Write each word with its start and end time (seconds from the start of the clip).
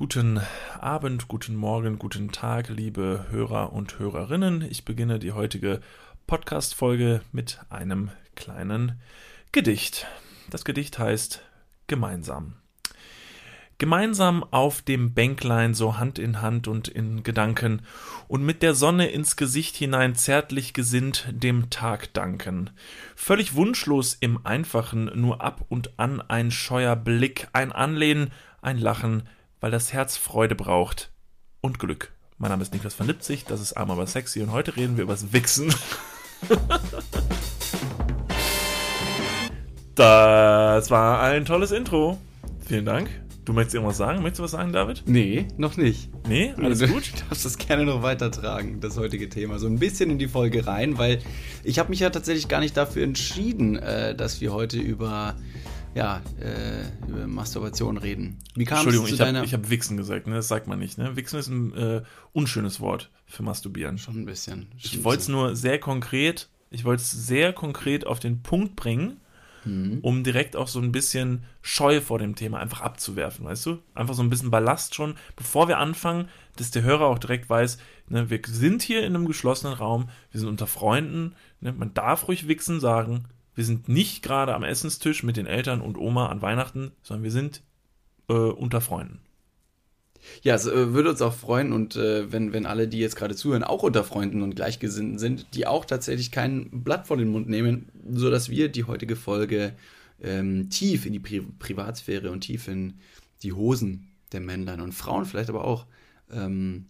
Guten 0.00 0.40
Abend, 0.78 1.28
guten 1.28 1.54
Morgen, 1.54 1.98
guten 1.98 2.32
Tag, 2.32 2.70
liebe 2.70 3.26
Hörer 3.28 3.74
und 3.74 3.98
Hörerinnen. 3.98 4.62
Ich 4.62 4.86
beginne 4.86 5.18
die 5.18 5.32
heutige 5.32 5.82
Podcast-Folge 6.26 7.20
mit 7.32 7.60
einem 7.68 8.10
kleinen 8.34 8.98
Gedicht. 9.52 10.06
Das 10.48 10.64
Gedicht 10.64 10.98
heißt 10.98 11.42
Gemeinsam. 11.86 12.54
Gemeinsam 13.76 14.42
auf 14.42 14.80
dem 14.80 15.12
Bänklein 15.12 15.74
so 15.74 15.98
Hand 15.98 16.18
in 16.18 16.40
Hand 16.40 16.66
und 16.66 16.88
in 16.88 17.22
Gedanken 17.22 17.82
und 18.26 18.42
mit 18.42 18.62
der 18.62 18.74
Sonne 18.74 19.08
ins 19.10 19.36
Gesicht 19.36 19.76
hinein 19.76 20.14
zärtlich 20.14 20.72
gesinnt 20.72 21.28
dem 21.30 21.68
Tag 21.68 22.14
danken. 22.14 22.70
Völlig 23.16 23.54
wunschlos 23.54 24.16
im 24.18 24.46
Einfachen, 24.46 25.10
nur 25.14 25.42
ab 25.42 25.66
und 25.68 25.98
an 25.98 26.22
ein 26.22 26.50
scheuer 26.50 26.96
Blick, 26.96 27.48
ein 27.52 27.70
Anlehnen, 27.70 28.30
ein 28.62 28.78
Lachen, 28.78 29.24
weil 29.60 29.70
das 29.70 29.92
Herz 29.92 30.16
Freude 30.16 30.54
braucht 30.54 31.12
und 31.60 31.78
Glück. 31.78 32.12
Mein 32.38 32.50
Name 32.50 32.62
ist 32.62 32.72
Niklas 32.72 32.94
von 32.94 33.06
Lipzig, 33.06 33.44
das 33.44 33.60
ist 33.60 33.74
Arm 33.74 33.90
aber 33.90 34.06
sexy 34.06 34.40
und 34.40 34.50
heute 34.52 34.74
reden 34.76 34.96
wir 34.96 35.04
übers 35.04 35.34
Wichsen. 35.34 35.74
das 39.94 40.90
war 40.90 41.20
ein 41.22 41.44
tolles 41.44 41.72
Intro. 41.72 42.16
Vielen 42.66 42.86
Dank. 42.86 43.10
Du 43.44 43.52
möchtest 43.52 43.74
irgendwas 43.74 43.96
sagen? 43.96 44.22
Möchtest 44.22 44.38
du 44.38 44.44
was 44.44 44.52
sagen, 44.52 44.72
David? 44.72 45.02
Nee, 45.06 45.48
noch 45.56 45.76
nicht. 45.76 46.08
Nee, 46.28 46.54
alles 46.56 46.78
du 46.78 46.88
gut? 46.88 47.10
Du 47.16 47.24
darfst 47.28 47.44
das 47.44 47.58
gerne 47.58 47.84
noch 47.84 48.02
weitertragen, 48.02 48.80
das 48.80 48.96
heutige 48.96 49.28
Thema. 49.28 49.58
So 49.58 49.66
ein 49.66 49.78
bisschen 49.78 50.08
in 50.10 50.18
die 50.18 50.28
Folge 50.28 50.66
rein, 50.66 50.96
weil 50.98 51.18
ich 51.64 51.78
habe 51.78 51.90
mich 51.90 52.00
ja 52.00 52.10
tatsächlich 52.10 52.48
gar 52.48 52.60
nicht 52.60 52.76
dafür 52.76 53.02
entschieden, 53.02 53.76
äh, 53.76 54.14
dass 54.14 54.40
wir 54.40 54.52
heute 54.52 54.78
über, 54.78 55.36
ja, 55.94 56.22
äh, 56.40 57.08
über 57.08 57.26
Masturbation 57.26 57.96
reden. 57.98 58.38
Wie 58.54 58.64
kam 58.64 58.78
Entschuldigung, 58.78 59.06
es 59.06 59.16
zu 59.16 59.22
ich 59.22 59.52
habe 59.52 59.64
hab 59.64 59.70
Wichsen 59.70 59.96
gesagt, 59.96 60.26
ne? 60.26 60.34
das 60.36 60.48
sagt 60.48 60.66
man 60.66 60.78
nicht. 60.78 60.98
Ne? 60.98 61.16
Wichsen 61.16 61.38
ist 61.38 61.48
ein 61.48 61.74
äh, 61.74 62.02
unschönes 62.32 62.80
Wort 62.80 63.10
für 63.26 63.42
Masturbieren. 63.42 63.98
Schon 63.98 64.22
ein 64.22 64.24
bisschen. 64.24 64.68
Ich 64.76 65.02
wollte 65.04 65.22
es 65.22 65.28
nur 65.28 65.56
sehr 65.56 65.78
konkret, 65.80 66.48
ich 66.70 66.84
wollte 66.84 67.02
es 67.02 67.10
sehr 67.10 67.52
konkret 67.52 68.06
auf 68.06 68.20
den 68.20 68.42
Punkt 68.42 68.76
bringen 68.76 69.20
mhm. 69.64 69.98
um 70.02 70.24
direkt 70.24 70.56
auch 70.56 70.68
so 70.68 70.80
ein 70.80 70.92
bisschen 70.92 71.44
Scheu 71.62 72.00
vor 72.00 72.18
dem 72.18 72.34
Thema 72.34 72.58
einfach 72.58 72.80
abzuwerfen, 72.80 73.44
weißt 73.44 73.66
du? 73.66 73.78
Einfach 73.94 74.14
so 74.14 74.22
ein 74.22 74.30
bisschen 74.30 74.50
Ballast 74.50 74.94
schon, 74.94 75.14
bevor 75.36 75.68
wir 75.68 75.78
anfangen, 75.78 76.28
dass 76.56 76.70
der 76.70 76.82
Hörer 76.82 77.06
auch 77.06 77.18
direkt 77.18 77.48
weiß, 77.48 77.78
ne, 78.08 78.30
wir 78.30 78.40
sind 78.46 78.82
hier 78.82 79.04
in 79.04 79.14
einem 79.14 79.26
geschlossenen 79.26 79.74
Raum, 79.74 80.08
wir 80.30 80.40
sind 80.40 80.48
unter 80.48 80.66
Freunden, 80.66 81.34
ne, 81.60 81.72
man 81.72 81.94
darf 81.94 82.28
ruhig 82.28 82.48
Wichsen 82.48 82.80
sagen, 82.80 83.24
wir 83.54 83.64
sind 83.64 83.88
nicht 83.88 84.22
gerade 84.22 84.54
am 84.54 84.64
Essenstisch 84.64 85.22
mit 85.22 85.36
den 85.36 85.46
Eltern 85.46 85.80
und 85.80 85.98
Oma 85.98 86.28
an 86.28 86.42
Weihnachten, 86.42 86.92
sondern 87.02 87.24
wir 87.24 87.30
sind 87.30 87.62
äh, 88.28 88.32
unter 88.32 88.80
Freunden. 88.80 89.20
Ja, 90.42 90.54
es 90.54 90.66
äh, 90.66 90.92
würde 90.92 91.10
uns 91.10 91.22
auch 91.22 91.34
freuen 91.34 91.72
und 91.72 91.96
äh, 91.96 92.30
wenn, 92.30 92.52
wenn 92.52 92.66
alle, 92.66 92.88
die 92.88 92.98
jetzt 92.98 93.16
gerade 93.16 93.34
zuhören, 93.34 93.64
auch 93.64 93.82
unter 93.82 94.04
Freunden 94.04 94.42
und 94.42 94.54
Gleichgesinnten 94.54 95.18
sind, 95.18 95.54
die 95.54 95.66
auch 95.66 95.84
tatsächlich 95.84 96.30
kein 96.30 96.68
Blatt 96.84 97.06
vor 97.06 97.16
den 97.16 97.28
Mund 97.28 97.48
nehmen, 97.48 97.88
sodass 98.10 98.50
wir 98.50 98.68
die 98.68 98.84
heutige 98.84 99.16
Folge 99.16 99.74
ähm, 100.22 100.68
tief 100.70 101.06
in 101.06 101.12
die 101.12 101.18
Pri 101.18 101.40
Privatsphäre 101.58 102.30
und 102.30 102.42
tief 102.42 102.68
in 102.68 102.94
die 103.42 103.52
Hosen 103.52 104.08
der 104.32 104.40
Männlein 104.40 104.80
und 104.80 104.92
Frauen 104.92 105.24
vielleicht 105.24 105.48
aber 105.48 105.64
auch 105.64 105.86
ähm, 106.30 106.86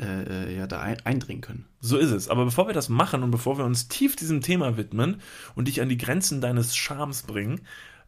äh, 0.00 0.56
ja, 0.56 0.66
da 0.66 0.80
ein 0.80 0.98
eindringen 1.04 1.40
können. 1.40 1.66
So 1.80 1.96
ist 1.96 2.10
es. 2.10 2.28
Aber 2.28 2.44
bevor 2.44 2.66
wir 2.66 2.74
das 2.74 2.88
machen 2.88 3.22
und 3.22 3.30
bevor 3.30 3.58
wir 3.58 3.64
uns 3.64 3.88
tief 3.88 4.16
diesem 4.16 4.40
Thema 4.40 4.76
widmen 4.76 5.20
und 5.54 5.68
dich 5.68 5.80
an 5.80 5.88
die 5.88 5.96
Grenzen 5.96 6.40
deines 6.40 6.76
Charmes 6.76 7.22
bringen, 7.22 7.62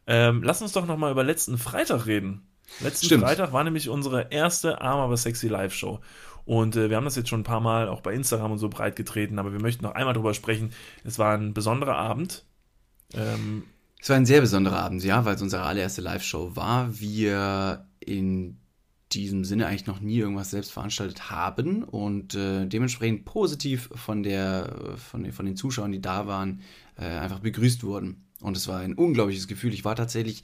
ähm, 0.07 0.43
lass 0.43 0.61
uns 0.61 0.73
doch 0.73 0.85
nochmal 0.85 1.11
über 1.11 1.23
letzten 1.23 1.57
Freitag 1.57 2.05
reden. 2.05 2.47
Letzten 2.81 3.07
Stimmt. 3.07 3.23
Freitag 3.23 3.53
war 3.53 3.63
nämlich 3.63 3.89
unsere 3.89 4.31
erste 4.31 4.81
Arm 4.81 4.99
aber 4.99 5.17
sexy 5.17 5.47
Live-Show. 5.47 5.99
Und 6.45 6.75
äh, 6.75 6.89
wir 6.89 6.97
haben 6.97 7.05
das 7.05 7.15
jetzt 7.15 7.29
schon 7.29 7.41
ein 7.41 7.45
paar 7.45 7.61
Mal 7.61 7.87
auch 7.87 8.01
bei 8.01 8.13
Instagram 8.13 8.51
und 8.51 8.57
so 8.57 8.69
breit 8.69 8.95
getreten, 8.95 9.39
aber 9.39 9.51
wir 9.51 9.61
möchten 9.61 9.83
noch 9.83 9.93
einmal 9.93 10.13
drüber 10.13 10.33
sprechen. 10.33 10.71
Es 11.03 11.19
war 11.19 11.35
ein 11.35 11.53
besonderer 11.53 11.95
Abend. 11.95 12.45
Ähm, 13.13 13.63
es 14.01 14.09
war 14.09 14.15
ein 14.15 14.25
sehr 14.25 14.41
besonderer 14.41 14.79
Abend, 14.79 15.03
ja, 15.03 15.25
weil 15.25 15.35
es 15.35 15.41
unsere 15.41 15.63
allererste 15.63 16.01
Live-Show 16.01 16.55
war. 16.55 16.99
Wir 16.99 17.85
in 17.99 18.58
diesem 19.11 19.43
Sinne 19.43 19.67
eigentlich 19.67 19.87
noch 19.87 19.99
nie 19.99 20.17
irgendwas 20.17 20.51
selbst 20.51 20.71
veranstaltet 20.71 21.31
haben 21.31 21.83
und 21.83 22.35
äh, 22.35 22.65
dementsprechend 22.65 23.25
positiv 23.25 23.89
von, 23.95 24.23
der, 24.23 24.95
von, 24.97 25.23
den, 25.23 25.33
von 25.33 25.45
den 25.45 25.55
Zuschauern, 25.55 25.91
die 25.91 26.01
da 26.01 26.27
waren, 26.27 26.61
äh, 26.97 27.05
einfach 27.05 27.39
begrüßt 27.39 27.83
wurden. 27.83 28.25
Und 28.41 28.55
es 28.55 28.67
war 28.67 28.79
ein 28.79 28.93
unglaubliches 28.93 29.47
Gefühl. 29.47 29.73
Ich 29.73 29.83
war 29.83 29.95
tatsächlich 29.95 30.43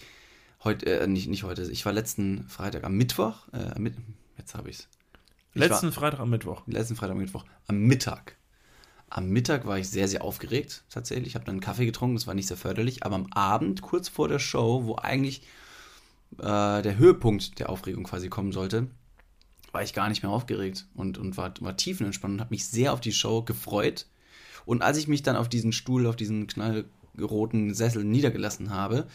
heute, 0.63 1.01
äh, 1.01 1.07
nicht, 1.07 1.29
nicht 1.29 1.43
heute, 1.43 1.69
ich 1.71 1.85
war 1.85 1.93
letzten 1.93 2.47
Freitag 2.49 2.83
am 2.83 2.95
Mittwoch, 2.95 3.47
äh, 3.53 3.79
mit, 3.79 3.95
jetzt 4.37 4.55
habe 4.55 4.69
ich 4.69 4.79
es. 4.79 4.87
Letzten 5.53 5.91
Freitag 5.91 6.19
am 6.19 6.29
Mittwoch. 6.29 6.63
Letzten 6.67 6.95
Freitag 6.95 7.13
am 7.13 7.19
Mittwoch, 7.19 7.45
am 7.67 7.79
Mittag. 7.79 8.35
Am 9.09 9.29
Mittag 9.29 9.65
war 9.65 9.77
ich 9.77 9.89
sehr, 9.89 10.07
sehr 10.07 10.23
aufgeregt, 10.23 10.83
tatsächlich. 10.89 11.29
Ich 11.29 11.35
habe 11.35 11.45
dann 11.45 11.55
einen 11.55 11.61
Kaffee 11.61 11.85
getrunken, 11.85 12.15
das 12.15 12.27
war 12.27 12.33
nicht 12.33 12.47
sehr 12.47 12.57
förderlich. 12.57 13.03
Aber 13.03 13.15
am 13.15 13.27
Abend, 13.31 13.81
kurz 13.81 14.09
vor 14.09 14.27
der 14.27 14.39
Show, 14.39 14.85
wo 14.85 14.95
eigentlich 14.95 15.43
äh, 16.39 16.81
der 16.81 16.97
Höhepunkt 16.97 17.59
der 17.59 17.69
Aufregung 17.69 18.03
quasi 18.03 18.29
kommen 18.29 18.51
sollte, 18.51 18.87
war 19.71 19.83
ich 19.83 19.93
gar 19.93 20.09
nicht 20.09 20.23
mehr 20.23 20.31
aufgeregt 20.31 20.87
und, 20.95 21.17
und 21.17 21.37
war, 21.37 21.53
war 21.59 21.75
tiefenentspannt 21.75 22.35
und 22.35 22.39
habe 22.39 22.53
mich 22.53 22.67
sehr 22.67 22.93
auf 22.93 23.01
die 23.01 23.11
Show 23.11 23.43
gefreut. 23.43 24.07
Und 24.65 24.81
als 24.81 24.97
ich 24.97 25.07
mich 25.07 25.21
dann 25.21 25.35
auf 25.35 25.49
diesen 25.49 25.73
Stuhl, 25.73 26.07
auf 26.07 26.15
diesen 26.15 26.47
knallroten 26.47 27.73
Sessel 27.73 28.03
niedergelassen 28.03 28.71
habe, 28.71 29.07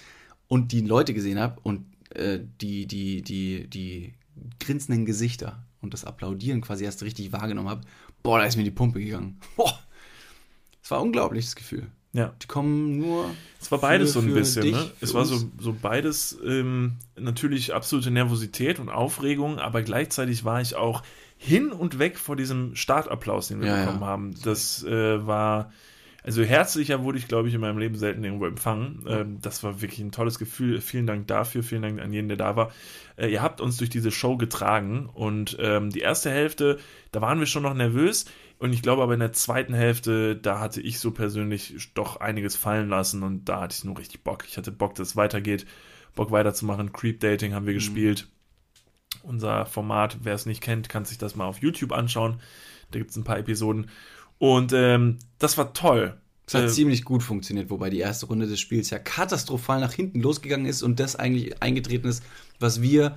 und 0.51 0.73
die 0.73 0.81
Leute 0.81 1.15
gesehen 1.15 1.39
habe 1.39 1.61
und 1.63 1.87
äh, 2.11 2.41
die, 2.61 2.87
die, 2.87 3.23
die, 3.23 3.69
die 3.69 4.15
grinsenden 4.59 5.07
Gesichter 5.07 5.65
und 5.81 5.95
das 5.95 6.05
Applaudieren 6.05 6.61
quasi 6.61 6.85
erst 6.85 7.05
richtig 7.05 7.31
wahrgenommen 7.33 7.69
habe, 7.69 7.83
boah, 8.25 8.41
da 8.41 8.45
ist 8.45 8.57
mir 8.57 8.65
die 8.65 8.73
Pumpe 8.73 8.99
gegangen. 9.01 9.39
Boah, 9.57 9.79
es 10.83 10.91
war 10.91 10.99
ein 10.99 11.05
unglaubliches 11.05 11.55
Gefühl. 11.55 11.87
Ja. 12.13 12.33
Die 12.43 12.47
kommen 12.47 12.99
nur. 12.99 13.31
Es 13.61 13.71
war 13.71 13.79
beides 13.79 14.13
für, 14.13 14.21
so 14.21 14.27
ein 14.27 14.35
bisschen, 14.35 14.63
dich, 14.63 14.75
ne? 14.75 14.91
Es 15.01 15.15
war 15.15 15.25
so, 15.25 15.39
so 15.59 15.75
beides 15.81 16.39
ähm, 16.45 16.95
natürlich 17.17 17.73
absolute 17.73 18.11
Nervosität 18.11 18.81
und 18.81 18.89
Aufregung, 18.89 19.59
aber 19.59 19.83
gleichzeitig 19.83 20.45
war 20.45 20.61
ich 20.61 20.75
auch 20.75 21.03
hin 21.37 21.71
und 21.71 21.99
weg 21.99 22.19
vor 22.19 22.37
diesem 22.37 22.75
Startapplaus, 22.75 23.49
den 23.49 23.61
wir 23.61 23.69
ja, 23.69 23.81
bekommen 23.81 24.01
ja. 24.01 24.07
haben. 24.07 24.35
Das 24.43 24.83
äh, 24.85 25.27
war 25.27 25.71
also 26.23 26.43
herzlicher 26.43 27.03
wurde 27.03 27.19
ich, 27.19 27.29
glaube 27.29 27.49
ich, 27.49 27.55
in 27.55 27.61
meinem 27.61 27.79
Leben 27.79 27.97
selten 27.97 28.25
irgendwo 28.25 28.47
empfangen. 28.47 29.05
Ähm, 29.09 29.39
das 29.41 29.63
war 29.63 29.81
wirklich 29.81 30.01
ein 30.01 30.13
tolles 30.13 30.39
Gefühl. 30.39 30.81
Vielen 30.81 31.07
Dank 31.07 31.27
dafür, 31.27 31.63
vielen 31.63 31.83
Dank 31.83 32.01
an 32.01 32.13
jeden, 32.13 32.29
der 32.29 32.37
da 32.37 32.57
war. 32.57 32.73
Äh, 33.17 33.29
ihr 33.29 33.43
habt 33.43 33.61
uns 33.61 33.79
durch 33.79 33.91
diese 33.91 34.11
Show 34.11 34.37
getragen 34.37 35.09
und 35.13 35.57
ähm, 35.61 35.91
die 35.91 36.01
erste 36.01 36.31
Hälfte, 36.31 36.79
da 37.13 37.21
waren 37.21 37.39
wir 37.39 37.47
schon 37.47 37.63
noch 37.63 37.75
nervös. 37.75 38.27
Und 38.61 38.75
ich 38.75 38.83
glaube 38.83 39.03
aber 39.03 39.15
in 39.15 39.21
der 39.21 39.33
zweiten 39.33 39.73
Hälfte, 39.73 40.37
da 40.37 40.61
hatte 40.61 40.83
ich 40.83 41.01
so 41.01 41.13
persönlich 41.13 41.91
doch 41.95 42.17
einiges 42.17 42.57
fallen 42.57 42.91
lassen 42.91 43.23
und 43.23 43.47
da 43.47 43.63
hatte 43.63 43.75
ich 43.75 43.85
nur 43.85 43.99
richtig 43.99 44.23
Bock. 44.23 44.45
Ich 44.47 44.59
hatte 44.59 44.71
Bock, 44.71 44.95
dass 44.95 45.09
es 45.09 45.17
weitergeht, 45.17 45.65
Bock 46.15 46.31
weiterzumachen. 46.31 46.93
Creep 46.93 47.21
Dating 47.21 47.55
haben 47.55 47.65
wir 47.65 47.73
mhm. 47.73 47.79
gespielt. 47.79 48.29
Unser 49.23 49.65
Format, 49.65 50.19
wer 50.25 50.35
es 50.35 50.45
nicht 50.45 50.61
kennt, 50.61 50.91
kann 50.91 51.07
sich 51.07 51.17
das 51.17 51.37
mal 51.37 51.47
auf 51.47 51.63
YouTube 51.63 51.93
anschauen. 51.93 52.39
Da 52.91 52.99
gibt 52.99 53.13
es 53.13 53.17
ein 53.17 53.25
paar 53.25 53.39
Episoden. 53.39 53.89
Und 54.37 54.75
ähm, 54.75 55.19
das 55.39 55.57
war 55.57 55.73
toll. 55.73 56.21
Es 56.47 56.53
hat 56.53 56.65
äh, 56.65 56.69
ziemlich 56.69 57.07
gut 57.07 57.23
funktioniert, 57.23 57.71
wobei 57.71 57.89
die 57.89 58.01
erste 58.01 58.27
Runde 58.27 58.47
des 58.47 58.61
Spiels 58.61 58.91
ja 58.91 58.99
katastrophal 58.99 59.81
nach 59.81 59.95
hinten 59.95 60.21
losgegangen 60.21 60.67
ist 60.67 60.83
und 60.83 61.01
das 61.01 61.17
eigentlich 61.17 61.63
eingetreten 61.63 62.09
ist, 62.09 62.23
was 62.59 62.83
wir 62.83 63.17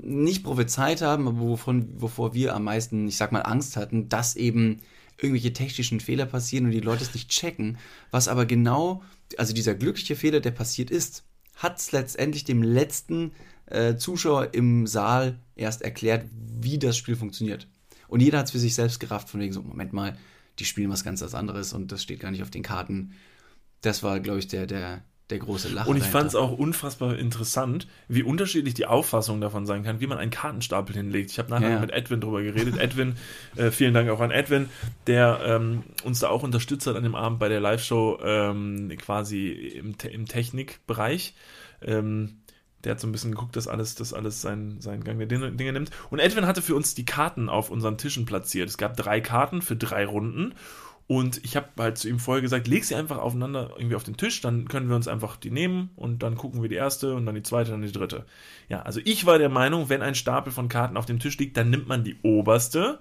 nicht 0.00 0.44
prophezeit 0.44 1.02
haben, 1.02 1.28
aber 1.28 1.40
wovon, 1.40 2.00
wovor 2.00 2.34
wir 2.34 2.54
am 2.54 2.64
meisten, 2.64 3.08
ich 3.08 3.16
sag 3.16 3.32
mal, 3.32 3.40
Angst 3.40 3.76
hatten, 3.76 4.08
dass 4.08 4.36
eben 4.36 4.80
irgendwelche 5.18 5.52
technischen 5.52 6.00
Fehler 6.00 6.26
passieren 6.26 6.66
und 6.66 6.72
die 6.72 6.80
Leute 6.80 7.02
es 7.02 7.14
nicht 7.14 7.30
checken. 7.30 7.78
Was 8.10 8.28
aber 8.28 8.46
genau, 8.46 9.02
also 9.38 9.52
dieser 9.52 9.74
glückliche 9.74 10.16
Fehler, 10.16 10.40
der 10.40 10.50
passiert 10.50 10.90
ist, 10.90 11.24
hat 11.54 11.78
es 11.78 11.92
letztendlich 11.92 12.44
dem 12.44 12.62
letzten 12.62 13.32
äh, 13.66 13.96
Zuschauer 13.96 14.54
im 14.54 14.86
Saal 14.86 15.38
erst 15.54 15.82
erklärt, 15.82 16.26
wie 16.32 16.78
das 16.78 16.96
Spiel 16.96 17.16
funktioniert. 17.16 17.68
Und 18.08 18.20
jeder 18.20 18.38
hat 18.38 18.46
es 18.46 18.52
für 18.52 18.58
sich 18.58 18.74
selbst 18.74 19.00
gerafft, 19.00 19.28
von 19.28 19.40
wegen 19.40 19.52
so, 19.52 19.62
Moment 19.62 19.92
mal, 19.92 20.16
die 20.58 20.64
spielen 20.64 20.90
was 20.90 21.04
ganz 21.04 21.22
anderes 21.22 21.72
und 21.72 21.92
das 21.92 22.02
steht 22.02 22.20
gar 22.20 22.30
nicht 22.30 22.42
auf 22.42 22.50
den 22.50 22.62
Karten. 22.62 23.12
Das 23.80 24.02
war, 24.02 24.20
glaube 24.20 24.38
ich, 24.38 24.48
der, 24.48 24.66
der, 24.66 25.02
der 25.32 25.40
große 25.40 25.70
Lacher. 25.70 25.88
Und 25.88 25.96
ich 25.96 26.04
fand 26.04 26.28
es 26.28 26.34
auch 26.34 26.52
unfassbar 26.52 27.16
interessant, 27.16 27.88
wie 28.06 28.22
unterschiedlich 28.22 28.74
die 28.74 28.86
Auffassung 28.86 29.40
davon 29.40 29.66
sein 29.66 29.82
kann, 29.82 30.00
wie 30.00 30.06
man 30.06 30.18
einen 30.18 30.30
Kartenstapel 30.30 30.94
hinlegt. 30.94 31.30
Ich 31.30 31.38
habe 31.38 31.50
nachher 31.50 31.70
ja. 31.70 31.80
mit 31.80 31.90
Edwin 31.90 32.20
drüber 32.20 32.42
geredet. 32.42 32.78
Edwin, 32.78 33.16
äh, 33.56 33.70
vielen 33.70 33.94
Dank 33.94 34.10
auch 34.10 34.20
an 34.20 34.30
Edwin, 34.30 34.68
der 35.06 35.40
ähm, 35.44 35.82
uns 36.04 36.20
da 36.20 36.28
auch 36.28 36.42
unterstützt 36.42 36.86
hat 36.86 36.96
an 36.96 37.02
dem 37.02 37.14
Abend 37.14 37.38
bei 37.38 37.48
der 37.48 37.60
Live-Show 37.60 38.20
ähm, 38.22 38.92
quasi 38.98 39.48
im, 39.48 39.94
im 40.10 40.26
Technikbereich. 40.26 41.34
Ähm, 41.80 42.42
der 42.84 42.92
hat 42.92 43.00
so 43.00 43.06
ein 43.06 43.12
bisschen 43.12 43.30
geguckt, 43.30 43.56
dass 43.56 43.68
alles, 43.68 43.94
dass 43.94 44.12
alles 44.12 44.42
seinen, 44.42 44.80
seinen 44.80 45.04
Gang 45.04 45.18
der 45.18 45.28
Dinge, 45.28 45.52
Dinge 45.52 45.72
nimmt. 45.72 45.90
Und 46.10 46.18
Edwin 46.18 46.46
hatte 46.46 46.62
für 46.62 46.74
uns 46.74 46.94
die 46.94 47.04
Karten 47.04 47.48
auf 47.48 47.70
unseren 47.70 47.96
Tischen 47.96 48.26
platziert. 48.26 48.68
Es 48.68 48.76
gab 48.76 48.96
drei 48.96 49.20
Karten 49.20 49.62
für 49.62 49.76
drei 49.76 50.04
Runden. 50.04 50.54
Und 51.06 51.44
ich 51.44 51.56
habe 51.56 51.68
halt 51.78 51.98
zu 51.98 52.08
ihm 52.08 52.18
vorher 52.18 52.42
gesagt, 52.42 52.68
leg 52.68 52.84
sie 52.84 52.94
einfach 52.94 53.18
aufeinander 53.18 53.70
irgendwie 53.76 53.96
auf 53.96 54.04
den 54.04 54.16
Tisch, 54.16 54.40
dann 54.40 54.68
können 54.68 54.88
wir 54.88 54.96
uns 54.96 55.08
einfach 55.08 55.36
die 55.36 55.50
nehmen 55.50 55.90
und 55.96 56.22
dann 56.22 56.36
gucken 56.36 56.62
wir 56.62 56.68
die 56.68 56.76
erste 56.76 57.14
und 57.14 57.26
dann 57.26 57.34
die 57.34 57.42
zweite, 57.42 57.70
dann 57.70 57.82
die 57.82 57.92
dritte. 57.92 58.24
Ja, 58.68 58.82
also 58.82 59.00
ich 59.04 59.26
war 59.26 59.38
der 59.38 59.48
Meinung, 59.48 59.88
wenn 59.88 60.02
ein 60.02 60.14
Stapel 60.14 60.52
von 60.52 60.68
Karten 60.68 60.96
auf 60.96 61.06
dem 61.06 61.18
Tisch 61.18 61.36
liegt, 61.38 61.56
dann 61.56 61.70
nimmt 61.70 61.88
man 61.88 62.04
die 62.04 62.16
oberste 62.22 63.00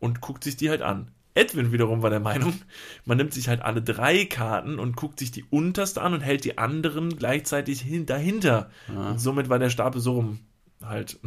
und 0.00 0.20
guckt 0.20 0.42
sich 0.42 0.56
die 0.56 0.70
halt 0.70 0.82
an. 0.82 1.10
Edwin 1.34 1.72
wiederum 1.72 2.02
war 2.02 2.10
der 2.10 2.20
Meinung, 2.20 2.54
man 3.04 3.18
nimmt 3.18 3.32
sich 3.32 3.48
halt 3.48 3.62
alle 3.62 3.82
drei 3.82 4.24
Karten 4.24 4.78
und 4.78 4.96
guckt 4.96 5.18
sich 5.18 5.30
die 5.30 5.44
unterste 5.44 6.02
an 6.02 6.14
und 6.14 6.20
hält 6.20 6.44
die 6.44 6.58
anderen 6.58 7.16
gleichzeitig 7.16 7.82
hin 7.82 8.06
dahinter. 8.06 8.70
Ja. 8.88 9.10
Und 9.10 9.18
somit 9.18 9.48
war 9.48 9.58
der 9.58 9.70
Stapel 9.70 10.00
so 10.00 10.14
rum 10.14 10.40
halt. 10.86 11.18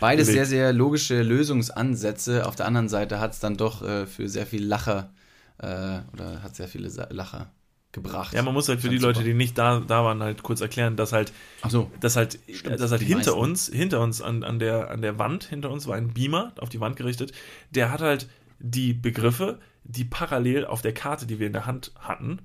Beides 0.00 0.26
sehr, 0.28 0.46
sehr 0.46 0.72
logische 0.72 1.22
Lösungsansätze. 1.22 2.46
Auf 2.46 2.56
der 2.56 2.66
anderen 2.66 2.88
Seite 2.88 3.20
hat 3.20 3.32
es 3.32 3.40
dann 3.40 3.56
doch 3.56 3.82
äh, 3.82 4.06
für 4.06 4.28
sehr 4.28 4.46
viel 4.46 4.64
Lacher 4.64 5.12
äh, 5.58 6.00
oder 6.12 6.42
hat 6.42 6.56
sehr 6.56 6.68
viele 6.68 6.88
Lacher 7.10 7.50
gebracht. 7.96 8.34
Ja, 8.34 8.42
man 8.42 8.54
muss 8.54 8.68
halt 8.68 8.80
für 8.80 8.88
die 8.88 8.98
Leute, 8.98 9.24
die 9.24 9.34
nicht 9.34 9.58
da, 9.58 9.80
da 9.80 10.04
waren, 10.04 10.22
halt 10.22 10.42
kurz 10.42 10.60
erklären, 10.60 10.96
dass 10.96 11.12
halt, 11.12 11.32
Ach 11.62 11.70
so, 11.70 11.90
dass 12.00 12.14
halt, 12.14 12.38
stimmt, 12.52 12.78
dass 12.78 12.90
halt 12.92 13.02
hinter 13.02 13.32
meisten. 13.32 13.40
uns, 13.40 13.66
hinter 13.68 14.00
uns 14.00 14.22
an, 14.22 14.44
an, 14.44 14.58
der, 14.58 14.90
an 14.90 15.02
der 15.02 15.18
Wand, 15.18 15.44
hinter 15.44 15.70
uns 15.70 15.86
war 15.86 15.96
ein 15.96 16.12
Beamer 16.12 16.52
auf 16.60 16.68
die 16.68 16.78
Wand 16.78 16.96
gerichtet, 16.96 17.32
der 17.70 17.90
hat 17.90 18.02
halt 18.02 18.28
die 18.58 18.92
Begriffe, 18.92 19.58
die 19.84 20.04
parallel 20.04 20.66
auf 20.66 20.82
der 20.82 20.94
Karte, 20.94 21.26
die 21.26 21.38
wir 21.38 21.46
in 21.46 21.52
der 21.52 21.66
Hand 21.66 21.92
hatten, 21.98 22.40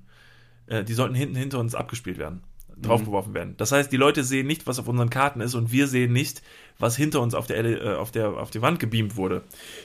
äh, 0.66 0.84
die 0.84 0.94
sollten 0.94 1.14
hinten 1.14 1.36
hinter 1.36 1.58
uns 1.58 1.74
abgespielt 1.74 2.18
werden, 2.18 2.42
draufgeworfen 2.80 3.34
werden. 3.34 3.54
Das 3.56 3.72
heißt, 3.72 3.90
die 3.92 3.96
Leute 3.96 4.24
sehen 4.24 4.46
nicht, 4.46 4.66
was 4.66 4.78
auf 4.78 4.88
unseren 4.88 5.10
Karten 5.10 5.40
ist 5.40 5.54
und 5.54 5.72
wir 5.72 5.86
sehen 5.86 6.12
nicht, 6.12 6.42
was 6.78 6.96
hinter 6.96 7.20
uns 7.20 7.34
auf 7.34 7.46
der, 7.46 7.64
äh, 7.64 7.94
auf 7.96 8.10
der, 8.10 8.30
auf 8.30 8.50
die 8.50 8.62
Wand 8.62 8.80
gebeamt 8.80 9.16
wurde. 9.16 9.42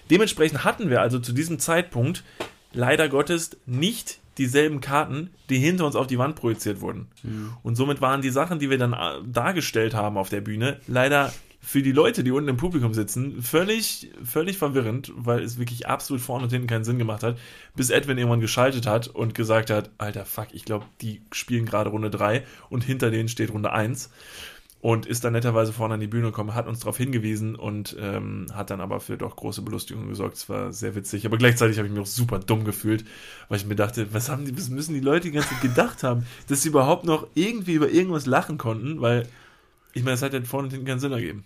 Dementsprechend 0.10 0.63
hatten 0.63 0.89
wir 0.89 1.01
also 1.01 1.19
zu 1.19 1.34
diesem 1.34 1.60
Zeitpunkt 1.60 2.24
leider 2.74 3.10
Gottes 3.10 3.57
nicht 3.66 4.19
dieselben 4.38 4.81
Karten, 4.81 5.31
die 5.50 5.57
hinter 5.57 5.86
uns 5.86 5.95
auf 5.95 6.07
die 6.07 6.19
Wand 6.19 6.36
projiziert 6.36 6.81
wurden. 6.81 7.07
Mhm. 7.24 7.54
Und 7.63 7.75
somit 7.75 8.01
waren 8.01 8.22
die 8.22 8.30
Sachen, 8.30 8.60
die 8.60 8.69
wir 8.69 8.78
dann 8.78 8.94
äh, 8.94 9.24
dargestellt 9.25 9.94
haben 9.94 10.18
auf 10.18 10.30
der 10.30 10.42
Bühne, 10.42 10.80
leider 10.88 11.33
für 11.68 11.81
die 11.81 11.92
Leute, 11.92 12.24
die 12.24 12.31
unten 12.31 12.48
im 12.48 12.56
Publikum 12.56 12.94
sitzen, 12.94 13.42
völlig, 13.42 14.10
völlig 14.24 14.58
verwirrend, 14.58 15.12
weil 15.18 15.44
es 15.44 15.60
wirklich 15.60 15.86
absolut 15.86 16.22
vorne 16.22 16.46
und 16.46 16.50
hinten 16.50 16.68
keinen 16.68 16.86
Sinn 16.86 16.98
gemacht 16.98 17.24
hat, 17.24 17.38
bis 17.75 17.90
Edwin 17.90 18.18
irgendwann 18.18 18.40
geschaltet 18.40 18.88
hat 18.88 19.10
und 19.10 19.36
gesagt 19.36 19.69
hat, 19.69 19.92
alter 19.98 20.24
Fuck, 20.24 20.48
ich 20.54 20.64
glaube, 20.64 20.86
die 21.02 21.22
spielen 21.34 21.66
gerade 21.66 21.90
Runde 21.90 22.10
3 22.10 22.46
und 22.69 22.86
hinter 22.86 23.12
denen 23.12 23.28
steht 23.28 23.52
Runde 23.52 23.74
1 23.74 24.10
und 24.80 25.08
ist 25.08 25.25
dann 25.25 25.34
netterweise 25.34 25.74
vorne 25.74 25.96
an 25.96 26.00
die 26.00 26.08
Bühne 26.08 26.28
gekommen, 26.28 26.56
hat 26.56 26.68
uns 26.68 26.80
darauf 26.80 26.96
hingewiesen 26.96 27.58
und 27.58 27.98
ähm, 28.00 28.46
hat 28.54 28.69
dann 28.69 28.80
aber 28.80 29.02
für 29.02 29.18
doch 29.18 29.36
große 29.36 29.62
Belustigung 29.62 30.08
gesorgt. 30.08 30.38
Es 30.38 30.48
war 30.48 30.72
sehr 30.72 30.96
witzig, 30.96 31.25
aber 31.25 31.38
gleichzeitig 31.38 31.80
habe 31.80 31.90
ich 31.90 31.94
mich 31.94 32.02
auch 32.02 32.08
super 32.08 32.40
dumm 32.40 32.64
gefühlt, 32.64 33.04
weil 33.50 33.58
ich 33.58 33.66
mir 33.66 33.75
dachte, 33.75 34.14
was 34.14 34.30
haben 34.30 34.46
die, 34.46 34.58
was 34.58 34.69
müssen 34.69 34.94
die 34.94 35.02
Leute 35.02 35.28
die 35.28 35.34
ganze 35.34 35.50
Zeit 35.50 35.62
gedacht 35.62 36.04
haben, 36.04 36.25
dass 36.48 36.62
sie 36.62 36.69
überhaupt 36.69 37.04
noch 37.04 37.28
irgendwie 37.36 37.74
über 37.74 37.90
irgendwas 37.90 38.25
lachen 38.25 38.58
konnten, 38.58 39.02
weil 39.02 39.28
ich 39.92 40.04
meine, 40.04 40.14
es 40.14 40.22
hat 40.22 40.31
ja 40.31 40.42
vorne 40.44 40.68
und 40.68 40.72
hinten 40.72 40.88
keinen 40.88 41.00
Sinn 41.00 41.12
ergeben. 41.12 41.44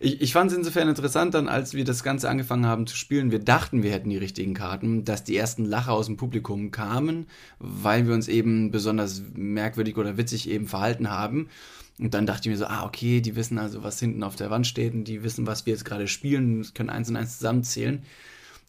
Ich, 0.00 0.20
ich 0.20 0.32
fand 0.32 0.50
es 0.50 0.56
insofern 0.56 0.88
interessant, 0.88 1.34
dann 1.34 1.48
als 1.48 1.74
wir 1.74 1.84
das 1.84 2.02
Ganze 2.02 2.28
angefangen 2.28 2.66
haben 2.66 2.86
zu 2.86 2.96
spielen, 2.96 3.30
wir 3.30 3.38
dachten, 3.38 3.82
wir 3.82 3.92
hätten 3.92 4.10
die 4.10 4.18
richtigen 4.18 4.54
Karten, 4.54 5.04
dass 5.04 5.24
die 5.24 5.36
ersten 5.36 5.64
Lacher 5.64 5.92
aus 5.92 6.06
dem 6.06 6.16
Publikum 6.16 6.70
kamen, 6.70 7.26
weil 7.58 8.06
wir 8.06 8.14
uns 8.14 8.28
eben 8.28 8.70
besonders 8.70 9.22
merkwürdig 9.34 9.96
oder 9.96 10.16
witzig 10.16 10.48
eben 10.48 10.66
verhalten 10.66 11.10
haben. 11.10 11.48
Und 11.98 12.14
dann 12.14 12.26
dachte 12.26 12.48
ich 12.48 12.52
mir 12.52 12.58
so, 12.58 12.66
ah, 12.66 12.84
okay, 12.84 13.20
die 13.20 13.36
wissen 13.36 13.58
also, 13.58 13.82
was 13.82 14.00
hinten 14.00 14.22
auf 14.22 14.36
der 14.36 14.50
Wand 14.50 14.66
steht 14.66 14.94
und 14.94 15.04
die 15.04 15.22
wissen, 15.22 15.46
was 15.46 15.66
wir 15.66 15.72
jetzt 15.72 15.84
gerade 15.84 16.08
spielen, 16.08 16.66
können 16.74 16.90
eins 16.90 17.08
und 17.08 17.16
eins 17.16 17.38
zusammenzählen. 17.38 18.02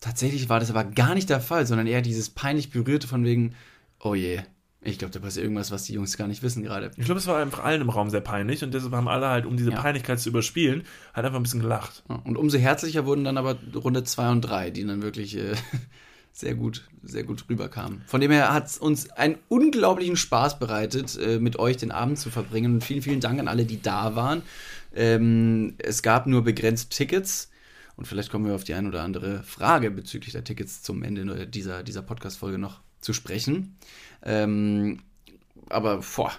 Tatsächlich 0.01 0.49
war 0.49 0.59
das 0.59 0.69
aber 0.69 0.83
gar 0.83 1.15
nicht 1.15 1.29
der 1.29 1.39
Fall, 1.39 1.65
sondern 1.65 1.87
eher 1.87 2.01
dieses 2.01 2.29
peinlich 2.29 2.69
berührte 2.69 3.07
von 3.07 3.23
wegen, 3.23 3.55
oh 3.99 4.15
je, 4.15 4.41
ich 4.83 4.99
glaube, 4.99 5.13
da 5.13 5.19
passiert 5.19 5.43
irgendwas, 5.43 5.71
was 5.71 5.83
die 5.83 5.93
Jungs 5.93 6.17
gar 6.17 6.27
nicht 6.27 6.43
wissen 6.43 6.63
gerade. 6.63 6.91
Ich 6.97 7.05
glaube, 7.05 7.19
es 7.19 7.27
war 7.27 7.41
einfach 7.41 7.63
allen 7.63 7.81
im 7.81 7.89
Raum 7.89 8.09
sehr 8.09 8.21
peinlich 8.21 8.63
und 8.63 8.73
deshalb 8.73 8.93
haben 8.93 9.07
alle 9.07 9.27
halt, 9.27 9.45
um 9.45 9.57
diese 9.57 9.71
ja. 9.71 9.79
Peinlichkeit 9.79 10.19
zu 10.19 10.29
überspielen, 10.29 10.83
halt 11.13 11.25
einfach 11.25 11.39
ein 11.39 11.43
bisschen 11.43 11.61
gelacht. 11.61 12.03
Und 12.23 12.37
umso 12.37 12.57
herzlicher 12.57 13.05
wurden 13.05 13.23
dann 13.23 13.37
aber 13.37 13.57
Runde 13.75 14.03
2 14.03 14.31
und 14.31 14.41
3, 14.41 14.71
die 14.71 14.85
dann 14.85 15.01
wirklich 15.01 15.37
äh, 15.37 15.55
sehr 16.31 16.55
gut, 16.55 16.83
sehr 17.03 17.23
gut 17.23 17.45
rüberkamen. 17.49 18.01
Von 18.07 18.21
dem 18.21 18.31
her 18.31 18.53
hat 18.53 18.67
es 18.67 18.77
uns 18.77 19.09
einen 19.11 19.37
unglaublichen 19.49 20.17
Spaß 20.17 20.59
bereitet, 20.59 21.17
äh, 21.17 21.39
mit 21.39 21.57
euch 21.59 21.77
den 21.77 21.91
Abend 21.91 22.19
zu 22.19 22.29
verbringen. 22.29 22.75
Und 22.75 22.83
vielen, 22.83 23.01
vielen 23.01 23.19
Dank 23.19 23.39
an 23.39 23.47
alle, 23.47 23.65
die 23.65 23.81
da 23.81 24.15
waren. 24.15 24.41
Ähm, 24.95 25.75
es 25.77 26.01
gab 26.01 26.27
nur 26.27 26.43
begrenzt 26.43 26.91
Tickets. 26.91 27.49
Und 27.95 28.07
vielleicht 28.07 28.31
kommen 28.31 28.45
wir 28.45 28.55
auf 28.55 28.63
die 28.63 28.73
ein 28.73 28.87
oder 28.87 29.03
andere 29.03 29.43
Frage 29.43 29.91
bezüglich 29.91 30.33
der 30.33 30.43
Tickets 30.43 30.81
zum 30.81 31.03
Ende 31.03 31.45
dieser, 31.47 31.83
dieser 31.83 32.01
Podcast-Folge 32.01 32.57
noch 32.57 32.81
zu 33.03 33.13
sprechen. 33.13 33.77
Ähm, 34.23 34.99
aber 35.69 36.01
boah, 36.15 36.31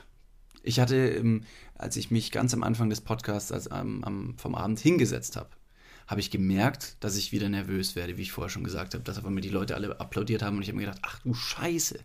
ich 0.63 0.81
hatte, 0.81 0.97
ähm, 0.97 1.45
als 1.77 1.97
ich 1.97 2.11
mich 2.11 2.31
ganz 2.31 2.55
am 2.55 2.63
Anfang 2.63 2.89
des 2.89 3.01
Podcasts 3.01 3.53
als, 3.53 3.69
ähm, 3.73 4.03
am, 4.05 4.35
vom 4.39 4.55
Abend 4.55 4.81
hingesetzt 4.81 5.37
habe, 5.37 5.51
habe 6.07 6.21
ich 6.21 6.31
gemerkt, 6.31 6.97
dass 7.01 7.17
ich 7.17 7.33
wieder 7.33 7.49
nervös 7.49 7.97
werde, 7.97 8.17
wie 8.17 8.23
ich 8.23 8.33
vorher 8.33 8.51
schon 8.51 8.65
gesagt 8.65 8.95
habe, 8.95 9.05
dass 9.05 9.19
aber 9.19 9.31
mir 9.31 9.41
die 9.41 9.49
Leute 9.49 9.75
alle 9.75 10.01
applaudiert 10.01 10.43
haben 10.43 10.57
und 10.57 10.63
ich 10.63 10.69
habe 10.69 10.77
mir 10.77 10.85
gedacht, 10.85 11.03
ach 11.03 11.21
du 11.21 11.35
Scheiße, 11.35 11.99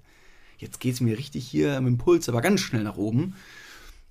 jetzt 0.58 0.80
geht 0.80 0.94
es 0.94 1.02
mir 1.02 1.18
richtig 1.18 1.48
hier 1.48 1.80
mit 1.82 1.94
dem 1.94 1.98
Puls 1.98 2.30
aber 2.30 2.42
ganz 2.42 2.62
schnell 2.62 2.84
nach 2.84 2.98
oben 2.98 3.36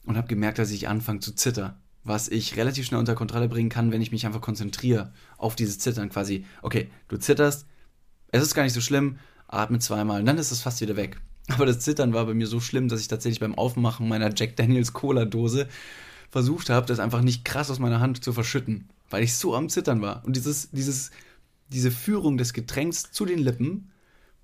und 0.04 0.16
habe 0.16 0.28
gemerkt, 0.28 0.58
dass 0.58 0.70
ich 0.70 0.88
anfange 0.88 1.20
zu 1.20 1.34
zittern, 1.34 1.74
was 2.04 2.28
ich 2.28 2.56
relativ 2.56 2.86
schnell 2.86 3.00
unter 3.00 3.14
Kontrolle 3.14 3.48
bringen 3.48 3.70
kann, 3.70 3.92
wenn 3.92 4.02
ich 4.02 4.12
mich 4.12 4.26
einfach 4.26 4.40
konzentriere 4.40 5.12
auf 5.36 5.56
dieses 5.56 5.78
Zittern 5.78 6.10
quasi. 6.10 6.44
Okay, 6.62 6.90
du 7.08 7.16
zitterst, 7.16 7.66
es 8.28 8.42
ist 8.42 8.54
gar 8.54 8.64
nicht 8.64 8.74
so 8.74 8.80
schlimm, 8.80 9.18
atme 9.46 9.78
zweimal 9.78 10.20
und 10.20 10.26
dann 10.26 10.38
ist 10.38 10.50
es 10.50 10.62
fast 10.62 10.80
wieder 10.80 10.96
weg. 10.96 11.20
Aber 11.48 11.66
das 11.66 11.80
Zittern 11.80 12.12
war 12.12 12.26
bei 12.26 12.34
mir 12.34 12.46
so 12.46 12.60
schlimm, 12.60 12.88
dass 12.88 13.00
ich 13.00 13.08
tatsächlich 13.08 13.40
beim 13.40 13.54
Aufmachen 13.54 14.08
meiner 14.08 14.32
Jack 14.34 14.56
Daniels 14.56 14.92
Cola 14.92 15.24
Dose 15.24 15.68
versucht 16.30 16.70
habe, 16.70 16.86
das 16.86 17.00
einfach 17.00 17.22
nicht 17.22 17.44
krass 17.44 17.70
aus 17.70 17.78
meiner 17.78 18.00
Hand 18.00 18.22
zu 18.22 18.32
verschütten, 18.32 18.88
weil 19.10 19.22
ich 19.22 19.34
so 19.34 19.54
am 19.54 19.68
Zittern 19.68 20.02
war. 20.02 20.24
Und 20.24 20.36
dieses, 20.36 20.70
dieses, 20.70 21.10
diese 21.68 21.90
Führung 21.90 22.36
des 22.36 22.52
Getränks 22.52 23.10
zu 23.10 23.24
den 23.24 23.38
Lippen, 23.38 23.90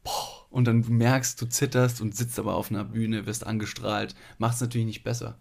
boah, 0.03 0.47
und 0.51 0.67
dann 0.67 0.85
merkst, 0.89 1.41
du 1.41 1.47
zitterst 1.47 2.01
und 2.01 2.17
sitzt 2.17 2.39
aber 2.39 2.55
auf 2.55 2.71
einer 2.71 2.85
Bühne, 2.85 3.27
wirst 3.27 3.47
angestrahlt, 3.47 4.15
macht 4.39 4.55
es 4.55 4.61
natürlich 4.61 4.87
nicht 4.87 5.05
besser. 5.05 5.39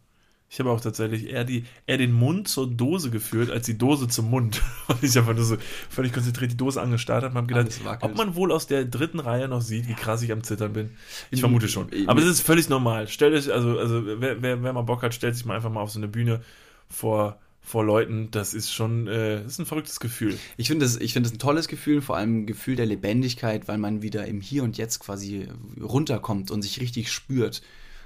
Ich 0.54 0.60
habe 0.60 0.70
auch 0.70 0.80
tatsächlich 0.80 1.32
eher, 1.32 1.46
die, 1.46 1.66
eher 1.88 1.98
den 1.98 2.12
Mund 2.12 2.48
zur 2.48 2.70
Dose 2.70 3.10
geführt, 3.10 3.50
als 3.50 3.66
die 3.66 3.76
Dose 3.76 4.08
zum 4.08 4.30
Mund. 4.30 4.62
Und 4.88 5.02
ich 5.02 5.18
einfach 5.18 5.34
nur 5.34 5.46
so 5.46 5.58
völlig 5.90 6.14
konzentriert 6.14 6.52
die 6.52 6.58
Dose 6.58 6.80
angestarrt 6.80 7.24
habe 7.24 7.32
und 7.32 7.38
habe 7.38 7.48
gedacht, 7.48 8.02
ob 8.02 8.16
man 8.16 8.36
wohl 8.36 8.52
aus 8.52 8.68
der 8.68 8.86
dritten 8.86 9.20
Reihe 9.20 9.48
noch 9.48 9.62
sieht, 9.62 9.88
wie 9.88 9.96
krass 9.96 10.22
ich 10.22 10.32
am 10.32 10.44
Zittern 10.44 10.74
bin. 10.74 10.92
Ich 11.32 11.40
vermute 11.40 11.68
schon. 11.68 11.88
Aber 12.06 12.22
es 12.22 12.28
ist 12.28 12.42
völlig 12.42 12.70
normal. 12.70 13.08
Stellt 13.08 13.34
euch, 13.34 13.52
also, 13.52 13.80
also 13.80 14.04
wer, 14.06 14.44
wer, 14.44 14.62
wer 14.62 14.74
mal 14.74 14.84
Bock 14.84 15.02
hat, 15.02 15.16
stellt 15.16 15.36
sich 15.36 15.44
mal 15.44 15.56
einfach 15.56 15.72
mal 15.72 15.82
auf 15.82 15.90
so 15.90 15.98
eine 15.98 16.08
Bühne 16.08 16.42
vor, 16.88 17.40
vor 17.64 17.84
Leuten, 17.84 18.30
das 18.30 18.54
ist 18.54 18.72
schon, 18.72 19.08
äh, 19.08 19.42
das 19.42 19.54
ist 19.54 19.60
ein 19.60 19.66
verrücktes 19.66 20.00
Gefühl. 20.00 20.38
Ich 20.58 20.68
finde 20.68 20.86
das, 20.86 20.98
ich 20.98 21.14
finde 21.14 21.30
das 21.30 21.36
ein 21.36 21.40
tolles 21.40 21.68
Gefühl, 21.68 22.04
vor 22.04 22.16
allem 22.16 22.42
ein 22.42 22.46
Gefühl 22.46 22.76
der 22.76 22.86
Lebendigkeit, 22.86 23.68
weil 23.68 23.80
man 23.80 24.04
wieder 24.04 24.28
im 24.28 24.40
Hier 24.40 24.64
und 24.64 24.78
Jetzt 24.78 25.00
quasi 25.00 25.48
runterkommt 25.82 26.52
und 26.52 26.62
sich 26.62 26.80
richtig 26.80 27.12
spürt 27.12 27.64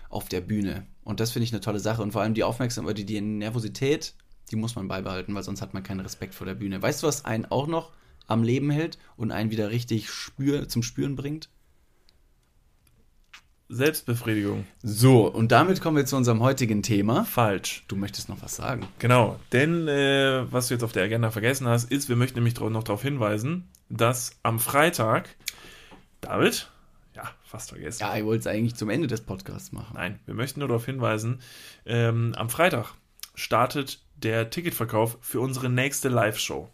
auf 0.10 0.30
der 0.30 0.42
Bühne. 0.42 0.86
Und 1.04 1.20
das 1.20 1.32
finde 1.32 1.46
ich 1.46 1.54
eine 1.54 1.62
tolle 1.62 1.80
Sache. 1.80 2.02
Und 2.02 2.12
vor 2.12 2.22
allem 2.22 2.34
die 2.34 2.44
Aufmerksamkeit, 2.44 2.98
die, 2.98 3.06
die 3.06 3.22
Nervosität, 3.22 4.14
die 4.52 4.56
muss 4.56 4.76
man 4.76 4.88
beibehalten, 4.88 5.34
weil 5.36 5.44
sonst 5.44 5.62
hat 5.62 5.74
man 5.74 5.84
keinen 5.84 6.00
Respekt 6.00 6.36
vor 6.36 6.48
der 6.48 6.56
Bühne. 6.56 6.82
Weißt 6.82 7.04
du, 7.04 7.08
was 7.08 7.26
einen 7.26 7.46
auch 7.46 7.68
noch 7.68 7.92
am 8.28 8.44
Leben 8.44 8.70
hält 8.70 8.98
und 9.16 9.32
einen 9.32 9.52
wieder 9.52 9.70
richtig 9.70 10.10
spür, 10.10 10.68
zum 10.68 10.84
Spüren 10.84 11.16
bringt? 11.16 11.50
Selbstbefriedigung. 13.70 14.66
So, 14.82 15.28
und 15.28 15.52
damit 15.52 15.82
kommen 15.82 15.98
wir 15.98 16.06
zu 16.06 16.16
unserem 16.16 16.42
heutigen 16.42 16.84
Thema. 16.84 17.26
Falsch. 17.26 17.84
Du 17.90 17.98
möchtest 17.98 18.30
noch 18.30 18.42
was 18.42 18.56
sagen. 18.56 18.88
Genau, 19.00 19.40
denn 19.52 19.90
äh, 19.90 20.46
was 20.50 20.68
du 20.68 20.74
jetzt 20.74 20.84
auf 20.84 20.94
der 20.94 21.04
Agenda 21.04 21.32
vergessen 21.32 21.68
hast, 21.68 21.92
ist, 21.92 22.08
wir 22.08 22.16
möchten 22.16 22.40
nämlich 22.40 22.58
noch 22.58 22.84
darauf 22.84 23.02
hinweisen, 23.02 23.68
dass 23.90 24.32
am 24.44 24.60
Freitag, 24.60 25.36
David, 26.22 26.72
fast 27.48 27.70
vergessen. 27.70 28.02
Ja, 28.02 28.18
ich 28.18 28.26
wollte 28.26 28.42
es 28.42 28.48
eigentlich 28.48 28.76
zum 28.76 28.90
Ende 28.90 29.08
des 29.08 29.22
Podcasts 29.22 29.72
machen. 29.72 29.94
Nein, 29.96 30.20
wir 30.26 30.34
möchten 30.34 30.60
nur 30.60 30.70
darauf 30.70 30.86
hinweisen, 30.86 31.40
ähm, 31.86 32.34
am 32.36 32.50
Freitag 32.50 32.94
startet 33.36 34.02
der 34.16 34.50
Ticketverkauf 34.50 35.18
für 35.22 35.40
unsere 35.40 35.70
nächste 35.70 36.10
Live-Show. 36.10 36.70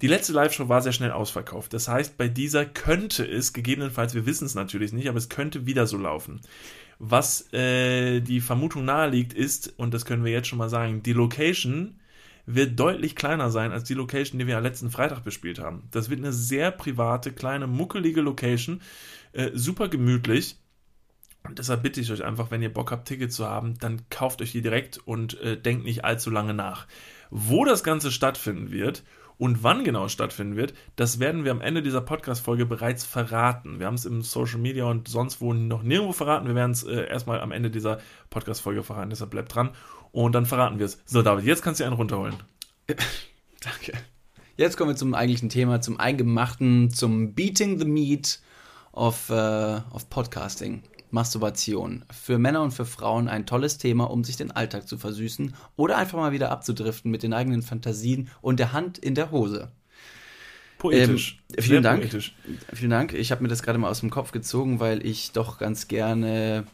Die 0.00 0.06
letzte 0.06 0.32
Live-Show 0.32 0.68
war 0.68 0.80
sehr 0.80 0.92
schnell 0.92 1.10
ausverkauft. 1.10 1.72
Das 1.74 1.88
heißt, 1.88 2.16
bei 2.16 2.28
dieser 2.28 2.64
könnte 2.64 3.24
es, 3.24 3.52
gegebenenfalls, 3.52 4.14
wir 4.14 4.26
wissen 4.26 4.46
es 4.46 4.54
natürlich 4.54 4.92
nicht, 4.92 5.08
aber 5.08 5.18
es 5.18 5.28
könnte 5.28 5.66
wieder 5.66 5.86
so 5.86 5.98
laufen. 5.98 6.40
Was 7.00 7.52
äh, 7.52 8.20
die 8.20 8.40
Vermutung 8.40 8.84
naheliegt, 8.84 9.32
ist, 9.32 9.74
und 9.76 9.92
das 9.92 10.04
können 10.04 10.24
wir 10.24 10.32
jetzt 10.32 10.48
schon 10.48 10.58
mal 10.58 10.68
sagen, 10.68 11.02
die 11.02 11.12
Location 11.12 11.98
wird 12.50 12.80
deutlich 12.80 13.14
kleiner 13.14 13.50
sein 13.50 13.72
als 13.72 13.84
die 13.84 13.94
Location, 13.94 14.38
die 14.38 14.46
wir 14.46 14.56
am 14.56 14.62
letzten 14.62 14.90
Freitag 14.90 15.22
bespielt 15.22 15.58
haben. 15.58 15.82
Das 15.90 16.08
wird 16.08 16.20
eine 16.20 16.32
sehr 16.32 16.70
private, 16.70 17.30
kleine, 17.32 17.66
muckelige 17.66 18.22
Location, 18.22 18.80
äh, 19.32 19.50
super 19.52 19.88
gemütlich. 19.88 20.56
Und 21.44 21.58
deshalb 21.58 21.82
bitte 21.82 22.00
ich 22.00 22.10
euch 22.10 22.24
einfach, 22.24 22.50
wenn 22.50 22.62
ihr 22.62 22.72
Bock 22.72 22.90
habt, 22.90 23.06
Tickets 23.06 23.36
zu 23.36 23.46
haben, 23.46 23.78
dann 23.78 24.08
kauft 24.08 24.40
euch 24.40 24.52
die 24.52 24.62
direkt 24.62 24.96
und 24.96 25.38
äh, 25.40 25.60
denkt 25.60 25.84
nicht 25.84 26.06
allzu 26.06 26.30
lange 26.30 26.54
nach. 26.54 26.86
Wo 27.30 27.66
das 27.66 27.84
Ganze 27.84 28.10
stattfinden 28.10 28.70
wird 28.70 29.04
Und 29.38 29.62
wann 29.62 29.84
genau 29.84 30.08
stattfinden 30.08 30.56
wird, 30.56 30.74
das 30.96 31.20
werden 31.20 31.44
wir 31.44 31.52
am 31.52 31.60
Ende 31.60 31.80
dieser 31.80 32.00
Podcast-Folge 32.00 32.66
bereits 32.66 33.04
verraten. 33.04 33.78
Wir 33.78 33.86
haben 33.86 33.94
es 33.94 34.04
im 34.04 34.22
Social 34.22 34.58
Media 34.58 34.84
und 34.86 35.06
sonst 35.06 35.40
wo 35.40 35.54
noch 35.54 35.84
nirgendwo 35.84 36.12
verraten. 36.12 36.48
Wir 36.48 36.56
werden 36.56 36.72
es 36.72 36.82
äh, 36.82 37.06
erstmal 37.06 37.40
am 37.40 37.52
Ende 37.52 37.70
dieser 37.70 37.98
Podcast-Folge 38.30 38.82
verraten, 38.82 39.10
deshalb 39.10 39.30
bleibt 39.30 39.54
dran. 39.54 39.70
Und 40.12 40.32
dann 40.32 40.46
verraten 40.46 40.78
wir 40.78 40.86
es. 40.86 40.98
So, 41.04 41.22
David, 41.22 41.44
jetzt 41.44 41.62
kannst 41.62 41.80
du 41.80 41.84
einen 41.84 41.94
runterholen. 41.94 42.34
Danke. 43.60 43.92
Jetzt 44.56 44.76
kommen 44.76 44.90
wir 44.90 44.96
zum 44.96 45.14
eigentlichen 45.14 45.48
Thema, 45.50 45.80
zum 45.80 46.00
Eingemachten, 46.00 46.90
zum 46.90 47.34
Beating 47.34 47.78
the 47.78 47.84
Meat 47.84 48.40
of, 48.92 49.30
uh, 49.30 49.80
of 49.92 50.08
Podcasting. 50.10 50.82
Masturbation. 51.10 52.04
Für 52.10 52.38
Männer 52.38 52.62
und 52.62 52.72
für 52.72 52.84
Frauen 52.84 53.28
ein 53.28 53.46
tolles 53.46 53.78
Thema, 53.78 54.10
um 54.10 54.24
sich 54.24 54.36
den 54.36 54.50
Alltag 54.50 54.88
zu 54.88 54.98
versüßen 54.98 55.54
oder 55.76 55.96
einfach 55.96 56.18
mal 56.18 56.32
wieder 56.32 56.50
abzudriften 56.50 57.10
mit 57.10 57.22
den 57.22 57.32
eigenen 57.32 57.62
Fantasien 57.62 58.28
und 58.40 58.60
der 58.60 58.72
Hand 58.72 58.98
in 58.98 59.14
der 59.14 59.30
Hose. 59.30 59.72
Poetisch. 60.78 61.42
Ähm, 61.56 61.62
vielen 61.62 61.82
Dank. 61.82 62.02
Poetisch. 62.02 62.36
Vielen 62.72 62.90
Dank. 62.90 63.12
Ich 63.12 63.32
habe 63.32 63.42
mir 63.42 63.48
das 63.48 63.62
gerade 63.62 63.78
mal 63.78 63.90
aus 63.90 64.00
dem 64.00 64.10
Kopf 64.10 64.32
gezogen, 64.32 64.80
weil 64.80 65.04
ich 65.04 65.32
doch 65.32 65.58
ganz 65.58 65.88
gerne 65.88 66.64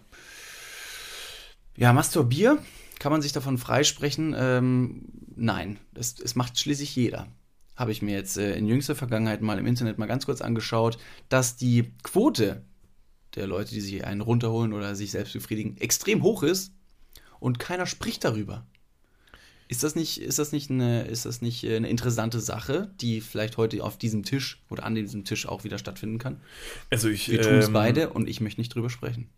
ja, 1.76 1.92
masturbier. 1.92 2.58
Kann 3.04 3.12
man 3.12 3.20
sich 3.20 3.32
davon 3.32 3.58
freisprechen? 3.58 4.34
Ähm, 4.34 5.02
nein, 5.36 5.78
es, 5.94 6.18
es 6.18 6.36
macht 6.36 6.58
schließlich 6.58 6.96
jeder. 6.96 7.28
Habe 7.76 7.92
ich 7.92 8.00
mir 8.00 8.14
jetzt 8.14 8.38
äh, 8.38 8.56
in 8.56 8.66
jüngster 8.66 8.94
Vergangenheit 8.94 9.42
mal 9.42 9.58
im 9.58 9.66
Internet 9.66 9.98
mal 9.98 10.06
ganz 10.06 10.24
kurz 10.24 10.40
angeschaut, 10.40 10.96
dass 11.28 11.58
die 11.58 11.92
Quote 12.02 12.64
der 13.34 13.46
Leute, 13.46 13.74
die 13.74 13.82
sich 13.82 14.06
einen 14.06 14.22
runterholen 14.22 14.72
oder 14.72 14.94
sich 14.94 15.10
selbst 15.10 15.34
befriedigen, 15.34 15.76
extrem 15.76 16.22
hoch 16.22 16.42
ist 16.42 16.72
und 17.40 17.58
keiner 17.58 17.84
spricht 17.84 18.24
darüber. 18.24 18.66
Ist 19.68 19.82
das 19.82 19.94
nicht, 19.94 20.22
ist 20.22 20.38
das 20.38 20.52
nicht, 20.52 20.70
eine, 20.70 21.02
ist 21.02 21.26
das 21.26 21.42
nicht 21.42 21.62
eine 21.62 21.90
interessante 21.90 22.40
Sache, 22.40 22.90
die 23.02 23.20
vielleicht 23.20 23.58
heute 23.58 23.84
auf 23.84 23.98
diesem 23.98 24.22
Tisch 24.22 24.62
oder 24.70 24.84
an 24.84 24.94
diesem 24.94 25.26
Tisch 25.26 25.44
auch 25.44 25.62
wieder 25.62 25.76
stattfinden 25.76 26.16
kann? 26.16 26.40
Also 26.88 27.10
ich, 27.10 27.28
Wir 27.28 27.42
tun 27.42 27.56
es 27.56 27.66
ähm, 27.66 27.74
beide 27.74 28.08
und 28.08 28.30
ich 28.30 28.40
möchte 28.40 28.62
nicht 28.62 28.74
drüber 28.74 28.88
sprechen. 28.88 29.28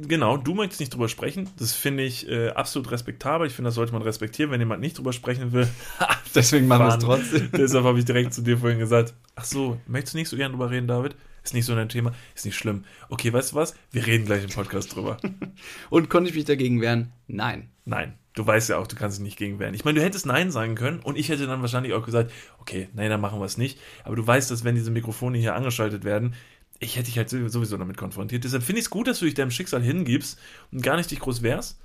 Genau, 0.00 0.36
du 0.36 0.54
möchtest 0.54 0.80
nicht 0.80 0.94
drüber 0.94 1.08
sprechen. 1.08 1.50
Das 1.58 1.72
finde 1.72 2.04
ich 2.04 2.28
äh, 2.28 2.50
absolut 2.50 2.90
respektabel. 2.92 3.48
Ich 3.48 3.52
finde, 3.54 3.68
das 3.68 3.74
sollte 3.74 3.92
man 3.92 4.02
respektieren, 4.02 4.50
wenn 4.52 4.60
jemand 4.60 4.80
nicht 4.80 4.96
drüber 4.96 5.12
sprechen 5.12 5.52
will. 5.52 5.68
Deswegen 6.34 6.68
machen 6.68 6.86
wir 6.86 6.94
es 6.94 6.98
trotzdem. 6.98 7.50
Deshalb 7.56 7.84
habe 7.84 7.98
ich 7.98 8.04
direkt 8.04 8.32
zu 8.32 8.42
dir 8.42 8.58
vorhin 8.58 8.78
gesagt: 8.78 9.14
Ach 9.34 9.44
so, 9.44 9.80
möchtest 9.86 10.14
du 10.14 10.18
nicht 10.18 10.28
so 10.28 10.36
gern 10.36 10.52
drüber 10.52 10.70
reden, 10.70 10.86
David? 10.86 11.16
Ist 11.42 11.54
nicht 11.54 11.64
so 11.64 11.74
ein 11.74 11.88
Thema, 11.88 12.12
ist 12.36 12.44
nicht 12.44 12.56
schlimm. 12.56 12.84
Okay, 13.08 13.32
weißt 13.32 13.52
du 13.52 13.56
was? 13.56 13.74
Wir 13.90 14.06
reden 14.06 14.26
gleich 14.26 14.44
im 14.44 14.50
Podcast 14.50 14.94
drüber. 14.94 15.16
Und 15.90 16.08
konnte 16.08 16.30
ich 16.30 16.36
mich 16.36 16.44
dagegen 16.44 16.80
wehren? 16.80 17.12
Nein. 17.26 17.68
Nein. 17.84 18.14
Du 18.34 18.46
weißt 18.46 18.70
ja 18.70 18.78
auch, 18.78 18.86
du 18.86 18.96
kannst 18.96 19.18
dich 19.18 19.24
nicht 19.24 19.36
gegen 19.36 19.58
wehren. 19.58 19.74
Ich 19.74 19.84
meine, 19.84 19.98
du 19.98 20.04
hättest 20.04 20.24
Nein 20.24 20.50
sagen 20.50 20.74
können 20.74 21.00
und 21.00 21.18
ich 21.18 21.28
hätte 21.28 21.46
dann 21.46 21.60
wahrscheinlich 21.60 21.92
auch 21.92 22.04
gesagt, 22.04 22.32
okay, 22.60 22.88
nein, 22.94 23.10
dann 23.10 23.20
machen 23.20 23.40
wir 23.40 23.44
es 23.44 23.58
nicht. 23.58 23.78
Aber 24.04 24.16
du 24.16 24.26
weißt, 24.26 24.50
dass 24.50 24.64
wenn 24.64 24.74
diese 24.74 24.90
Mikrofone 24.90 25.36
hier 25.36 25.54
angeschaltet 25.54 26.02
werden, 26.04 26.34
ich 26.82 26.96
hätte 26.96 27.06
dich 27.06 27.16
halt 27.16 27.30
sowieso 27.30 27.76
damit 27.76 27.96
konfrontiert. 27.96 28.44
Deshalb 28.44 28.62
finde 28.62 28.80
ich 28.80 28.86
es 28.86 28.90
gut, 28.90 29.06
dass 29.06 29.20
du 29.20 29.24
dich 29.24 29.34
deinem 29.34 29.50
Schicksal 29.50 29.82
hingibst 29.82 30.38
und 30.72 30.82
gar 30.82 30.96
nicht 30.96 31.10
dich 31.10 31.20
groß 31.20 31.42
wehrst. 31.42 31.78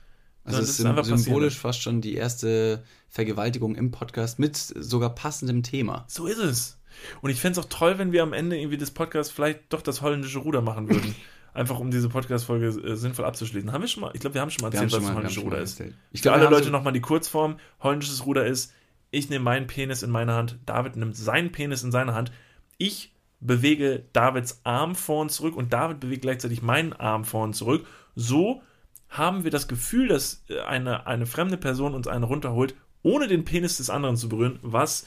Also 0.44 0.62
es 0.62 0.80
ist, 0.80 1.24
symbolisch 1.24 1.58
fast 1.58 1.82
schon 1.82 2.02
die 2.02 2.16
erste 2.16 2.84
Vergewaltigung 3.10 3.76
im 3.76 3.92
Podcast 3.92 4.40
mit 4.40 4.56
sogar 4.56 5.14
passendem 5.14 5.62
Thema. 5.62 6.06
So 6.08 6.26
ist 6.26 6.38
es. 6.38 6.80
Und 7.22 7.30
ich 7.30 7.40
fände 7.40 7.60
es 7.60 7.66
auch 7.66 7.70
toll, 7.70 8.00
wenn 8.00 8.12
wir 8.12 8.24
am 8.24 8.34
Ende 8.34 8.58
irgendwie 8.58 8.78
des 8.78 8.92
Podcasts 8.92 9.32
vielleicht 9.32 9.72
doch 9.72 9.82
das 9.82 10.02
holländische 10.02 10.40
Ruder 10.40 10.62
machen 10.62 10.90
würden. 10.90 11.16
Einfach 11.54 11.80
um 11.80 11.92
diese 11.92 12.08
Podcast-Folge 12.08 12.68
äh, 12.68 12.96
sinnvoll 12.96 13.26
abzuschließen. 13.26 13.72
Haben 13.72 13.82
wir 13.82 13.88
schon 13.88 14.02
mal, 14.02 14.12
ich 14.14 14.22
glaube, 14.22 14.36
wir 14.36 14.42
haben 14.42 14.52
schon 14.52 14.62
mal 14.62 14.68
erzählt, 14.70 14.92
was 14.94 15.04
das 15.04 15.12
holländische 15.12 15.42
Ruder 15.42 15.60
ist. 15.60 15.84
Ich 16.12 16.22
Für 16.22 16.32
alle 16.32 16.50
Leute 16.50 16.70
nochmal 16.70 16.94
die 16.94 17.02
Kurzform. 17.02 17.60
Holländisches 17.82 18.26
Ruder 18.26 18.46
ist, 18.46 18.74
ich 19.12 19.30
nehme 19.30 19.44
meinen 19.44 19.68
Penis 19.68 20.02
in 20.02 20.12
meine 20.12 20.34
Hand, 20.34 20.60
David 20.66 20.96
nimmt 20.96 21.16
seinen 21.16 21.52
Penis 21.52 21.84
in 21.84 21.92
seine 21.92 22.14
Hand. 22.14 22.32
Ich 22.78 23.12
bewege 23.40 24.04
Davids 24.14 24.62
Arm 24.64 24.96
vor 24.96 25.22
und 25.22 25.32
zurück 25.32 25.56
und 25.56 25.74
David 25.74 26.00
bewegt 26.00 26.24
gleichzeitig 26.24 26.62
meinen 26.62 26.94
Arm 26.94 27.24
vor 27.24 27.44
und 27.44 27.54
zurück. 27.54 27.86
So 28.16 28.62
haben 29.10 29.44
wir 29.44 29.52
das 29.52 29.68
Gefühl, 29.68 30.08
dass 30.08 30.44
äh, 30.50 30.60
eine, 30.62 31.08
eine 31.08 31.26
fremde 31.26 31.58
Person 31.58 31.94
uns 31.94 32.08
einen 32.08 32.24
runterholt, 32.24 32.76
ohne 33.04 33.28
den 33.28 33.46
Penis 33.46 33.78
des 33.78 33.90
anderen 33.90 34.18
zu 34.18 34.28
berühren, 34.30 34.60
was 34.62 35.06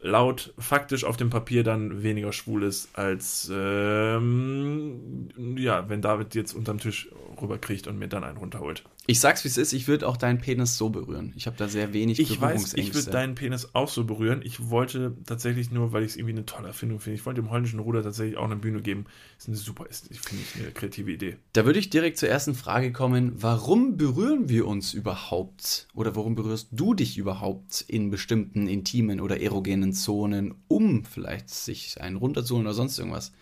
laut 0.00 0.52
faktisch 0.58 1.04
auf 1.04 1.16
dem 1.16 1.30
Papier 1.30 1.62
dann 1.62 2.02
weniger 2.02 2.32
schwul 2.32 2.64
ist, 2.64 2.98
als 2.98 3.50
ähm, 3.54 5.28
ja, 5.56 5.88
wenn 5.88 6.02
David 6.02 6.34
jetzt 6.34 6.54
unterm 6.54 6.78
Tisch 6.78 7.08
rüberkriegt 7.40 7.86
und 7.86 7.98
mir 7.98 8.08
dann 8.08 8.24
einen 8.24 8.38
runterholt. 8.38 8.82
Ich 9.06 9.18
sag's 9.18 9.42
wie 9.42 9.48
es 9.48 9.56
ist, 9.56 9.72
ich 9.72 9.88
würde 9.88 10.06
auch 10.06 10.16
deinen 10.16 10.38
Penis 10.38 10.76
so 10.76 10.88
berühren. 10.88 11.32
Ich 11.36 11.46
habe 11.46 11.56
da 11.56 11.66
sehr 11.66 11.92
wenig 11.92 12.20
Ich 12.20 12.40
weiß, 12.40 12.74
ich 12.74 12.94
würde 12.94 13.10
deinen 13.10 13.34
Penis 13.34 13.70
auch 13.74 13.88
so 13.88 14.04
berühren. 14.04 14.42
Ich 14.44 14.70
wollte 14.70 15.16
tatsächlich 15.26 15.72
nur, 15.72 15.92
weil 15.92 16.04
ich 16.04 16.12
es 16.12 16.16
irgendwie 16.16 16.34
eine 16.34 16.46
tolle 16.46 16.68
Erfindung 16.68 17.00
finde, 17.00 17.18
ich 17.18 17.26
wollte 17.26 17.42
dem 17.42 17.50
holländischen 17.50 17.80
Ruder 17.80 18.04
tatsächlich 18.04 18.36
auch 18.36 18.44
eine 18.44 18.56
Bühne 18.56 18.80
geben. 18.80 19.06
Das 19.36 19.44
ist 19.44 19.48
eine 19.48 19.56
super, 19.56 19.86
ich 19.90 20.20
finde 20.20 20.44
ich 20.44 20.62
eine 20.62 20.70
kreative 20.70 21.10
Idee. 21.10 21.36
Da 21.52 21.66
würde 21.66 21.80
ich 21.80 21.90
direkt 21.90 22.18
zur 22.18 22.28
ersten 22.28 22.54
Frage 22.54 22.92
kommen. 22.92 23.32
Warum 23.42 23.96
berühren 23.96 24.48
wir 24.48 24.68
uns 24.68 24.94
überhaupt? 24.94 25.88
Oder 25.94 26.14
warum 26.14 26.36
berührst 26.36 26.68
du 26.70 26.94
dich 26.94 27.18
überhaupt 27.18 27.84
in 27.88 28.10
bestimmten 28.10 28.68
intimen 28.68 29.20
oder 29.20 29.40
erogenen 29.40 29.92
Zonen, 29.92 30.54
um 30.68 31.04
vielleicht 31.04 31.50
sich 31.50 32.00
einen 32.00 32.16
runterzuholen 32.16 32.66
oder 32.66 32.74
sonst 32.74 32.98
irgendwas? 32.98 33.32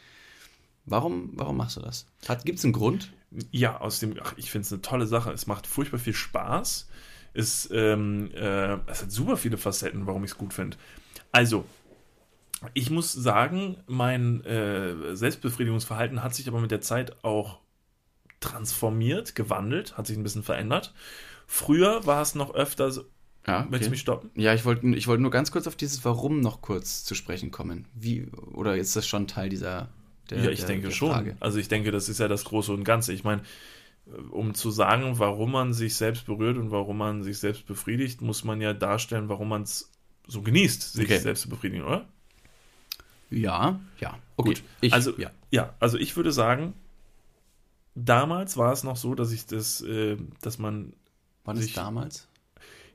Warum, 0.86 1.32
warum 1.34 1.58
machst 1.58 1.76
du 1.76 1.80
das? 1.80 2.06
Gibt 2.44 2.58
es 2.58 2.64
einen 2.64 2.72
Grund? 2.72 3.12
Ja, 3.50 3.80
aus 3.80 4.00
dem, 4.00 4.16
ach, 4.22 4.34
ich 4.36 4.50
finde 4.50 4.66
es 4.66 4.72
eine 4.72 4.82
tolle 4.82 5.06
Sache. 5.06 5.30
Es 5.32 5.46
macht 5.46 5.66
furchtbar 5.66 5.98
viel 5.98 6.14
Spaß. 6.14 6.88
Es, 7.32 7.68
ähm, 7.72 8.30
äh, 8.34 8.74
es 8.90 9.02
hat 9.02 9.12
super 9.12 9.36
viele 9.36 9.56
Facetten, 9.56 10.06
warum 10.06 10.24
ich 10.24 10.32
es 10.32 10.38
gut 10.38 10.52
finde. 10.52 10.76
Also, 11.30 11.64
ich 12.74 12.90
muss 12.90 13.12
sagen, 13.12 13.76
mein 13.86 14.44
äh, 14.44 15.14
Selbstbefriedigungsverhalten 15.14 16.22
hat 16.22 16.34
sich 16.34 16.48
aber 16.48 16.60
mit 16.60 16.70
der 16.70 16.80
Zeit 16.80 17.24
auch 17.24 17.60
transformiert, 18.40 19.34
gewandelt, 19.34 19.96
hat 19.96 20.06
sich 20.06 20.16
ein 20.16 20.22
bisschen 20.22 20.42
verändert. 20.42 20.92
Früher 21.46 22.06
war 22.06 22.22
es 22.22 22.34
noch 22.34 22.54
öfter 22.54 22.90
so. 22.90 23.04
Ja, 23.46 23.60
okay. 23.60 23.68
Willst 23.70 23.86
du 23.86 23.90
mich 23.90 24.00
stoppen? 24.00 24.30
Ja, 24.34 24.52
ich 24.52 24.64
wollte 24.64 24.86
ich 24.88 25.06
wollt 25.06 25.20
nur 25.20 25.30
ganz 25.30 25.50
kurz 25.50 25.66
auf 25.66 25.76
dieses 25.76 26.04
Warum 26.04 26.40
noch 26.40 26.60
kurz 26.60 27.04
zu 27.04 27.14
sprechen 27.14 27.50
kommen. 27.50 27.86
Wie, 27.94 28.26
oder 28.52 28.76
ist 28.76 28.96
das 28.96 29.06
schon 29.06 29.26
Teil 29.26 29.48
dieser 29.48 29.88
der, 30.30 30.44
ja, 30.44 30.50
ich 30.50 30.60
der, 30.60 30.68
denke 30.68 30.88
der 30.88 30.94
schon. 30.94 31.10
Frage. 31.10 31.36
Also 31.40 31.58
ich 31.58 31.68
denke, 31.68 31.90
das 31.90 32.08
ist 32.08 32.18
ja 32.18 32.28
das 32.28 32.44
Große 32.44 32.72
und 32.72 32.84
Ganze. 32.84 33.12
Ich 33.12 33.24
meine, 33.24 33.42
um 34.30 34.54
zu 34.54 34.70
sagen, 34.70 35.18
warum 35.18 35.52
man 35.52 35.72
sich 35.72 35.94
selbst 35.96 36.26
berührt 36.26 36.56
und 36.56 36.70
warum 36.70 36.98
man 36.98 37.22
sich 37.22 37.38
selbst 37.38 37.66
befriedigt, 37.66 38.20
muss 38.22 38.44
man 38.44 38.60
ja 38.60 38.72
darstellen, 38.72 39.28
warum 39.28 39.48
man 39.48 39.62
es 39.62 39.90
so 40.26 40.42
genießt, 40.42 40.92
sich 40.92 41.04
okay. 41.04 41.18
selbst 41.18 41.42
zu 41.42 41.48
befriedigen, 41.48 41.84
oder? 41.84 42.06
Ja, 43.30 43.80
ja. 44.00 44.18
Okay. 44.36 44.48
Gut. 44.48 44.62
Ich, 44.80 44.92
also, 44.92 45.16
ja. 45.18 45.30
ja, 45.50 45.74
also 45.78 45.98
ich 45.98 46.16
würde 46.16 46.32
sagen, 46.32 46.74
damals 47.94 48.56
war 48.56 48.72
es 48.72 48.82
noch 48.82 48.96
so, 48.96 49.14
dass 49.14 49.32
ich 49.32 49.46
das, 49.46 49.80
äh, 49.82 50.16
dass 50.40 50.58
man. 50.58 50.92
War 51.44 51.54
das 51.54 51.72
damals? 51.72 52.28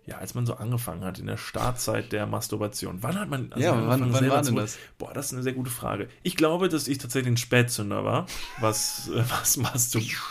Ja, 0.08 0.18
als 0.18 0.36
man 0.36 0.46
so 0.46 0.56
angefangen 0.56 1.04
hat, 1.04 1.18
in 1.18 1.26
der 1.26 1.38
Startzeit 1.38 2.12
der 2.12 2.28
Masturbation. 2.28 3.02
Wann 3.02 3.20
hat 3.20 3.30
man. 3.30 3.52
Also 3.52 3.66
ja, 3.66 3.88
wann, 3.88 4.14
wann 4.14 4.30
war 4.30 4.42
denn 4.42 4.56
das? 4.56 4.78
Boah, 4.98 5.14
das 5.14 5.28
ist 5.28 5.34
eine 5.34 5.44
sehr 5.44 5.54
gute 5.54 5.72
Frage. 5.72 6.08
Ich 6.22 6.36
glaube, 6.36 6.70
dass 6.70 6.88
ich 6.88 7.00
tatsächlich 7.00 7.34
ein 7.34 7.38
Spätzünder 7.38 8.06
war, 8.06 8.28
was, 8.60 9.10
äh, 9.10 9.24
was 9.30 9.58
Masturbation. 9.58 10.22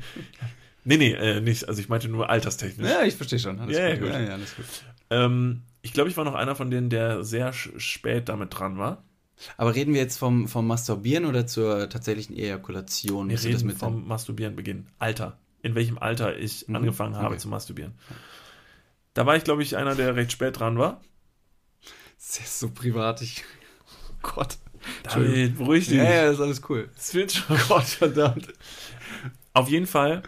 nee, 0.85 0.97
nee, 0.99 1.13
äh, 1.13 1.41
nicht. 1.41 1.69
Also 1.69 1.81
ich 1.81 1.89
meinte 1.89 2.09
nur 2.09 2.29
alterstechnisch. 2.29 2.89
Ja, 2.89 3.03
ich 3.03 3.15
verstehe 3.15 3.39
schon. 3.39 3.59
Alles 3.59 3.77
ja, 3.77 3.97
gut. 3.97 4.09
Ja, 4.09 4.21
ja, 4.21 4.33
alles 4.35 4.55
gut. 4.55 4.67
Ähm, 5.11 5.63
ich 5.81 5.93
glaube, 5.95 6.11
ich 6.11 6.17
war 6.17 6.25
noch 6.25 6.35
einer 6.35 6.55
von 6.55 6.71
denen, 6.71 6.91
der 6.91 7.25
sehr 7.25 7.53
spät 7.53 8.29
damit 8.29 8.59
dran 8.59 8.77
war. 8.77 9.05
Aber 9.57 9.75
reden 9.75 9.95
wir 9.95 10.01
jetzt 10.01 10.19
vom, 10.19 10.49
vom 10.49 10.67
Masturbieren 10.67 11.25
oder 11.25 11.47
zur 11.47 11.89
tatsächlichen 11.89 12.37
Ejakulation? 12.37 13.31
Wir 13.31 13.43
reden 13.43 13.71
vom 13.71 14.07
Masturbieren 14.07 14.57
beginnen. 14.57 14.89
Alter. 14.99 15.39
In 15.63 15.75
welchem 15.75 15.99
Alter 15.99 16.37
ich 16.37 16.69
mhm. 16.69 16.77
angefangen 16.77 17.17
habe 17.17 17.29
okay. 17.29 17.39
zu 17.39 17.49
masturbieren. 17.49 17.93
Da 19.19 19.27
war 19.27 19.35
ich, 19.35 19.43
glaube 19.43 19.65
ich, 19.65 19.77
einer, 19.77 19.97
der 19.97 20.15
recht 20.15 20.31
spät 20.31 20.61
dran 20.61 20.79
war. 20.79 21.01
Das 22.19 22.39
ist 22.39 22.61
so 22.61 22.71
privat. 22.71 23.21
Ich, 23.21 23.43
oh 23.85 24.15
Gott. 24.23 24.59
David, 25.03 25.59
beruhig 25.59 25.89
dich. 25.89 25.97
Ja, 25.97 26.05
ja, 26.05 26.31
ist 26.31 26.39
alles 26.39 26.63
cool. 26.69 26.89
Es 26.97 27.15
wird 27.15 27.33
schon. 27.33 27.57
Oh 27.57 27.61
Gott, 27.67 27.83
verdammt. 27.83 28.47
Auf 29.55 29.69
jeden 29.71 29.89
Fall 29.89 30.23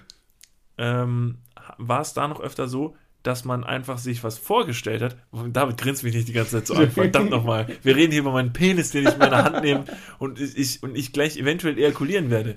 ähm, 0.76 1.38
war 1.78 2.00
es 2.00 2.14
da 2.14 2.26
noch 2.26 2.40
öfter 2.40 2.66
so, 2.66 2.96
dass 3.22 3.44
man 3.44 3.62
einfach 3.62 3.98
sich 3.98 4.24
was 4.24 4.38
vorgestellt 4.38 5.02
hat. 5.02 5.16
David 5.52 5.78
grinst 5.78 6.02
mich 6.02 6.16
nicht 6.16 6.26
die 6.26 6.32
ganze 6.32 6.56
Zeit 6.56 6.66
so 6.66 6.74
an. 6.74 6.90
Verdammt 6.90 7.30
nochmal. 7.30 7.68
Wir 7.84 7.94
reden 7.94 8.10
hier 8.10 8.22
über 8.22 8.32
meinen 8.32 8.52
Penis, 8.52 8.90
den 8.90 9.06
ich 9.06 9.12
in 9.12 9.20
meine 9.20 9.36
Hand 9.36 9.62
nehme 9.62 9.84
und 10.18 10.40
ich, 10.40 10.82
und 10.82 10.96
ich 10.96 11.12
gleich 11.12 11.36
eventuell 11.36 11.78
ejakulieren 11.78 12.28
werde. 12.28 12.56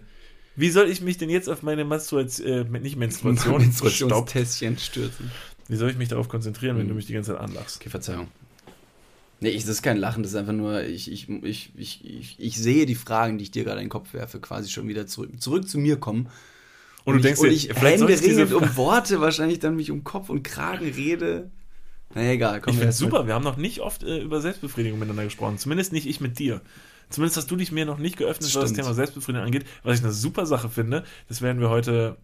Wie 0.55 0.69
soll 0.69 0.87
ich 0.89 1.01
mich 1.01 1.17
denn 1.17 1.29
jetzt 1.29 1.47
auf 1.49 1.63
meine 1.63 1.83
Menstruation, 1.83 2.47
äh, 2.47 2.79
nicht 2.79 2.95
Menstruation, 2.95 3.57
Menstruationstässchen 3.61 4.77
stürzen? 4.79 5.31
Wie 5.67 5.75
soll 5.75 5.89
ich 5.89 5.97
mich 5.97 6.09
darauf 6.09 6.29
konzentrieren, 6.29 6.77
wenn 6.77 6.85
du 6.85 6.89
hm. 6.89 6.97
mich 6.97 7.05
die 7.05 7.13
ganze 7.13 7.33
Zeit 7.33 7.41
anlachst? 7.41 7.77
Okay, 7.77 7.89
Verzeihung. 7.89 8.27
Nee, 9.39 9.49
ich, 9.49 9.63
das 9.63 9.71
ist 9.71 9.81
kein 9.81 9.97
Lachen, 9.97 10.23
das 10.23 10.31
ist 10.31 10.37
einfach 10.37 10.53
nur, 10.53 10.83
ich, 10.83 11.11
ich, 11.11 11.27
ich, 11.29 11.71
ich, 11.75 12.05
ich, 12.05 12.35
ich 12.39 12.57
sehe 12.57 12.85
die 12.85 12.95
Fragen, 12.95 13.37
die 13.37 13.43
ich 13.43 13.51
dir 13.51 13.65
gerade 13.65 13.79
in 13.79 13.87
den 13.87 13.89
Kopf 13.89 14.13
werfe, 14.13 14.39
quasi 14.39 14.69
schon 14.69 14.87
wieder 14.87 15.05
zurück, 15.05 15.41
zurück 15.41 15.67
zu 15.67 15.77
mir 15.77 15.97
kommen. 15.97 16.29
Und, 17.03 17.15
und 17.15 17.17
du 17.17 17.23
denkst, 17.23 17.41
und 17.41 17.49
ich, 17.49 17.67
dir, 17.67 17.75
vielleicht 17.75 17.99
Hände 17.99 18.21
ringend 18.21 18.53
um 18.53 18.77
Worte 18.77 19.19
wahrscheinlich 19.19 19.59
dann 19.59 19.75
mich 19.75 19.91
um 19.91 20.05
Kopf 20.05 20.29
und 20.29 20.43
Kragen 20.43 20.89
rede. 20.89 21.51
Na 22.15 22.31
egal, 22.31 22.61
komm. 22.61 22.73
Ich 22.73 22.79
finde 22.79 22.93
super, 22.93 23.19
mit. 23.19 23.27
wir 23.27 23.33
haben 23.33 23.43
noch 23.43 23.57
nicht 23.57 23.81
oft 23.81 24.03
äh, 24.03 24.19
über 24.19 24.39
Selbstbefriedigung 24.39 24.97
miteinander 24.97 25.25
gesprochen. 25.25 25.57
Zumindest 25.57 25.91
nicht 25.91 26.07
ich 26.07 26.21
mit 26.21 26.39
dir. 26.39 26.61
Zumindest 27.09 27.35
hast 27.35 27.51
du 27.51 27.57
dich 27.57 27.71
mir 27.71 27.85
noch 27.85 27.97
nicht 27.97 28.15
geöffnet, 28.17 28.55
was 28.55 28.61
das 28.61 28.73
Thema 28.73 28.93
Selbstbefriedigung 28.93 29.45
angeht. 29.45 29.65
Was 29.83 29.99
ich 29.99 30.05
eine 30.05 30.13
super 30.13 30.45
Sache 30.45 30.69
finde, 30.69 31.03
das 31.27 31.41
werden 31.41 31.59
wir 31.59 31.69
heute 31.69 32.17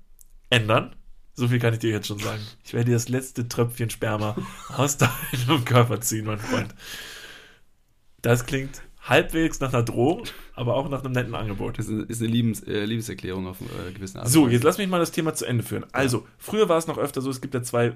ändern. 0.50 0.96
So 1.39 1.48
viel 1.48 1.60
kann 1.60 1.74
ich 1.74 1.79
dir 1.79 1.91
jetzt 1.91 2.08
schon 2.08 2.19
sagen. 2.19 2.41
Ich 2.65 2.74
werde 2.74 2.88
dir 2.88 2.96
das 2.98 3.08
letzte 3.08 3.48
Tröpfchen 3.48 3.89
Sperma 3.89 4.36
aus 4.75 4.98
deinem 4.98 5.63
Körper 5.63 6.01
ziehen, 6.01 6.25
mein 6.25 6.38
Freund. 6.38 6.75
Das 8.22 8.46
klingt 8.46 8.81
halbwegs 9.03 9.62
nach 9.62 9.72
einer 9.72 9.84
Drohung, 9.84 10.24
aber 10.53 10.75
auch 10.75 10.89
nach 10.89 11.01
einem 11.01 11.13
netten 11.13 11.36
Angebot. 11.36 11.79
Das 11.79 11.88
ist 11.88 12.22
eine 12.22 12.29
Liebes, 12.29 12.63
äh, 12.63 12.84
Liebeserklärung 12.84 13.48
auf 13.48 13.62
äh, 13.62 13.93
gewissen 13.93 14.17
Art. 14.17 14.27
So, 14.27 14.50
jetzt 14.50 14.63
lass 14.63 14.77
mich 14.79 14.89
mal 14.89 15.00
das 15.00 15.12
Thema 15.12 15.34
zu 15.34 15.46
Ende 15.46 15.63
führen. 15.63 15.86
Also, 15.93 16.27
früher 16.38 16.67
war 16.67 16.77
es 16.77 16.88
noch 16.88 16.98
öfter 16.98 17.22
so, 17.22 17.29
es 17.29 17.39
gibt 17.39 17.53
ja 17.53 17.63
zwei, 17.63 17.93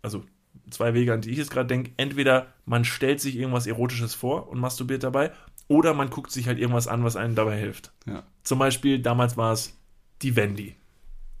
also 0.00 0.22
zwei 0.70 0.94
Wege, 0.94 1.12
an 1.12 1.20
die 1.20 1.30
ich 1.30 1.38
jetzt 1.38 1.50
gerade 1.50 1.66
denke. 1.66 1.90
Entweder 1.96 2.54
man 2.64 2.84
stellt 2.84 3.20
sich 3.20 3.34
irgendwas 3.34 3.66
Erotisches 3.66 4.14
vor 4.14 4.48
und 4.48 4.60
masturbiert 4.60 5.02
dabei, 5.02 5.32
oder 5.66 5.94
man 5.94 6.10
guckt 6.10 6.30
sich 6.30 6.46
halt 6.46 6.60
irgendwas 6.60 6.86
an, 6.86 7.02
was 7.02 7.16
einem 7.16 7.34
dabei 7.34 7.58
hilft. 7.58 7.92
Ja. 8.06 8.22
Zum 8.44 8.60
Beispiel, 8.60 9.00
damals 9.00 9.36
war 9.36 9.52
es 9.52 9.76
die 10.22 10.36
Wendy. 10.36 10.76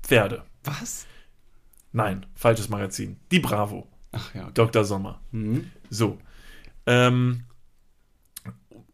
Pferde. 0.02 0.42
Was? 0.64 1.06
Nein, 1.94 2.26
falsches 2.34 2.68
Magazin. 2.68 3.18
Die 3.30 3.38
Bravo. 3.38 3.86
Ach 4.10 4.34
ja. 4.34 4.42
Okay. 4.42 4.50
Dr. 4.54 4.84
Sommer. 4.84 5.20
Mhm. 5.30 5.70
So. 5.90 6.18
Ähm, 6.86 7.44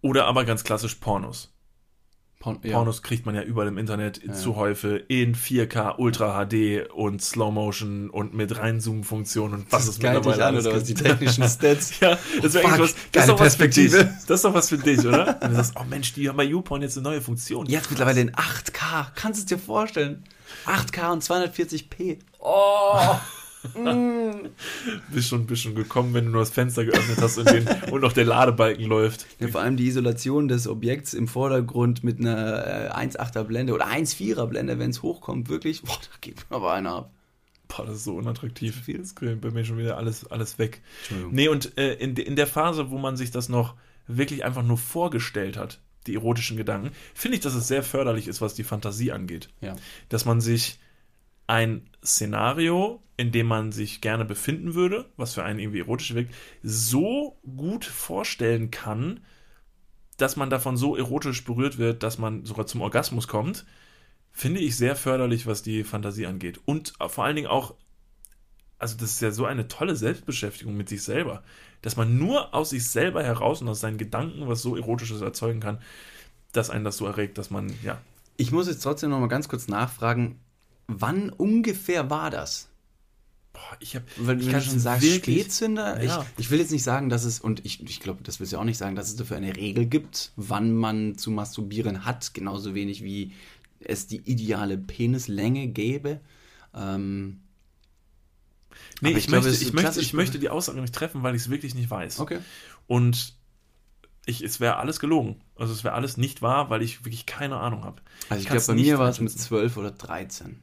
oder 0.02 0.26
aber 0.26 0.44
ganz 0.44 0.64
klassisch 0.64 0.96
Pornos. 0.96 1.50
Porn, 2.40 2.58
ja. 2.62 2.74
Pornos 2.74 3.02
kriegt 3.02 3.24
man 3.24 3.34
ja 3.34 3.42
überall 3.42 3.68
im 3.68 3.78
Internet 3.78 4.22
ja. 4.22 4.34
zu 4.34 4.54
Häufe 4.56 4.96
in 4.96 5.34
4K, 5.34 5.96
Ultra 5.96 6.44
HD 6.44 6.90
und 6.90 7.22
Slow 7.22 7.50
Motion 7.50 8.10
und 8.10 8.34
mit 8.34 8.58
Reinzoom-Funktion 8.58 9.54
und 9.54 9.72
was 9.72 9.88
ist 9.88 10.02
mittlerweile 10.02 10.44
an, 10.44 10.56
oder 10.58 10.80
die 10.80 10.94
technischen 10.94 11.44
Stats. 11.48 12.00
ja, 12.00 12.18
das 12.42 12.54
oh, 12.56 12.60
was, 12.64 12.94
das 13.12 13.24
ist 13.24 13.28
doch 13.30 13.40
was 13.40 13.56
für 13.56 13.68
dich. 13.68 13.92
Das 13.92 14.28
ist 14.28 14.44
doch 14.44 14.54
was 14.54 14.68
für 14.68 14.78
dich, 14.78 15.00
oder? 15.06 15.40
Und 15.42 15.50
du 15.50 15.56
sagst, 15.56 15.74
oh 15.80 15.84
Mensch, 15.84 16.12
die 16.12 16.28
haben 16.28 16.36
bei 16.36 16.44
YouPorn 16.44 16.82
jetzt 16.82 16.98
eine 16.98 17.04
neue 17.04 17.22
Funktion. 17.22 17.64
Jetzt 17.66 17.90
mittlerweile 17.90 18.20
in 18.20 18.32
8K. 18.32 19.06
Kannst 19.14 19.40
du 19.40 19.42
es 19.42 19.46
dir 19.46 19.58
vorstellen? 19.58 20.24
8K 20.66 21.12
und 21.12 21.22
240p. 21.22 22.18
Oh! 22.40 23.16
Mm. 23.74 24.48
bist, 25.12 25.28
schon, 25.28 25.46
bist 25.46 25.62
schon 25.62 25.74
gekommen, 25.74 26.14
wenn 26.14 26.24
du 26.24 26.30
nur 26.30 26.40
das 26.40 26.50
Fenster 26.50 26.84
geöffnet 26.84 27.18
hast 27.20 27.36
und, 27.36 27.50
den, 27.50 27.68
und 27.90 28.00
noch 28.00 28.14
der 28.14 28.24
Ladebalken 28.24 28.86
läuft. 28.86 29.26
Ja, 29.38 29.48
vor 29.48 29.60
allem 29.60 29.76
die 29.76 29.86
Isolation 29.86 30.48
des 30.48 30.66
Objekts 30.66 31.12
im 31.12 31.28
Vordergrund 31.28 32.02
mit 32.02 32.20
einer 32.20 32.90
äh, 32.96 33.06
1,8er 33.06 33.44
Blende 33.44 33.74
oder 33.74 33.86
1,4er 33.86 34.46
Blende, 34.46 34.78
wenn 34.78 34.90
es 34.90 35.02
hochkommt, 35.02 35.50
wirklich, 35.50 35.82
boah, 35.82 35.98
da 36.00 36.16
geht 36.22 36.48
mir 36.48 36.56
aber 36.56 36.72
einer 36.72 36.94
ab. 36.94 37.10
Boah, 37.68 37.84
das 37.84 37.96
ist 37.96 38.04
so 38.04 38.16
unattraktiv. 38.16 38.82
Das 38.86 39.14
kriegt 39.14 39.40
bei 39.42 39.50
mir 39.50 39.64
schon 39.64 39.78
wieder 39.78 39.96
alles, 39.96 40.26
alles 40.30 40.58
weg. 40.58 40.80
Nee, 41.30 41.48
und 41.48 41.76
äh, 41.78 41.94
in, 41.94 42.16
in 42.16 42.36
der 42.36 42.46
Phase, 42.46 42.90
wo 42.90 42.98
man 42.98 43.16
sich 43.16 43.30
das 43.30 43.48
noch 43.48 43.74
wirklich 44.06 44.44
einfach 44.44 44.62
nur 44.62 44.78
vorgestellt 44.78 45.56
hat, 45.56 45.80
die 46.06 46.14
erotischen 46.14 46.56
Gedanken, 46.56 46.92
finde 47.14 47.36
ich, 47.36 47.42
dass 47.42 47.54
es 47.54 47.68
sehr 47.68 47.82
förderlich 47.82 48.26
ist, 48.26 48.40
was 48.40 48.54
die 48.54 48.64
Fantasie 48.64 49.12
angeht. 49.12 49.50
Ja. 49.60 49.76
Dass 50.08 50.24
man 50.24 50.40
sich 50.40 50.78
ein 51.50 51.90
Szenario, 52.04 53.02
in 53.16 53.32
dem 53.32 53.48
man 53.48 53.72
sich 53.72 54.00
gerne 54.00 54.24
befinden 54.24 54.74
würde, 54.74 55.10
was 55.16 55.34
für 55.34 55.42
einen 55.42 55.58
irgendwie 55.58 55.80
erotisch 55.80 56.14
wirkt, 56.14 56.32
so 56.62 57.40
gut 57.56 57.84
vorstellen 57.84 58.70
kann, 58.70 59.20
dass 60.16 60.36
man 60.36 60.48
davon 60.48 60.76
so 60.76 60.94
erotisch 60.94 61.44
berührt 61.44 61.76
wird, 61.76 62.04
dass 62.04 62.18
man 62.18 62.44
sogar 62.44 62.66
zum 62.66 62.82
Orgasmus 62.82 63.26
kommt, 63.26 63.66
finde 64.30 64.60
ich 64.60 64.76
sehr 64.76 64.94
förderlich, 64.94 65.48
was 65.48 65.62
die 65.62 65.82
Fantasie 65.82 66.26
angeht. 66.26 66.60
Und 66.66 66.92
vor 67.08 67.24
allen 67.24 67.34
Dingen 67.34 67.48
auch, 67.48 67.74
also 68.78 68.96
das 68.96 69.10
ist 69.10 69.20
ja 69.20 69.32
so 69.32 69.44
eine 69.44 69.66
tolle 69.66 69.96
Selbstbeschäftigung 69.96 70.76
mit 70.76 70.88
sich 70.88 71.02
selber, 71.02 71.42
dass 71.82 71.96
man 71.96 72.16
nur 72.16 72.54
aus 72.54 72.70
sich 72.70 72.88
selber 72.88 73.24
heraus 73.24 73.60
und 73.60 73.68
aus 73.68 73.80
seinen 73.80 73.98
Gedanken 73.98 74.46
was 74.46 74.62
so 74.62 74.76
Erotisches 74.76 75.20
erzeugen 75.20 75.58
kann, 75.58 75.80
dass 76.52 76.70
einen 76.70 76.84
das 76.84 76.96
so 76.96 77.06
erregt, 77.06 77.38
dass 77.38 77.50
man, 77.50 77.74
ja. 77.82 78.00
Ich 78.36 78.52
muss 78.52 78.68
jetzt 78.68 78.82
trotzdem 78.82 79.10
noch 79.10 79.18
mal 79.18 79.26
ganz 79.26 79.48
kurz 79.48 79.66
nachfragen, 79.66 80.38
Wann 80.92 81.30
ungefähr 81.30 82.10
war 82.10 82.30
das? 82.30 82.68
Boah, 83.52 83.76
ich 83.80 83.96
habe, 83.96 84.04
ich 84.40 84.50
kann 84.50 84.62
schon 84.62 84.78
sagen, 84.78 85.02
Spätzünder. 85.02 86.02
Ja. 86.02 86.26
Ich, 86.36 86.46
ich, 86.46 86.50
will 86.50 86.58
jetzt 86.58 86.70
nicht 86.70 86.82
sagen, 86.82 87.08
dass 87.08 87.24
es, 87.24 87.40
und 87.40 87.64
ich, 87.64 87.82
ich 87.82 88.00
glaube, 88.00 88.22
das 88.22 88.40
willst 88.40 88.52
du 88.52 88.56
ja 88.56 88.60
auch 88.60 88.66
nicht 88.66 88.78
sagen, 88.78 88.96
dass 88.96 89.08
es 89.08 89.16
dafür 89.16 89.36
eine 89.36 89.56
Regel 89.56 89.86
gibt, 89.86 90.32
wann 90.36 90.72
man 90.72 91.16
zu 91.16 91.30
masturbieren 91.30 92.04
hat, 92.04 92.34
genauso 92.34 92.74
wenig 92.74 93.02
wie 93.04 93.32
es 93.80 94.06
die 94.06 94.18
ideale 94.18 94.78
Penislänge 94.78 95.68
gäbe. 95.68 96.20
Ähm, 96.74 97.40
nee, 99.00 99.10
ich, 99.10 99.18
ich, 99.18 99.30
möchte, 99.30 99.50
ich, 99.50 99.72
möchte, 99.72 100.00
ich 100.00 100.12
möchte 100.12 100.38
die 100.38 100.48
Aussage 100.48 100.80
nicht 100.80 100.94
treffen, 100.94 101.22
weil 101.22 101.34
ich 101.34 101.42
es 101.42 101.50
wirklich 101.50 101.74
nicht 101.74 101.90
weiß. 101.90 102.20
Okay. 102.20 102.40
Und 102.86 103.34
ich, 104.26 104.42
es 104.42 104.60
wäre 104.60 104.76
alles 104.76 105.00
gelogen. 105.00 105.40
Also 105.56 105.72
es 105.72 105.82
wäre 105.82 105.94
alles 105.94 106.16
nicht 106.16 106.42
wahr, 106.42 106.70
weil 106.70 106.82
ich 106.82 107.04
wirklich 107.04 107.26
keine 107.26 107.56
Ahnung 107.56 107.84
habe. 107.84 108.02
Also 108.28 108.40
ich, 108.40 108.46
ich 108.46 108.50
glaube, 108.50 108.66
bei 108.66 108.74
mir 108.74 108.98
war 108.98 109.08
es 109.08 109.20
mit 109.20 109.30
12 109.32 109.76
oder 109.76 109.90
13 109.90 110.62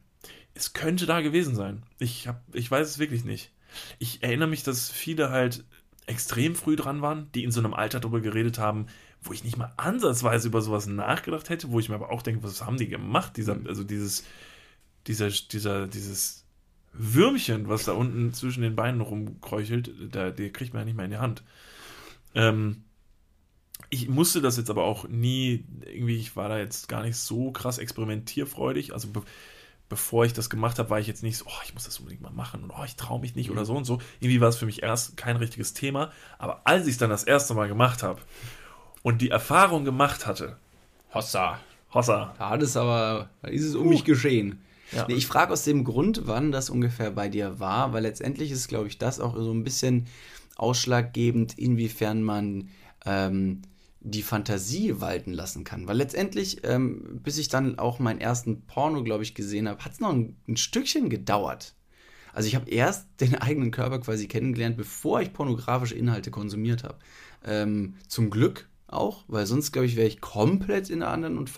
es 0.57 0.73
könnte 0.73 1.05
da 1.05 1.21
gewesen 1.21 1.55
sein. 1.55 1.83
Ich, 1.99 2.27
hab, 2.27 2.43
ich 2.53 2.69
weiß 2.69 2.87
es 2.87 2.99
wirklich 2.99 3.23
nicht. 3.23 3.51
Ich 3.99 4.23
erinnere 4.23 4.49
mich, 4.49 4.63
dass 4.63 4.89
viele 4.89 5.29
halt 5.29 5.63
extrem 6.07 6.55
früh 6.55 6.75
dran 6.75 7.01
waren, 7.01 7.29
die 7.33 7.43
in 7.43 7.51
so 7.51 7.59
einem 7.59 7.73
Alter 7.73 7.99
darüber 7.99 8.21
geredet 8.21 8.59
haben, 8.59 8.87
wo 9.21 9.33
ich 9.33 9.43
nicht 9.43 9.57
mal 9.57 9.73
ansatzweise 9.77 10.47
über 10.47 10.61
sowas 10.61 10.87
nachgedacht 10.87 11.49
hätte, 11.49 11.69
wo 11.71 11.79
ich 11.79 11.89
mir 11.89 11.95
aber 11.95 12.11
auch 12.11 12.21
denke, 12.21 12.43
was 12.43 12.65
haben 12.65 12.77
die 12.77 12.87
gemacht? 12.87 13.37
Dieser, 13.37 13.57
also 13.67 13.83
dieses, 13.83 14.23
dieser, 15.05 15.29
dieser, 15.29 15.87
dieses 15.87 16.45
Würmchen, 16.93 17.67
was 17.67 17.85
da 17.85 17.91
unten 17.91 18.33
zwischen 18.33 18.61
den 18.61 18.75
Beinen 18.75 19.01
rumkräuchelt, 19.01 19.91
da, 20.11 20.31
der 20.31 20.51
kriegt 20.51 20.73
man 20.73 20.81
ja 20.81 20.85
nicht 20.85 20.95
mehr 20.95 21.05
in 21.05 21.11
die 21.11 21.17
Hand. 21.17 21.43
Ähm, 22.33 22.83
ich 23.89 24.07
musste 24.07 24.41
das 24.41 24.57
jetzt 24.57 24.69
aber 24.69 24.85
auch 24.85 25.07
nie, 25.07 25.65
irgendwie, 25.85 26.17
ich 26.17 26.35
war 26.35 26.49
da 26.49 26.57
jetzt 26.57 26.87
gar 26.87 27.03
nicht 27.03 27.17
so 27.17 27.51
krass 27.51 27.77
experimentierfreudig. 27.77 28.93
Also 28.93 29.09
bevor 29.89 30.25
ich 30.25 30.33
das 30.33 30.49
gemacht 30.49 30.79
habe, 30.79 30.89
war 30.89 30.99
ich 30.99 31.07
jetzt 31.07 31.23
nicht 31.23 31.37
so, 31.37 31.45
oh, 31.47 31.61
ich 31.63 31.73
muss 31.73 31.85
das 31.85 31.99
unbedingt 31.99 32.21
mal 32.21 32.31
machen 32.31 32.63
und 32.63 32.71
oh, 32.71 32.83
ich 32.85 32.95
traue 32.95 33.19
mich 33.19 33.35
nicht 33.35 33.49
mhm. 33.49 33.53
oder 33.53 33.65
so 33.65 33.75
und 33.75 33.85
so. 33.85 33.99
Irgendwie 34.19 34.41
war 34.41 34.49
es 34.49 34.57
für 34.57 34.65
mich 34.65 34.83
erst 34.83 35.17
kein 35.17 35.37
richtiges 35.37 35.73
Thema. 35.73 36.11
Aber 36.37 36.61
als 36.65 36.85
ich 36.85 36.93
es 36.93 36.97
dann 36.97 37.09
das 37.09 37.23
erste 37.23 37.53
Mal 37.53 37.67
gemacht 37.67 38.03
habe 38.03 38.21
und 39.03 39.21
die 39.21 39.29
Erfahrung 39.29 39.85
gemacht 39.85 40.27
hatte, 40.27 40.57
Hossa. 41.13 41.59
Hossa. 41.93 42.35
Da 42.37 42.49
hat 42.49 42.61
es 42.61 42.75
aber, 42.75 43.29
da 43.41 43.47
ist 43.47 43.63
es 43.63 43.75
um 43.75 43.87
uh. 43.87 43.89
mich 43.89 44.03
geschehen. 44.03 44.61
Ja. 44.91 45.05
Nee, 45.07 45.15
ich 45.15 45.27
frage 45.27 45.51
aus 45.51 45.63
dem 45.63 45.83
Grund, 45.83 46.21
wann 46.25 46.51
das 46.51 46.69
ungefähr 46.69 47.11
bei 47.11 47.27
dir 47.27 47.59
war, 47.59 47.93
weil 47.93 48.03
letztendlich 48.03 48.51
ist, 48.51 48.67
glaube 48.67 48.87
ich, 48.87 48.97
das 48.97 49.19
auch 49.19 49.35
so 49.35 49.53
ein 49.53 49.63
bisschen 49.63 50.07
ausschlaggebend, 50.55 51.57
inwiefern 51.57 52.23
man 52.23 52.69
ähm, 53.05 53.61
die 54.11 54.23
Fantasie 54.23 55.01
walten 55.01 55.33
lassen 55.33 55.63
kann. 55.63 55.87
Weil 55.87 55.97
letztendlich, 55.97 56.63
ähm, 56.63 57.19
bis 57.23 57.37
ich 57.37 57.49
dann 57.49 57.77
auch 57.77 57.99
meinen 57.99 58.21
ersten 58.21 58.61
Porno, 58.65 59.03
glaube 59.03 59.23
ich, 59.23 59.35
gesehen 59.35 59.67
habe, 59.67 59.83
hat 59.83 59.93
es 59.93 59.99
noch 59.99 60.13
ein, 60.13 60.37
ein, 60.47 60.57
Stückchen 60.57 61.09
gedauert. 61.09 61.75
Also 62.33 62.47
ich 62.47 62.55
habe 62.55 62.69
erst 62.69 63.07
den 63.21 63.35
eigenen 63.35 63.71
Körper 63.71 63.99
quasi 63.99 64.27
kennengelernt, 64.27 64.77
bevor 64.77 65.21
ich 65.21 65.33
pornografische 65.33 65.95
Inhalte 65.95 66.31
konsumiert 66.31 66.83
habe. 66.83 66.97
Ähm, 67.43 67.95
zum 68.07 68.29
Glück 68.29 68.69
auch, 68.87 69.25
weil 69.27 69.45
sonst, 69.45 69.73
glaube 69.73 69.87
ich, 69.87 69.97
wäre 69.97 70.07
ich 70.07 70.21
komplett 70.21 70.89
in 70.89 71.01
einer 71.01 71.11
anderen 71.11 71.37
und 71.37 71.51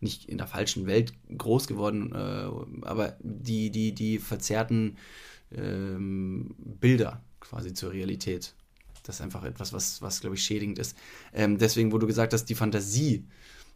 nicht 0.00 0.28
in 0.28 0.38
der 0.38 0.46
falschen 0.46 0.86
Welt 0.86 1.12
groß 1.36 1.66
geworden, 1.66 2.12
äh, 2.12 2.86
aber 2.86 3.16
die, 3.20 3.70
die, 3.70 3.94
die 3.94 4.18
verzerrten 4.18 4.96
ähm, 5.52 6.54
Bilder 6.58 7.22
quasi 7.40 7.74
zur 7.74 7.92
Realität 7.92 8.54
das 9.06 9.16
ist 9.16 9.20
einfach 9.20 9.44
etwas, 9.44 9.72
was, 9.72 10.02
was 10.02 10.20
glaube 10.20 10.36
ich, 10.36 10.44
schädigend 10.44 10.78
ist. 10.78 10.96
Ähm, 11.32 11.58
deswegen, 11.58 11.92
wo 11.92 11.98
du 11.98 12.06
gesagt 12.06 12.32
hast, 12.32 12.46
die 12.46 12.54
Fantasie 12.54 13.24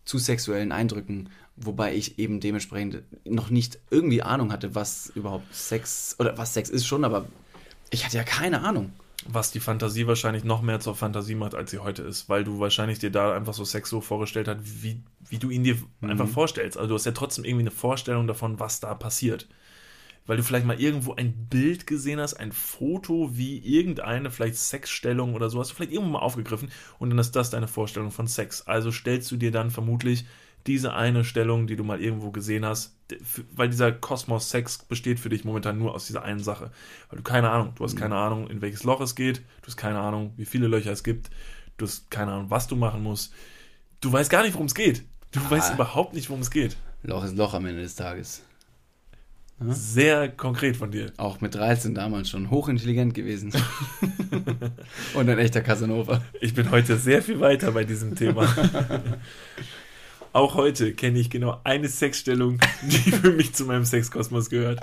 zu 0.04 0.18
sexuellen 0.18 0.72
Eindrücken, 0.72 1.30
wobei 1.56 1.94
ich 1.94 2.18
eben 2.18 2.40
dementsprechend 2.40 3.02
noch 3.24 3.50
nicht 3.50 3.78
irgendwie 3.90 4.22
Ahnung 4.22 4.52
hatte, 4.52 4.74
was 4.74 5.12
überhaupt 5.14 5.54
Sex 5.54 6.16
oder 6.18 6.36
was 6.38 6.54
Sex 6.54 6.70
ist 6.70 6.86
schon, 6.86 7.04
aber 7.04 7.26
ich 7.90 8.04
hatte 8.04 8.16
ja 8.16 8.24
keine 8.24 8.62
Ahnung. 8.62 8.92
Was 9.28 9.50
die 9.50 9.60
Fantasie 9.60 10.06
wahrscheinlich 10.06 10.44
noch 10.44 10.62
mehr 10.62 10.80
zur 10.80 10.94
Fantasie 10.94 11.34
macht, 11.34 11.54
als 11.54 11.70
sie 11.70 11.78
heute 11.78 12.02
ist, 12.02 12.30
weil 12.30 12.42
du 12.42 12.58
wahrscheinlich 12.58 13.00
dir 13.00 13.10
da 13.10 13.36
einfach 13.36 13.52
so 13.52 13.66
Sex 13.66 13.90
so 13.90 14.00
vorgestellt 14.00 14.48
hast, 14.48 14.60
wie, 14.82 15.02
wie 15.28 15.36
du 15.36 15.50
ihn 15.50 15.62
dir 15.62 15.76
mhm. 16.00 16.10
einfach 16.10 16.26
vorstellst. 16.26 16.78
Also 16.78 16.88
du 16.88 16.94
hast 16.94 17.04
ja 17.04 17.12
trotzdem 17.12 17.44
irgendwie 17.44 17.64
eine 17.64 17.70
Vorstellung 17.70 18.26
davon, 18.26 18.58
was 18.58 18.80
da 18.80 18.94
passiert 18.94 19.46
weil 20.26 20.36
du 20.36 20.42
vielleicht 20.42 20.66
mal 20.66 20.80
irgendwo 20.80 21.14
ein 21.14 21.48
Bild 21.48 21.86
gesehen 21.86 22.20
hast, 22.20 22.34
ein 22.34 22.52
Foto 22.52 23.36
wie 23.36 23.58
irgendeine 23.58 24.30
vielleicht 24.30 24.56
Sexstellung 24.56 25.34
oder 25.34 25.50
so, 25.50 25.60
hast 25.60 25.70
du 25.70 25.74
vielleicht 25.74 25.92
irgendwo 25.92 26.12
mal 26.12 26.20
aufgegriffen 26.20 26.70
und 26.98 27.10
dann 27.10 27.18
ist 27.18 27.32
das 27.32 27.50
deine 27.50 27.68
Vorstellung 27.68 28.10
von 28.10 28.26
Sex. 28.26 28.62
Also 28.62 28.92
stellst 28.92 29.30
du 29.30 29.36
dir 29.36 29.50
dann 29.50 29.70
vermutlich 29.70 30.24
diese 30.66 30.94
eine 30.94 31.24
Stellung, 31.24 31.66
die 31.66 31.76
du 31.76 31.84
mal 31.84 32.00
irgendwo 32.00 32.30
gesehen 32.30 32.64
hast, 32.64 32.94
weil 33.52 33.70
dieser 33.70 33.92
Kosmos 33.92 34.50
Sex 34.50 34.78
besteht 34.78 35.18
für 35.18 35.30
dich 35.30 35.44
momentan 35.44 35.78
nur 35.78 35.94
aus 35.94 36.06
dieser 36.06 36.22
einen 36.22 36.40
Sache. 36.40 36.70
Weil 37.08 37.18
du 37.18 37.22
keine 37.22 37.50
Ahnung, 37.50 37.72
du 37.76 37.84
hast 37.84 37.96
keine 37.96 38.14
mhm. 38.14 38.20
Ahnung, 38.20 38.50
in 38.50 38.60
welches 38.60 38.84
Loch 38.84 39.00
es 39.00 39.14
geht, 39.14 39.38
du 39.38 39.66
hast 39.66 39.76
keine 39.76 40.00
Ahnung, 40.00 40.32
wie 40.36 40.44
viele 40.44 40.68
Löcher 40.68 40.92
es 40.92 41.02
gibt, 41.02 41.30
du 41.76 41.86
hast 41.86 42.10
keine 42.10 42.32
Ahnung, 42.32 42.50
was 42.50 42.68
du 42.68 42.76
machen 42.76 43.02
musst. 43.02 43.32
Du 44.00 44.12
weißt 44.12 44.30
gar 44.30 44.42
nicht, 44.42 44.54
worum 44.54 44.66
es 44.66 44.74
geht. 44.74 45.04
Du 45.32 45.40
ah. 45.40 45.50
weißt 45.50 45.74
überhaupt 45.74 46.14
nicht, 46.14 46.28
worum 46.28 46.42
es 46.42 46.50
geht. 46.50 46.76
Loch 47.02 47.24
ist 47.24 47.36
Loch 47.36 47.54
am 47.54 47.66
Ende 47.66 47.82
des 47.82 47.94
Tages. 47.94 48.42
Sehr 49.68 50.30
konkret 50.30 50.78
von 50.78 50.90
dir. 50.90 51.12
Auch 51.18 51.42
mit 51.42 51.54
13 51.54 51.94
damals 51.94 52.30
schon 52.30 52.50
hochintelligent 52.50 53.12
gewesen. 53.12 53.52
Und 55.14 55.28
ein 55.28 55.38
echter 55.38 55.60
Casanova. 55.60 56.22
Ich 56.40 56.54
bin 56.54 56.70
heute 56.70 56.96
sehr 56.96 57.22
viel 57.22 57.40
weiter 57.40 57.72
bei 57.72 57.84
diesem 57.84 58.16
Thema. 58.16 58.48
Auch 60.32 60.54
heute 60.54 60.94
kenne 60.94 61.18
ich 61.18 61.28
genau 61.28 61.60
eine 61.64 61.88
Sexstellung, 61.88 62.58
die 62.82 63.10
für 63.10 63.32
mich 63.32 63.52
zu 63.52 63.66
meinem 63.66 63.84
Sexkosmos 63.84 64.48
gehört. 64.48 64.80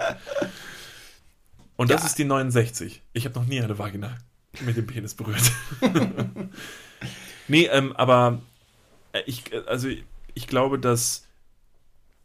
Und 1.76 1.90
das 1.90 2.02
ja. 2.02 2.08
ist 2.08 2.20
die 2.20 2.26
69. 2.26 3.02
Ich 3.14 3.26
habe 3.26 3.40
noch 3.40 3.48
nie 3.48 3.60
eine 3.60 3.80
Vagina 3.80 4.18
mit 4.62 4.78
dem 4.78 4.86
Penis 4.86 5.16
berührt. 5.16 5.52
nee, 7.48 7.66
ähm, 7.66 7.96
aber 7.96 8.42
äh, 9.14 9.22
ich, 9.26 9.44
also 9.68 9.88
ich 10.34 10.48
glaube, 10.48 10.78
dass 10.78 11.27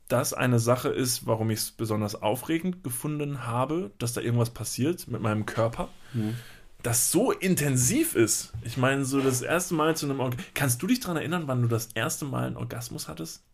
das 0.08 0.32
eine 0.32 0.58
Sache 0.58 0.88
ist, 0.88 1.26
warum 1.26 1.50
ich 1.50 1.60
es 1.60 1.70
besonders 1.70 2.20
aufregend 2.20 2.84
gefunden 2.84 3.46
habe, 3.46 3.92
dass 3.98 4.12
da 4.12 4.20
irgendwas 4.20 4.50
passiert 4.50 5.08
mit 5.08 5.22
meinem 5.22 5.46
Körper. 5.46 5.88
Mhm. 6.12 6.34
Das 6.82 7.10
so 7.10 7.30
intensiv 7.30 8.16
ist. 8.16 8.52
Ich 8.62 8.76
meine, 8.76 9.04
so 9.04 9.20
das 9.20 9.40
erste 9.40 9.74
Mal 9.74 9.96
zu 9.96 10.06
einem 10.06 10.20
Orgasmus. 10.20 10.46
Kannst 10.54 10.82
du 10.82 10.86
dich 10.86 11.00
daran 11.00 11.16
erinnern, 11.16 11.44
wann 11.46 11.62
du 11.62 11.68
das 11.68 11.90
erste 11.94 12.24
Mal 12.24 12.46
einen 12.46 12.56
Orgasmus 12.56 13.08
hattest? 13.08 13.44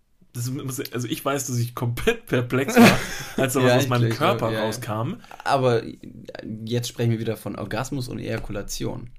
Muss, 0.50 0.80
also 0.92 1.08
ich 1.08 1.24
weiß, 1.24 1.46
dass 1.46 1.58
ich 1.58 1.74
komplett 1.74 2.26
perplex 2.26 2.76
war, 2.76 2.98
als 3.36 3.54
da 3.54 3.62
was 3.62 3.68
ja, 3.68 3.76
aus 3.76 3.88
meinem 3.88 4.10
Körper 4.10 4.50
ja, 4.50 4.62
rauskam. 4.62 5.14
Aber 5.44 5.82
jetzt 6.64 6.88
sprechen 6.88 7.10
wir 7.10 7.18
wieder 7.18 7.36
von 7.36 7.56
Orgasmus 7.56 8.08
und 8.08 8.18
Ejakulation. 8.18 9.10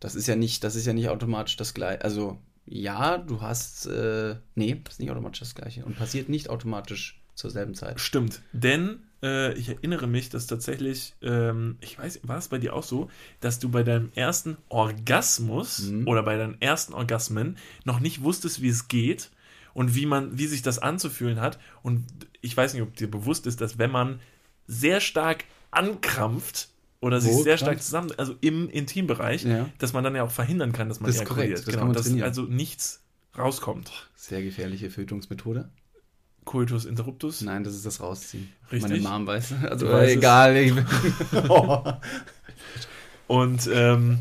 Das 0.00 0.14
ist 0.14 0.26
ja 0.26 0.36
nicht, 0.36 0.62
das 0.62 0.76
ist 0.76 0.86
ja 0.86 0.92
nicht 0.92 1.08
automatisch 1.08 1.56
das 1.56 1.74
gleiche. 1.74 2.02
Also 2.02 2.38
ja, 2.66 3.18
du 3.18 3.40
hast, 3.40 3.86
äh, 3.86 4.36
nee, 4.54 4.80
das 4.84 4.94
ist 4.94 5.00
nicht 5.00 5.10
automatisch 5.10 5.40
das 5.40 5.54
gleiche 5.54 5.84
und 5.84 5.96
passiert 5.96 6.28
nicht 6.28 6.50
automatisch 6.50 7.20
zur 7.34 7.50
selben 7.50 7.74
Zeit. 7.74 8.00
Stimmt, 8.00 8.42
denn 8.52 9.00
äh, 9.22 9.52
ich 9.54 9.68
erinnere 9.68 10.06
mich, 10.06 10.30
dass 10.30 10.46
tatsächlich, 10.46 11.14
ähm, 11.22 11.76
ich 11.80 11.98
weiß, 11.98 12.20
war 12.24 12.38
es 12.38 12.48
bei 12.48 12.58
dir 12.58 12.74
auch 12.74 12.82
so, 12.82 13.10
dass 13.40 13.58
du 13.58 13.68
bei 13.68 13.82
deinem 13.82 14.10
ersten 14.14 14.56
Orgasmus 14.68 15.80
mhm. 15.80 16.08
oder 16.08 16.22
bei 16.22 16.36
deinen 16.36 16.60
ersten 16.60 16.92
Orgasmen 16.92 17.56
noch 17.84 18.00
nicht 18.00 18.22
wusstest, 18.22 18.62
wie 18.62 18.68
es 18.68 18.88
geht 18.88 19.30
und 19.74 19.94
wie 19.94 20.06
man, 20.06 20.38
wie 20.38 20.46
sich 20.46 20.62
das 20.62 20.78
anzufühlen 20.78 21.40
hat. 21.40 21.58
Und 21.82 22.04
ich 22.40 22.56
weiß 22.56 22.74
nicht, 22.74 22.82
ob 22.82 22.96
dir 22.96 23.10
bewusst 23.10 23.46
ist, 23.46 23.60
dass 23.60 23.78
wenn 23.78 23.90
man 23.90 24.20
sehr 24.66 25.00
stark 25.00 25.44
ankrampft, 25.70 26.70
oder 27.00 27.20
sich 27.20 27.34
sehr 27.34 27.58
stark 27.58 27.82
zusammen, 27.82 28.12
also 28.16 28.34
im 28.40 28.68
Intimbereich, 28.68 29.44
ja. 29.44 29.68
dass 29.78 29.92
man 29.92 30.02
dann 30.02 30.14
ja 30.14 30.22
auch 30.24 30.30
verhindern 30.30 30.72
kann, 30.72 30.88
dass 30.88 31.00
man 31.00 31.08
das 31.08 31.16
ejakuliert. 31.16 31.64
Korrekt, 31.64 31.68
das 31.68 31.74
genau, 31.74 31.92
dass 31.92 32.22
also 32.22 32.42
nichts 32.42 33.02
rauskommt. 33.36 34.10
Sehr 34.14 34.42
gefährliche 34.42 34.90
Fötungsmethode. 34.90 35.68
Coitus 36.44 36.84
interruptus? 36.84 37.42
Nein, 37.42 37.64
das 37.64 37.74
ist 37.74 37.84
das 37.84 38.00
Rausziehen. 38.00 38.48
Richtig. 38.70 38.90
Meine 38.90 39.02
Mom 39.02 39.26
weiß. 39.26 39.52
Also 39.64 39.90
weiß 39.90 40.12
egal. 40.12 40.86
oh. 41.48 41.84
Und 43.26 43.68
ähm, 43.72 44.20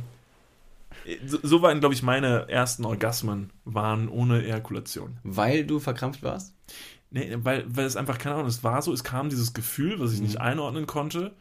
so, 1.25 1.37
so 1.43 1.61
waren, 1.61 1.79
glaube 1.79 1.93
ich, 1.93 2.01
meine 2.01 2.49
ersten 2.49 2.83
Orgasmen 2.83 3.51
waren 3.63 4.09
ohne 4.09 4.43
Ejakulation. 4.43 5.17
Weil 5.23 5.65
du 5.65 5.79
verkrampft 5.79 6.23
warst? 6.23 6.55
Nee, 7.11 7.37
weil, 7.37 7.63
weil 7.67 7.85
es 7.85 7.95
einfach, 7.95 8.17
keine 8.17 8.35
Ahnung, 8.35 8.47
es 8.47 8.63
war 8.63 8.81
so, 8.81 8.91
es 8.91 9.03
kam 9.03 9.29
dieses 9.29 9.53
Gefühl, 9.53 9.99
was 9.99 10.11
ich 10.11 10.19
mhm. 10.19 10.25
nicht 10.25 10.41
einordnen 10.41 10.87
konnte. 10.87 11.33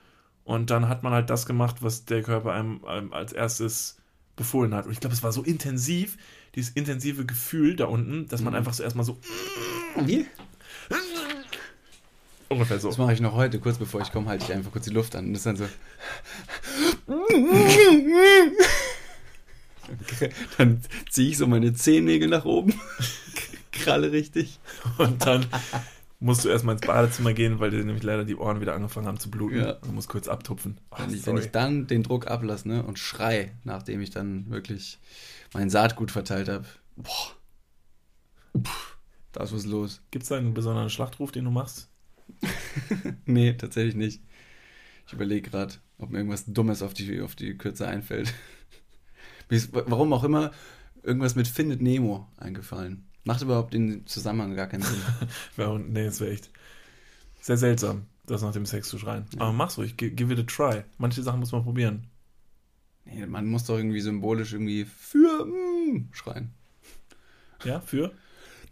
Und 0.44 0.70
dann 0.70 0.88
hat 0.88 1.02
man 1.02 1.12
halt 1.12 1.30
das 1.30 1.46
gemacht, 1.46 1.76
was 1.80 2.04
der 2.04 2.22
Körper 2.22 2.52
einem, 2.52 2.84
einem 2.84 3.12
als 3.12 3.32
erstes 3.32 3.96
befohlen 4.36 4.74
hat. 4.74 4.86
Und 4.86 4.92
ich 4.92 5.00
glaube, 5.00 5.14
es 5.14 5.22
war 5.22 5.32
so 5.32 5.42
intensiv, 5.42 6.18
dieses 6.54 6.72
intensive 6.72 7.24
Gefühl 7.24 7.76
da 7.76 7.86
unten, 7.86 8.28
dass 8.28 8.42
man 8.42 8.52
mhm. 8.52 8.58
einfach 8.58 8.74
so 8.74 8.82
erstmal 8.82 9.06
so. 9.06 9.18
Wie? 9.96 10.26
Ungefähr 12.48 12.78
so. 12.78 12.88
Das 12.88 12.98
mache 12.98 13.14
ich 13.14 13.20
noch 13.20 13.34
heute, 13.34 13.58
kurz 13.58 13.78
bevor 13.78 14.02
ich 14.02 14.12
komme, 14.12 14.28
halte 14.28 14.44
ich 14.44 14.52
einfach 14.52 14.70
kurz 14.70 14.84
die 14.84 14.90
Luft 14.90 15.16
an. 15.16 15.26
Und 15.26 15.32
das 15.32 15.40
ist 15.40 15.46
dann 15.46 15.56
so. 15.56 15.66
dann 20.58 20.82
ziehe 21.10 21.30
ich 21.30 21.38
so 21.38 21.46
meine 21.46 21.72
Zehennägel 21.74 22.28
nach 22.28 22.44
oben. 22.44 22.78
Kralle 23.72 24.12
richtig. 24.12 24.60
Und 24.98 25.24
dann 25.26 25.46
musst 26.24 26.42
du 26.42 26.48
erstmal 26.48 26.76
ins 26.76 26.86
Badezimmer 26.86 27.34
gehen, 27.34 27.60
weil 27.60 27.70
dir 27.70 27.84
nämlich 27.84 28.02
leider 28.02 28.24
die 28.24 28.34
Ohren 28.34 28.62
wieder 28.62 28.74
angefangen 28.74 29.06
haben 29.06 29.20
zu 29.20 29.30
bluten. 29.30 29.58
Ja. 29.58 29.72
Du 29.74 29.92
musst 29.92 30.08
kurz 30.08 30.26
abtupfen. 30.26 30.80
Oh, 30.90 30.96
wenn, 30.98 31.14
ich, 31.14 31.26
wenn, 31.26 31.36
ich, 31.36 31.50
dann 31.50 31.86
den 31.86 32.02
Druck 32.02 32.28
ablasse 32.28 32.66
ne, 32.66 32.82
und 32.82 32.98
schrei, 32.98 33.52
nachdem 33.62 34.00
ich 34.00 34.08
dann 34.08 34.48
wirklich 34.48 34.98
mein 35.52 35.68
Saatgut 35.68 36.10
verteilt 36.10 36.48
habe, 36.48 36.64
boah, 36.96 38.62
da 39.32 39.44
ist 39.44 39.52
was 39.52 39.66
los. 39.66 40.00
Gibt 40.10 40.22
es 40.22 40.30
da 40.30 40.38
einen 40.38 40.54
besonderen 40.54 40.88
Schlachtruf, 40.88 41.30
den 41.30 41.44
du 41.44 41.50
machst? 41.50 41.90
nee, 43.26 43.52
tatsächlich 43.52 43.94
nicht. 43.94 44.22
Ich 45.06 45.12
überlege 45.12 45.50
gerade, 45.50 45.74
ob 45.98 46.08
mir 46.08 46.18
irgendwas 46.18 46.46
Dummes 46.46 46.80
auf 46.80 46.94
die, 46.94 47.20
auf 47.20 47.34
die 47.34 47.58
Kürze 47.58 47.86
einfällt. 47.86 48.32
Warum 49.72 50.14
auch 50.14 50.24
immer, 50.24 50.52
irgendwas 51.02 51.34
mit 51.34 51.48
Findet 51.48 51.82
Nemo 51.82 52.28
eingefallen. 52.38 53.06
Macht 53.24 53.42
überhaupt 53.42 53.72
den 53.72 54.06
Zusammenhang 54.06 54.54
gar 54.54 54.66
keinen 54.66 54.82
Sinn. 54.82 55.00
nee, 55.92 56.04
das 56.04 56.20
wäre 56.20 56.32
echt 56.32 56.50
sehr 57.40 57.56
seltsam, 57.56 58.06
das 58.26 58.42
nach 58.42 58.52
dem 58.52 58.66
Sex 58.66 58.88
zu 58.88 58.98
schreien. 58.98 59.26
Ja. 59.34 59.42
Aber 59.42 59.52
mach's 59.52 59.78
ruhig, 59.78 59.96
give 59.96 60.32
it 60.32 60.38
a 60.38 60.42
try. 60.42 60.82
Manche 60.98 61.22
Sachen 61.22 61.40
muss 61.40 61.52
man 61.52 61.64
probieren. 61.64 62.06
Nee, 63.06 63.26
man 63.26 63.46
muss 63.46 63.64
doch 63.64 63.76
irgendwie 63.76 64.00
symbolisch 64.00 64.52
irgendwie 64.52 64.84
für 64.84 65.44
mm, 65.46 66.08
schreien. 66.12 66.52
Ja, 67.64 67.80
für? 67.80 68.12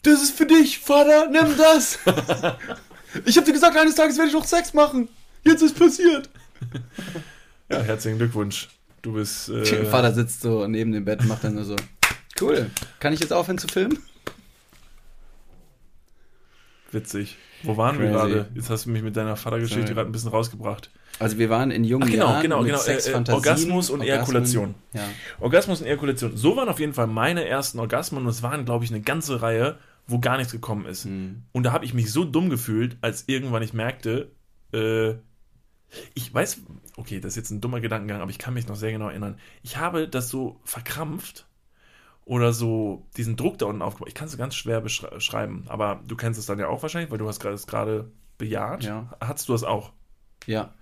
Das 0.03 0.23
ist 0.23 0.37
für 0.37 0.47
dich, 0.47 0.79
Vater, 0.79 1.29
nimm 1.31 1.57
das! 1.57 1.99
ich 3.25 3.37
hab 3.37 3.45
dir 3.45 3.53
gesagt, 3.53 3.77
eines 3.77 3.95
Tages 3.95 4.17
werde 4.17 4.29
ich 4.29 4.35
noch 4.35 4.45
Sex 4.45 4.75
machen. 4.75 5.09
Jetzt 5.45 5.63
ist 5.63 5.79
passiert. 5.79 6.29
ja, 7.69 7.81
herzlichen 7.81 8.19
Glückwunsch. 8.19 8.69
Du 9.01 9.15
bist. 9.15 9.49
Äh... 9.49 9.85
Vater 9.87 10.13
sitzt 10.13 10.43
so 10.43 10.67
neben 10.67 10.93
dem 10.93 11.05
Bett 11.05 11.21
und 11.21 11.29
macht 11.29 11.45
dann 11.45 11.55
nur 11.55 11.65
so. 11.65 11.77
Cool. 12.41 12.71
Kann 13.01 13.13
ich 13.13 13.21
jetzt 13.21 13.33
aufhören 13.33 13.59
zu 13.59 13.69
filmen? 13.69 13.99
Witzig. 16.93 17.37
Wo 17.63 17.77
waren 17.77 17.97
Crazy. 17.97 18.09
wir 18.09 18.11
gerade? 18.11 18.49
Jetzt 18.55 18.71
hast 18.71 18.87
du 18.87 18.91
mich 18.91 19.03
mit 19.03 19.17
deiner 19.17 19.37
Vatergeschichte 19.37 19.95
gerade 19.95 20.09
ein 20.09 20.13
bisschen 20.13 20.31
rausgebracht. 20.31 20.91
Also 21.19 21.39
wir 21.39 21.51
waren 21.51 21.71
in 21.71 21.85
jungen 21.85 22.05
Ach, 22.09 22.11
genau, 22.11 22.27
Jahren 22.31 22.43
genau, 22.43 22.63
genau. 22.63 22.83
Äh, 22.83 22.97
äh 22.97 23.33
Orgasmus 23.33 23.91
und. 23.91 24.03
Ejakulation. 24.03 24.75
Ja. 24.93 25.03
Orgasmus 25.41 25.81
und 25.81 25.87
Ejakulation. 25.87 26.37
So 26.37 26.57
waren 26.57 26.69
auf 26.69 26.81
jeden 26.81 26.95
Fall 26.95 27.07
meine 27.07 27.47
ersten 27.47 27.79
Orgasmen 27.79 28.23
und 28.23 28.29
es 28.29 28.43
waren, 28.43 28.65
glaube 28.65 28.85
ich, 28.85 28.91
eine 28.91 29.01
ganze 29.01 29.43
Reihe, 29.43 29.79
wo 30.07 30.19
gar 30.19 30.37
nichts 30.37 30.53
gekommen 30.53 30.87
ist. 30.87 31.07
Mhm. 31.07 31.45
Und 31.53 31.65
da 31.65 31.73
habe 31.73 31.85
ich 31.85 31.95
mich 31.95 32.13
so 32.13 32.25
dumm 32.25 32.51
gefühlt, 32.51 32.97
als 33.01 33.25
irgendwann 33.27 33.63
ich 33.63 33.73
merkte, 33.73 34.33
äh, 34.73 35.15
ich 36.15 36.33
weiß, 36.33 36.63
okay, 36.97 37.21
das 37.21 37.33
ist 37.33 37.37
jetzt 37.37 37.51
ein 37.51 37.61
dummer 37.61 37.81
Gedankengang, 37.81 38.21
aber 38.21 38.31
ich 38.31 38.39
kann 38.39 38.55
mich 38.55 38.67
noch 38.67 38.77
sehr 38.77 38.93
genau 38.93 39.09
erinnern. 39.09 39.39
Ich 39.63 39.77
habe 39.77 40.09
das 40.09 40.29
so 40.29 40.61
verkrampft 40.65 41.47
oder 42.25 42.53
so 42.53 43.07
diesen 43.17 43.37
Druck 43.37 43.59
da 43.59 43.67
unten 43.67 43.83
aufgebaut. 43.83 44.09
Ich 44.09 44.15
kann 44.15 44.29
es 44.29 44.37
ganz 44.37 44.55
schwer 44.55 44.81
beschreiben, 44.81 45.65
aber 45.67 46.03
du 46.07 46.17
kennst 46.17 46.39
es 46.39 46.47
dann 46.47 46.59
ja 46.59 46.69
auch 46.69 46.83
wahrscheinlich, 46.83 47.11
weil 47.11 47.19
du 47.19 47.29
hast 47.29 47.45
es 47.45 47.67
gerade 47.67 48.11
bejaht. 48.39 48.85
Ja. 48.85 49.13
Hattest 49.21 49.49
du 49.49 49.53
das 49.53 49.65
auch? 49.65 49.93
Ja. 50.47 50.75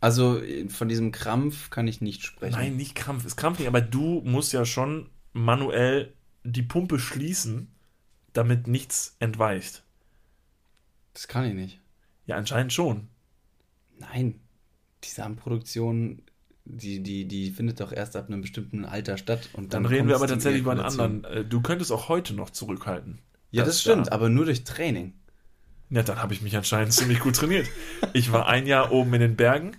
Also 0.00 0.40
von 0.68 0.88
diesem 0.88 1.12
Krampf 1.12 1.70
kann 1.70 1.88
ich 1.88 2.00
nicht 2.00 2.22
sprechen. 2.24 2.56
Nein, 2.56 2.76
nicht 2.76 2.94
Krampf. 2.94 3.24
Ist 3.24 3.36
Krampf 3.36 3.58
nicht, 3.58 3.68
aber 3.68 3.80
du 3.80 4.20
musst 4.24 4.52
ja 4.52 4.64
schon 4.64 5.08
manuell 5.32 6.12
die 6.42 6.62
Pumpe 6.62 6.98
schließen, 6.98 7.72
damit 8.32 8.66
nichts 8.66 9.16
entweicht. 9.18 9.82
Das 11.14 11.28
kann 11.28 11.44
ich 11.46 11.54
nicht. 11.54 11.80
Ja, 12.26 12.36
anscheinend 12.36 12.72
schon. 12.72 13.08
Nein. 13.98 14.40
Die 15.04 15.08
Samenproduktion 15.08 16.22
die, 16.64 17.02
die, 17.02 17.26
die 17.26 17.50
findet 17.50 17.80
doch 17.80 17.92
erst 17.92 18.16
ab 18.16 18.28
einem 18.28 18.40
bestimmten 18.40 18.84
Alter 18.84 19.18
statt. 19.18 19.50
Und 19.52 19.74
dann, 19.74 19.82
dann 19.82 19.92
reden 19.92 20.08
wir 20.08 20.16
aber 20.16 20.26
tatsächlich 20.26 20.62
über 20.62 20.72
einen 20.72 20.80
anderen. 20.80 21.24
Äh, 21.24 21.44
du 21.44 21.60
könntest 21.60 21.92
auch 21.92 22.08
heute 22.08 22.34
noch 22.34 22.50
zurückhalten. 22.50 23.18
Ja, 23.50 23.64
das, 23.64 23.74
das 23.74 23.80
stimmt, 23.82 24.08
da. 24.08 24.12
aber 24.12 24.28
nur 24.28 24.46
durch 24.46 24.64
Training. 24.64 25.12
Ja, 25.90 26.02
dann 26.02 26.20
habe 26.20 26.32
ich 26.32 26.42
mich 26.42 26.56
anscheinend 26.56 26.92
ziemlich 26.92 27.20
gut 27.20 27.36
trainiert. 27.36 27.68
Ich 28.14 28.32
war 28.32 28.48
ein 28.48 28.66
Jahr 28.66 28.90
oben 28.90 29.14
in 29.14 29.20
den 29.20 29.36
Bergen 29.36 29.72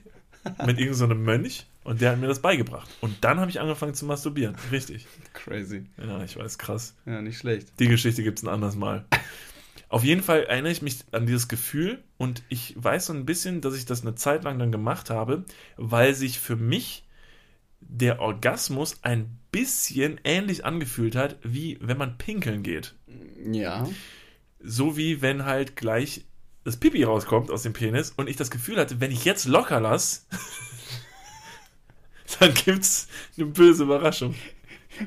mit 0.65 0.79
irgendeinem 0.79 1.17
so 1.17 1.23
Mönch 1.23 1.65
und 1.83 2.01
der 2.01 2.11
hat 2.11 2.19
mir 2.19 2.27
das 2.27 2.39
beigebracht. 2.39 2.89
Und 3.01 3.23
dann 3.23 3.39
habe 3.39 3.49
ich 3.49 3.59
angefangen 3.59 3.95
zu 3.95 4.05
masturbieren. 4.05 4.55
Richtig. 4.71 5.07
Crazy. 5.33 5.85
Ja, 5.97 6.23
ich 6.23 6.37
weiß, 6.37 6.57
krass. 6.57 6.95
Ja, 7.05 7.21
nicht 7.21 7.37
schlecht. 7.37 7.79
Die 7.79 7.87
Geschichte 7.87 8.23
gibt 8.23 8.39
es 8.39 8.45
ein 8.45 8.49
anderes 8.49 8.75
Mal. 8.75 9.05
Auf 9.95 10.03
jeden 10.03 10.23
Fall 10.23 10.43
erinnere 10.43 10.73
ich 10.73 10.81
mich 10.81 11.05
an 11.13 11.25
dieses 11.25 11.47
Gefühl 11.47 12.03
und 12.17 12.43
ich 12.49 12.75
weiß 12.75 13.05
so 13.05 13.13
ein 13.13 13.25
bisschen, 13.25 13.61
dass 13.61 13.77
ich 13.77 13.85
das 13.85 14.01
eine 14.01 14.13
Zeit 14.13 14.43
lang 14.43 14.59
dann 14.59 14.73
gemacht 14.73 15.09
habe, 15.09 15.45
weil 15.77 16.13
sich 16.13 16.37
für 16.37 16.57
mich 16.57 17.07
der 17.79 18.19
Orgasmus 18.19 18.99
ein 19.03 19.39
bisschen 19.53 20.19
ähnlich 20.25 20.65
angefühlt 20.65 21.15
hat, 21.15 21.37
wie 21.43 21.77
wenn 21.79 21.97
man 21.97 22.17
pinkeln 22.17 22.61
geht. 22.61 22.93
Ja. 23.49 23.87
So 24.59 24.97
wie 24.97 25.21
wenn 25.21 25.45
halt 25.45 25.77
gleich 25.77 26.25
das 26.65 26.75
Pipi 26.75 27.05
rauskommt 27.05 27.49
aus 27.49 27.63
dem 27.63 27.71
Penis 27.71 28.11
und 28.17 28.27
ich 28.29 28.35
das 28.35 28.51
Gefühl 28.51 28.75
hatte, 28.75 28.99
wenn 28.99 29.11
ich 29.11 29.23
jetzt 29.23 29.45
locker 29.45 29.79
lasse, 29.79 30.23
dann 32.39 32.53
gibt 32.53 32.83
es 32.83 33.07
eine 33.37 33.45
böse 33.45 33.83
Überraschung 33.83 34.35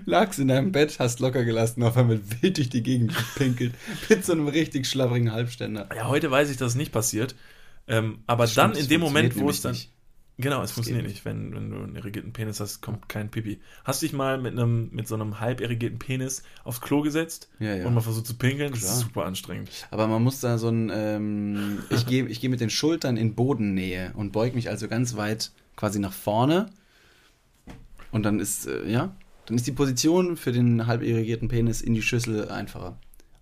lagst 0.06 0.38
in 0.38 0.48
deinem 0.48 0.72
Bett, 0.72 0.98
hast 0.98 1.20
locker 1.20 1.44
gelassen, 1.44 1.82
auf 1.82 1.96
einmal 1.96 2.20
wild 2.40 2.56
durch 2.56 2.70
die 2.70 2.82
Gegend 2.82 3.14
gepinkelt, 3.16 3.74
mit 4.08 4.24
so 4.24 4.32
einem 4.32 4.48
richtig 4.48 4.86
schlabberigen 4.86 5.32
Halbständer. 5.32 5.88
Ja, 5.94 6.08
heute 6.08 6.30
weiß 6.30 6.50
ich, 6.50 6.56
dass 6.56 6.72
es 6.72 6.76
nicht 6.76 6.92
passiert. 6.92 7.34
Ähm, 7.86 8.18
aber 8.26 8.44
das 8.44 8.54
dann 8.54 8.72
stimmt, 8.72 8.84
in 8.84 8.88
dem 8.90 9.00
Moment, 9.00 9.38
wo 9.38 9.48
es 9.48 9.62
dann. 9.62 9.72
Nicht. 9.72 9.92
Genau, 10.40 10.58
es 10.58 10.68
das 10.68 10.72
funktioniert 10.72 11.06
nicht. 11.06 11.24
Wenn, 11.24 11.52
wenn 11.52 11.70
du 11.70 11.78
einen 11.78 11.96
irrigierten 11.96 12.32
Penis 12.32 12.60
hast, 12.60 12.80
kommt 12.80 13.08
kein 13.08 13.28
Pipi. 13.28 13.60
Hast 13.84 14.02
du 14.02 14.06
dich 14.06 14.12
mal 14.12 14.38
mit 14.38 14.52
einem 14.52 14.88
mit 14.92 15.08
so 15.08 15.16
einem 15.16 15.40
halb 15.40 15.60
irrigierten 15.60 15.98
Penis 15.98 16.44
aufs 16.62 16.80
Klo 16.80 17.02
gesetzt 17.02 17.48
ja, 17.58 17.74
ja. 17.74 17.86
und 17.86 17.94
mal 17.94 18.02
versucht 18.02 18.26
zu 18.26 18.34
pinkeln? 18.34 18.70
Klar. 18.70 18.82
Das 18.82 18.92
ist 18.92 19.00
super 19.00 19.24
anstrengend. 19.24 19.68
Aber 19.90 20.06
man 20.06 20.22
muss 20.22 20.38
da 20.38 20.56
so 20.58 20.68
ein, 20.68 20.92
ähm, 20.94 21.78
ich 21.90 22.06
gehe 22.06 22.26
ich 22.26 22.40
geh 22.40 22.48
mit 22.48 22.60
den 22.60 22.70
Schultern 22.70 23.16
in 23.16 23.34
Bodennähe 23.34 24.12
und 24.14 24.30
beug 24.30 24.54
mich 24.54 24.68
also 24.68 24.86
ganz 24.86 25.16
weit 25.16 25.50
quasi 25.74 25.98
nach 25.98 26.12
vorne. 26.12 26.70
Und 28.12 28.22
dann 28.22 28.38
ist, 28.38 28.66
äh, 28.68 28.88
ja, 28.88 29.16
dann 29.48 29.56
ist 29.56 29.66
die 29.66 29.72
Position 29.72 30.36
für 30.36 30.52
den 30.52 30.86
halb 30.86 31.02
irrigierten 31.02 31.48
Penis 31.48 31.80
in 31.80 31.94
die 31.94 32.02
Schüssel 32.02 32.50
einfacher. 32.50 33.00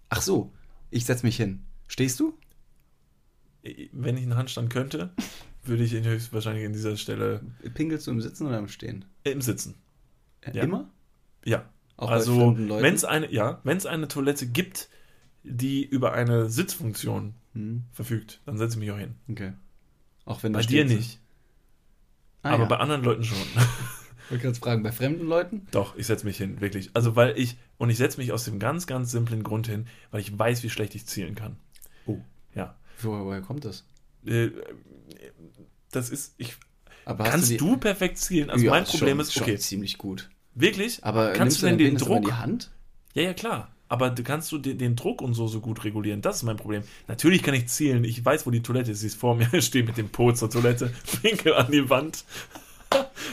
Ach 0.09 0.23
so, 0.23 0.53
ich 0.89 1.05
setz 1.05 1.25
mich 1.25 1.37
hin. 1.37 1.65
Stehst 1.89 2.21
du? 2.21 2.39
Wenn 3.91 4.17
ich 4.17 4.23
einen 4.23 4.37
Handstand 4.37 4.71
könnte, 4.71 5.13
würde 5.65 5.83
ich 5.83 5.93
ihn 5.95 6.05
höchstwahrscheinlich 6.05 6.63
in 6.63 6.73
dieser 6.73 6.97
Stelle. 6.97 7.41
Pinkelst 7.75 8.07
du 8.07 8.13
im 8.13 8.21
Sitzen 8.21 8.47
oder 8.47 8.57
im 8.57 8.69
Stehen? 8.69 9.05
Im 9.25 9.41
Sitzen. 9.41 9.75
Ja. 10.53 10.63
Immer? 10.63 10.89
Ja. 11.45 11.69
Auch 11.97 12.13
also, 12.13 12.57
wenn 12.57 12.95
es 12.95 13.05
eine, 13.05 13.33
ja, 13.33 13.61
wenn 13.65 13.77
es 13.77 13.87
eine 13.87 14.07
Toilette 14.07 14.47
gibt, 14.47 14.89
die 15.43 15.85
über 15.85 16.13
eine 16.13 16.49
Sitzfunktion 16.49 17.35
hm. 17.55 17.83
verfügt, 17.91 18.43
dann 18.47 18.59
setze 18.59 18.75
ich 18.75 18.79
mich 18.81 18.93
auch 18.93 18.99
hin. 18.99 19.17
Okay. 19.29 19.55
Auch 20.25 20.45
wenn 20.45 20.53
bei 20.53 20.63
dir 20.63 20.85
nicht. 20.85 21.19
Ah, 22.43 22.51
aber 22.51 22.63
ja. 22.63 22.69
bei 22.69 22.77
anderen 22.77 23.03
Leuten 23.03 23.25
schon. 23.25 23.39
Ich 24.27 24.33
wollte 24.33 24.43
gerade 24.43 24.59
fragen, 24.59 24.83
bei 24.83 24.91
fremden 24.91 25.27
Leuten? 25.29 25.69
Doch, 25.71 25.97
ich 25.97 26.09
setze 26.09 26.27
mich 26.27 26.37
hin, 26.37 26.61
wirklich. 26.61 26.91
Also, 26.95 27.15
weil 27.15 27.39
ich, 27.39 27.57
und 27.79 27.91
ich 27.91 27.97
setze 27.97 28.19
mich 28.19 28.33
aus 28.33 28.45
dem 28.45 28.59
ganz, 28.59 28.89
ganz 28.89 29.13
simplen 29.13 29.45
Grund 29.45 29.69
hin, 29.69 29.87
weil 30.11 30.21
ich 30.21 30.37
weiß, 30.37 30.65
wie 30.65 30.71
schlecht 30.71 30.97
ich 30.97 31.07
zielen 31.07 31.37
kann. 31.37 31.57
Oh. 32.07 32.19
Ja. 32.53 32.75
Woher, 33.03 33.25
woher 33.25 33.41
kommt 33.41 33.65
das? 33.65 33.85
Äh, 34.25 34.49
das 35.93 36.11
ist, 36.11 36.35
ich. 36.39 36.57
Aber 37.05 37.23
kannst 37.23 37.53
du, 37.53 37.57
du, 37.57 37.77
perfekt 37.77 38.19
zielen? 38.19 38.51
Also, 38.51 38.65
ja, 38.65 38.73
mein 38.73 38.85
Problem 38.85 39.19
schon, 39.19 39.21
ist, 39.21 39.41
okay. 39.41 39.59
ziemlich 39.59 39.97
gut. 39.97 40.29
Wirklich? 40.57 41.05
Aber 41.05 41.33
kannst 41.33 41.63
du 41.63 41.67
denn 41.67 41.79
den 41.79 41.97
Druck. 41.97 42.23
In 42.23 42.25
die 42.25 42.33
Hand? 42.33 42.73
Ja, 43.15 43.23
ja, 43.23 43.33
klar. 43.33 43.73
Aber 43.89 44.11
du 44.11 44.25
kannst 44.25 44.51
du 44.51 44.59
den, 44.59 44.79
den, 44.79 44.97
Druck 44.97 45.23
und 45.23 45.35
so 45.35 45.47
so 45.47 45.61
gut 45.61 45.85
regulieren. 45.85 46.21
Das 46.21 46.39
ist 46.39 46.43
mein 46.43 46.57
Problem. 46.57 46.83
Natürlich 47.07 47.45
kann 47.45 47.55
ich 47.55 47.69
zielen. 47.69 48.03
Ich 48.03 48.25
weiß, 48.25 48.45
wo 48.45 48.51
die 48.51 48.63
Toilette 48.63 48.91
ist. 48.91 49.01
Sie 49.01 49.07
ist 49.07 49.15
vor 49.15 49.37
mir. 49.37 49.49
Ich 49.53 49.67
stehe 49.67 49.85
mit 49.85 49.97
dem 49.97 50.09
Po 50.09 50.33
zur 50.33 50.51
Toilette, 50.51 50.93
winkel 51.23 51.55
an 51.55 51.71
die 51.71 51.89
Wand 51.89 52.25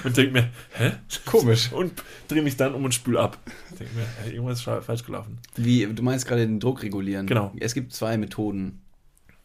und 0.04 0.18
denke 0.18 0.34
mir, 0.34 0.50
hä? 0.74 0.94
Komisch. 1.26 1.72
Und 1.72 1.94
drehe 2.28 2.42
mich 2.42 2.58
dann 2.58 2.74
um 2.74 2.84
und 2.84 2.94
spül 2.94 3.18
ab. 3.18 3.38
Denke 3.80 3.94
mir, 3.96 4.06
hey, 4.22 4.34
irgendwas 4.34 4.60
ist 4.60 4.86
falsch 4.86 5.06
gelaufen. 5.06 5.40
Wie, 5.56 5.86
du 5.86 6.04
meinst 6.04 6.28
gerade 6.28 6.46
den 6.46 6.60
Druck 6.60 6.84
regulieren? 6.84 7.28
Genau. 7.28 7.54
Es 7.60 7.74
gibt 7.74 7.94
zwei 7.94 8.18
Methoden. 8.18 8.82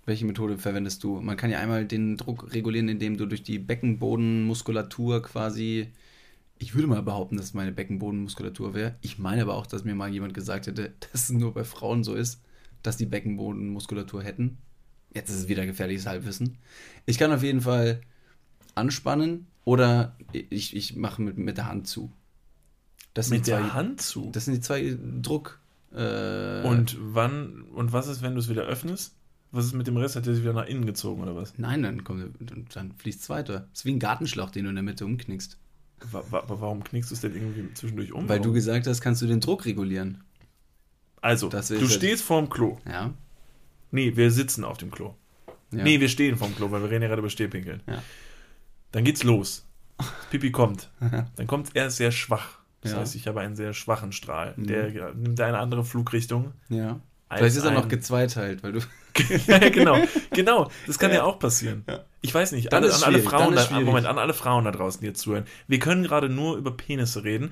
Welche 0.06 0.24
Methode 0.24 0.56
verwendest 0.56 1.04
du? 1.04 1.20
Man 1.20 1.36
kann 1.36 1.50
ja 1.50 1.58
einmal 1.58 1.84
den 1.84 2.16
Druck 2.16 2.52
regulieren, 2.54 2.88
indem 2.88 3.18
du 3.18 3.26
durch 3.26 3.42
die 3.42 3.58
Beckenbodenmuskulatur 3.58 5.22
quasi. 5.22 5.92
Ich 6.58 6.74
würde 6.74 6.88
mal 6.88 7.02
behaupten, 7.02 7.36
dass 7.36 7.46
es 7.46 7.54
meine 7.54 7.72
Beckenbodenmuskulatur 7.72 8.74
wäre. 8.74 8.96
Ich 9.02 9.18
meine 9.18 9.42
aber 9.42 9.54
auch, 9.54 9.66
dass 9.66 9.84
mir 9.84 9.94
mal 9.94 10.10
jemand 10.10 10.34
gesagt 10.34 10.66
hätte, 10.66 10.94
dass 11.12 11.24
es 11.24 11.30
nur 11.30 11.52
bei 11.52 11.64
Frauen 11.64 12.04
so 12.04 12.14
ist, 12.14 12.40
dass 12.82 12.96
die 12.96 13.06
Beckenbodenmuskulatur 13.06 14.22
hätten. 14.22 14.58
Jetzt 15.14 15.30
ist 15.30 15.36
es 15.36 15.48
wieder 15.48 15.66
gefährliches 15.66 16.06
Halbwissen. 16.06 16.58
Ich 17.06 17.18
kann 17.18 17.32
auf 17.32 17.42
jeden 17.42 17.60
Fall 17.60 18.00
anspannen 18.74 19.46
oder 19.64 20.16
ich, 20.32 20.74
ich 20.74 20.96
mache 20.96 21.22
mit, 21.22 21.38
mit 21.38 21.56
der 21.56 21.66
Hand 21.66 21.86
zu. 21.86 22.12
Das 23.14 23.30
mit 23.30 23.46
der 23.46 23.74
Hand 23.74 24.00
zu? 24.00 24.30
Das 24.32 24.44
sind 24.44 24.54
die 24.54 24.60
zwei 24.60 24.96
Druck. 25.22 25.60
Äh, 25.92 26.62
und 26.62 26.96
wann 27.00 27.62
und 27.74 27.92
was 27.92 28.08
ist, 28.08 28.22
wenn 28.22 28.34
du 28.34 28.40
es 28.40 28.48
wieder 28.48 28.62
öffnest? 28.62 29.14
Was 29.50 29.64
ist 29.64 29.72
mit 29.72 29.86
dem 29.86 29.96
Rest? 29.96 30.14
Hat 30.16 30.26
der 30.26 30.34
sich 30.34 30.42
wieder 30.42 30.52
nach 30.52 30.66
innen 30.66 30.84
gezogen 30.84 31.22
oder 31.22 31.34
was? 31.34 31.58
Nein, 31.58 31.82
dann, 31.82 32.04
kommt, 32.04 32.34
dann 32.74 32.92
fließt 32.92 33.22
es 33.22 33.30
weiter. 33.30 33.66
Das 33.70 33.80
ist 33.80 33.84
wie 33.86 33.92
ein 33.92 33.98
Gartenschlauch, 33.98 34.50
den 34.50 34.64
du 34.64 34.70
in 34.70 34.76
der 34.76 34.84
Mitte 34.84 35.06
umknickst. 35.06 35.58
Warum 36.12 36.84
knickst 36.84 37.10
du 37.10 37.14
es 37.14 37.22
denn 37.22 37.34
irgendwie 37.34 37.72
zwischendurch 37.74 38.12
um? 38.12 38.28
Weil 38.28 38.40
du 38.40 38.52
gesagt 38.52 38.86
hast, 38.86 39.00
kannst 39.00 39.22
du 39.22 39.26
den 39.26 39.40
Druck 39.40 39.64
regulieren. 39.64 40.22
Also, 41.20 41.48
du 41.48 41.88
stehst 41.88 42.22
vorm 42.22 42.48
Klo. 42.48 42.78
Ja. 42.86 43.14
Nee, 43.90 44.14
wir 44.16 44.30
sitzen 44.30 44.64
auf 44.64 44.78
dem 44.78 44.90
Klo. 44.90 45.14
Ja. 45.72 45.82
Nee, 45.82 46.00
wir 46.00 46.08
stehen 46.08 46.36
vorm 46.36 46.54
Klo, 46.54 46.70
weil 46.70 46.82
wir 46.82 46.90
reden 46.90 47.02
ja 47.02 47.08
gerade 47.08 47.20
über 47.20 47.30
Stehpinkeln. 47.30 47.82
Ja. 47.86 48.02
Dann 48.92 49.04
geht's 49.04 49.22
los. 49.22 49.66
Pipi 50.30 50.50
kommt. 50.50 50.90
Dann 51.36 51.46
kommt 51.46 51.70
er 51.74 51.90
sehr 51.90 52.12
schwach. 52.12 52.58
Das 52.80 52.92
ja. 52.92 52.98
heißt, 52.98 53.14
ich 53.16 53.26
habe 53.26 53.40
einen 53.40 53.56
sehr 53.56 53.74
schwachen 53.74 54.12
Strahl. 54.12 54.54
Mhm. 54.56 54.66
Der 54.66 55.14
nimmt 55.14 55.40
eine 55.40 55.58
andere 55.58 55.84
Flugrichtung. 55.84 56.52
Ja. 56.68 57.00
Vielleicht 57.30 57.56
ist 57.56 57.64
er 57.64 57.72
noch 57.72 57.88
gezweiteilt, 57.88 58.62
weil 58.62 58.72
du. 58.72 58.80
ja, 59.46 59.58
genau, 59.68 59.98
genau. 60.30 60.70
Das 60.86 60.98
kann 60.98 61.10
ja, 61.10 61.18
ja 61.18 61.24
auch 61.24 61.38
passieren. 61.38 61.84
Ja. 61.86 62.04
Ich 62.22 62.32
weiß 62.32 62.52
nicht. 62.52 62.72
Alle, 62.72 62.92
an 62.94 63.02
alle 63.02 63.18
Frauen, 63.18 63.54
da, 63.54 63.80
Moment, 63.80 64.06
an 64.06 64.18
alle 64.18 64.32
Frauen 64.32 64.64
da 64.64 64.70
draußen, 64.70 65.00
die 65.00 65.08
jetzt 65.08 65.20
zuhören. 65.20 65.44
Wir 65.66 65.78
können 65.78 66.04
gerade 66.04 66.28
nur 66.28 66.56
über 66.56 66.74
Penisse 66.74 67.24
reden. 67.24 67.50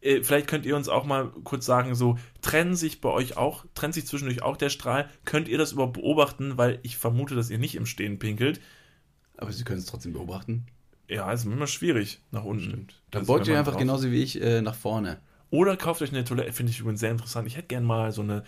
Äh, 0.00 0.22
vielleicht 0.22 0.46
könnt 0.46 0.64
ihr 0.64 0.76
uns 0.76 0.88
auch 0.88 1.04
mal 1.04 1.30
kurz 1.44 1.66
sagen, 1.66 1.94
so 1.94 2.18
trennen 2.40 2.74
sich 2.74 3.00
bei 3.00 3.10
euch 3.10 3.36
auch, 3.36 3.66
trennt 3.74 3.94
sich 3.94 4.06
zwischendurch 4.06 4.42
auch 4.42 4.56
der 4.56 4.70
Strahl? 4.70 5.10
Könnt 5.24 5.48
ihr 5.48 5.58
das 5.58 5.72
überhaupt 5.72 5.94
beobachten? 5.94 6.56
Weil 6.56 6.78
ich 6.82 6.96
vermute, 6.96 7.34
dass 7.34 7.50
ihr 7.50 7.58
nicht 7.58 7.74
im 7.74 7.84
Stehen 7.84 8.18
pinkelt. 8.18 8.60
Aber 9.36 9.52
sie 9.52 9.64
können 9.64 9.80
es 9.80 9.86
trotzdem 9.86 10.14
beobachten. 10.14 10.66
Ja, 11.08 11.32
ist 11.32 11.44
immer 11.44 11.66
schwierig 11.66 12.20
nach 12.30 12.44
unten. 12.44 12.64
Stimmt. 12.64 13.00
Dann 13.10 13.26
beugt 13.26 13.46
ihr 13.48 13.58
einfach 13.58 13.72
drauf. 13.72 13.80
genauso 13.80 14.10
wie 14.10 14.22
ich 14.22 14.40
äh, 14.40 14.60
nach 14.60 14.74
vorne. 14.74 15.18
Oder 15.50 15.76
kauft 15.76 16.02
euch 16.02 16.12
eine 16.12 16.24
Toilette, 16.24 16.52
finde 16.52 16.72
ich 16.72 16.80
übrigens 16.80 17.00
sehr 17.00 17.10
interessant. 17.10 17.46
Ich 17.46 17.56
hätte 17.56 17.68
gerne 17.68 17.86
mal 17.86 18.12
so 18.12 18.20
eine, 18.20 18.44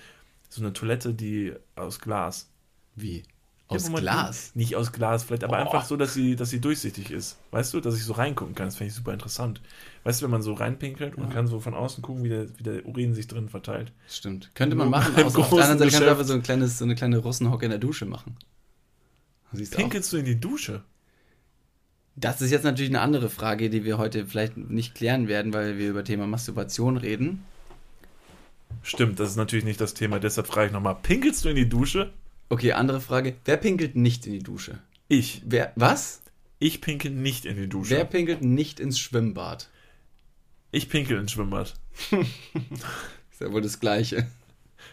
so 0.50 0.60
eine 0.60 0.72
Toilette, 0.72 1.14
die 1.14 1.54
aus 1.74 1.98
Glas. 1.98 2.50
Wie? 2.94 3.22
Aus 3.68 3.88
ja, 3.88 3.94
Glas? 3.94 4.50
Nicht 4.54 4.76
aus 4.76 4.92
Glas, 4.92 5.22
vielleicht, 5.22 5.44
aber 5.44 5.56
oh. 5.56 5.60
einfach 5.60 5.84
so, 5.84 5.96
dass 5.96 6.12
sie, 6.12 6.36
dass 6.36 6.50
sie 6.50 6.60
durchsichtig 6.60 7.10
ist. 7.10 7.38
Weißt 7.52 7.72
du, 7.72 7.80
dass 7.80 7.96
ich 7.96 8.04
so 8.04 8.12
reingucken 8.12 8.54
kann. 8.54 8.66
Das 8.66 8.76
finde 8.76 8.88
ich 8.88 8.94
super 8.94 9.12
interessant. 9.12 9.62
Weißt 10.04 10.20
du, 10.20 10.24
wenn 10.24 10.30
man 10.32 10.42
so 10.42 10.52
reinpinkelt 10.52 11.16
ja. 11.16 11.22
und 11.22 11.32
kann 11.32 11.46
so 11.46 11.60
von 11.60 11.72
außen 11.72 12.02
gucken, 12.02 12.24
wie 12.24 12.28
der, 12.28 12.58
wie 12.58 12.62
der 12.62 12.84
Urin 12.84 13.14
sich 13.14 13.28
drin 13.28 13.48
verteilt. 13.48 13.92
Stimmt. 14.08 14.50
Könnte 14.54 14.76
man 14.76 14.90
machen. 14.90 15.14
Außer 15.24 15.38
auf 15.38 15.48
der 15.50 15.64
anderen 15.64 15.78
Seite 15.78 15.92
kann 15.92 16.00
man 16.00 16.08
einfach 16.10 16.24
so, 16.24 16.34
ein 16.34 16.42
kleines, 16.42 16.78
so 16.78 16.84
eine 16.84 16.96
kleine 16.96 17.18
Russenhocke 17.18 17.64
in 17.64 17.70
der 17.70 17.78
Dusche 17.78 18.04
machen. 18.04 18.36
Pinkelst 19.52 20.12
du 20.12 20.18
in 20.18 20.24
die 20.26 20.38
Dusche? 20.38 20.82
Das 22.16 22.40
ist 22.40 22.50
jetzt 22.50 22.64
natürlich 22.64 22.90
eine 22.90 23.00
andere 23.00 23.30
Frage, 23.30 23.70
die 23.70 23.84
wir 23.84 23.98
heute 23.98 24.26
vielleicht 24.26 24.56
nicht 24.56 24.94
klären 24.94 25.28
werden, 25.28 25.52
weil 25.52 25.78
wir 25.78 25.88
über 25.88 26.04
Thema 26.04 26.26
Masturbation 26.26 26.96
reden. 26.96 27.44
Stimmt, 28.82 29.20
das 29.20 29.30
ist 29.30 29.36
natürlich 29.36 29.64
nicht 29.64 29.80
das 29.80 29.94
Thema, 29.94 30.18
deshalb 30.18 30.46
frage 30.46 30.68
ich 30.68 30.72
nochmal, 30.72 30.96
pinkelst 31.02 31.44
du 31.44 31.48
in 31.50 31.56
die 31.56 31.68
Dusche? 31.68 32.12
Okay, 32.48 32.72
andere 32.72 33.00
Frage. 33.00 33.36
Wer 33.44 33.56
pinkelt 33.56 33.96
nicht 33.96 34.26
in 34.26 34.32
die 34.32 34.42
Dusche? 34.42 34.78
Ich. 35.08 35.42
Wer, 35.44 35.72
was? 35.76 36.22
Ich 36.58 36.80
pinkel 36.80 37.10
nicht 37.10 37.46
in 37.46 37.56
die 37.56 37.68
Dusche. 37.68 37.90
Wer 37.90 38.04
pinkelt 38.04 38.42
nicht 38.42 38.80
ins 38.80 38.98
Schwimmbad? 38.98 39.70
Ich 40.72 40.88
pinkel 40.88 41.18
ins 41.18 41.32
Schwimmbad. 41.32 41.74
ist 42.10 43.40
ja 43.40 43.52
wohl 43.52 43.62
das 43.62 43.80
Gleiche. 43.80 44.26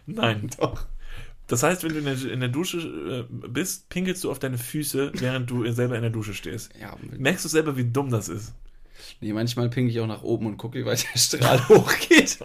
Nein. 0.05 0.49
Doch. 0.59 0.85
Das 1.47 1.63
heißt, 1.63 1.83
wenn 1.83 1.93
du 1.93 1.99
in 1.99 2.05
der, 2.05 2.31
in 2.31 2.39
der 2.41 2.49
Dusche 2.49 2.77
äh, 2.77 3.47
bist, 3.47 3.87
pinkelst 3.89 4.23
du 4.23 4.31
auf 4.31 4.39
deine 4.39 4.57
Füße, 4.57 5.13
während 5.15 5.49
du 5.49 5.69
selber 5.71 5.95
in 5.95 6.01
der 6.01 6.11
Dusche 6.11 6.33
stehst. 6.33 6.71
Ja, 6.79 6.95
Merkst 7.17 7.45
du 7.45 7.49
selber, 7.49 7.77
wie 7.77 7.85
dumm 7.85 8.09
das 8.09 8.27
ist? 8.27 8.53
Nee, 9.21 9.31
manchmal 9.31 9.69
pinkel 9.69 9.91
ich 9.91 9.99
auch 10.01 10.07
nach 10.07 10.23
oben 10.23 10.47
und 10.47 10.57
gucke, 10.57 10.79
wie 10.79 10.85
weit 10.85 11.07
der 11.13 11.19
Strahl 11.19 11.59
hochgeht. 11.69 12.39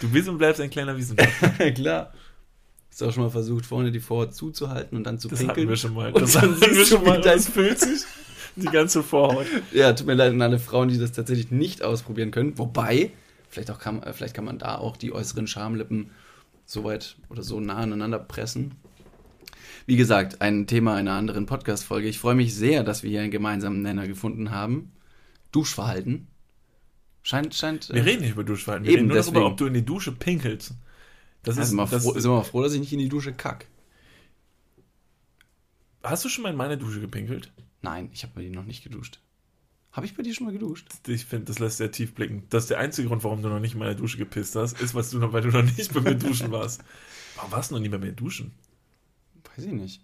du 0.00 0.08
bist 0.10 0.28
und 0.28 0.38
bleibst 0.38 0.60
ein 0.60 0.70
kleiner 0.70 0.96
Wissenschaftler. 0.96 1.70
Klar. 1.72 2.12
Hast 2.90 3.00
du 3.00 3.06
auch 3.06 3.12
schon 3.12 3.22
mal 3.24 3.30
versucht, 3.30 3.66
vorne 3.66 3.90
die 3.90 4.00
Vorhaut 4.00 4.34
zuzuhalten 4.34 4.96
und 4.96 5.04
dann 5.04 5.18
zu 5.18 5.28
das 5.28 5.40
pinkeln? 5.40 5.68
Das 5.68 5.84
hatten 5.84 5.94
wir 5.94 6.10
schon 6.10 6.12
mal. 6.12 6.12
Das 6.12 6.36
hatten 6.36 6.60
wir 6.60 6.86
schon 6.86 7.04
mal. 7.04 7.20
Das 7.20 7.48
füllt 7.48 7.78
sich 7.78 8.02
die 8.56 8.66
ganze 8.66 9.02
Vorhaut. 9.02 9.46
Ja, 9.72 9.92
tut 9.92 10.06
mir 10.06 10.14
leid 10.14 10.32
an 10.32 10.42
alle 10.42 10.58
Frauen, 10.58 10.88
die 10.88 10.98
das 10.98 11.12
tatsächlich 11.12 11.50
nicht 11.50 11.82
ausprobieren 11.82 12.30
können. 12.30 12.58
Wobei, 12.58 13.10
vielleicht, 13.50 13.70
auch 13.70 13.78
kann, 13.78 14.02
vielleicht 14.12 14.34
kann 14.34 14.44
man 14.44 14.58
da 14.58 14.78
auch 14.78 14.96
die 14.96 15.12
äußeren 15.12 15.46
Schamlippen 15.46 16.10
so 16.64 16.84
weit 16.84 17.16
oder 17.28 17.42
so 17.42 17.60
nah 17.60 17.76
aneinander 17.76 18.18
pressen. 18.18 18.76
Wie 19.86 19.96
gesagt, 19.96 20.40
ein 20.40 20.66
Thema 20.66 20.94
einer 20.94 21.12
anderen 21.12 21.46
Podcast-Folge. 21.46 22.08
Ich 22.08 22.18
freue 22.18 22.34
mich 22.34 22.54
sehr, 22.54 22.84
dass 22.84 23.02
wir 23.02 23.10
hier 23.10 23.22
einen 23.22 23.30
gemeinsamen 23.30 23.82
Nenner 23.82 24.06
gefunden 24.06 24.50
haben. 24.50 24.92
Duschverhalten. 25.52 26.28
Scheint, 27.22 27.54
scheint. 27.54 27.88
Wir 27.88 27.96
äh, 27.96 28.04
reden 28.04 28.22
nicht 28.22 28.32
über 28.32 28.44
Duschverhalten. 28.44 28.86
Wir 28.86 28.92
eben, 28.92 29.00
reden 29.00 29.08
nur 29.08 29.16
deswegen. 29.16 29.34
darüber, 29.34 29.50
ob 29.50 29.56
du 29.56 29.66
in 29.66 29.74
die 29.74 29.84
Dusche 29.84 30.12
pinkelst. 30.12 30.74
Das 31.42 31.56
ist, 31.56 31.72
mal 31.72 31.86
das 31.86 32.04
froh, 32.04 32.12
sind 32.12 32.30
wir 32.30 32.36
mal 32.36 32.44
froh, 32.44 32.62
dass 32.62 32.72
ich 32.74 32.80
nicht 32.80 32.92
in 32.92 32.98
die 32.98 33.08
Dusche 33.08 33.32
kack. 33.32 33.66
Hast 36.02 36.24
du 36.24 36.28
schon 36.28 36.42
mal 36.42 36.50
in 36.50 36.56
meine 36.56 36.78
Dusche 36.78 37.00
gepinkelt? 37.00 37.52
Nein, 37.82 38.10
ich 38.12 38.22
habe 38.22 38.34
bei 38.34 38.42
dir 38.42 38.50
noch 38.50 38.64
nicht 38.64 38.84
geduscht. 38.84 39.20
Habe 39.92 40.06
ich 40.06 40.14
bei 40.16 40.22
dir 40.22 40.32
schon 40.34 40.46
mal 40.46 40.52
geduscht? 40.52 40.86
Ich 41.08 41.24
finde, 41.24 41.46
das 41.46 41.58
lässt 41.58 41.78
sehr 41.78 41.90
tief 41.90 42.14
blicken. 42.14 42.44
Das 42.50 42.64
ist 42.64 42.70
der 42.70 42.78
einzige 42.78 43.08
Grund, 43.08 43.24
warum 43.24 43.42
du 43.42 43.48
noch 43.48 43.58
nicht 43.58 43.72
in 43.72 43.80
meiner 43.80 43.96
Dusche 43.96 44.18
gepisst 44.18 44.54
hast, 44.54 44.80
ist, 44.80 44.94
weil 44.94 45.02
du 45.02 45.18
noch, 45.18 45.32
weil 45.32 45.42
du 45.42 45.48
noch 45.48 45.62
nicht 45.62 45.92
bei 45.92 46.00
mir 46.00 46.14
duschen 46.14 46.52
warst. 46.52 46.82
Warum 47.34 47.50
warst 47.50 47.70
du 47.70 47.74
noch 47.74 47.82
nie 47.82 47.88
bei 47.88 47.98
mir 47.98 48.12
duschen? 48.12 48.52
Weiß 49.56 49.64
ich 49.64 49.72
nicht. 49.72 50.00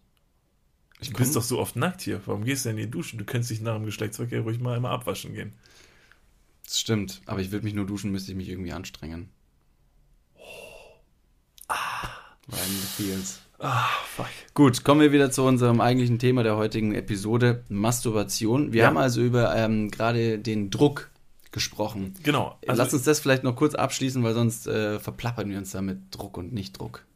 Ich 1.00 1.10
du 1.10 1.16
bist 1.16 1.36
doch 1.36 1.42
so 1.42 1.58
oft 1.58 1.76
nackt 1.76 2.00
hier. 2.00 2.20
Warum 2.26 2.44
gehst 2.44 2.64
du 2.64 2.70
denn 2.70 2.78
in 2.78 2.84
die 2.84 2.90
Duschen? 2.90 3.18
Du 3.18 3.24
könntest 3.24 3.50
dich 3.50 3.60
nach 3.60 3.76
dem 3.76 3.84
Geschlechtsverkehr 3.84 4.40
ruhig 4.40 4.58
mal 4.60 4.76
einmal 4.76 4.92
abwaschen 4.92 5.34
gehen. 5.34 5.52
Das 6.64 6.80
stimmt, 6.80 7.22
aber 7.26 7.40
ich 7.40 7.52
würde 7.52 7.64
mich 7.64 7.74
nur 7.74 7.86
duschen, 7.86 8.10
müsste 8.10 8.32
ich 8.32 8.36
mich 8.36 8.48
irgendwie 8.48 8.72
anstrengen. 8.72 9.28
Oh. 10.34 10.42
Ah. 11.68 12.08
Weil 12.46 12.66
mir 12.66 12.86
fehlt's. 12.96 13.40
Ah, 13.58 13.88
fuck. 14.06 14.26
Gut, 14.54 14.84
kommen 14.84 15.00
wir 15.00 15.12
wieder 15.12 15.30
zu 15.30 15.42
unserem 15.42 15.80
eigentlichen 15.80 16.18
Thema 16.18 16.42
der 16.42 16.56
heutigen 16.56 16.94
Episode, 16.94 17.64
Masturbation. 17.68 18.72
Wir 18.72 18.82
ja. 18.82 18.86
haben 18.88 18.98
also 18.98 19.22
über 19.22 19.54
ähm, 19.56 19.90
gerade 19.90 20.38
den 20.38 20.70
Druck 20.70 21.10
gesprochen. 21.52 22.14
Genau. 22.22 22.58
Also 22.66 22.82
Lass 22.82 22.92
uns 22.92 23.04
das 23.04 23.20
vielleicht 23.20 23.42
noch 23.42 23.56
kurz 23.56 23.74
abschließen, 23.74 24.22
weil 24.22 24.34
sonst 24.34 24.66
äh, 24.66 25.00
verplappern 25.00 25.48
wir 25.48 25.56
uns 25.56 25.70
da 25.70 25.80
mit 25.80 25.98
Druck 26.10 26.36
und 26.36 26.52
Nicht-Druck. 26.52 27.06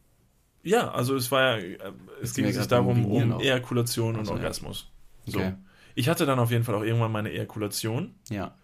Ja, 0.63 0.91
also 0.91 1.15
es 1.15 1.31
war 1.31 1.59
ja, 1.59 1.63
äh, 1.63 1.77
es 2.21 2.33
ging 2.33 2.51
sich 2.51 2.67
darum, 2.67 3.05
um 3.05 3.39
Ejakulation 3.39 4.15
also, 4.15 4.31
und 4.31 4.37
Orgasmus. 4.39 4.87
Ja. 5.25 5.33
So. 5.33 5.39
Okay. 5.39 5.53
Ich 5.93 6.09
hatte 6.09 6.25
dann 6.25 6.39
auf 6.39 6.49
jeden 6.49 6.63
Fall 6.63 6.73
auch 6.75 6.83
irgendwann 6.83 7.11
meine 7.11 7.31
Ejakulation. 7.31 8.15
Ja. 8.29 8.55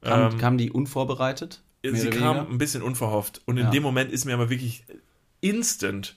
Kam, 0.00 0.32
ähm, 0.32 0.38
kam 0.38 0.58
die 0.58 0.72
unvorbereitet? 0.72 1.62
Sie 1.84 2.10
kam 2.10 2.50
ein 2.50 2.58
bisschen 2.58 2.82
unverhofft. 2.82 3.42
Und 3.46 3.56
in 3.56 3.66
ja. 3.66 3.70
dem 3.70 3.82
Moment 3.82 4.10
ist 4.10 4.24
mir 4.24 4.34
aber 4.34 4.50
wirklich 4.50 4.84
instant 5.40 6.16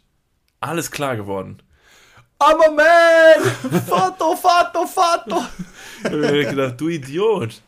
alles 0.61 0.91
klar 0.91 1.17
geworden. 1.17 1.61
I'm 2.39 2.59
a 2.59 2.71
man! 2.71 3.81
Foto, 3.85 4.35
Foto, 4.35 4.87
Foto! 4.87 5.45
ich 5.99 6.05
habe 6.05 6.17
mir 6.17 6.45
gedacht, 6.45 6.79
du 6.79 6.87
Idiot. 6.87 7.61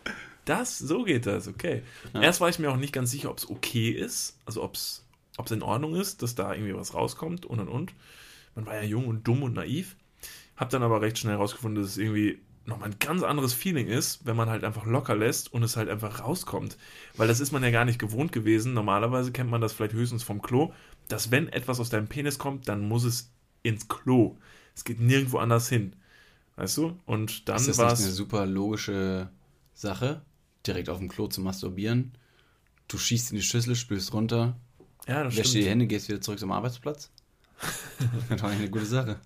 Das, 0.46 0.80
so 0.80 1.04
geht 1.04 1.26
das, 1.26 1.48
okay. 1.48 1.84
Ja. 2.14 2.22
Erst 2.22 2.42
war 2.42 2.50
ich 2.50 2.60
mir 2.60 2.72
auch 2.72 2.78
nicht 2.78 2.94
ganz 2.94 3.12
sicher, 3.12 3.30
ob 3.30 3.38
es 3.38 3.50
okay 3.50 3.90
ist, 3.90 4.38
also 4.46 4.64
ob 4.64 4.76
es 4.76 5.04
in 5.52 5.62
Ordnung 5.62 5.96
ist, 5.96 6.22
dass 6.22 6.36
da 6.36 6.54
irgendwie 6.54 6.76
was 6.76 6.94
rauskommt 6.94 7.46
und 7.46 7.60
und 7.60 7.68
und. 7.68 7.94
Man 8.56 8.66
war 8.66 8.76
ja 8.76 8.84
jung 8.84 9.08
und 9.08 9.28
dumm 9.28 9.44
und 9.44 9.54
naiv. 9.54 9.96
Hab 10.56 10.70
dann 10.70 10.84
aber 10.84 11.02
recht 11.02 11.18
schnell 11.18 11.34
herausgefunden, 11.34 11.82
dass 11.82 11.92
es 11.92 11.98
irgendwie 11.98 12.40
nochmal 12.65 12.89
ein 12.89 12.99
ganz 12.99 13.23
anderes 13.23 13.54
Feeling 13.54 13.88
ist, 13.88 14.26
wenn 14.26 14.36
man 14.36 14.49
halt 14.49 14.63
einfach 14.63 14.86
locker 14.86 15.15
lässt 15.15 15.52
und 15.54 15.63
es 15.63 15.76
halt 15.76 15.89
einfach 15.89 16.21
rauskommt. 16.21 16.78
Weil 17.15 17.28
das 17.28 17.39
ist 17.39 17.52
man 17.52 17.63
ja 17.63 17.71
gar 17.71 17.86
nicht 17.86 17.99
gewohnt 17.99 18.32
gewesen. 18.32 18.73
Normalerweise 18.73 19.32
kennt 19.32 19.49
man 19.49 19.62
das 19.62 19.73
vielleicht 19.73 19.93
höchstens 19.93 20.23
vom 20.23 20.41
Klo, 20.41 20.73
dass 21.08 21.32
wenn 21.32 21.49
etwas 21.49 21.80
aus 21.80 21.89
deinem 21.89 22.08
Penis 22.08 22.39
kommt, 22.39 22.67
dann 22.67 22.88
muss 22.88 23.04
es 23.04 23.32
ins 23.63 23.88
Klo. 23.88 24.38
Es 24.76 24.84
geht 24.84 24.99
nirgendwo 24.99 25.38
anders 25.38 25.69
hin. 25.69 25.95
Weißt 26.56 26.78
du? 26.78 26.99
Und 27.06 27.49
dann 27.49 27.56
war 27.56 27.62
es. 27.62 27.67
Ist 27.67 27.80
das 27.80 27.99
nicht 27.99 28.08
eine 28.08 28.15
super 28.15 28.45
logische 28.45 29.30
Sache, 29.73 30.21
direkt 30.65 30.89
auf 30.89 30.99
dem 30.99 31.10
Klo 31.10 31.28
zu 31.28 31.41
masturbieren? 31.41 32.13
Du 32.88 32.97
schießt 32.97 33.32
in 33.32 33.38
die 33.38 33.43
Schüssel, 33.43 33.76
spülst 33.76 34.13
runter, 34.13 34.56
ja, 35.08 35.23
das 35.23 35.36
wäschst 35.36 35.54
dir 35.54 35.63
die 35.63 35.69
Hände, 35.69 35.88
gehst 35.88 36.08
wieder 36.08 36.21
zurück 36.21 36.39
zum 36.39 36.52
Arbeitsplatz. 36.52 37.12
das 37.99 38.30
ist 38.30 38.43
doch 38.43 38.49
eine 38.49 38.69
gute 38.69 38.86
Sache. 38.86 39.19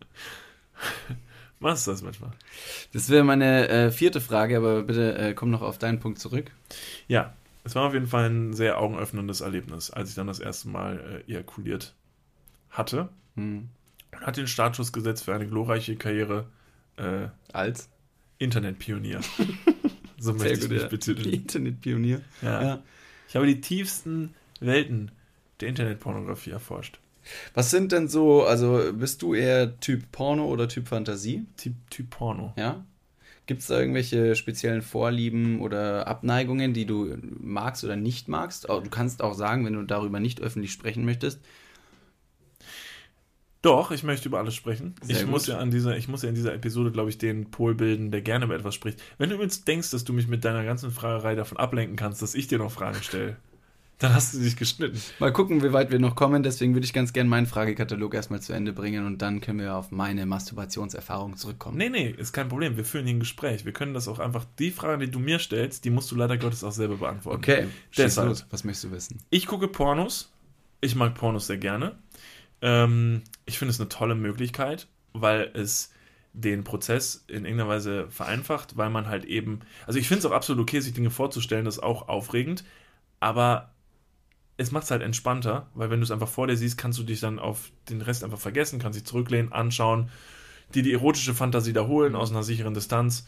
Machst 1.59 1.87
du 1.87 1.91
das 1.91 2.03
manchmal? 2.03 2.31
Das 2.93 3.09
wäre 3.09 3.23
meine 3.23 3.67
äh, 3.67 3.91
vierte 3.91 4.21
Frage, 4.21 4.57
aber 4.57 4.83
bitte 4.83 5.17
äh, 5.17 5.33
komm 5.33 5.49
noch 5.49 5.61
auf 5.61 5.77
deinen 5.77 5.99
Punkt 5.99 6.19
zurück. 6.19 6.51
Ja, 7.07 7.33
es 7.63 7.75
war 7.75 7.87
auf 7.87 7.93
jeden 7.93 8.07
Fall 8.07 8.29
ein 8.29 8.53
sehr 8.53 8.79
augenöffnendes 8.79 9.41
Erlebnis, 9.41 9.89
als 9.89 10.09
ich 10.09 10.15
dann 10.15 10.27
das 10.27 10.39
erste 10.39 10.69
Mal 10.69 11.23
äh, 11.27 11.31
ejakuliert 11.31 11.95
hatte. 12.69 13.09
Hm. 13.35 13.69
Und 14.11 14.25
hat 14.25 14.37
den 14.37 14.47
Startschuss 14.47 14.93
gesetzt 14.93 15.25
für 15.25 15.33
eine 15.33 15.47
glorreiche 15.47 15.95
Karriere 15.95 16.47
äh, 16.97 17.27
als 17.51 17.89
Internetpionier. 18.37 19.21
so 20.19 20.33
möchte 20.33 20.65
ich 20.65 20.69
mich 20.69 20.89
betiteln. 20.89 21.33
Internetpionier. 21.33 22.21
Ja. 22.41 22.61
ja. 22.61 22.83
Ich 23.27 23.35
habe 23.35 23.47
die 23.47 23.61
tiefsten 23.61 24.33
Welten 24.59 25.11
der 25.59 25.69
Internetpornografie 25.69 26.51
erforscht. 26.51 26.99
Was 27.53 27.71
sind 27.71 27.91
denn 27.91 28.07
so, 28.07 28.43
also 28.43 28.91
bist 28.93 29.21
du 29.21 29.33
eher 29.33 29.79
Typ 29.79 30.11
Porno 30.11 30.45
oder 30.45 30.67
Typ 30.67 30.87
Fantasie? 30.87 31.45
Typ, 31.57 31.73
typ 31.89 32.09
Porno. 32.09 32.53
Ja. 32.57 32.85
Gibt 33.47 33.61
es 33.61 33.67
da 33.67 33.79
irgendwelche 33.79 34.35
speziellen 34.35 34.81
Vorlieben 34.81 35.61
oder 35.61 36.05
Abneigungen, 36.07 36.73
die 36.73 36.85
du 36.85 37.15
magst 37.39 37.83
oder 37.85 37.95
nicht 37.95 38.27
magst? 38.27 38.67
Du 38.67 38.89
kannst 38.89 39.21
auch 39.21 39.33
sagen, 39.33 39.65
wenn 39.65 39.73
du 39.73 39.83
darüber 39.83 40.19
nicht 40.19 40.41
öffentlich 40.41 40.73
sprechen 40.73 41.05
möchtest. 41.05 41.39
Doch, 43.61 43.91
ich 43.91 44.03
möchte 44.03 44.29
über 44.29 44.37
alles 44.37 44.53
sprechen. 44.53 44.95
ich 45.07 45.25
muss 45.25 45.47
ja 45.47 45.57
an 45.57 45.71
dieser, 45.71 45.97
ich 45.97 46.07
muss 46.07 46.21
ja 46.21 46.29
in 46.29 46.35
dieser 46.35 46.53
Episode, 46.53 46.91
glaube 46.91 47.09
ich, 47.09 47.17
den 47.17 47.49
Pol 47.49 47.73
bilden, 47.73 48.11
der 48.11 48.21
gerne 48.21 48.45
über 48.45 48.55
etwas 48.55 48.75
spricht. 48.75 49.01
Wenn 49.17 49.29
du 49.29 49.35
übrigens 49.35 49.63
denkst, 49.63 49.91
dass 49.91 50.03
du 50.03 50.13
mich 50.13 50.27
mit 50.27 50.45
deiner 50.45 50.63
ganzen 50.63 50.91
Fragerei 50.91 51.35
davon 51.35 51.57
ablenken 51.57 51.95
kannst, 51.95 52.21
dass 52.21 52.35
ich 52.35 52.47
dir 52.47 52.59
noch 52.59 52.71
Fragen 52.71 53.01
stelle, 53.01 53.37
dann 53.99 54.13
hast 54.13 54.33
du 54.33 54.39
dich 54.39 54.55
geschnitten. 54.55 55.01
Mal 55.17 55.33
gucken, 55.33 55.63
wie 55.63 55.73
weit 55.73 55.91
wir 55.91 55.99
noch 55.99 56.15
kommen. 56.15 56.43
Deswegen 56.43 56.75
würde 56.75 56.85
ich 56.85 56.93
ganz 56.93 57.13
gerne 57.13 57.29
meinen 57.29 57.47
Fragekatalog 57.47 58.13
erstmal 58.13 58.41
zu 58.41 58.53
Ende 58.53 58.71
bringen 58.71 59.05
und 59.05 59.21
dann 59.21 59.41
können 59.41 59.59
wir 59.59 59.75
auf 59.75 59.91
meine 59.91 60.25
Masturbationserfahrung 60.27 61.35
zurückkommen. 61.35 61.77
Nee, 61.77 61.89
nee, 61.89 62.13
ist 62.15 62.31
kein 62.31 62.47
Problem. 62.47 62.77
Wir 62.77 62.85
führen 62.85 63.05
hier 63.05 63.15
ein 63.15 63.19
Gespräch. 63.19 63.65
Wir 63.65 63.73
können 63.73 63.95
das 63.95 64.07
auch 64.07 64.19
einfach, 64.19 64.45
die 64.59 64.69
Fragen, 64.69 65.01
die 65.01 65.09
du 65.09 65.19
mir 65.19 65.39
stellst, 65.39 65.83
die 65.83 65.89
musst 65.89 66.11
du 66.11 66.15
leider 66.15 66.37
Gottes 66.37 66.63
auch 66.63 66.71
selber 66.71 66.97
beantworten. 66.97 67.39
Okay, 67.39 67.67
deshalb. 67.97 68.45
Was 68.51 68.63
möchtest 68.63 68.83
du 68.83 68.91
wissen? 68.91 69.19
Ich 69.31 69.47
gucke 69.47 69.67
Pornos. 69.67 70.31
Ich 70.79 70.95
mag 70.95 71.15
Pornos 71.15 71.47
sehr 71.47 71.57
gerne. 71.57 71.97
Ähm, 72.61 73.23
ich 73.45 73.57
finde 73.57 73.71
es 73.71 73.79
eine 73.79 73.89
tolle 73.89 74.13
Möglichkeit, 74.13 74.87
weil 75.13 75.49
es 75.55 75.91
den 76.33 76.63
Prozess 76.63 77.25
in 77.27 77.45
irgendeiner 77.45 77.69
Weise 77.69 78.07
vereinfacht, 78.11 78.77
weil 78.77 78.91
man 78.91 79.07
halt 79.07 79.25
eben, 79.25 79.61
also 79.87 79.97
ich 79.97 80.07
finde 80.07 80.19
es 80.19 80.25
auch 80.25 80.31
absolut 80.31 80.61
okay, 80.61 80.81
sich 80.81 80.93
Dinge 80.93 81.09
vorzustellen, 81.09 81.65
das 81.65 81.77
ist 81.77 81.83
auch 81.83 82.09
aufregend, 82.09 82.63
aber 83.19 83.73
es 84.57 84.71
macht 84.71 84.85
es 84.85 84.91
halt 84.91 85.03
entspannter, 85.03 85.67
weil 85.75 85.89
wenn 85.89 85.99
du 85.99 86.03
es 86.03 86.11
einfach 86.11 86.27
vor 86.27 86.47
dir 86.47 86.57
siehst, 86.57 86.77
kannst 86.77 86.97
du 86.99 87.03
dich 87.03 87.19
dann 87.19 87.39
auf 87.39 87.71
den 87.89 88.01
Rest 88.01 88.23
einfach 88.23 88.39
vergessen, 88.39 88.79
kannst 88.79 88.97
dich 88.97 89.05
zurücklehnen, 89.05 89.53
anschauen, 89.53 90.09
dir 90.73 90.83
die 90.83 90.93
erotische 90.93 91.33
Fantasie 91.33 91.73
da 91.73 91.87
holen 91.87 92.15
aus 92.15 92.31
einer 92.31 92.43
sicheren 92.43 92.73
Distanz 92.73 93.25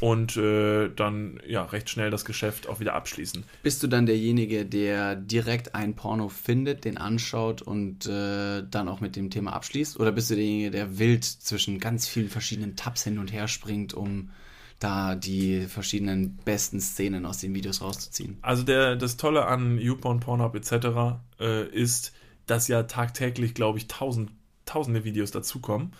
und 0.00 0.36
äh, 0.38 0.88
dann 0.88 1.40
ja 1.46 1.62
recht 1.62 1.90
schnell 1.90 2.10
das 2.10 2.24
Geschäft 2.24 2.66
auch 2.66 2.80
wieder 2.80 2.94
abschließen. 2.94 3.44
Bist 3.62 3.82
du 3.82 3.86
dann 3.86 4.06
derjenige, 4.06 4.64
der 4.64 5.14
direkt 5.14 5.74
ein 5.74 5.94
Porno 5.94 6.30
findet, 6.30 6.86
den 6.86 6.96
anschaut 6.96 7.60
und 7.60 8.06
äh, 8.06 8.62
dann 8.68 8.88
auch 8.88 9.00
mit 9.00 9.16
dem 9.16 9.28
Thema 9.28 9.52
abschließt? 9.52 10.00
Oder 10.00 10.12
bist 10.12 10.30
du 10.30 10.34
derjenige, 10.34 10.70
der 10.70 10.98
wild 10.98 11.24
zwischen 11.24 11.78
ganz 11.78 12.08
vielen 12.08 12.30
verschiedenen 12.30 12.76
Tabs 12.76 13.04
hin 13.04 13.18
und 13.18 13.32
her 13.32 13.46
springt, 13.48 13.92
um 13.92 14.30
da 14.78 15.14
die 15.14 15.62
verschiedenen 15.62 16.36
besten 16.44 16.80
Szenen 16.80 17.26
aus 17.26 17.38
den 17.38 17.54
Videos 17.54 17.80
rauszuziehen. 17.80 18.38
Also 18.42 18.62
der, 18.62 18.96
das 18.96 19.16
Tolle 19.16 19.46
an 19.46 19.78
YouPorn, 19.78 20.20
Pornhub 20.20 20.54
etc. 20.54 21.18
Äh, 21.40 21.68
ist, 21.68 22.12
dass 22.46 22.68
ja 22.68 22.82
tagtäglich, 22.82 23.54
glaube 23.54 23.78
ich, 23.78 23.88
tausend, 23.88 24.30
tausende 24.66 25.04
Videos 25.04 25.30
dazukommen. 25.30 25.92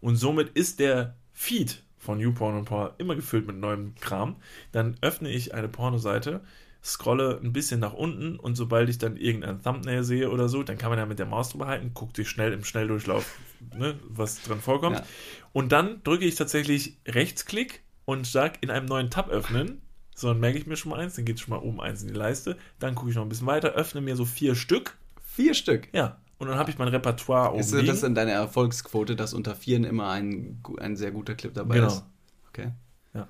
Und 0.00 0.16
somit 0.16 0.50
ist 0.50 0.78
der 0.80 1.16
Feed 1.32 1.82
von 1.98 2.20
YouPorn 2.20 2.58
und 2.58 2.64
Pornhub 2.66 2.94
immer 2.98 3.16
gefüllt 3.16 3.46
mit 3.46 3.56
neuem 3.56 3.94
Kram. 3.96 4.36
Dann 4.72 4.96
öffne 5.00 5.30
ich 5.30 5.54
eine 5.54 5.68
Pornoseite, 5.68 6.42
scrolle 6.84 7.40
ein 7.42 7.52
bisschen 7.52 7.80
nach 7.80 7.92
unten 7.94 8.36
und 8.36 8.56
sobald 8.56 8.88
ich 8.88 8.98
dann 8.98 9.16
irgendein 9.16 9.62
Thumbnail 9.62 10.02
sehe 10.02 10.30
oder 10.30 10.48
so, 10.48 10.64
dann 10.64 10.78
kann 10.78 10.90
man 10.90 10.98
ja 10.98 11.06
mit 11.06 11.20
der 11.20 11.26
Maus 11.26 11.50
drüber 11.50 11.68
halten, 11.68 11.92
guckt 11.94 12.16
sich 12.16 12.28
schnell 12.28 12.52
im 12.52 12.64
Schnelldurchlauf, 12.64 13.38
ne, 13.76 13.98
was 14.08 14.42
dran 14.42 14.60
vorkommt. 14.60 14.96
Ja. 14.96 15.04
Und 15.52 15.70
dann 15.70 16.02
drücke 16.02 16.24
ich 16.24 16.34
tatsächlich 16.34 16.96
Rechtsklick 17.06 17.82
und 18.04 18.26
sag 18.26 18.62
in 18.62 18.70
einem 18.70 18.86
neuen 18.86 19.10
Tab 19.10 19.28
öffnen. 19.28 19.82
So, 20.14 20.28
dann 20.28 20.40
merke 20.40 20.58
ich 20.58 20.66
mir 20.66 20.76
schon 20.76 20.90
mal 20.90 21.00
eins, 21.00 21.14
dann 21.14 21.24
geht 21.24 21.40
schon 21.40 21.50
mal 21.50 21.60
oben 21.60 21.80
eins 21.80 22.02
in 22.02 22.08
die 22.08 22.14
Leiste. 22.14 22.56
Dann 22.78 22.94
gucke 22.94 23.10
ich 23.10 23.16
noch 23.16 23.22
ein 23.22 23.28
bisschen 23.28 23.46
weiter, 23.46 23.70
öffne 23.70 24.00
mir 24.00 24.16
so 24.16 24.24
vier 24.24 24.54
Stück. 24.54 24.98
Vier 25.24 25.54
Stück? 25.54 25.88
Ja. 25.92 26.18
Und 26.38 26.48
dann 26.48 26.58
habe 26.58 26.70
ich 26.70 26.78
mein 26.78 26.88
Repertoire 26.88 27.52
oben. 27.52 27.60
Ist 27.60 27.72
das 27.72 28.00
denn 28.00 28.14
deine 28.14 28.32
Erfolgsquote, 28.32 29.16
dass 29.16 29.32
unter 29.32 29.54
vieren 29.54 29.84
immer 29.84 30.10
ein, 30.10 30.60
ein 30.78 30.96
sehr 30.96 31.12
guter 31.12 31.34
Clip 31.34 31.54
dabei 31.54 31.76
genau. 31.76 31.86
ist? 31.86 32.04
Okay. 32.48 32.72
Ja. 33.14 33.28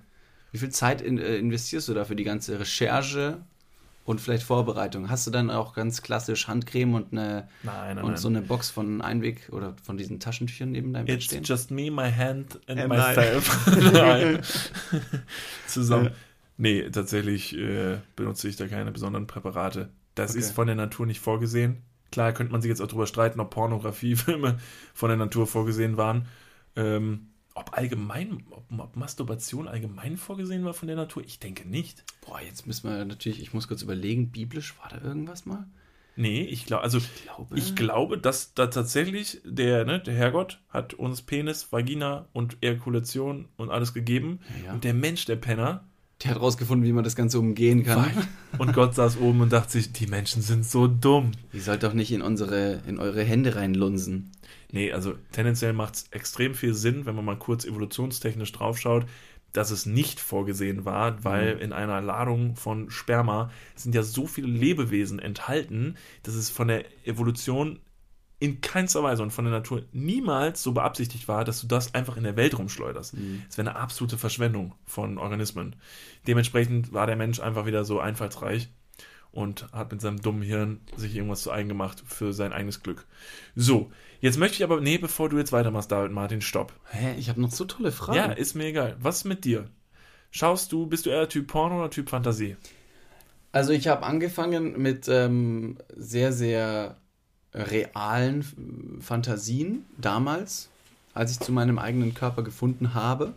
Wie 0.50 0.58
viel 0.58 0.70
Zeit 0.70 1.02
in, 1.02 1.18
äh, 1.18 1.36
investierst 1.36 1.88
du 1.88 1.94
da 1.94 2.04
für 2.04 2.16
die 2.16 2.24
ganze 2.24 2.58
Recherche 2.58 3.44
und 4.04 4.20
vielleicht 4.20 4.42
Vorbereitung. 4.42 5.08
Hast 5.08 5.26
du 5.26 5.30
dann 5.30 5.50
auch 5.50 5.74
ganz 5.74 6.02
klassisch 6.02 6.48
Handcreme 6.48 6.94
und 6.94 7.12
eine 7.12 7.48
nein, 7.62 7.96
nein, 7.96 7.98
und 7.98 8.12
nein. 8.12 8.16
so 8.16 8.28
eine 8.28 8.42
Box 8.42 8.70
von 8.70 9.00
Einweg 9.00 9.48
oder 9.52 9.74
von 9.82 9.96
diesen 9.96 10.18
Taschentüchern 10.18 10.72
neben 10.72 10.92
deinem 10.92 11.06
It's 11.06 11.14
Bett 11.14 11.22
stehen? 11.24 11.38
It's 11.40 11.48
just 11.48 11.70
me, 11.70 11.90
my 11.90 12.10
hand 12.10 12.58
and, 12.66 12.80
and 12.80 12.88
myself. 12.88 13.66
Zusammen. 15.66 16.10
Nee, 16.56 16.90
tatsächlich 16.90 17.56
äh, 17.56 17.98
benutze 18.16 18.48
ich 18.48 18.56
da 18.56 18.66
keine 18.68 18.92
besonderen 18.92 19.26
Präparate. 19.26 19.90
Das 20.14 20.30
okay. 20.30 20.40
ist 20.40 20.52
von 20.52 20.66
der 20.66 20.76
Natur 20.76 21.06
nicht 21.06 21.20
vorgesehen. 21.20 21.82
Klar 22.10 22.32
könnte 22.32 22.52
man 22.52 22.60
sich 22.60 22.68
jetzt 22.68 22.82
auch 22.82 22.88
darüber 22.88 23.06
streiten, 23.06 23.40
ob 23.40 23.50
Pornografiefilme 23.50 24.58
von 24.92 25.08
der 25.08 25.16
Natur 25.16 25.46
vorgesehen 25.46 25.96
waren. 25.96 26.26
Ähm, 26.76 27.28
ob 27.54 27.76
allgemein, 27.76 28.44
ob, 28.50 28.64
ob, 28.78 28.96
Masturbation 28.96 29.68
allgemein 29.68 30.16
vorgesehen 30.16 30.64
war 30.64 30.74
von 30.74 30.88
der 30.88 30.96
Natur? 30.96 31.22
Ich 31.24 31.38
denke 31.38 31.68
nicht. 31.68 32.04
Boah, 32.26 32.40
jetzt 32.40 32.66
müssen 32.66 32.88
wir 32.88 33.04
natürlich, 33.04 33.40
ich 33.40 33.52
muss 33.52 33.68
kurz 33.68 33.82
überlegen, 33.82 34.30
biblisch 34.30 34.78
war 34.78 34.88
da 34.88 35.06
irgendwas 35.06 35.46
mal? 35.46 35.66
Nee, 36.14 36.42
ich 36.42 36.66
glaube, 36.66 36.82
also 36.82 36.98
ich 36.98 37.24
glaube, 37.24 37.58
ich 37.58 37.74
glaube, 37.74 38.18
dass 38.18 38.52
da 38.54 38.66
tatsächlich 38.66 39.40
der, 39.44 39.84
ne, 39.84 39.98
der 39.98 40.14
Herrgott 40.14 40.60
hat 40.68 40.94
uns 40.94 41.22
Penis, 41.22 41.72
Vagina 41.72 42.28
und 42.32 42.58
Ejakulation 42.60 43.48
und 43.56 43.70
alles 43.70 43.94
gegeben. 43.94 44.40
Ja. 44.64 44.74
Und 44.74 44.84
der 44.84 44.92
Mensch, 44.92 45.24
der 45.24 45.36
Penner, 45.36 45.84
der 46.22 46.32
hat 46.32 46.40
rausgefunden, 46.40 46.86
wie 46.86 46.92
man 46.92 47.04
das 47.04 47.16
Ganze 47.16 47.38
umgehen 47.38 47.82
kann. 47.82 48.10
Und 48.58 48.74
Gott 48.74 48.94
saß 48.94 49.18
oben 49.18 49.40
und 49.40 49.52
dachte 49.52 49.72
sich, 49.72 49.92
die 49.92 50.06
Menschen 50.06 50.42
sind 50.42 50.64
so 50.64 50.86
dumm. 50.86 51.32
Ihr 51.52 51.62
sollt 51.62 51.82
doch 51.82 51.94
nicht 51.94 52.12
in 52.12 52.22
unsere, 52.22 52.82
in 52.86 52.98
eure 52.98 53.24
Hände 53.24 53.56
reinlunsen. 53.56 54.30
Nee, 54.72 54.90
also 54.92 55.14
tendenziell 55.32 55.74
macht 55.74 55.94
es 55.94 56.08
extrem 56.10 56.54
viel 56.54 56.74
Sinn, 56.74 57.06
wenn 57.06 57.14
man 57.14 57.24
mal 57.24 57.38
kurz 57.38 57.64
evolutionstechnisch 57.64 58.52
draufschaut, 58.52 59.06
dass 59.52 59.70
es 59.70 59.84
nicht 59.84 60.18
vorgesehen 60.18 60.84
war, 60.86 61.22
weil 61.24 61.56
mhm. 61.56 61.60
in 61.60 61.72
einer 61.72 62.00
Ladung 62.00 62.56
von 62.56 62.90
Sperma 62.90 63.50
sind 63.74 63.94
ja 63.94 64.02
so 64.02 64.26
viele 64.26 64.48
Lebewesen 64.48 65.18
enthalten, 65.18 65.96
dass 66.22 66.34
es 66.34 66.48
von 66.48 66.68
der 66.68 66.84
Evolution 67.06 67.80
in 68.38 68.60
keinster 68.60 69.04
Weise 69.04 69.22
und 69.22 69.30
von 69.30 69.44
der 69.44 69.52
Natur 69.52 69.84
niemals 69.92 70.62
so 70.62 70.72
beabsichtigt 70.72 71.28
war, 71.28 71.44
dass 71.44 71.60
du 71.60 71.68
das 71.68 71.94
einfach 71.94 72.16
in 72.16 72.24
der 72.24 72.36
Welt 72.36 72.58
rumschleuderst. 72.58 73.14
Mhm. 73.14 73.42
Es 73.48 73.56
wäre 73.56 73.70
eine 73.70 73.78
absolute 73.78 74.18
Verschwendung 74.18 74.74
von 74.84 75.18
Organismen. 75.18 75.76
Dementsprechend 76.26 76.92
war 76.92 77.06
der 77.06 77.14
Mensch 77.14 77.38
einfach 77.38 77.66
wieder 77.66 77.84
so 77.84 78.00
einfallsreich 78.00 78.70
und 79.32 79.72
hat 79.72 79.90
mit 79.90 80.00
seinem 80.00 80.20
dummen 80.20 80.42
Hirn 80.42 80.80
sich 80.96 81.16
irgendwas 81.16 81.42
zu 81.42 81.50
eigen 81.50 81.68
gemacht 81.68 82.02
für 82.06 82.32
sein 82.32 82.52
eigenes 82.52 82.82
Glück. 82.82 83.06
So, 83.56 83.90
jetzt 84.20 84.38
möchte 84.38 84.56
ich 84.56 84.64
aber, 84.64 84.80
nee, 84.80 84.98
bevor 84.98 85.28
du 85.28 85.38
jetzt 85.38 85.52
weitermachst, 85.52 85.90
David 85.90 86.12
Martin, 86.12 86.42
stopp. 86.42 86.72
Hä, 86.90 87.14
ich 87.18 87.28
habe 87.28 87.40
noch 87.40 87.50
so 87.50 87.64
tolle 87.64 87.92
Fragen. 87.92 88.16
Ja, 88.16 88.32
ist 88.32 88.54
mir 88.54 88.66
egal. 88.66 88.96
Was 89.00 89.24
mit 89.24 89.44
dir? 89.44 89.68
Schaust 90.30 90.72
du, 90.72 90.86
bist 90.86 91.06
du 91.06 91.10
eher 91.10 91.28
Typ 91.28 91.46
Porno 91.46 91.78
oder 91.78 91.90
Typ 91.90 92.10
Fantasie? 92.10 92.56
Also 93.52 93.72
ich 93.72 93.88
habe 93.88 94.04
angefangen 94.04 94.80
mit 94.80 95.08
ähm, 95.08 95.76
sehr, 95.94 96.32
sehr 96.32 96.96
realen 97.54 98.98
Fantasien 99.00 99.84
damals, 99.98 100.70
als 101.12 101.32
ich 101.32 101.40
zu 101.40 101.52
meinem 101.52 101.78
eigenen 101.78 102.14
Körper 102.14 102.42
gefunden 102.42 102.94
habe. 102.94 103.34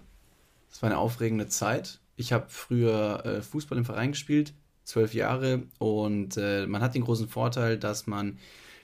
Das 0.70 0.82
war 0.82 0.89
eine 0.89 1.00
aufregende 1.00 1.48
Zeit. 1.48 2.00
Ich 2.16 2.32
habe 2.32 2.46
früher 2.48 3.26
äh, 3.26 3.41
Fußball 3.41 3.78
im 3.78 3.86
Verein 3.86 4.12
gespielt, 4.12 4.54
zwölf 4.86 5.14
Jahre, 5.14 5.64
und 5.80 6.38
äh, 6.38 6.66
man 6.68 6.82
hat 6.82 6.96
den 6.96 7.04
großen 7.04 7.28
Vorteil, 7.28 7.78
dass 7.78 8.08
man 8.08 8.38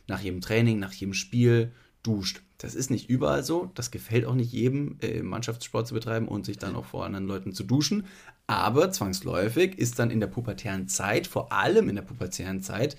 nach 0.08 0.20
jedem 0.20 0.41
Training, 0.41 0.80
nach 0.80 0.93
jedem 0.93 1.14
Spiel 1.14 1.72
duscht. 2.04 2.41
Das 2.58 2.76
ist 2.76 2.91
nicht 2.91 3.10
überall 3.10 3.43
so, 3.43 3.72
das 3.76 3.91
gefällt 3.91 4.26
auch 4.26 4.36
nicht 4.36 4.52
jedem, 4.52 4.97
äh, 5.02 5.22
Mannschaftssport 5.22 5.88
zu 5.88 5.93
betreiben 5.93 6.28
und 6.28 6.45
sich 6.45 6.58
dann 6.58 6.76
auch 6.76 6.86
vor 6.86 7.06
anderen 7.06 7.28
Leuten 7.28 7.54
zu 7.54 7.64
duschen. 7.64 8.06
Aber 8.47 8.91
zwangsläufig 8.91 9.78
ist 9.78 9.99
dann 9.99 10.12
in 10.12 10.20
der 10.20 10.28
pubertären 10.28 10.88
Zeit, 10.88 11.28
vor 11.28 11.52
allem 11.52 11.89
in 11.89 11.95
der 11.95 12.04
pubertären 12.04 12.62
Zeit, 12.62 12.97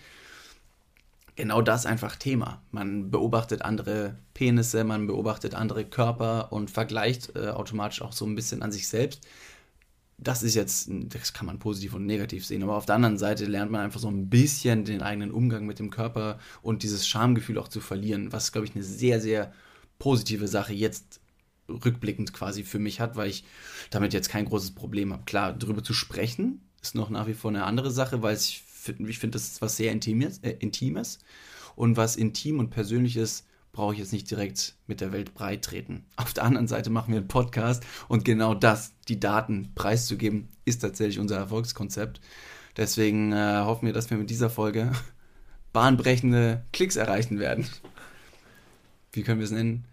genau 1.36 1.62
das 1.62 1.86
einfach 1.86 2.16
Thema. 2.16 2.62
Man 2.70 3.10
beobachtet 3.10 3.62
andere 3.62 4.16
Penisse, 4.34 4.84
man 4.84 5.06
beobachtet 5.06 5.54
andere 5.54 5.84
Körper 5.84 6.52
und 6.52 6.70
vergleicht 6.70 7.36
äh, 7.36 7.48
automatisch 7.48 8.02
auch 8.02 8.12
so 8.12 8.24
ein 8.24 8.34
bisschen 8.34 8.62
an 8.62 8.72
sich 8.72 8.88
selbst. 8.88 9.26
Das 10.22 10.42
ist 10.42 10.54
jetzt, 10.54 10.88
das 10.90 11.32
kann 11.32 11.46
man 11.46 11.58
positiv 11.58 11.94
und 11.94 12.06
negativ 12.06 12.46
sehen, 12.46 12.62
aber 12.62 12.76
auf 12.76 12.86
der 12.86 12.94
anderen 12.94 13.18
Seite 13.18 13.44
lernt 13.46 13.70
man 13.70 13.80
einfach 13.80 14.00
so 14.00 14.08
ein 14.08 14.28
bisschen 14.28 14.84
den 14.84 15.02
eigenen 15.02 15.30
Umgang 15.30 15.66
mit 15.66 15.78
dem 15.78 15.90
Körper 15.90 16.38
und 16.62 16.82
dieses 16.82 17.06
Schamgefühl 17.06 17.58
auch 17.58 17.68
zu 17.68 17.80
verlieren, 17.80 18.32
was, 18.32 18.52
glaube 18.52 18.66
ich, 18.66 18.74
eine 18.74 18.84
sehr, 18.84 19.20
sehr 19.20 19.52
positive 19.98 20.48
Sache 20.48 20.72
jetzt 20.72 21.20
rückblickend 21.68 22.32
quasi 22.32 22.64
für 22.64 22.78
mich 22.78 23.00
hat, 23.00 23.16
weil 23.16 23.30
ich 23.30 23.44
damit 23.90 24.12
jetzt 24.12 24.28
kein 24.28 24.44
großes 24.44 24.72
Problem 24.72 25.12
habe. 25.12 25.24
Klar, 25.24 25.52
darüber 25.52 25.82
zu 25.82 25.94
sprechen 25.94 26.60
ist 26.82 26.94
noch 26.94 27.10
nach 27.10 27.26
wie 27.26 27.34
vor 27.34 27.50
eine 27.50 27.64
andere 27.64 27.90
Sache, 27.90 28.22
weil 28.22 28.36
ich 28.36 28.62
finde, 28.66 29.08
ich 29.08 29.18
finde, 29.18 29.36
das 29.36 29.48
ist 29.48 29.62
was 29.62 29.76
sehr 29.76 29.92
Intimes, 29.92 30.38
äh, 30.38 30.56
Intimes. 30.58 31.20
Und 31.74 31.96
was 31.96 32.16
intim 32.16 32.58
und 32.58 32.68
persönlich 32.68 33.16
ist, 33.16 33.46
brauche 33.72 33.94
ich 33.94 33.98
jetzt 33.98 34.12
nicht 34.12 34.30
direkt 34.30 34.74
mit 34.86 35.00
der 35.00 35.12
Welt 35.12 35.34
breit 35.34 35.64
treten. 35.64 36.04
Auf 36.16 36.32
der 36.34 36.44
anderen 36.44 36.68
Seite 36.68 36.90
machen 36.90 37.12
wir 37.12 37.18
einen 37.18 37.28
Podcast 37.28 37.82
und 38.08 38.24
genau 38.24 38.54
das, 38.54 38.92
die 39.08 39.18
Daten 39.18 39.72
preiszugeben, 39.74 40.48
ist 40.64 40.80
tatsächlich 40.80 41.18
unser 41.18 41.36
Erfolgskonzept. 41.36 42.20
Deswegen 42.76 43.32
äh, 43.32 43.62
hoffen 43.64 43.86
wir, 43.86 43.92
dass 43.92 44.10
wir 44.10 44.18
mit 44.18 44.30
dieser 44.30 44.50
Folge 44.50 44.92
bahnbrechende 45.72 46.64
Klicks 46.72 46.96
erreichen 46.96 47.38
werden. 47.38 47.66
Wie 49.12 49.22
können 49.22 49.40
wir 49.40 49.46
es 49.46 49.50
nennen? 49.50 49.84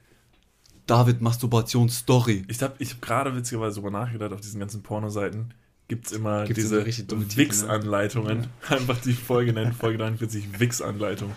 David 0.85 1.21
Masturbation 1.21 1.89
Story. 1.89 2.43
Ich 2.47 2.61
habe 2.61 2.75
ich 2.79 2.91
hab 2.91 3.01
gerade 3.01 3.35
witzigerweise 3.35 3.75
darüber 3.75 3.91
nachgedacht 3.91 4.33
auf 4.33 4.41
diesen 4.41 4.59
ganzen 4.59 4.81
Pornoseiten 4.81 5.53
gibt 5.89 6.05
es 6.05 6.11
immer 6.13 6.45
Gibt's 6.45 6.61
diese 6.61 6.85
Wix-Anleitungen. 6.85 8.47
Ja. 8.69 8.77
Einfach 8.77 9.01
die 9.01 9.13
Folge 9.13 9.51
nennen, 9.51 9.73
Folge 9.73 9.97
43, 9.97 10.59
Wix-Anleitung. 10.59 11.33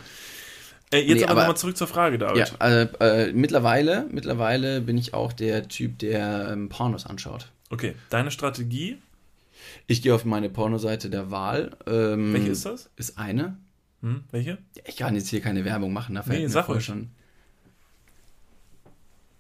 Äh, 0.93 1.01
jetzt 1.01 1.19
nee, 1.19 1.25
aber, 1.25 1.33
aber 1.33 1.41
nochmal 1.43 1.57
zurück 1.57 1.77
zur 1.77 1.87
Frage, 1.87 2.19
David. 2.19 2.49
Ja, 2.49 2.57
also, 2.59 2.97
äh, 2.99 3.33
mittlerweile, 3.33 4.07
mittlerweile 4.11 4.81
bin 4.81 4.99
ich 4.99 5.15
auch 5.15 5.33
der 5.33 5.69
Typ, 5.69 5.99
der 5.99 6.51
ähm, 6.53 6.69
Pornos 6.69 7.07
anschaut. 7.07 7.51
Okay, 7.71 7.95
deine 8.11 8.31
Strategie? 8.31 8.99
Ich 9.87 10.03
gehe 10.03 10.15
auf 10.15 10.25
meine 10.25 10.51
Pornoseite 10.51 11.09
der 11.09 11.31
Wahl. 11.31 11.77
Ähm, 11.87 12.35
Welche 12.35 12.51
ist 12.51 12.67
das? 12.67 12.91
Ist 12.97 13.19
eine. 13.19 13.57
Hm, 14.03 14.25
welche? 14.31 14.59
Ich 14.85 14.97
kann 14.97 15.15
jetzt 15.15 15.29
hier 15.29 15.41
keine 15.41 15.65
Werbung 15.65 15.93
machen, 15.93 16.15
dafür 16.15 16.35
nee, 16.35 16.47
sag 16.49 16.69
ruhig. 16.69 16.85
schon. 16.85 17.11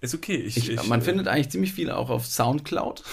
Ist 0.00 0.14
okay. 0.14 0.36
Ich, 0.36 0.56
ich, 0.56 0.70
ich, 0.70 0.86
man 0.88 1.00
äh, 1.00 1.04
findet 1.04 1.28
eigentlich 1.28 1.50
ziemlich 1.50 1.72
viele 1.72 1.96
auch 1.96 2.10
auf 2.10 2.26
Soundcloud. 2.26 3.02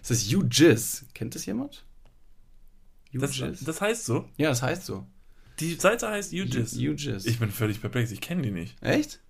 Das 0.00 0.10
ist 0.10 0.32
UJizz. 0.32 1.04
Kennt 1.14 1.34
das 1.34 1.46
jemand? 1.46 1.84
Das, 3.12 3.40
das, 3.60 3.80
heißt 3.80 4.04
so? 4.04 4.28
Ja, 4.36 4.48
das 4.48 4.62
heißt 4.62 4.84
so. 4.84 5.06
Die 5.60 5.74
Seite 5.74 6.08
heißt 6.08 6.32
UJizz. 6.32 6.76
UJizz. 6.76 7.26
Ich 7.26 7.38
bin 7.38 7.50
völlig 7.50 7.80
perplex. 7.80 8.10
Ich 8.10 8.20
kenne 8.20 8.42
die 8.42 8.50
nicht. 8.50 8.76
Echt? 8.82 9.20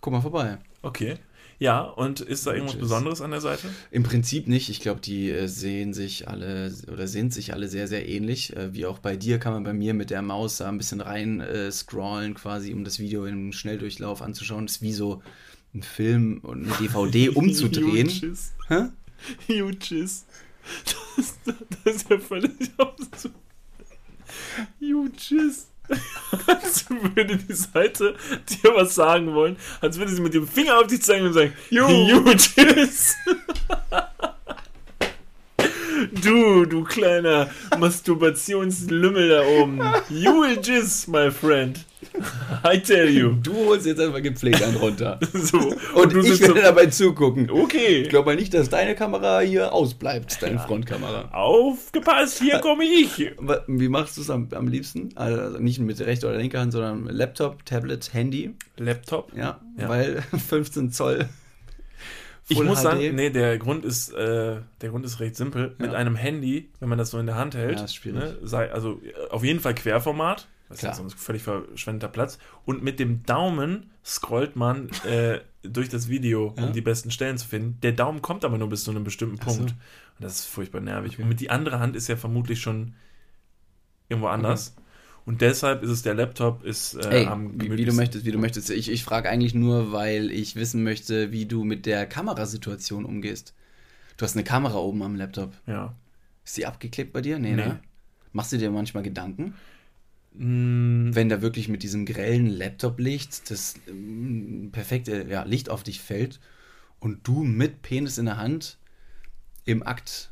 Guck 0.00 0.12
mal 0.12 0.20
vorbei. 0.20 0.58
Okay. 0.82 1.16
Ja, 1.58 1.82
und 1.82 2.20
ist 2.20 2.46
da 2.46 2.54
irgendwas 2.54 2.78
Besonderes 2.78 3.20
an 3.20 3.32
der 3.32 3.42
Seite? 3.42 3.68
Im 3.90 4.02
Prinzip 4.02 4.48
nicht. 4.48 4.70
Ich 4.70 4.80
glaube, 4.80 5.00
die 5.00 5.30
äh, 5.30 5.46
sehen 5.46 5.92
sich 5.92 6.26
alle 6.26 6.72
oder 6.90 7.06
sind 7.06 7.34
sich 7.34 7.52
alle 7.52 7.68
sehr, 7.68 7.86
sehr 7.86 8.08
ähnlich. 8.08 8.56
Äh, 8.56 8.72
wie 8.72 8.86
auch 8.86 8.98
bei 8.98 9.14
dir 9.16 9.38
kann 9.38 9.52
man 9.52 9.64
bei 9.64 9.74
mir 9.74 9.92
mit 9.92 10.08
der 10.08 10.22
Maus 10.22 10.56
da 10.56 10.68
ein 10.68 10.78
bisschen 10.78 11.02
rein 11.02 11.40
äh, 11.40 11.70
scrollen, 11.70 12.32
quasi, 12.32 12.72
um 12.72 12.82
das 12.82 12.98
Video 12.98 13.26
im 13.26 13.52
Schnelldurchlauf 13.52 14.22
anzuschauen. 14.22 14.66
Das 14.66 14.76
ist 14.76 14.82
wie 14.82 14.94
so 14.94 15.22
ein 15.74 15.82
Film 15.82 16.38
und 16.42 16.64
eine 16.64 16.74
DVD 16.76 17.28
umzudrehen. 17.34 18.08
Hä? 18.68 18.86
Jutschis. 19.48 20.24
Das, 21.16 21.38
das 21.84 21.94
ist 21.94 22.10
ja 22.10 22.18
völlig 22.18 22.52
absurd. 22.78 23.34
Jutschis. 24.78 25.69
Als 26.46 26.86
würde 26.88 27.36
die 27.36 27.52
Seite 27.52 28.14
dir 28.48 28.74
was 28.74 28.94
sagen 28.94 29.34
wollen, 29.34 29.56
als 29.80 29.98
würde 29.98 30.12
sie 30.12 30.20
mit 30.20 30.34
dem 30.34 30.46
Finger 30.46 30.78
auf 30.78 30.86
dich 30.86 31.02
zeigen 31.02 31.26
und 31.26 31.32
sagen, 31.32 31.52
Jutschis. 31.70 33.16
Du, 36.22 36.64
du 36.64 36.84
kleiner 36.84 37.48
Masturbationslümmel 37.78 39.28
da 39.28 39.42
oben. 39.42 39.80
You 40.08 40.40
will 40.40 40.58
jizz, 40.62 41.06
my 41.08 41.30
friend. 41.30 41.84
I 42.64 42.78
tell 42.78 43.08
you. 43.08 43.34
Du 43.42 43.54
holst 43.66 43.86
jetzt 43.86 44.00
einfach 44.00 44.22
gepflegt 44.22 44.62
einen 44.62 44.76
runter. 44.76 45.18
so. 45.32 45.58
Und, 45.94 46.14
und 46.14 46.24
ich 46.24 46.40
werde 46.40 46.62
dabei 46.62 46.86
zugucken. 46.86 47.50
Okay. 47.50 48.02
Ich 48.02 48.08
glaube 48.08 48.30
mal 48.30 48.36
nicht, 48.36 48.54
dass 48.54 48.68
deine 48.68 48.94
Kamera 48.94 49.40
hier 49.40 49.72
ausbleibt, 49.72 50.42
deine 50.42 50.56
ja. 50.56 50.60
Frontkamera. 50.60 51.28
Aufgepasst, 51.32 52.40
hier 52.40 52.58
komme 52.58 52.84
ich. 52.84 53.32
Wie 53.66 53.88
machst 53.88 54.16
du 54.16 54.22
es 54.22 54.30
am, 54.30 54.48
am 54.52 54.68
liebsten? 54.68 55.10
Also 55.14 55.58
nicht 55.58 55.78
mit 55.80 56.00
rechter 56.00 56.28
oder 56.28 56.38
linker 56.38 56.60
Hand, 56.60 56.72
sondern 56.72 57.06
Laptop, 57.06 57.64
Tablet, 57.66 58.12
Handy. 58.12 58.54
Laptop? 58.76 59.32
Ja, 59.36 59.60
ja. 59.78 59.88
weil 59.88 60.22
15 60.48 60.92
Zoll 60.92 61.28
ich 62.50 62.62
muss 62.62 62.78
HD. 62.78 62.82
sagen, 62.82 63.14
nee, 63.14 63.30
der 63.30 63.58
Grund 63.58 63.84
ist, 63.84 64.12
äh, 64.12 64.60
der 64.80 64.90
Grund 64.90 65.04
ist 65.04 65.20
recht 65.20 65.36
simpel. 65.36 65.74
Ja. 65.78 65.86
Mit 65.86 65.94
einem 65.94 66.16
Handy, 66.16 66.70
wenn 66.80 66.88
man 66.88 66.98
das 66.98 67.10
so 67.10 67.18
in 67.18 67.26
der 67.26 67.36
Hand 67.36 67.54
hält, 67.54 67.78
ja, 67.78 67.84
ist 67.84 67.94
schwierig. 67.94 68.20
Ne, 68.20 68.38
sei, 68.42 68.70
also 68.72 69.00
auf 69.30 69.44
jeden 69.44 69.60
Fall 69.60 69.74
Querformat, 69.74 70.48
das 70.68 70.82
ist 70.82 70.96
sonst 70.96 71.18
völlig 71.18 71.42
verschwendeter 71.42 72.08
Platz. 72.08 72.38
Und 72.64 72.82
mit 72.82 73.00
dem 73.00 73.24
Daumen 73.24 73.90
scrollt 74.04 74.56
man 74.56 74.88
äh, 75.04 75.40
durch 75.62 75.88
das 75.88 76.08
Video, 76.08 76.54
um 76.56 76.72
die 76.72 76.80
besten 76.80 77.10
Stellen 77.10 77.38
zu 77.38 77.48
finden. 77.48 77.78
Der 77.82 77.92
Daumen 77.92 78.22
kommt 78.22 78.44
aber 78.44 78.56
nur 78.56 78.68
bis 78.68 78.84
zu 78.84 78.90
einem 78.90 79.04
bestimmten 79.04 79.38
Punkt. 79.38 79.70
So. 79.70 79.74
Und 79.74 80.24
das 80.24 80.40
ist 80.40 80.46
furchtbar 80.46 80.80
nervig. 80.80 81.14
Okay. 81.14 81.22
Und 81.22 81.28
mit 81.28 81.40
die 81.40 81.50
andere 81.50 81.80
Hand 81.80 81.96
ist 81.96 82.08
ja 82.08 82.16
vermutlich 82.16 82.60
schon 82.60 82.94
irgendwo 84.08 84.28
anders. 84.28 84.74
Okay. 84.76 84.86
Und 85.26 85.40
deshalb 85.42 85.82
ist 85.82 85.90
es 85.90 86.02
der 86.02 86.14
Laptop 86.14 86.64
ist 86.64 86.94
äh, 86.94 87.20
Ey, 87.20 87.26
am 87.26 87.60
wie, 87.60 87.70
wie, 87.76 87.84
du 87.84 87.92
möchtest, 87.92 88.24
wie 88.24 88.32
du 88.32 88.38
möchtest. 88.38 88.70
Ich, 88.70 88.90
ich 88.90 89.04
frage 89.04 89.28
eigentlich 89.28 89.54
nur, 89.54 89.92
weil 89.92 90.30
ich 90.30 90.56
wissen 90.56 90.82
möchte, 90.82 91.30
wie 91.32 91.46
du 91.46 91.64
mit 91.64 91.86
der 91.86 92.06
Kamerasituation 92.06 93.04
umgehst. 93.04 93.54
Du 94.16 94.24
hast 94.24 94.34
eine 94.34 94.44
Kamera 94.44 94.78
oben 94.78 95.02
am 95.02 95.16
Laptop. 95.16 95.52
Ja. 95.66 95.94
Ist 96.44 96.56
die 96.56 96.66
abgeklebt 96.66 97.12
bei 97.12 97.20
dir? 97.20 97.38
Nee, 97.38 97.52
nee. 97.52 97.66
ne? 97.66 97.80
Machst 98.32 98.52
du 98.52 98.58
dir 98.58 98.70
manchmal 98.70 99.02
Gedanken? 99.02 99.54
Mm. 100.34 101.10
Wenn 101.12 101.28
da 101.28 101.42
wirklich 101.42 101.68
mit 101.68 101.82
diesem 101.82 102.06
grellen 102.06 102.46
Laptop-Licht 102.46 103.50
das 103.50 103.74
mm, 103.92 104.68
perfekte 104.70 105.26
ja, 105.28 105.42
Licht 105.44 105.68
auf 105.70 105.82
dich 105.82 106.00
fällt 106.00 106.40
und 106.98 107.26
du 107.26 107.42
mit 107.42 107.82
Penis 107.82 108.18
in 108.18 108.26
der 108.26 108.36
Hand 108.36 108.78
im 109.64 109.82
Akt 109.82 110.30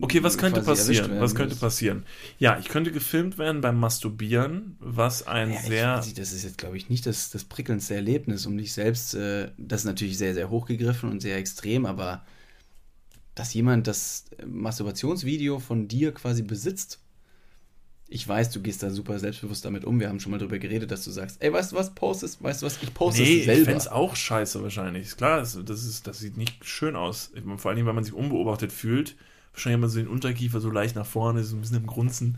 Okay, 0.00 0.22
was 0.22 0.38
könnte 0.38 0.62
passieren? 0.62 1.20
Was 1.20 1.34
könnte 1.34 1.56
passieren? 1.56 2.04
Ja, 2.38 2.58
ich 2.58 2.68
könnte 2.68 2.92
gefilmt 2.92 3.38
werden 3.38 3.60
beim 3.60 3.78
Masturbieren, 3.78 4.76
was 4.80 5.26
ein 5.26 5.52
ja, 5.52 5.60
sehr. 5.60 6.02
Ich, 6.06 6.14
das 6.14 6.32
ist 6.32 6.44
jetzt, 6.44 6.58
glaube 6.58 6.76
ich, 6.76 6.88
nicht 6.88 7.06
das, 7.06 7.30
das 7.30 7.44
prickelndste 7.44 7.94
Erlebnis, 7.94 8.46
um 8.46 8.56
dich 8.56 8.72
selbst. 8.72 9.14
Äh, 9.14 9.50
das 9.58 9.82
ist 9.82 9.86
natürlich 9.86 10.18
sehr, 10.18 10.34
sehr 10.34 10.50
hochgegriffen 10.50 11.10
und 11.10 11.20
sehr 11.20 11.36
extrem, 11.36 11.86
aber 11.86 12.24
dass 13.34 13.52
jemand 13.54 13.86
das 13.86 14.24
Masturbationsvideo 14.44 15.58
von 15.58 15.88
dir 15.88 16.12
quasi 16.12 16.42
besitzt. 16.42 17.00
Ich 18.08 18.26
weiß, 18.26 18.50
du 18.50 18.62
gehst 18.62 18.84
da 18.84 18.90
super 18.90 19.18
selbstbewusst 19.18 19.64
damit 19.64 19.84
um. 19.84 19.98
Wir 19.98 20.08
haben 20.08 20.20
schon 20.20 20.30
mal 20.30 20.38
darüber 20.38 20.58
geredet, 20.58 20.92
dass 20.92 21.04
du 21.04 21.10
sagst, 21.10 21.42
ey, 21.42 21.52
weißt 21.52 21.72
du 21.72 21.76
was, 21.76 21.92
postest, 21.92 22.40
weißt 22.40 22.62
du 22.62 22.66
was, 22.66 22.80
ich 22.80 22.94
poste 22.94 23.22
nee, 23.22 23.40
es 23.40 23.44
selber. 23.46 23.60
ich 23.60 23.64
fände 23.64 23.78
es 23.78 23.88
auch 23.88 24.14
scheiße 24.14 24.62
wahrscheinlich. 24.62 25.08
Ist 25.08 25.16
klar, 25.16 25.40
das, 25.40 25.58
das, 25.64 25.84
ist, 25.84 26.06
das 26.06 26.20
sieht 26.20 26.36
nicht 26.36 26.64
schön 26.64 26.94
aus. 26.94 27.32
Vor 27.56 27.70
allem, 27.72 27.84
weil 27.84 27.94
man 27.94 28.04
sich 28.04 28.14
unbeobachtet 28.14 28.72
fühlt 28.72 29.16
Wahrscheinlich 29.56 29.78
immer 29.78 29.88
so 29.88 29.98
den 29.98 30.08
Unterkiefer 30.08 30.60
so 30.60 30.70
leicht 30.70 30.94
nach 30.96 31.06
vorne, 31.06 31.42
so 31.42 31.56
ein 31.56 31.62
bisschen 31.62 31.78
im 31.78 31.86
Grunzen. 31.86 32.36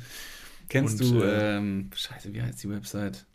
Kennst 0.68 1.02
Und, 1.02 1.10
du, 1.10 1.22
äh, 1.22 1.56
ähm, 1.56 1.90
scheiße, 1.92 2.32
wie 2.32 2.40
heißt 2.40 2.62
die 2.62 2.70
Website? 2.70 3.26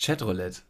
Chatroulette. 0.00 0.60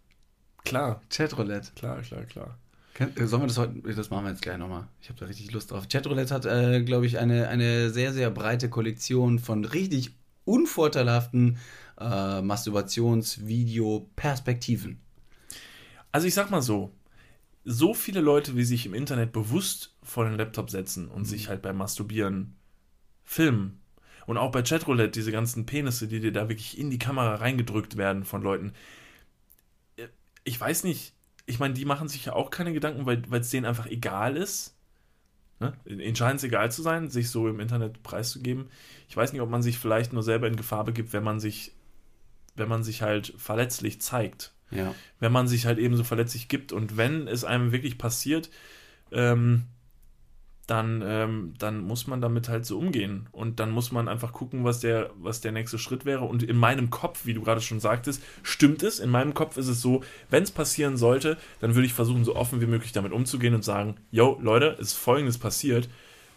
Klar. 0.65 1.03
Chatroulette. 1.11 1.73
Klar, 1.77 2.01
klar, 2.01 2.25
klar. 2.25 2.57
Äh, 2.99 3.27
sollen 3.27 3.43
wir 3.43 3.49
das 3.49 3.59
heute, 3.59 3.75
das 3.95 4.09
machen 4.09 4.25
wir 4.25 4.31
jetzt 4.31 4.41
gleich 4.41 4.57
nochmal. 4.57 4.89
Ich 5.03 5.11
habe 5.11 5.21
da 5.21 5.27
richtig 5.27 5.53
Lust 5.53 5.71
drauf. 5.71 5.87
Chatroulette 5.87 6.35
hat, 6.35 6.47
äh, 6.47 6.83
glaube 6.83 7.05
ich, 7.05 7.19
eine, 7.19 7.49
eine 7.49 7.91
sehr, 7.91 8.15
sehr 8.15 8.31
breite 8.31 8.71
Kollektion 8.71 9.39
von 9.39 9.67
richtig 9.67 10.13
unvorteilhaften 10.47 11.59
äh, 12.01 12.41
Masturbationsvideo-Perspektiven. 12.41 14.99
Also 16.11 16.27
ich 16.27 16.33
sag 16.33 16.51
mal 16.51 16.63
so, 16.63 16.91
so 17.65 17.95
viele 17.95 18.21
Leute, 18.21 18.57
wie 18.57 18.65
sich 18.65 18.87
im 18.87 18.95
Internet 18.95 19.33
bewusst 19.33 19.95
vor 20.03 20.25
den 20.25 20.37
Laptop 20.37 20.71
setzen 20.71 21.09
und 21.09 21.23
mhm. 21.23 21.27
sich 21.27 21.49
halt 21.49 21.63
beim 21.63 21.77
Masturbieren 21.77 22.57
filmen. 23.25 23.81
Und 24.27 24.37
auch 24.37 24.53
bei 24.53 24.63
Chatroulette, 24.63 25.11
diese 25.11 25.33
ganzen 25.33 25.67
Penisse, 25.67 26.07
die 26.07 26.21
dir 26.21 26.33
da 26.33 26.49
wirklich 26.49 26.79
in 26.79 26.91
die 26.91 26.99
Kamera 26.99 27.37
reingedrückt 27.37 27.97
werden 27.97 28.25
von 28.25 28.43
Leuten. 28.43 28.73
Äh, 29.97 30.09
ich 30.45 30.61
weiß 30.61 30.85
nicht, 30.85 31.15
ich 31.47 31.59
meine, 31.59 31.75
die 31.75 31.85
machen 31.85 32.09
sich 32.09 32.27
ja 32.27 32.35
auch 32.35 32.51
keine 32.51 32.73
Gedanken, 32.73 33.07
weil 33.07 33.23
es 33.41 33.51
denen 33.51 33.67
einfach 33.67 33.87
egal 33.87 34.37
ist. 34.37 34.77
Ne? 35.59 35.73
Ihnen 35.85 36.17
scheint 36.17 36.39
es 36.39 36.45
egal 36.45 36.71
zu 36.73 36.83
sein, 36.83 37.11
sich 37.11 37.31
so 37.31 37.49
im 37.49 37.61
Internet 37.61 38.03
preiszugeben. 38.03 38.69
Ich 39.09 39.17
weiß 39.17 39.33
nicht, 39.33 39.43
ob 39.43 39.51
man 39.51 39.63
sich 39.63 39.79
vielleicht 39.79 40.13
nur 40.13 40.23
selber 40.23 40.49
in 40.49 40.57
Gefahr 40.57 40.85
begibt, 40.85 41.13
wenn 41.13 41.25
man 41.25 41.41
sich, 41.41 41.73
wenn 42.57 42.69
man 42.69 42.83
sich 42.83 43.03
halt 43.03 43.35
verletzlich 43.37 44.01
zeigt. 44.01 44.53
Ja. 44.75 44.95
Wenn 45.21 45.33
man 45.33 45.49
sich 45.49 45.67
halt 45.67 45.79
eben 45.79 45.97
so 45.97 46.05
verletzlich 46.05 46.49
gibt 46.49 46.73
und 46.73 46.97
wenn 46.97 47.29
es 47.29 47.45
einem 47.45 47.73
wirklich 47.73 47.99
passiert, 47.99 48.51
ähm, 49.11 49.65
dann, 50.67 51.03
ähm, 51.05 51.55
dann 51.59 51.81
muss 51.81 52.07
man 52.07 52.21
damit 52.21 52.49
halt 52.49 52.65
so 52.65 52.79
umgehen. 52.79 53.29
Und 53.33 53.59
dann 53.59 53.71
muss 53.71 53.91
man 53.91 54.09
einfach 54.09 54.33
gucken, 54.33 54.65
was 54.65 54.81
der, 54.81 55.11
was 55.17 55.41
der 55.41 55.53
nächste 55.53 55.79
Schritt 55.79 56.05
wäre. 56.05 56.23
Und 56.23 56.43
in 56.43 56.57
meinem 56.57 56.89
Kopf, 56.91 57.27
wie 57.27 57.35
du 57.35 57.43
gerade 57.43 57.61
schon 57.61 57.81
sagtest, 57.81 58.23
stimmt 58.43 58.83
es. 58.83 59.01
In 59.01 59.11
meinem 59.11 59.35
Kopf 59.35 59.57
ist 59.57 59.69
es 59.69 59.83
so, 59.83 60.03
wenn 60.31 60.45
es 60.45 60.53
passieren 60.53 60.97
sollte, 60.97 61.37
dann 61.61 61.75
würde 61.75 61.87
ich 61.87 61.93
versuchen, 61.93 62.25
so 62.25 62.37
offen 62.37 62.61
wie 62.61 62.67
möglich 62.67 62.93
damit 62.93 63.13
umzugehen 63.13 63.55
und 63.55 63.65
sagen, 63.65 63.97
yo, 64.13 64.39
Leute, 64.41 64.77
ist 64.79 64.95
folgendes 64.95 65.37
passiert. 65.37 65.89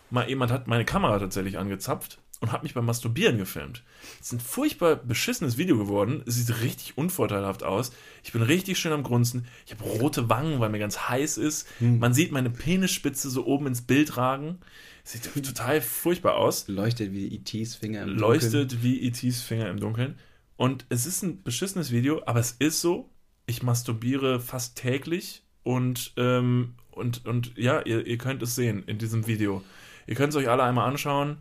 Mal 0.10 0.28
jemand 0.28 0.52
hat 0.52 0.68
meine 0.68 0.86
Kamera 0.86 1.20
tatsächlich 1.20 1.58
angezapft 1.58 2.20
und 2.46 2.52
hat 2.52 2.62
mich 2.62 2.76
beim 2.76 2.86
Masturbieren 2.86 3.40
gefilmt. 3.40 3.84
Es 4.22 4.28
ist 4.28 4.34
ein 4.34 4.40
furchtbar 4.40 4.98
beschissenes 4.98 5.58
Video 5.58 5.78
geworden. 5.78 6.22
Es 6.28 6.36
sieht 6.36 6.62
richtig 6.62 6.96
unvorteilhaft 6.96 7.64
aus. 7.64 7.92
Ich 8.24 8.34
bin 8.34 8.44
richtig 8.44 8.78
schön 8.78 8.92
am 8.92 9.02
Grunzen. 9.02 9.48
Ich 9.66 9.74
habe 9.74 9.84
rote 9.84 10.30
Wangen, 10.30 10.60
weil 10.60 10.70
mir 10.70 10.78
ganz 10.78 11.10
heiß 11.10 11.40
ist. 11.40 11.68
Hm. 11.80 11.98
Man 11.98 12.14
sieht 12.14 12.32
meine 12.32 12.52
Penisspitze 12.52 13.32
so 13.32 13.48
oben 13.48 13.66
ins 13.66 13.82
Bild 13.82 14.16
ragen. 14.16 14.60
Sieht 15.04 15.24
total 15.34 15.82
furchtbar 15.82 16.38
aus. 16.38 16.68
Leuchtet 16.68 17.14
wie 17.14 17.34
E.T.s 17.34 17.76
Finger 17.76 18.04
im 18.04 18.10
Dunkeln. 18.10 18.30
Leuchtet 18.30 18.84
wie 18.84 19.02
E.T.s 19.02 19.42
Finger 19.42 19.68
im 19.70 19.80
Dunkeln. 19.80 20.20
Und 20.56 20.86
es 20.90 21.08
ist 21.08 21.24
ein 21.24 21.42
beschissenes 21.42 21.92
Video, 21.92 22.22
aber 22.28 22.40
es 22.40 22.52
ist 22.52 22.80
so. 22.80 23.10
Ich 23.48 23.64
masturbiere 23.64 24.40
fast 24.40 24.78
täglich 24.78 25.44
und, 25.64 26.14
ähm, 26.18 26.76
und, 26.92 27.26
und 27.26 27.58
ja, 27.58 27.82
ihr, 27.82 28.06
ihr 28.06 28.18
könnt 28.20 28.44
es 28.44 28.54
sehen 28.54 28.84
in 28.86 29.00
diesem 29.00 29.26
Video. 29.26 29.64
Ihr 30.06 30.14
könnt 30.14 30.30
es 30.30 30.36
euch 30.36 30.48
alle 30.48 30.64
einmal 30.64 30.88
anschauen. 30.88 31.38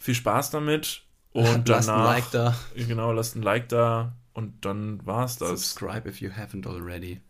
Viel 0.00 0.14
Spaß 0.14 0.50
damit. 0.50 1.02
Und 1.32 1.68
lasst 1.68 1.88
danach, 1.88 2.00
ein 2.00 2.04
Like 2.04 2.30
da. 2.32 2.56
Genau, 2.74 3.12
lasst 3.12 3.36
ein 3.36 3.42
Like 3.42 3.68
da. 3.68 4.16
Und 4.32 4.64
dann 4.64 5.04
war's 5.06 5.36
das. 5.36 5.50
Subscribe 5.50 6.08
if 6.08 6.20
you 6.20 6.30
haven't 6.30 6.66
already. 6.66 7.20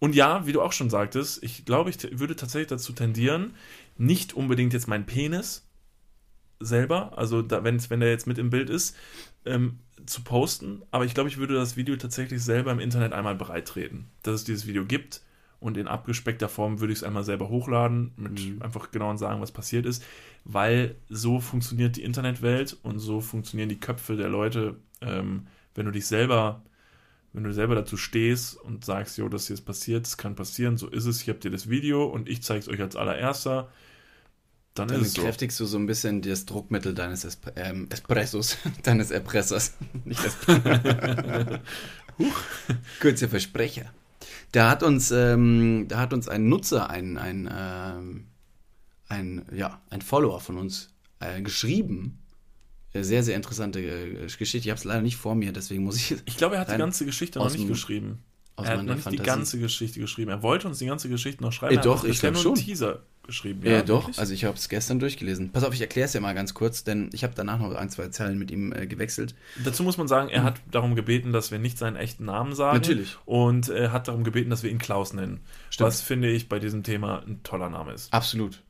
Und 0.00 0.14
ja, 0.14 0.46
wie 0.46 0.52
du 0.52 0.62
auch 0.62 0.72
schon 0.72 0.90
sagtest, 0.90 1.42
ich 1.42 1.64
glaube, 1.64 1.90
ich 1.90 2.18
würde 2.18 2.34
tatsächlich 2.34 2.68
dazu 2.68 2.92
tendieren, 2.92 3.54
nicht 3.96 4.32
unbedingt 4.32 4.72
jetzt 4.72 4.88
mein 4.88 5.06
Penis 5.06 5.66
selber, 6.60 7.16
also 7.16 7.42
da, 7.42 7.62
wenn, 7.62 7.78
wenn 7.90 8.00
der 8.00 8.10
jetzt 8.10 8.26
mit 8.26 8.38
im 8.38 8.50
Bild 8.50 8.70
ist, 8.70 8.96
ähm, 9.44 9.80
zu 10.06 10.22
posten. 10.22 10.82
Aber 10.90 11.04
ich 11.04 11.14
glaube, 11.14 11.28
ich 11.28 11.36
würde 11.36 11.54
das 11.54 11.76
Video 11.76 11.96
tatsächlich 11.96 12.42
selber 12.42 12.72
im 12.72 12.80
Internet 12.80 13.12
einmal 13.12 13.34
bereitreten, 13.34 14.08
dass 14.22 14.36
es 14.36 14.44
dieses 14.44 14.66
Video 14.66 14.84
gibt 14.84 15.20
und 15.60 15.76
in 15.76 15.88
abgespeckter 15.88 16.48
Form 16.48 16.80
würde 16.80 16.92
ich 16.92 17.00
es 17.00 17.04
einmal 17.04 17.24
selber 17.24 17.48
hochladen, 17.48 18.12
mit 18.16 18.46
mhm. 18.46 18.62
einfach 18.62 18.90
genau 18.90 19.16
sagen, 19.16 19.40
was 19.40 19.52
passiert 19.52 19.86
ist, 19.86 20.04
weil 20.44 20.94
so 21.08 21.40
funktioniert 21.40 21.96
die 21.96 22.04
Internetwelt 22.04 22.76
und 22.82 23.00
so 23.00 23.20
funktionieren 23.20 23.68
die 23.68 23.80
Köpfe 23.80 24.16
der 24.16 24.28
Leute. 24.28 24.76
Ähm, 25.00 25.46
wenn 25.74 25.86
du 25.86 25.92
dich 25.92 26.06
selber, 26.06 26.62
wenn 27.32 27.44
du 27.44 27.52
selber 27.52 27.74
dazu 27.74 27.96
stehst 27.96 28.56
und 28.56 28.84
sagst, 28.84 29.18
jo, 29.18 29.28
das 29.28 29.48
hier 29.48 29.54
ist 29.54 29.62
passiert, 29.62 30.06
das 30.06 30.16
kann 30.16 30.36
passieren, 30.36 30.76
so 30.76 30.88
ist 30.88 31.06
es, 31.06 31.22
ich 31.22 31.28
habe 31.28 31.38
dir 31.40 31.50
das 31.50 31.68
Video 31.68 32.04
und 32.04 32.28
ich 32.28 32.42
zeige 32.42 32.60
es 32.60 32.68
euch 32.68 32.80
als 32.80 32.96
allererster, 32.96 33.68
dann, 34.74 34.88
dann 34.88 35.00
ist 35.00 35.08
es 35.08 35.14
bekräftigst 35.14 35.58
so. 35.58 35.64
du 35.64 35.70
so 35.70 35.78
ein 35.78 35.86
bisschen 35.86 36.22
das 36.22 36.46
Druckmittel 36.46 36.94
deines 36.94 37.24
Espr 37.24 37.52
ähm, 37.56 37.88
Espressos, 37.90 38.58
deines 38.84 39.10
Erpressers, 39.10 39.76
nicht 40.04 40.24
Espresso. 40.24 40.60
Kurzer 43.00 43.28
Versprecher. 43.28 43.92
Da 44.52 44.70
hat 44.70 44.82
uns, 44.82 45.10
ähm, 45.10 45.86
da 45.88 45.98
hat 45.98 46.12
uns 46.12 46.28
ein 46.28 46.48
Nutzer, 46.48 46.88
ein, 46.90 47.18
ein, 47.18 47.50
ähm, 47.52 48.26
ein, 49.08 49.44
ja, 49.54 49.80
ein 49.90 50.00
Follower 50.00 50.40
von 50.40 50.56
uns 50.56 50.90
äh, 51.20 51.42
geschrieben. 51.42 52.18
Äh, 52.92 53.02
sehr, 53.02 53.22
sehr 53.22 53.36
interessante 53.36 53.80
äh, 53.80 54.26
Geschichte. 54.26 54.58
Ich 54.58 54.70
habe 54.70 54.78
es 54.78 54.84
leider 54.84 55.02
nicht 55.02 55.16
vor 55.16 55.34
mir, 55.34 55.52
deswegen 55.52 55.84
muss 55.84 55.96
ich. 55.96 56.16
Ich 56.24 56.36
glaube, 56.36 56.56
er 56.56 56.62
hat 56.62 56.72
die 56.72 56.78
ganze 56.78 57.04
Geschichte 57.04 57.38
noch 57.38 57.50
nicht 57.50 57.68
dem, 57.68 58.18
geschrieben. 58.62 58.88
Er 58.88 58.90
hat 58.90 58.96
nicht 58.96 59.04
Fantasie. 59.04 59.16
die 59.16 59.22
ganze 59.22 59.58
Geschichte 59.58 60.00
geschrieben. 60.00 60.30
Er 60.30 60.42
wollte 60.42 60.68
uns 60.68 60.78
die 60.78 60.86
ganze 60.86 61.08
Geschichte 61.08 61.42
noch 61.42 61.52
schreiben. 61.52 61.78
Äh, 61.78 61.80
doch, 61.80 62.04
ich 62.04 62.20
glaube 62.20 62.36
schon. 62.36 62.54
Teaser 62.54 63.00
geschrieben. 63.28 63.60
Ja, 63.62 63.72
ja 63.72 63.82
doch. 63.82 64.04
Wirklich? 64.04 64.18
Also 64.18 64.34
ich 64.34 64.44
habe 64.44 64.56
es 64.56 64.68
gestern 64.68 64.98
durchgelesen. 64.98 65.52
Pass 65.52 65.62
auf, 65.62 65.74
ich 65.74 65.80
erkläre 65.80 66.06
es 66.06 66.14
ja 66.14 66.20
mal 66.20 66.34
ganz 66.34 66.54
kurz, 66.54 66.82
denn 66.82 67.10
ich 67.12 67.22
habe 67.22 67.34
danach 67.36 67.58
noch 67.58 67.74
ein, 67.74 67.90
zwei 67.90 68.08
Zeilen 68.08 68.38
mit 68.38 68.50
ihm 68.50 68.72
äh, 68.72 68.86
gewechselt. 68.86 69.34
Dazu 69.64 69.82
muss 69.82 69.98
man 69.98 70.08
sagen, 70.08 70.30
er 70.30 70.40
mhm. 70.40 70.46
hat 70.46 70.60
darum 70.70 70.94
gebeten, 70.96 71.32
dass 71.32 71.50
wir 71.50 71.58
nicht 71.58 71.78
seinen 71.78 71.96
echten 71.96 72.24
Namen 72.24 72.54
sagen. 72.54 72.78
Natürlich. 72.78 73.16
Und 73.26 73.68
er 73.68 73.92
hat 73.92 74.08
darum 74.08 74.24
gebeten, 74.24 74.50
dass 74.50 74.62
wir 74.62 74.70
ihn 74.70 74.78
Klaus 74.78 75.12
nennen. 75.12 75.40
Stimmt. 75.70 75.86
Was 75.86 76.00
finde 76.00 76.30
ich 76.30 76.48
bei 76.48 76.58
diesem 76.58 76.82
Thema 76.82 77.22
ein 77.26 77.42
toller 77.42 77.68
Name 77.68 77.92
ist. 77.92 78.12
Absolut. 78.12 78.62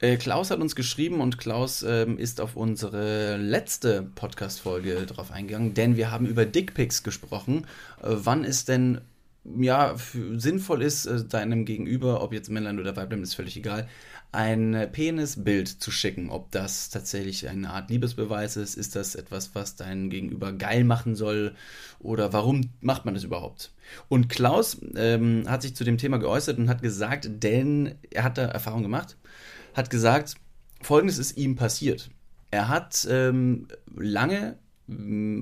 Äh, 0.00 0.16
Klaus 0.16 0.50
hat 0.50 0.60
uns 0.60 0.76
geschrieben 0.76 1.20
und 1.20 1.38
Klaus 1.38 1.82
ähm, 1.82 2.18
ist 2.18 2.40
auf 2.40 2.56
unsere 2.56 3.36
letzte 3.36 4.02
Podcast-Folge 4.14 5.06
drauf 5.06 5.30
eingegangen, 5.30 5.74
denn 5.74 5.96
wir 5.96 6.10
haben 6.10 6.26
über 6.26 6.46
Dickpics 6.46 7.02
gesprochen. 7.02 7.66
Äh, 8.02 8.10
wann 8.10 8.44
ist 8.44 8.68
denn 8.68 9.00
ja, 9.44 9.94
sinnvoll 10.36 10.82
ist, 10.82 11.06
äh, 11.06 11.24
deinem 11.24 11.64
Gegenüber, 11.64 12.22
ob 12.22 12.32
jetzt 12.32 12.50
Männlein 12.50 12.80
oder 12.80 12.96
Weiblein, 12.96 13.22
ist 13.22 13.34
völlig 13.34 13.56
egal, 13.56 13.88
ein 14.32 14.88
Penisbild 14.90 15.68
zu 15.68 15.90
schicken. 15.90 16.30
Ob 16.30 16.50
das 16.50 16.88
tatsächlich 16.90 17.48
eine 17.48 17.70
Art 17.70 17.90
Liebesbeweis 17.90 18.56
ist, 18.56 18.74
ist 18.74 18.96
das 18.96 19.14
etwas, 19.14 19.54
was 19.54 19.76
dein 19.76 20.10
Gegenüber 20.10 20.52
geil 20.52 20.84
machen 20.84 21.14
soll 21.14 21.54
oder 22.00 22.32
warum 22.32 22.70
macht 22.80 23.04
man 23.04 23.14
das 23.14 23.24
überhaupt? 23.24 23.72
Und 24.08 24.28
Klaus 24.28 24.80
ähm, 24.96 25.44
hat 25.46 25.62
sich 25.62 25.76
zu 25.76 25.84
dem 25.84 25.98
Thema 25.98 26.18
geäußert 26.18 26.58
und 26.58 26.68
hat 26.68 26.82
gesagt, 26.82 27.28
denn 27.42 27.94
er 28.10 28.24
hat 28.24 28.38
da 28.38 28.46
Erfahrung 28.46 28.82
gemacht, 28.82 29.16
hat 29.74 29.90
gesagt, 29.90 30.34
folgendes 30.80 31.18
ist 31.18 31.36
ihm 31.36 31.54
passiert. 31.54 32.10
Er 32.50 32.68
hat 32.68 33.06
ähm, 33.10 33.68
lange 33.94 34.58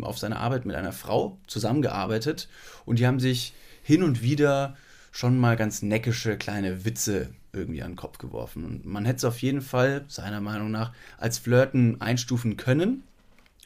auf 0.02 0.18
seiner 0.18 0.38
Arbeit 0.38 0.66
mit 0.66 0.76
einer 0.76 0.92
Frau 0.92 1.38
zusammengearbeitet 1.46 2.48
und 2.84 2.98
die 2.98 3.06
haben 3.06 3.20
sich 3.20 3.54
hin 3.82 4.02
und 4.02 4.22
wieder 4.22 4.76
schon 5.10 5.38
mal 5.38 5.56
ganz 5.56 5.82
neckische 5.82 6.38
kleine 6.38 6.84
Witze 6.84 7.30
irgendwie 7.52 7.82
an 7.82 7.92
den 7.92 7.96
Kopf 7.96 8.18
geworfen. 8.18 8.64
Und 8.64 8.86
man 8.86 9.04
hätte 9.04 9.18
es 9.18 9.24
auf 9.24 9.42
jeden 9.42 9.60
Fall, 9.60 10.04
seiner 10.08 10.40
Meinung 10.40 10.70
nach, 10.70 10.92
als 11.18 11.38
Flirten 11.38 12.00
einstufen 12.00 12.56
können. 12.56 13.02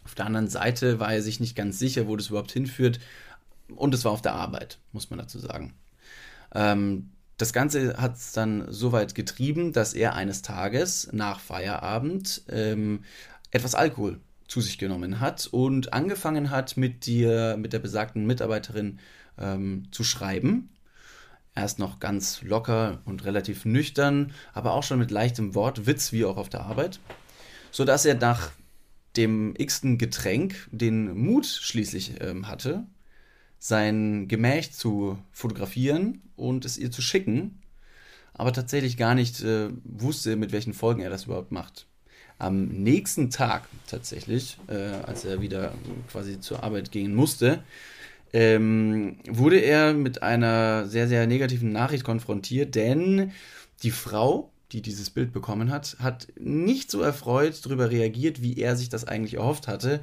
Auf 0.04 0.14
der 0.14 0.26
anderen 0.26 0.48
Seite 0.48 0.98
war 0.98 1.12
er 1.12 1.22
sich 1.22 1.40
nicht 1.40 1.56
ganz 1.56 1.78
sicher, 1.78 2.08
wo 2.08 2.16
das 2.16 2.28
überhaupt 2.28 2.52
hinführt. 2.52 2.98
Und 3.68 3.94
es 3.94 4.04
war 4.04 4.12
auf 4.12 4.22
der 4.22 4.34
Arbeit, 4.34 4.78
muss 4.92 5.10
man 5.10 5.18
dazu 5.18 5.38
sagen. 5.38 5.74
Ähm, 6.54 7.10
das 7.36 7.52
Ganze 7.52 7.96
hat 7.98 8.16
es 8.16 8.32
dann 8.32 8.66
so 8.72 8.92
weit 8.92 9.14
getrieben, 9.14 9.72
dass 9.72 9.94
er 9.94 10.14
eines 10.14 10.42
Tages 10.42 11.08
nach 11.12 11.38
Feierabend 11.38 12.42
ähm, 12.48 13.04
etwas 13.50 13.74
Alkohol 13.74 14.20
zu 14.48 14.60
sich 14.60 14.78
genommen 14.78 15.20
hat 15.20 15.48
und 15.50 15.92
angefangen 15.92 16.50
hat, 16.50 16.76
mit, 16.76 17.06
dir, 17.06 17.56
mit 17.58 17.72
der 17.72 17.78
besagten 17.78 18.26
Mitarbeiterin 18.26 19.00
ähm, 19.38 19.88
zu 19.90 20.04
schreiben. 20.04 20.70
Erst 21.54 21.78
noch 21.78 22.00
ganz 22.00 22.42
locker 22.42 23.00
und 23.06 23.24
relativ 23.24 23.64
nüchtern, 23.64 24.32
aber 24.52 24.72
auch 24.72 24.82
schon 24.82 24.98
mit 24.98 25.10
leichtem 25.10 25.54
Wortwitz, 25.54 26.12
wie 26.12 26.24
auch 26.24 26.36
auf 26.36 26.50
der 26.50 26.62
Arbeit, 26.62 27.00
sodass 27.70 28.04
er 28.04 28.14
nach 28.14 28.50
dem 29.16 29.54
x-ten 29.56 29.96
Getränk 29.96 30.68
den 30.70 31.16
Mut 31.16 31.46
schließlich 31.46 32.20
ähm, 32.20 32.48
hatte, 32.48 32.86
sein 33.58 34.28
Gemächt 34.28 34.74
zu 34.74 35.18
fotografieren 35.32 36.22
und 36.36 36.64
es 36.64 36.76
ihr 36.76 36.90
zu 36.90 37.00
schicken, 37.00 37.62
aber 38.34 38.52
tatsächlich 38.52 38.96
gar 38.96 39.14
nicht 39.14 39.42
äh, 39.42 39.70
wusste, 39.84 40.36
mit 40.36 40.52
welchen 40.52 40.74
Folgen 40.74 41.00
er 41.00 41.10
das 41.10 41.24
überhaupt 41.24 41.52
macht. 41.52 41.86
Am 42.38 42.66
nächsten 42.66 43.30
Tag 43.30 43.66
tatsächlich, 43.86 44.58
äh, 44.68 44.74
als 45.06 45.24
er 45.24 45.40
wieder 45.40 45.72
quasi 46.10 46.38
zur 46.38 46.62
Arbeit 46.62 46.92
gehen 46.92 47.14
musste, 47.14 47.62
ähm, 48.32 49.18
wurde 49.28 49.58
er 49.58 49.94
mit 49.94 50.22
einer 50.22 50.86
sehr, 50.86 51.08
sehr 51.08 51.26
negativen 51.26 51.72
Nachricht 51.72 52.04
konfrontiert, 52.04 52.74
denn 52.74 53.32
die 53.82 53.90
Frau, 53.90 54.50
die 54.72 54.82
dieses 54.82 55.10
Bild 55.10 55.32
bekommen 55.32 55.70
hat, 55.70 55.96
hat 56.00 56.28
nicht 56.38 56.90
so 56.90 57.00
erfreut 57.00 57.60
darüber 57.64 57.90
reagiert, 57.90 58.42
wie 58.42 58.58
er 58.58 58.76
sich 58.76 58.88
das 58.88 59.06
eigentlich 59.06 59.34
erhofft 59.34 59.68
hatte 59.68 60.00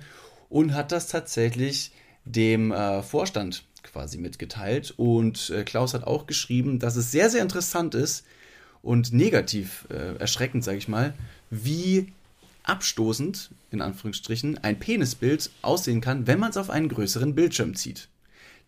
und 0.50 0.74
hat 0.74 0.92
das 0.92 1.08
tatsächlich 1.08 1.92
dem 2.26 2.72
äh, 2.72 3.02
Vorstand 3.04 3.64
quasi 3.84 4.18
mitgeteilt. 4.18 4.94
Und 4.98 5.50
äh, 5.50 5.64
Klaus 5.64 5.94
hat 5.94 6.06
auch 6.06 6.26
geschrieben, 6.26 6.80
dass 6.80 6.96
es 6.96 7.12
sehr, 7.12 7.30
sehr 7.30 7.42
interessant 7.42 7.96
ist 7.96 8.26
und 8.82 9.14
negativ 9.14 9.86
äh, 9.90 10.16
erschreckend, 10.18 10.64
sage 10.64 10.78
ich 10.78 10.88
mal, 10.88 11.14
wie 11.50 12.14
abstoßend, 12.64 13.52
in 13.72 13.82
Anführungsstrichen, 13.82 14.58
ein 14.60 14.80
Penisbild 14.80 15.50
aussehen 15.62 16.02
kann, 16.02 16.28
wenn 16.28 16.40
man 16.40 16.52
es 16.52 16.58
auf 16.58 16.70
einen 16.70 16.90
größeren 16.90 17.36
Bildschirm 17.36 17.76
zieht. 17.76 18.08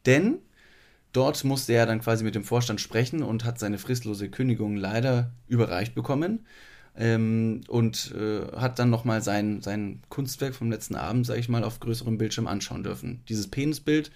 Denn 0.06 0.40
dort 1.14 1.44
musste 1.44 1.74
er 1.74 1.86
dann 1.86 2.02
quasi 2.02 2.24
mit 2.24 2.36
dem 2.36 2.44
Vorstand 2.44 2.82
sprechen 2.82 3.24
und 3.24 3.46
hat 3.46 3.60
seine 3.60 3.78
fristlose 3.78 4.30
Kündigung 4.30 4.76
leider 4.76 5.32
überreicht 5.48 5.96
bekommen. 5.96 6.46
Ähm, 6.98 7.62
und 7.68 8.14
äh, 8.16 8.56
hat 8.56 8.80
dann 8.80 8.90
nochmal 8.90 9.22
sein, 9.22 9.62
sein 9.62 10.02
Kunstwerk 10.08 10.56
vom 10.56 10.72
letzten 10.72 10.96
Abend, 10.96 11.26
sage 11.26 11.42
ich 11.42 11.50
mal, 11.50 11.66
auf 11.66 11.82
größerem 11.82 12.18
Bildschirm 12.18 12.48
anschauen 12.48 12.84
dürfen. 12.84 13.22
Dieses 13.28 13.48
Penisbild 13.48 14.12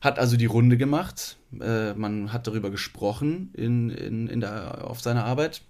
hat 0.00 0.18
also 0.18 0.36
die 0.36 0.46
Runde 0.46 0.76
gemacht. 0.76 1.36
Äh, 1.60 1.94
man 1.94 2.32
hat 2.32 2.48
darüber 2.48 2.70
gesprochen 2.70 3.50
in, 3.54 3.90
in, 3.90 4.28
in 4.28 4.40
der, 4.40 4.84
auf 4.88 5.00
seiner 5.00 5.24
Arbeit. 5.24 5.62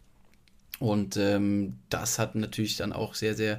Und 0.79 1.17
ähm, 1.17 1.77
das 1.89 2.19
hat 2.19 2.35
natürlich 2.35 2.77
dann 2.77 2.93
auch 2.93 3.15
sehr, 3.15 3.35
sehr 3.35 3.59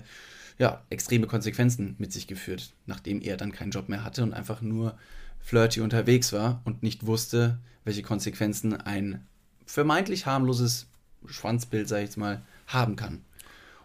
ja, 0.58 0.82
extreme 0.90 1.28
Konsequenzen 1.28 1.96
mit 1.98 2.12
sich 2.12 2.28
geführt, 2.28 2.74
nachdem 2.86 3.22
er 3.22 3.38
dann 3.38 3.52
keinen 3.52 3.72
Job 3.72 3.90
mehr 3.90 4.04
hatte 4.04 4.24
und 4.24 4.34
einfach 4.34 4.62
nur 4.62 4.98
flirty 5.46 5.80
unterwegs 5.80 6.34
war 6.34 6.62
und 6.66 6.82
nicht 6.82 7.06
wusste, 7.06 7.60
welche 7.84 8.02
Konsequenzen 8.02 8.74
ein 8.74 9.28
vermeintlich 9.68 10.26
harmloses 10.26 10.88
Schwanzbild, 11.28 11.88
sag 11.88 12.00
ich 12.00 12.06
jetzt 12.06 12.18
mal, 12.18 12.42
haben 12.66 12.96
kann. 12.96 13.22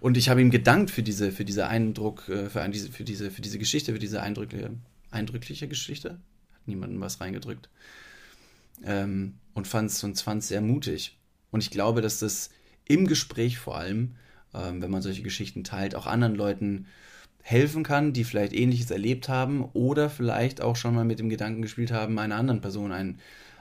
Und 0.01 0.17
ich 0.17 0.31
habe 0.31 0.41
ihm 0.41 0.51
gedankt 0.51 0.91
für 0.91 1.03
diese, 1.03 1.31
für 1.31 1.45
diese 1.45 1.67
Eindruck, 1.67 2.27
äh, 2.31 2.49
für, 2.49 2.63
ein, 2.63 2.73
für, 2.73 3.05
diese, 3.05 3.31
für 3.31 3.43
diese 3.43 3.59
Geschichte, 3.59 3.93
für 3.93 3.99
diese 3.99 4.23
eindrückliche, 4.23 4.71
eindrückliche 5.11 5.69
Geschichte. 5.69 6.13
Hat 6.13 6.67
niemandem 6.67 6.99
was 7.03 7.21
reingedrückt. 7.21 7.69
Ähm, 8.83 9.35
und 9.53 9.69
fand 9.69 9.91
es 9.91 10.03
und 10.03 10.19
fand's 10.19 10.49
sehr 10.49 10.63
mutig. 10.63 11.19
Und 11.51 11.63
ich 11.63 11.71
glaube, 11.71 12.01
dass 12.01 12.21
das 12.21 12.49
im 12.87 13.07
Gespräch 13.07 13.59
vor 13.59 13.77
allem, 13.77 14.17
ähm, 14.55 14.81
wenn 14.81 14.91
man 14.91 15.03
solche 15.03 15.23
Geschichten 15.23 15.63
teilt, 15.63 15.95
auch 15.95 16.07
anderen 16.07 16.35
Leuten 16.35 16.87
helfen 17.43 17.83
kann, 17.83 18.13
die 18.13 18.25
vielleicht 18.25 18.53
ähnliches 18.53 18.91
erlebt 18.91 19.29
haben 19.29 19.65
oder 19.73 20.11
vielleicht 20.11 20.61
auch 20.61 20.77
schon 20.77 20.95
mal 20.95 21.05
mit 21.05 21.19
dem 21.19 21.29
Gedanken 21.29 21.63
gespielt 21.63 21.93
haben, 21.93 22.19
einer 22.19 22.37
anderen 22.37 22.61
Person 22.61 22.93
einen, 22.93 23.19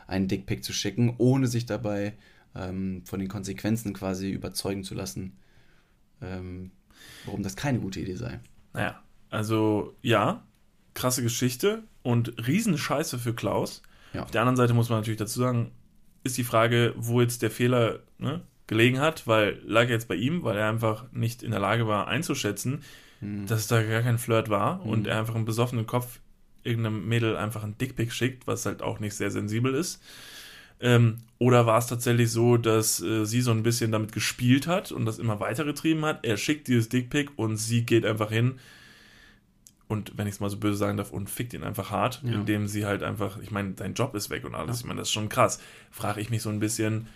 einen 0.07 0.27
Dickpick 0.27 0.63
zu 0.63 0.73
schicken, 0.73 1.15
ohne 1.17 1.47
sich 1.47 1.65
dabei 1.65 2.13
ähm, 2.55 3.03
von 3.05 3.19
den 3.19 3.29
Konsequenzen 3.29 3.93
quasi 3.93 4.31
überzeugen 4.31 4.83
zu 4.83 4.95
lassen, 4.95 5.37
ähm, 6.21 6.71
warum 7.25 7.43
das 7.43 7.55
keine 7.55 7.79
gute 7.79 7.99
Idee 7.99 8.15
sei. 8.15 8.39
Naja, 8.73 9.01
also 9.29 9.95
ja, 10.01 10.43
krasse 10.93 11.23
Geschichte 11.23 11.83
und 12.03 12.47
Riesenscheiße 12.47 13.19
für 13.19 13.33
Klaus. 13.33 13.81
Ja. 14.13 14.23
Auf 14.23 14.31
der 14.31 14.41
anderen 14.41 14.57
Seite 14.57 14.73
muss 14.73 14.89
man 14.89 14.99
natürlich 14.99 15.19
dazu 15.19 15.39
sagen, 15.39 15.71
ist 16.23 16.37
die 16.37 16.43
Frage, 16.43 16.93
wo 16.97 17.21
jetzt 17.21 17.41
der 17.41 17.51
Fehler 17.51 17.99
ne, 18.17 18.41
gelegen 18.67 18.99
hat, 18.99 19.25
weil 19.27 19.61
lag 19.65 19.89
jetzt 19.89 20.07
bei 20.07 20.15
ihm, 20.15 20.43
weil 20.43 20.57
er 20.57 20.69
einfach 20.69 21.11
nicht 21.11 21.43
in 21.43 21.51
der 21.51 21.59
Lage 21.59 21.87
war 21.87 22.07
einzuschätzen, 22.07 22.81
hm. 23.19 23.45
dass 23.47 23.67
da 23.67 23.81
gar 23.83 24.01
kein 24.01 24.17
Flirt 24.17 24.49
war 24.49 24.83
hm. 24.83 24.89
und 24.89 25.07
er 25.07 25.19
einfach 25.19 25.35
im 25.35 25.45
besoffenen 25.45 25.85
Kopf 25.85 26.19
irgendeinem 26.63 27.07
Mädel 27.07 27.37
einfach 27.37 27.63
einen 27.63 27.77
Dickpick 27.77 28.11
schickt, 28.11 28.47
was 28.47 28.65
halt 28.65 28.81
auch 28.81 28.99
nicht 28.99 29.13
sehr 29.15 29.31
sensibel 29.31 29.73
ist. 29.73 30.01
Ähm, 30.81 31.17
oder 31.37 31.65
war 31.65 31.77
es 31.77 31.87
tatsächlich 31.87 32.31
so, 32.31 32.57
dass 32.57 33.01
äh, 33.01 33.25
sie 33.25 33.41
so 33.41 33.51
ein 33.51 33.63
bisschen 33.63 33.91
damit 33.91 34.11
gespielt 34.11 34.67
hat 34.67 34.91
und 34.91 35.05
das 35.05 35.19
immer 35.19 35.39
weitergetrieben 35.39 36.05
hat? 36.05 36.25
Er 36.25 36.37
schickt 36.37 36.67
dieses 36.67 36.89
Dickpick 36.89 37.31
und 37.37 37.57
sie 37.57 37.85
geht 37.85 38.05
einfach 38.05 38.31
hin 38.31 38.59
und, 39.89 40.17
wenn 40.17 40.27
ich 40.27 40.35
es 40.35 40.39
mal 40.39 40.51
so 40.51 40.57
böse 40.57 40.77
sagen 40.77 40.97
darf, 40.97 41.11
und 41.11 41.31
fickt 41.31 41.53
ihn 41.55 41.63
einfach 41.63 41.89
hart, 41.89 42.21
ja. 42.23 42.33
indem 42.33 42.67
sie 42.67 42.85
halt 42.85 43.01
einfach, 43.01 43.39
ich 43.41 43.49
meine, 43.49 43.71
dein 43.71 43.95
Job 43.95 44.13
ist 44.13 44.29
weg 44.29 44.45
und 44.45 44.53
alles. 44.53 44.77
Ja. 44.77 44.81
Ich 44.81 44.85
meine, 44.85 44.99
das 44.99 45.07
ist 45.07 45.13
schon 45.13 45.29
krass. 45.29 45.59
Frage 45.89 46.21
ich 46.21 46.29
mich 46.29 46.43
so 46.43 46.49
ein 46.49 46.59
bisschen, 46.59 47.07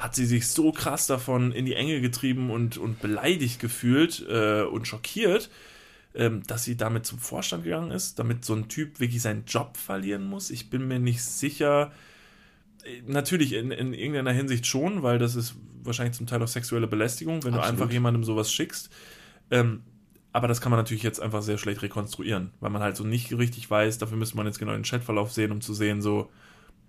hat 0.00 0.14
sie 0.14 0.24
sich 0.24 0.48
so 0.48 0.72
krass 0.72 1.06
davon 1.06 1.52
in 1.52 1.66
die 1.66 1.74
Enge 1.74 2.00
getrieben 2.00 2.50
und, 2.50 2.78
und 2.78 3.00
beleidigt 3.00 3.60
gefühlt 3.60 4.26
äh, 4.28 4.62
und 4.62 4.86
schockiert, 4.86 5.50
ähm, 6.14 6.42
dass 6.46 6.64
sie 6.64 6.76
damit 6.76 7.04
zum 7.04 7.18
Vorstand 7.18 7.64
gegangen 7.64 7.90
ist, 7.90 8.18
damit 8.18 8.44
so 8.46 8.54
ein 8.54 8.68
Typ 8.68 8.98
wirklich 8.98 9.20
seinen 9.20 9.44
Job 9.44 9.76
verlieren 9.76 10.24
muss. 10.24 10.50
Ich 10.50 10.70
bin 10.70 10.88
mir 10.88 10.98
nicht 10.98 11.22
sicher. 11.22 11.92
Äh, 12.82 13.02
natürlich 13.06 13.52
in, 13.52 13.70
in 13.72 13.92
irgendeiner 13.92 14.32
Hinsicht 14.32 14.66
schon, 14.66 15.02
weil 15.02 15.18
das 15.18 15.36
ist 15.36 15.54
wahrscheinlich 15.82 16.16
zum 16.16 16.26
Teil 16.26 16.42
auch 16.42 16.48
sexuelle 16.48 16.86
Belästigung, 16.86 17.44
wenn 17.44 17.52
Absolut. 17.52 17.64
du 17.64 17.82
einfach 17.82 17.92
jemandem 17.92 18.24
sowas 18.24 18.50
schickst. 18.50 18.88
Ähm, 19.50 19.82
aber 20.32 20.48
das 20.48 20.62
kann 20.62 20.70
man 20.70 20.78
natürlich 20.78 21.02
jetzt 21.02 21.20
einfach 21.20 21.42
sehr 21.42 21.58
schlecht 21.58 21.82
rekonstruieren, 21.82 22.52
weil 22.60 22.70
man 22.70 22.80
halt 22.80 22.96
so 22.96 23.04
nicht 23.04 23.36
richtig 23.36 23.70
weiß. 23.70 23.98
Dafür 23.98 24.16
müsste 24.16 24.38
man 24.38 24.46
jetzt 24.46 24.58
genau 24.58 24.72
den 24.72 24.84
Chatverlauf 24.84 25.30
sehen, 25.30 25.52
um 25.52 25.60
zu 25.60 25.74
sehen, 25.74 26.00
so, 26.00 26.30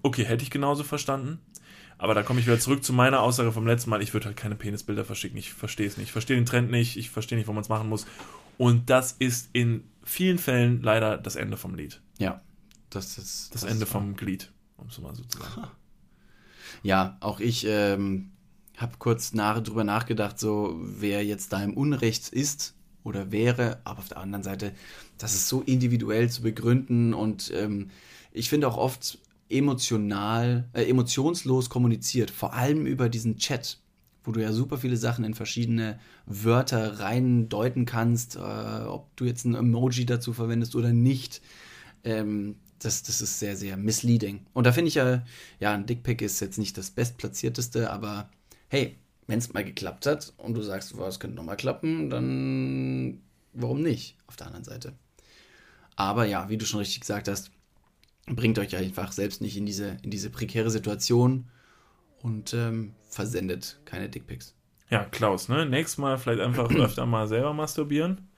okay, 0.02 0.24
hätte 0.24 0.44
ich 0.44 0.50
genauso 0.50 0.84
verstanden. 0.84 1.40
Aber 2.02 2.16
da 2.16 2.24
komme 2.24 2.40
ich 2.40 2.48
wieder 2.48 2.60
zurück 2.60 2.84
zu 2.84 2.94
meiner 2.94 3.22
Aussage 3.22 3.52
vom 3.52 3.68
letzten 3.68 3.92
Mal. 3.92 4.02
Ich 4.02 4.12
würde 4.12 4.26
halt 4.26 4.36
keine 4.36 4.56
Penisbilder 4.56 5.06
verschicken. 5.06 5.38
Ich 5.38 5.54
verstehe 5.54 5.86
es 5.86 5.98
nicht. 5.98 6.08
Ich 6.08 6.12
verstehe 6.12 6.36
den 6.36 6.48
Trend 6.48 6.72
nicht. 6.72 6.98
Ich 6.98 7.12
verstehe 7.12 7.38
nicht, 7.38 7.48
wo 7.48 7.54
man 7.54 7.62
es 7.62 7.70
machen 7.70 7.90
muss. 7.90 8.08
Und 8.58 8.90
das 8.90 9.12
ist 9.20 9.52
in 9.54 9.84
vielen 10.04 10.40
Fällen 10.40 10.82
leider 10.82 11.20
das 11.20 11.36
Ende 11.36 11.58
vom 11.58 11.76
Lied. 11.76 12.02
Ja, 12.18 12.42
das 12.90 13.20
ist 13.20 13.54
das, 13.54 13.62
das 13.62 13.64
Ende 13.70 13.84
ist 13.84 13.92
vom 13.92 14.16
Glied, 14.16 14.52
um 14.78 14.88
es 14.88 14.98
mal 14.98 15.14
so 15.14 15.24
zu 15.26 15.38
sagen. 15.38 15.68
Ja, 16.82 17.18
auch 17.20 17.40
ich 17.40 17.68
ähm, 17.68 18.32
habe 18.78 18.94
kurz 18.98 19.34
nach, 19.34 19.62
drüber 19.62 19.84
nachgedacht, 19.84 20.40
so 20.40 20.80
wer 20.82 21.24
jetzt 21.24 21.54
da 21.54 21.64
im 21.64 21.76
Unrecht 21.76 22.30
ist 22.30 22.74
oder 23.04 23.32
wäre, 23.32 23.80
aber 23.84 24.00
auf 24.00 24.08
der 24.08 24.18
anderen 24.18 24.42
Seite, 24.42 24.74
das 25.20 25.36
ist 25.36 25.48
so 25.48 25.62
individuell 25.62 26.32
zu 26.32 26.42
begründen 26.42 27.14
und 27.14 27.52
ähm, 27.54 27.92
ich 28.32 28.50
finde 28.50 28.68
auch 28.68 28.78
oft 28.78 29.20
emotional, 29.52 30.70
äh, 30.74 30.84
emotionslos 30.84 31.70
kommuniziert, 31.70 32.32
vor 32.32 32.54
allem 32.54 32.86
über 32.86 33.10
diesen 33.10 33.38
Chat, 33.38 33.80
wo 34.24 34.32
du 34.32 34.42
ja 34.42 34.52
super 34.52 34.78
viele 34.78 34.98
Sachen 34.98 35.26
in 35.26 35.34
verschiedene 35.34 36.00
Wörter 36.26 37.00
rein 37.00 37.50
deuten 37.50 37.86
kannst, 37.86 38.36
äh, 38.36 38.40
ob 38.40 39.16
du 39.16 39.26
jetzt 39.26 39.46
ein 39.46 39.56
Emoji 39.56 40.06
dazu 40.06 40.34
verwendest 40.34 40.76
oder 40.76 40.94
nicht. 40.94 41.42
Ähm, 42.04 42.56
das, 42.80 43.04
das 43.04 43.22
ist 43.22 43.40
sehr, 43.40 43.56
sehr 43.56 43.78
misleading. 43.78 44.46
Und 44.54 44.66
da 44.66 44.72
finde 44.72 44.90
ich 44.90 44.96
ja, 44.96 45.24
ja, 45.60 45.74
ein 45.74 45.86
Dickpick 45.86 46.22
ist 46.22 46.40
jetzt 46.40 46.58
nicht 46.58 46.78
das 46.78 46.92
bestplatzierteste, 46.92 47.92
aber 47.92 48.30
hey, 48.70 48.98
wenn 49.28 49.40
es 49.40 49.54
mal 49.54 49.64
geklappt 49.64 50.06
hat 50.08 50.34
und 50.38 50.56
du 50.56 50.62
sagst, 50.62 50.94
es 50.94 51.20
könnte 51.20 51.36
nochmal 51.36 51.58
klappen, 51.58 52.10
dann 52.10 53.22
warum 53.54 53.82
nicht 53.82 54.18
auf 54.28 54.36
der 54.36 54.48
anderen 54.48 54.64
Seite? 54.64 54.94
Aber 55.96 56.26
ja, 56.26 56.50
wie 56.50 56.58
du 56.58 56.66
schon 56.66 56.80
richtig 56.80 57.02
gesagt 57.02 57.28
hast, 57.28 57.52
bringt 58.36 58.60
euch 58.60 58.76
einfach 58.76 59.12
selbst 59.12 59.42
nicht 59.42 59.58
in 59.58 59.66
diese, 59.66 59.98
in 60.02 60.12
diese 60.12 60.30
prekäre 60.30 60.70
Situation 60.70 61.50
und 62.22 62.54
ähm, 62.54 62.94
versendet 63.10 63.80
keine 63.86 64.10
Dickpics. 64.10 64.56
Ja, 64.90 65.06
Klaus, 65.06 65.50
ne? 65.50 65.66
Nächstes 65.66 65.98
Mal 65.98 66.18
vielleicht 66.18 66.42
einfach 66.42 66.70
öfter 66.76 67.06
mal 67.06 67.28
selber 67.28 67.54
masturbieren 67.54 68.30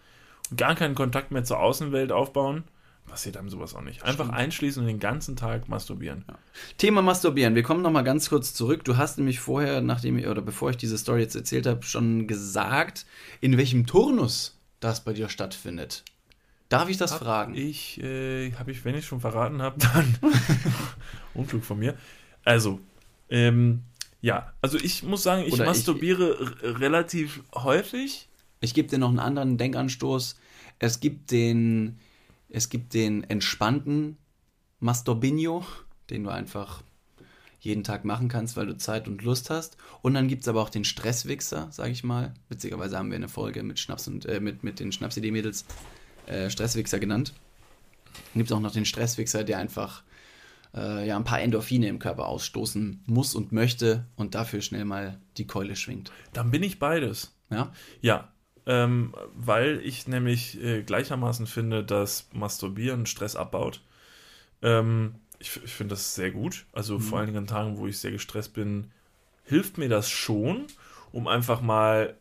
und 0.50 0.58
gar 0.58 0.76
keinen 0.76 0.96
Kontakt 0.96 1.32
mehr 1.32 1.44
zur 1.44 1.60
Außenwelt 1.60 2.12
aufbauen. 2.12 2.64
Passiert 3.06 3.36
einem 3.36 3.50
sowas 3.50 3.76
auch 3.76 3.82
nicht. 3.82 4.04
Einfach 4.04 4.26
Stimmt. 4.26 4.40
einschließen 4.40 4.82
und 4.82 4.88
den 4.88 5.00
ganzen 5.00 5.36
Tag 5.36 5.68
masturbieren. 5.68 6.24
Ja. 6.28 6.38
Thema 6.78 7.02
Masturbieren. 7.02 7.54
Wir 7.54 7.62
kommen 7.62 7.82
nochmal 7.82 8.06
ganz 8.06 8.30
kurz 8.30 8.54
zurück. 8.54 8.86
Du 8.86 8.96
hast 8.98 9.18
nämlich 9.18 9.40
vorher, 9.40 9.82
nachdem 9.82 10.18
oder 10.24 10.42
bevor 10.42 10.70
ich 10.70 10.78
diese 10.78 10.98
Story 10.98 11.22
jetzt 11.22 11.36
erzählt 11.36 11.68
habe, 11.68 11.84
schon 11.84 12.28
gesagt, 12.28 13.06
in 13.42 13.58
welchem 13.58 13.86
Turnus 13.86 14.58
das 14.80 15.04
bei 15.04 15.14
dir 15.14 15.28
stattfindet. 15.28 16.04
Darf 16.74 16.90
ich 16.90 16.98
das 16.98 17.14
hab 17.14 17.20
fragen? 17.20 17.56
Ich, 17.56 18.02
äh, 18.02 18.52
habe 18.54 18.72
ich, 18.72 18.84
wenn 18.84 18.96
ich 18.96 19.06
schon 19.06 19.20
verraten 19.20 19.62
habe, 19.62 19.80
dann 19.80 20.18
Unklug 21.34 21.64
von 21.64 21.80
mir. 21.80 21.96
Also, 22.44 22.80
ähm, 23.30 23.84
ja, 24.22 24.54
also 24.62 24.78
ich 24.78 25.04
muss 25.04 25.24
sagen, 25.24 25.44
ich 25.46 25.54
Oder 25.54 25.66
masturbiere 25.66 26.56
ich, 26.62 26.80
relativ 26.80 27.44
häufig. 27.54 28.28
Ich 28.60 28.74
gebe 28.74 28.88
dir 28.88 28.98
noch 28.98 29.10
einen 29.10 29.20
anderen 29.20 29.58
Denkanstoß. 29.58 30.36
Es 30.80 31.00
gibt 31.00 31.32
den, 31.32 32.00
es 32.50 32.70
gibt 32.70 32.94
den 32.94 33.24
entspannten 33.26 34.18
Masturbinho, 34.80 35.66
den 36.10 36.24
du 36.24 36.30
einfach 36.30 36.82
jeden 37.60 37.84
Tag 37.84 38.04
machen 38.04 38.28
kannst, 38.30 38.58
weil 38.58 38.66
du 38.66 38.78
Zeit 38.78 39.08
und 39.08 39.22
Lust 39.22 39.50
hast. 39.50 39.78
Und 40.02 40.16
dann 40.16 40.28
gibt 40.28 40.42
es 40.42 40.48
aber 40.48 40.62
auch 40.62 40.70
den 40.70 40.86
Stresswichser, 40.86 41.68
sage 41.72 41.92
ich 41.92 42.04
mal. 42.04 42.34
Witzigerweise 42.50 42.98
haben 42.98 43.10
wir 43.10 43.16
eine 43.16 43.30
Folge 43.30 43.64
mit 43.64 43.80
Schnaps 43.80 44.08
und 44.08 44.26
äh, 44.26 44.40
mit, 44.40 44.64
mit 44.64 44.80
den 44.80 44.92
Schnapsidee-Mädels 44.92 45.66
äh, 46.28 46.50
Stresswichser 46.50 47.00
genannt. 47.00 47.34
Dann 48.14 48.40
gibt 48.40 48.52
es 48.52 48.56
auch 48.56 48.62
noch 48.62 48.72
den 48.72 48.86
Stresswichser, 48.86 49.44
der 49.44 49.58
einfach 49.58 50.04
äh, 50.76 51.08
ja, 51.08 51.16
ein 51.16 51.24
paar 51.24 51.42
Endorphine 51.42 51.88
im 51.88 52.00
Körper 52.00 52.28
ausstoßen 52.28 53.04
muss 53.06 53.36
und 53.36 53.52
möchte 53.52 54.06
und 54.16 54.36
dafür 54.36 54.62
schnell 54.62 54.86
mal 54.86 55.20
die 55.38 55.48
Keule 55.48 55.76
schwingt. 55.76 56.12
Dann 56.34 56.52
bin 56.52 56.64
ich 56.64 56.80
beides. 56.80 57.36
Ja? 57.50 57.72
Ja, 58.02 58.34
ähm, 58.66 59.14
weil 59.34 59.82
ich 59.84 60.08
nämlich 60.08 60.62
äh, 60.62 60.84
gleichermaßen 60.84 61.48
finde, 61.48 61.84
dass 61.84 62.30
Masturbieren 62.34 63.06
Stress 63.06 63.36
abbaut. 63.36 63.82
Ähm, 64.62 65.16
ich, 65.40 65.60
ich 65.64 65.74
finde 65.74 65.96
das 65.96 66.16
sehr 66.16 66.32
gut. 66.32 66.66
Also 66.72 66.96
mhm. 66.96 67.02
vor 67.02 67.18
allen 67.20 67.28
Dingen 67.28 67.40
an 67.40 67.48
Tagen, 67.48 67.78
wo 67.78 67.88
ich 67.88 68.00
sehr 68.00 68.12
gestresst 68.12 68.54
bin, 68.54 68.92
hilft 69.44 69.78
mir 69.78 69.90
das 69.90 70.10
schon, 70.10 70.66
um 71.12 71.28
einfach 71.28 71.62
mal. 71.62 72.18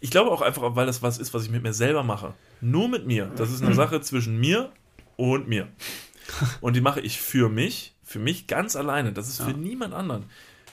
Ich 0.00 0.10
glaube 0.10 0.30
auch 0.30 0.42
einfach, 0.42 0.74
weil 0.74 0.86
das 0.86 1.02
was 1.02 1.18
ist, 1.18 1.32
was 1.32 1.44
ich 1.44 1.50
mit 1.50 1.62
mir 1.62 1.72
selber 1.72 2.02
mache. 2.02 2.34
Nur 2.60 2.88
mit 2.88 3.06
mir. 3.06 3.30
Das 3.36 3.50
ist 3.50 3.62
eine 3.62 3.74
Sache 3.74 4.00
zwischen 4.00 4.38
mir 4.38 4.72
und 5.16 5.48
mir. 5.48 5.68
Und 6.60 6.74
die 6.74 6.80
mache 6.80 7.00
ich 7.00 7.20
für 7.20 7.48
mich, 7.48 7.94
für 8.02 8.18
mich 8.18 8.48
ganz 8.48 8.74
alleine. 8.74 9.12
Das 9.12 9.28
ist 9.28 9.38
ja. 9.38 9.46
für 9.46 9.52
niemand 9.52 9.94
anderen. 9.94 10.24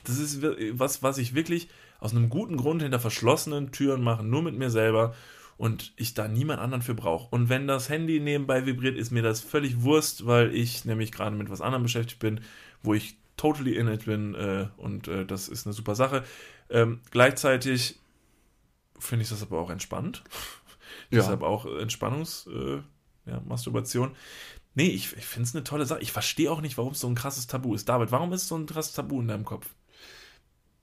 Das 0.04 0.18
ist 0.18 0.42
was, 0.72 1.04
was 1.04 1.20
ich 1.20 1.36
wirklich 1.36 1.70
aus 2.00 2.12
einem 2.12 2.30
guten 2.30 2.58
Grund 2.58 2.82
hinter 2.82 3.00
verschlossenen 3.00 3.72
Türen 3.72 4.02
mache, 4.02 4.24
nur 4.24 4.42
mit 4.42 4.58
mir 4.58 4.70
selber 4.70 5.14
und 5.58 5.94
ich 5.96 6.14
da 6.14 6.28
niemand 6.28 6.60
anderen 6.60 6.82
für 6.82 6.96
brauche. 6.96 7.28
Und 7.30 7.50
wenn 7.50 7.68
das 7.68 7.90
Handy 7.90 8.20
nebenbei 8.20 8.66
vibriert, 8.66 8.98
ist 8.98 9.12
mir 9.12 9.22
das 9.22 9.40
völlig 9.40 9.84
Wurst, 9.84 10.26
weil 10.26 10.54
ich 10.54 10.86
nämlich 10.86 11.12
gerade 11.12 11.36
mit 11.36 11.50
was 11.50 11.62
anderem 11.62 11.84
beschäftigt 11.84 12.20
bin, 12.20 12.42
wo 12.82 12.94
ich 12.94 13.18
totally 13.38 13.78
in 13.78 13.88
it 13.88 14.06
bin 14.06 14.36
äh, 14.36 14.68
und 14.78 15.08
äh, 15.08 15.26
das 15.26 15.48
ist 15.48 15.66
eine 15.66 15.74
super 15.74 15.96
Sache. 15.96 16.24
Ähm, 16.70 17.00
gleichzeitig 17.12 18.00
finde 19.00 19.24
ich 19.24 19.30
das 19.30 19.42
aber 19.42 19.60
auch 19.60 19.70
entspannt. 19.70 20.24
Ja. 21.14 21.22
Deshalb 21.22 21.44
auch 21.44 21.66
Entspannungs, 21.66 22.48
äh, 22.48 22.82
ja, 23.30 23.42
Masturbation. 23.46 24.12
Nee, 24.76 24.88
ich, 24.88 25.16
ich 25.16 25.26
finde 25.26 25.48
es 25.48 25.56
eine 25.56 25.64
tolle 25.64 25.86
Sache. 25.86 26.02
Ich 26.02 26.12
verstehe 26.12 26.52
auch 26.52 26.62
nicht, 26.62 26.78
warum 26.78 26.94
es 26.94 27.00
so 27.00 27.08
ein 27.08 27.16
krasses 27.16 27.48
Tabu 27.48 27.76
ist. 27.76 27.88
David, 27.88 28.12
warum 28.12 28.34
ist 28.34 28.48
so 28.48 28.56
ein 28.56 28.66
krasses 28.66 28.94
Tabu 28.94 29.22
in 29.22 29.28
deinem 29.28 29.46
Kopf? 29.46 29.70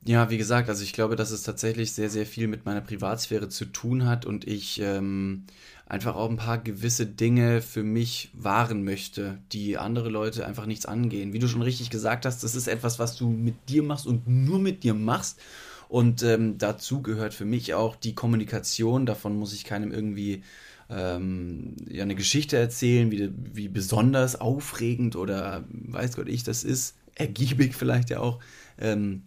Ja, 0.03 0.31
wie 0.31 0.39
gesagt, 0.39 0.69
also 0.71 0.83
ich 0.83 0.95
glaube, 0.95 1.15
dass 1.15 1.31
es 1.31 1.43
tatsächlich 1.43 1.93
sehr, 1.93 2.09
sehr 2.09 2.25
viel 2.25 2.47
mit 2.47 2.65
meiner 2.65 2.81
Privatsphäre 2.81 3.51
zu 3.51 3.67
tun 3.67 4.07
hat 4.07 4.25
und 4.25 4.47
ich 4.47 4.81
ähm, 4.81 5.45
einfach 5.85 6.15
auch 6.15 6.31
ein 6.31 6.39
paar 6.39 6.57
gewisse 6.57 7.05
Dinge 7.05 7.61
für 7.61 7.83
mich 7.83 8.31
wahren 8.33 8.83
möchte, 8.83 9.39
die 9.53 9.77
andere 9.77 10.09
Leute 10.09 10.47
einfach 10.47 10.65
nichts 10.65 10.87
angehen. 10.87 11.35
Wie 11.35 11.39
du 11.39 11.49
schon 11.49 11.61
richtig 11.61 11.91
gesagt 11.91 12.25
hast, 12.25 12.43
das 12.43 12.55
ist 12.55 12.67
etwas, 12.67 12.99
was 12.99 13.17
du 13.17 13.29
mit 13.29 13.69
dir 13.69 13.83
machst 13.83 14.07
und 14.07 14.27
nur 14.27 14.59
mit 14.59 14.85
dir 14.85 14.95
machst. 14.95 15.39
Und 15.91 16.23
ähm, 16.23 16.57
dazu 16.57 17.03
gehört 17.03 17.35
für 17.35 17.45
mich 17.45 17.75
auch 17.75 17.97
die 17.97 18.15
Kommunikation. 18.15 19.07
Davon 19.07 19.37
muss 19.37 19.53
ich 19.53 19.65
keinem 19.65 19.91
irgendwie 19.91 20.45
ähm, 20.89 21.75
ja, 21.89 22.05
eine 22.05 22.15
Geschichte 22.15 22.57
erzählen, 22.57 23.11
wie, 23.11 23.33
wie 23.35 23.67
besonders 23.67 24.41
aufregend 24.41 25.17
oder 25.17 25.65
weiß 25.69 26.15
Gott 26.15 26.29
ich 26.29 26.45
das 26.45 26.63
ist. 26.63 26.95
Ergiebig 27.17 27.75
vielleicht 27.75 28.09
ja 28.09 28.21
auch. 28.21 28.39
Ähm, 28.79 29.23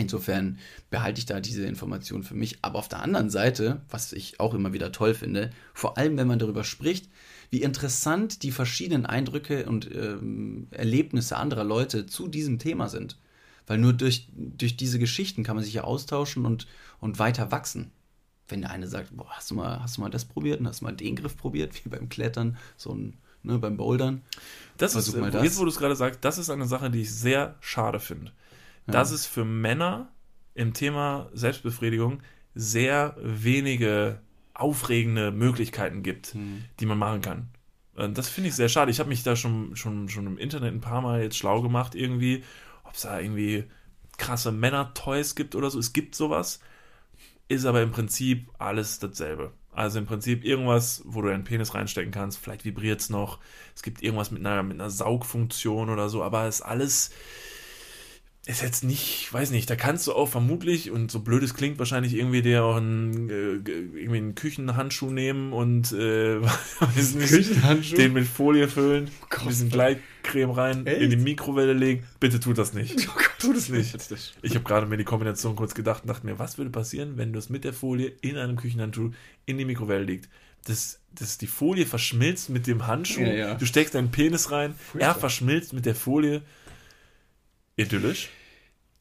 Insofern 0.00 0.60
behalte 0.90 1.18
ich 1.18 1.26
da 1.26 1.40
diese 1.40 1.66
Information 1.66 2.22
für 2.22 2.36
mich. 2.36 2.58
Aber 2.62 2.78
auf 2.78 2.86
der 2.86 3.02
anderen 3.02 3.30
Seite, 3.30 3.82
was 3.90 4.12
ich 4.12 4.38
auch 4.38 4.54
immer 4.54 4.72
wieder 4.72 4.92
toll 4.92 5.12
finde, 5.12 5.50
vor 5.74 5.98
allem 5.98 6.16
wenn 6.16 6.28
man 6.28 6.38
darüber 6.38 6.62
spricht, 6.62 7.08
wie 7.50 7.62
interessant 7.62 8.44
die 8.44 8.52
verschiedenen 8.52 9.06
Eindrücke 9.06 9.66
und 9.66 9.90
ähm, 9.92 10.68
Erlebnisse 10.70 11.36
anderer 11.36 11.64
Leute 11.64 12.06
zu 12.06 12.28
diesem 12.28 12.60
Thema 12.60 12.88
sind. 12.88 13.18
Weil 13.68 13.78
nur 13.78 13.92
durch, 13.92 14.28
durch 14.34 14.76
diese 14.76 14.98
Geschichten 14.98 15.44
kann 15.44 15.54
man 15.54 15.64
sich 15.64 15.74
ja 15.74 15.84
austauschen 15.84 16.44
und, 16.44 16.66
und 16.98 17.20
weiter 17.20 17.52
wachsen. 17.52 17.92
Wenn 18.48 18.62
der 18.62 18.70
eine 18.70 18.88
sagt, 18.88 19.16
boah, 19.16 19.30
hast 19.30 19.50
du 19.50 19.54
mal, 19.54 19.80
hast 19.80 19.96
du 19.96 20.00
mal 20.00 20.10
das 20.10 20.24
probiert 20.24 20.58
und 20.58 20.66
hast 20.66 20.80
du 20.80 20.86
mal 20.86 20.92
den 20.92 21.14
Griff 21.14 21.36
probiert, 21.36 21.72
wie 21.84 21.88
beim 21.88 22.08
Klettern, 22.08 22.56
so 22.76 22.92
ein, 22.92 23.18
ne, 23.44 23.58
beim 23.58 23.76
Bouldern. 23.76 24.22
Das 24.78 24.92
Versuch 24.92 25.14
ist, 25.14 25.20
mal 25.20 25.30
das. 25.30 25.44
jetzt 25.44 25.58
wo 25.60 25.64
du 25.64 25.70
es 25.70 25.78
gerade 25.78 25.94
sagst, 25.94 26.24
das 26.24 26.38
ist 26.38 26.50
eine 26.50 26.66
Sache, 26.66 26.90
die 26.90 27.02
ich 27.02 27.14
sehr 27.14 27.54
schade 27.60 28.00
finde 28.00 28.32
dass 28.88 29.10
es 29.10 29.26
für 29.26 29.44
Männer 29.44 30.08
im 30.54 30.72
Thema 30.72 31.28
Selbstbefriedigung 31.32 32.20
sehr 32.54 33.16
wenige 33.20 34.20
aufregende 34.54 35.30
Möglichkeiten 35.30 36.02
gibt, 36.02 36.34
mhm. 36.34 36.64
die 36.80 36.86
man 36.86 36.98
machen 36.98 37.20
kann. 37.20 37.48
Das 37.94 38.28
finde 38.28 38.48
ich 38.48 38.54
sehr 38.54 38.68
schade. 38.68 38.90
Ich 38.90 39.00
habe 39.00 39.08
mich 39.08 39.24
da 39.24 39.34
schon, 39.36 39.74
schon, 39.76 40.08
schon 40.08 40.26
im 40.26 40.38
Internet 40.38 40.72
ein 40.72 40.80
paar 40.80 41.00
Mal 41.00 41.22
jetzt 41.22 41.36
schlau 41.36 41.62
gemacht, 41.62 41.94
irgendwie, 41.94 42.44
ob 42.88 42.94
es 42.94 43.02
da 43.02 43.20
irgendwie 43.20 43.64
krasse 44.16 44.50
Männer-Toys 44.50 45.34
gibt 45.34 45.54
oder 45.54 45.70
so. 45.70 45.78
Es 45.78 45.92
gibt 45.92 46.14
sowas, 46.14 46.60
ist 47.46 47.66
aber 47.66 47.82
im 47.82 47.92
Prinzip 47.92 48.50
alles 48.58 48.98
dasselbe. 48.98 49.52
Also 49.72 49.98
im 49.98 50.06
Prinzip 50.06 50.44
irgendwas, 50.44 51.02
wo 51.04 51.22
du 51.22 51.28
deinen 51.28 51.44
Penis 51.44 51.74
reinstecken 51.74 52.10
kannst. 52.10 52.38
Vielleicht 52.38 52.64
vibriert 52.64 53.00
es 53.00 53.10
noch. 53.10 53.38
Es 53.76 53.82
gibt 53.82 54.02
irgendwas 54.02 54.30
mit 54.30 54.44
einer, 54.44 54.62
mit 54.62 54.80
einer 54.80 54.90
Saugfunktion 54.90 55.88
oder 55.88 56.08
so, 56.08 56.22
aber 56.24 56.46
es 56.46 56.56
ist 56.56 56.62
alles 56.62 57.10
ist 58.48 58.62
jetzt 58.62 58.82
nicht, 58.82 59.30
weiß 59.30 59.50
nicht, 59.50 59.68
da 59.68 59.76
kannst 59.76 60.06
du 60.06 60.14
auch 60.14 60.26
vermutlich, 60.26 60.90
und 60.90 61.10
so 61.10 61.20
blöd 61.20 61.42
es 61.42 61.52
klingt, 61.52 61.78
wahrscheinlich 61.78 62.14
irgendwie 62.14 62.40
dir 62.40 62.64
auch 62.64 62.76
einen, 62.76 63.28
äh, 63.28 63.70
irgendwie 63.70 64.16
einen 64.16 64.34
Küchenhandschuh 64.34 65.10
nehmen 65.10 65.52
und 65.52 65.92
äh, 65.92 66.36
nicht, 67.14 67.98
den 67.98 68.14
mit 68.14 68.26
Folie 68.26 68.66
füllen, 68.68 69.10
oh 69.20 69.40
ein 69.40 69.48
bisschen 69.48 69.68
Gleitcreme 69.68 70.50
rein, 70.50 70.86
Echt? 70.86 71.02
in 71.02 71.10
die 71.10 71.16
Mikrowelle 71.16 71.74
legen. 71.74 72.04
Bitte 72.20 72.40
tut 72.40 72.56
das 72.56 72.72
nicht. 72.72 73.06
Oh 73.08 73.14
Gott, 73.14 73.30
tut 73.38 73.56
es 73.56 73.68
nicht. 73.68 73.94
Ich 74.40 74.54
habe 74.54 74.64
gerade 74.64 74.86
mir 74.86 74.96
die 74.96 75.04
Kombination 75.04 75.54
kurz 75.54 75.74
gedacht 75.74 76.04
und 76.04 76.08
dachte 76.08 76.24
mir, 76.24 76.38
was 76.38 76.56
würde 76.56 76.70
passieren, 76.70 77.18
wenn 77.18 77.34
du 77.34 77.38
es 77.38 77.50
mit 77.50 77.64
der 77.64 77.74
Folie 77.74 78.12
in 78.22 78.38
einem 78.38 78.56
Küchenhandschuh 78.56 79.10
in 79.44 79.58
die 79.58 79.66
Mikrowelle 79.66 80.04
legst? 80.04 80.30
Das, 80.64 81.00
das, 81.14 81.36
die 81.36 81.46
Folie 81.46 81.84
verschmilzt 81.84 82.48
mit 82.48 82.66
dem 82.66 82.86
Handschuh, 82.86 83.20
ja, 83.20 83.32
ja. 83.32 83.54
du 83.54 83.66
steckst 83.66 83.94
deinen 83.94 84.10
Penis 84.10 84.50
rein, 84.50 84.74
Furchtbar. 84.74 85.14
er 85.14 85.14
verschmilzt 85.14 85.74
mit 85.74 85.84
der 85.84 85.94
Folie. 85.94 86.42
Idyllisch. 87.76 88.30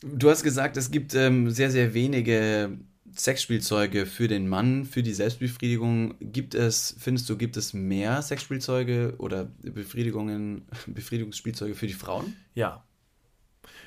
Du 0.01 0.29
hast 0.29 0.43
gesagt, 0.43 0.77
es 0.77 0.91
gibt 0.91 1.15
ähm, 1.15 1.49
sehr, 1.49 1.71
sehr 1.71 1.93
wenige 1.93 2.77
Sexspielzeuge 3.15 4.05
für 4.05 4.27
den 4.27 4.47
Mann, 4.47 4.85
für 4.85 5.01
die 5.01 5.13
Selbstbefriedigung. 5.13 6.15
Gibt 6.19 6.53
es, 6.53 6.95
findest 6.99 7.29
du, 7.29 7.37
gibt 7.37 7.57
es 7.57 7.73
mehr 7.73 8.21
Sexspielzeuge 8.21 9.15
oder 9.17 9.45
Befriedigungen, 9.61 10.67
Befriedigungsspielzeuge 10.87 11.73
für 11.73 11.87
die 11.87 11.93
Frauen? 11.93 12.35
Ja. 12.53 12.83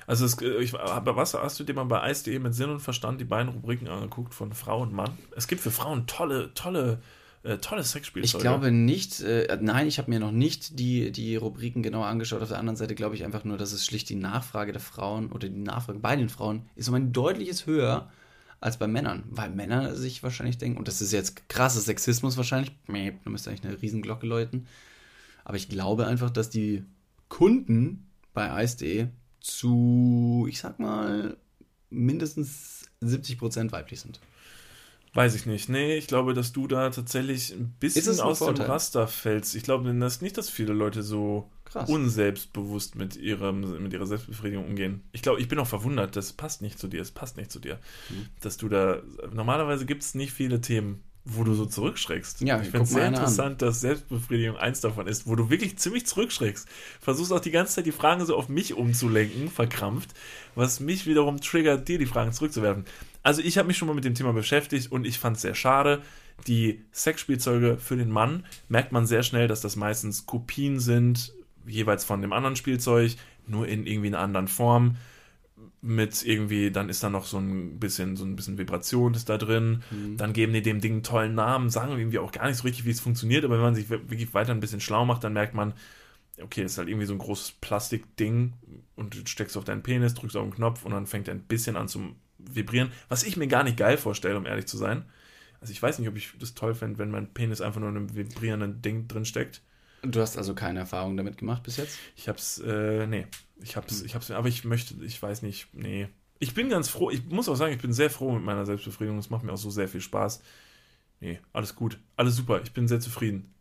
Also 0.06 0.24
es, 0.24 0.40
äh, 0.42 0.58
ich, 0.58 0.74
aber 0.74 1.14
was 1.14 1.34
hast 1.34 1.60
du 1.60 1.64
dir 1.64 1.74
mal 1.74 1.84
bei 1.84 2.10
Ice.de 2.10 2.36
mit 2.40 2.54
Sinn 2.54 2.70
und 2.70 2.80
Verstand 2.80 3.20
die 3.20 3.24
beiden 3.24 3.52
Rubriken 3.52 3.86
angeguckt 3.86 4.34
von 4.34 4.52
Frau 4.52 4.82
und 4.82 4.92
Mann? 4.92 5.16
Es 5.36 5.46
gibt 5.46 5.60
für 5.60 5.70
Frauen 5.70 6.08
tolle, 6.08 6.52
tolle 6.54 6.94
äh, 6.94 7.19
tolles 7.42 7.92
Sexspielzeug. 7.92 8.38
Ich 8.38 8.42
glaube 8.42 8.70
nicht, 8.70 9.20
äh, 9.20 9.58
nein, 9.60 9.86
ich 9.86 9.98
habe 9.98 10.10
mir 10.10 10.20
noch 10.20 10.32
nicht 10.32 10.78
die, 10.78 11.10
die 11.10 11.36
Rubriken 11.36 11.82
genau 11.82 12.02
angeschaut. 12.02 12.42
Auf 12.42 12.48
der 12.48 12.58
anderen 12.58 12.76
Seite 12.76 12.94
glaube 12.94 13.14
ich 13.14 13.24
einfach 13.24 13.44
nur, 13.44 13.56
dass 13.56 13.72
es 13.72 13.84
schlicht 13.84 14.08
die 14.10 14.16
Nachfrage 14.16 14.72
der 14.72 14.80
Frauen 14.80 15.32
oder 15.32 15.48
die 15.48 15.58
Nachfrage 15.58 15.98
bei 15.98 16.16
den 16.16 16.28
Frauen 16.28 16.62
ist 16.76 16.88
um 16.88 16.94
ein 16.94 17.12
deutliches 17.12 17.66
höher 17.66 18.10
als 18.60 18.76
bei 18.76 18.86
Männern, 18.86 19.24
weil 19.30 19.50
Männer 19.50 19.96
sich 19.96 20.22
wahrscheinlich 20.22 20.58
denken, 20.58 20.78
und 20.78 20.86
das 20.86 21.00
ist 21.00 21.12
jetzt 21.12 21.48
krasser 21.48 21.80
Sexismus 21.80 22.36
wahrscheinlich, 22.36 22.72
da 22.86 23.30
müsste 23.30 23.50
eigentlich 23.50 23.64
eine 23.64 23.80
Riesenglocke 23.80 24.26
läuten, 24.26 24.66
aber 25.44 25.56
ich 25.56 25.70
glaube 25.70 26.06
einfach, 26.06 26.28
dass 26.28 26.50
die 26.50 26.84
Kunden 27.30 28.10
bei 28.34 28.62
Ice.de 28.62 29.06
zu, 29.40 30.46
ich 30.50 30.60
sag 30.60 30.78
mal, 30.78 31.38
mindestens 31.88 32.90
70% 33.02 33.72
weiblich 33.72 34.00
sind. 34.00 34.20
Weiß 35.12 35.34
ich 35.34 35.44
nicht. 35.44 35.68
Nee, 35.68 35.96
ich 35.96 36.06
glaube, 36.06 36.34
dass 36.34 36.52
du 36.52 36.68
da 36.68 36.88
tatsächlich 36.90 37.50
ein 37.52 37.74
bisschen 37.80 38.20
aus 38.20 38.38
Vorteil? 38.38 38.64
dem 38.64 38.70
Raster 38.70 39.08
fällst. 39.08 39.56
Ich 39.56 39.64
glaube 39.64 39.92
dass 39.98 40.20
nicht, 40.20 40.38
dass 40.38 40.48
viele 40.48 40.72
Leute 40.72 41.02
so 41.02 41.50
Krass. 41.64 41.88
unselbstbewusst 41.88 42.94
mit, 42.94 43.16
ihrem, 43.16 43.82
mit 43.82 43.92
ihrer 43.92 44.06
Selbstbefriedigung 44.06 44.66
umgehen. 44.66 45.02
Ich 45.12 45.22
glaube, 45.22 45.40
ich 45.40 45.48
bin 45.48 45.58
auch 45.58 45.66
verwundert, 45.66 46.14
das 46.14 46.32
passt 46.32 46.62
nicht 46.62 46.78
zu 46.78 46.86
dir, 46.86 47.00
es 47.00 47.10
passt 47.10 47.36
nicht 47.36 47.50
zu 47.50 47.58
dir. 47.58 47.78
Mhm. 48.08 48.26
Dass 48.40 48.56
du 48.56 48.68
da, 48.68 49.02
normalerweise 49.32 49.84
gibt 49.84 50.02
es 50.02 50.14
nicht 50.14 50.32
viele 50.32 50.60
Themen, 50.60 51.02
wo 51.24 51.44
du 51.44 51.54
so 51.54 51.66
zurückschreckst. 51.66 52.40
Ja, 52.42 52.60
ich 52.60 52.68
finde 52.68 52.84
es 52.84 52.90
sehr 52.90 53.08
interessant, 53.08 53.62
an. 53.62 53.68
dass 53.68 53.80
Selbstbefriedigung 53.80 54.56
eins 54.56 54.80
davon 54.80 55.06
ist, 55.06 55.26
wo 55.26 55.36
du 55.36 55.50
wirklich 55.50 55.76
ziemlich 55.76 56.06
zurückschreckst. 56.06 56.68
Versuchst 57.00 57.32
auch 57.32 57.40
die 57.40 57.50
ganze 57.50 57.74
Zeit 57.74 57.86
die 57.86 57.92
Fragen 57.92 58.24
so 58.24 58.36
auf 58.36 58.48
mich 58.48 58.74
umzulenken, 58.74 59.48
verkrampft, 59.48 60.10
was 60.54 60.80
mich 60.80 61.06
wiederum 61.06 61.40
triggert, 61.40 61.88
dir 61.88 61.98
die 61.98 62.06
Fragen 62.06 62.32
zurückzuwerfen. 62.32 62.84
Also 63.22 63.42
ich 63.42 63.58
habe 63.58 63.68
mich 63.68 63.76
schon 63.76 63.88
mal 63.88 63.94
mit 63.94 64.04
dem 64.04 64.14
Thema 64.14 64.32
beschäftigt 64.32 64.90
und 64.90 65.06
ich 65.06 65.18
fand 65.18 65.36
es 65.36 65.42
sehr 65.42 65.54
schade. 65.54 66.02
Die 66.46 66.82
Sexspielzeuge 66.92 67.76
für 67.76 67.96
den 67.96 68.10
Mann 68.10 68.46
merkt 68.68 68.92
man 68.92 69.06
sehr 69.06 69.22
schnell, 69.22 69.46
dass 69.46 69.60
das 69.60 69.76
meistens 69.76 70.26
Kopien 70.26 70.80
sind, 70.80 71.34
jeweils 71.66 72.04
von 72.04 72.22
dem 72.22 72.32
anderen 72.32 72.56
Spielzeug, 72.56 73.16
nur 73.46 73.68
in 73.68 73.86
irgendwie 73.86 74.08
einer 74.08 74.20
anderen 74.20 74.48
Form. 74.48 74.96
Mit 75.82 76.24
irgendwie, 76.24 76.70
dann 76.70 76.88
ist 76.88 77.02
da 77.02 77.10
noch 77.10 77.26
so 77.26 77.38
ein 77.38 77.78
bisschen, 77.78 78.16
so 78.16 78.24
ein 78.24 78.36
bisschen 78.36 78.58
Vibration 78.58 79.14
ist 79.14 79.28
da 79.28 79.36
drin. 79.36 79.82
Mhm. 79.90 80.16
Dann 80.16 80.32
geben 80.32 80.52
die 80.52 80.62
dem 80.62 80.80
Ding 80.80 80.92
einen 80.92 81.02
tollen 81.02 81.34
Namen, 81.34 81.70
sagen 81.70 81.92
irgendwie 81.92 82.18
auch 82.18 82.32
gar 82.32 82.46
nicht 82.46 82.56
so 82.56 82.64
richtig, 82.64 82.84
wie 82.86 82.90
es 82.90 83.00
funktioniert, 83.00 83.44
aber 83.44 83.56
wenn 83.56 83.62
man 83.62 83.74
sich 83.74 83.90
wirklich 83.90 84.32
weiter 84.32 84.52
ein 84.52 84.60
bisschen 84.60 84.80
schlau 84.80 85.04
macht, 85.04 85.24
dann 85.24 85.32
merkt 85.32 85.54
man, 85.54 85.74
okay, 86.42 86.62
das 86.62 86.72
ist 86.72 86.78
halt 86.78 86.88
irgendwie 86.88 87.06
so 87.06 87.14
ein 87.14 87.18
großes 87.18 87.52
Plastikding 87.60 88.54
und 88.94 89.14
du 89.14 89.26
steckst 89.26 89.56
auf 89.56 89.64
deinen 89.64 89.82
Penis, 89.82 90.14
drückst 90.14 90.36
auf 90.36 90.44
den 90.44 90.54
Knopf 90.54 90.84
und 90.84 90.92
dann 90.92 91.06
fängt 91.06 91.28
er 91.28 91.34
ein 91.34 91.42
bisschen 91.42 91.76
an 91.76 91.88
zu 91.88 92.14
vibrieren, 92.50 92.92
was 93.08 93.22
ich 93.22 93.36
mir 93.36 93.46
gar 93.46 93.64
nicht 93.64 93.76
geil 93.76 93.96
vorstelle, 93.98 94.36
um 94.36 94.46
ehrlich 94.46 94.66
zu 94.66 94.76
sein. 94.76 95.04
Also 95.60 95.72
ich 95.72 95.82
weiß 95.82 95.98
nicht, 95.98 96.08
ob 96.08 96.16
ich 96.16 96.32
das 96.38 96.54
toll 96.54 96.74
fände, 96.74 96.98
wenn 96.98 97.10
mein 97.10 97.32
Penis 97.32 97.60
einfach 97.60 97.80
nur 97.80 97.90
in 97.90 97.96
einem 97.96 98.14
vibrierenden 98.14 98.80
Ding 98.82 99.08
drin 99.08 99.24
steckt. 99.24 99.62
Du 100.02 100.20
hast 100.20 100.38
also 100.38 100.54
keine 100.54 100.78
Erfahrung 100.78 101.16
damit 101.16 101.36
gemacht 101.36 101.62
bis 101.62 101.76
jetzt? 101.76 101.98
Ich 102.16 102.28
hab's, 102.28 102.58
äh, 102.58 103.06
nee. 103.06 103.26
Ich 103.62 103.76
hab's, 103.76 104.00
ich 104.02 104.14
hab's, 104.14 104.30
aber 104.30 104.48
ich 104.48 104.64
möchte, 104.64 104.94
ich 105.04 105.20
weiß 105.20 105.42
nicht, 105.42 105.68
nee. 105.74 106.08
Ich 106.38 106.54
bin 106.54 106.70
ganz 106.70 106.88
froh, 106.88 107.10
ich 107.10 107.26
muss 107.26 107.50
auch 107.50 107.54
sagen, 107.56 107.74
ich 107.74 107.82
bin 107.82 107.92
sehr 107.92 108.08
froh 108.08 108.32
mit 108.32 108.42
meiner 108.42 108.64
Selbstbefriedigung. 108.64 109.18
Es 109.18 109.28
macht 109.28 109.44
mir 109.44 109.52
auch 109.52 109.58
so 109.58 109.68
sehr 109.68 109.88
viel 109.88 110.00
Spaß. 110.00 110.42
Nee, 111.20 111.38
alles 111.52 111.76
gut. 111.76 111.98
Alles 112.16 112.36
super. 112.36 112.62
Ich 112.62 112.72
bin 112.72 112.88
sehr 112.88 113.00
zufrieden. 113.00 113.52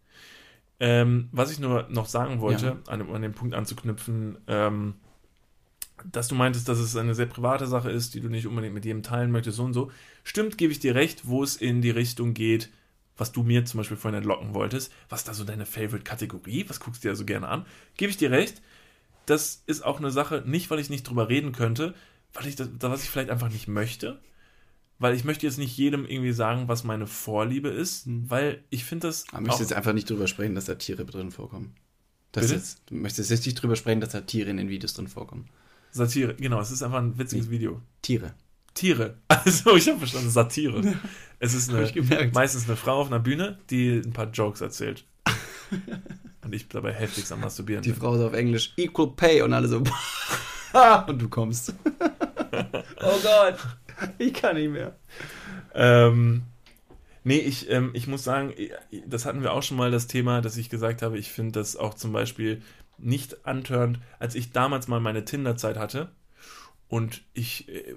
Ähm, 0.80 1.28
was 1.34 1.52
ich 1.52 1.60
nur 1.60 1.90
noch 1.90 2.06
sagen 2.06 2.40
wollte, 2.40 2.66
ja. 2.66 2.78
an, 2.88 3.02
an 3.14 3.22
den 3.22 3.34
Punkt 3.34 3.54
anzuknüpfen, 3.54 4.38
ähm, 4.48 4.96
dass 6.06 6.28
du 6.28 6.36
meintest, 6.36 6.68
dass 6.70 6.80
es 6.80 6.96
eine 6.96 7.16
sehr 7.16 7.26
private 7.26 7.68
Sache 7.68 7.92
ist, 7.92 8.14
die 8.14 8.22
du 8.22 8.30
nicht 8.30 8.48
unbedingt 8.48 8.74
mit 8.74 8.86
jedem 8.86 9.04
teilen 9.04 9.32
möchtest, 9.32 9.58
so 9.58 9.64
und 9.64 9.74
so. 9.74 9.92
Stimmt, 10.24 10.58
gebe 10.58 10.72
ich 10.72 10.80
dir 10.80 10.96
recht, 10.96 11.28
wo 11.28 11.44
es 11.44 11.56
in 11.56 11.82
die 11.82 11.90
Richtung 11.90 12.34
geht, 12.34 12.70
was 13.18 13.32
du 13.32 13.44
mir 13.44 13.66
zum 13.66 13.80
Beispiel 13.80 13.98
vorhin 13.98 14.18
entlocken 14.18 14.54
wolltest, 14.54 14.92
was 15.10 15.22
ist 15.22 15.28
da 15.28 15.34
so 15.34 15.44
deine 15.44 15.66
Favorite-Kategorie, 15.66 16.66
was 16.68 16.80
guckst 16.80 17.04
du 17.04 17.10
dir 17.10 17.16
so 17.16 17.26
gerne 17.26 17.48
an, 17.48 17.66
gebe 17.98 18.10
ich 18.10 18.18
dir 18.18 18.32
recht. 18.32 18.62
Das 19.26 19.62
ist 19.68 19.84
auch 19.84 20.00
eine 20.00 20.12
Sache, 20.12 20.44
nicht 20.46 20.70
weil 20.72 20.80
ich 20.80 20.90
nicht 20.90 21.04
drüber 21.04 21.30
reden 21.30 21.52
könnte, 21.52 21.94
weil 22.34 22.48
ich 22.48 22.56
das, 22.56 22.70
was 22.80 23.04
ich 23.04 23.10
vielleicht 23.10 23.30
einfach 23.30 23.50
nicht 23.50 23.68
möchte, 23.68 24.20
weil 24.98 25.16
ich 25.16 25.24
möchte 25.24 25.46
jetzt 25.46 25.58
nicht 25.58 25.78
jedem 25.78 26.06
irgendwie 26.06 26.32
sagen, 26.32 26.68
was 26.68 26.84
meine 26.84 27.08
Vorliebe 27.08 27.70
ist, 27.70 28.08
mhm. 28.08 28.30
weil 28.30 28.64
ich 28.70 28.86
finde 28.86 29.08
das. 29.08 29.26
Aber 29.32 29.42
möchtest 29.42 29.70
jetzt 29.70 29.74
einfach 29.74 29.94
nicht 29.94 30.10
drüber 30.10 30.28
sprechen, 30.28 30.56
dass 30.56 30.66
da 30.66 30.76
Tiere 30.76 31.06
drin 31.06 31.32
vorkommen. 31.32 31.76
Das 32.32 32.52
jetzt, 32.52 32.82
du 32.88 32.96
möchtest 32.96 33.32
jetzt 33.32 33.46
nicht 33.46 33.56
drüber 33.56 33.76
sprechen, 33.76 34.02
dass 34.02 34.12
da 34.12 34.22
Tiere 34.22 34.50
in 34.50 34.58
den 34.58 34.70
Videos 34.70 34.94
drin 34.94 35.08
vorkommen. 35.08 35.50
Satire, 35.92 36.36
genau, 36.36 36.60
es 36.60 36.72
ist 36.72 36.84
einfach 36.84 37.00
ein 37.00 37.18
witziges 37.18 37.48
nee. 37.48 37.52
Video. 37.52 37.82
Tiere. 38.02 38.34
Tiere. 38.74 39.18
Also, 39.28 39.76
ich 39.76 39.88
habe 39.88 40.00
verstanden, 40.00 40.30
Satire. 40.30 40.96
Es 41.40 41.54
ist 41.54 41.70
eine, 41.70 42.32
meistens 42.34 42.66
eine 42.66 42.76
Frau 42.76 43.00
auf 43.00 43.08
einer 43.08 43.20
Bühne, 43.20 43.58
die 43.70 44.02
ein 44.04 44.12
paar 44.12 44.30
Jokes 44.32 44.62
erzählt. 44.62 45.06
und 46.44 46.54
ich 46.54 46.68
dabei 46.68 46.94
heftigst 46.94 47.32
am 47.32 47.42
Masturbieren. 47.42 47.84
Die 47.84 47.94
Frau 47.94 48.16
ist 48.16 48.22
auf 48.22 48.34
Englisch 48.34 48.74
Equal 48.76 49.12
Pay 49.16 49.42
und 49.44 49.54
alle 49.54 49.68
so. 49.68 49.78
und 51.08 51.22
du 51.22 51.30
kommst. 51.30 51.74
oh 53.02 53.20
Gott. 53.24 53.58
Ich 54.18 54.34
kann 54.34 54.56
nicht 54.56 54.72
mehr. 54.72 54.96
Ähm, 55.74 56.44
nee, 57.24 57.38
ich, 57.38 57.70
ähm, 57.70 57.92
ich 57.94 58.08
muss 58.08 58.24
sagen, 58.24 58.54
das 59.06 59.26
hatten 59.26 59.42
wir 59.42 59.54
auch 59.54 59.64
schon 59.64 59.78
mal 59.78 59.92
das 59.92 60.08
Thema, 60.08 60.42
dass 60.42 60.58
ich 60.58 60.70
gesagt 60.70 61.02
habe, 61.02 61.18
ich 61.18 61.32
finde 61.32 61.60
das 61.60 61.76
auch 61.76 61.94
zum 61.94 62.12
Beispiel 62.12 62.62
nicht 63.02 63.46
antörend, 63.46 64.00
als 64.20 64.36
ich 64.36 64.52
damals 64.52 64.88
mal 64.88 65.00
meine 65.00 65.26
Tinder-Zeit 65.26 65.78
hatte 65.78 66.12
und 66.88 67.24
ich 67.34 67.70
äh, 67.70 67.96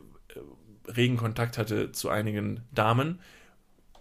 regen 0.89 1.17
Kontakt 1.17 1.59
hatte 1.59 1.93
zu 1.93 2.09
einigen 2.09 2.61
Damen, 2.73 3.21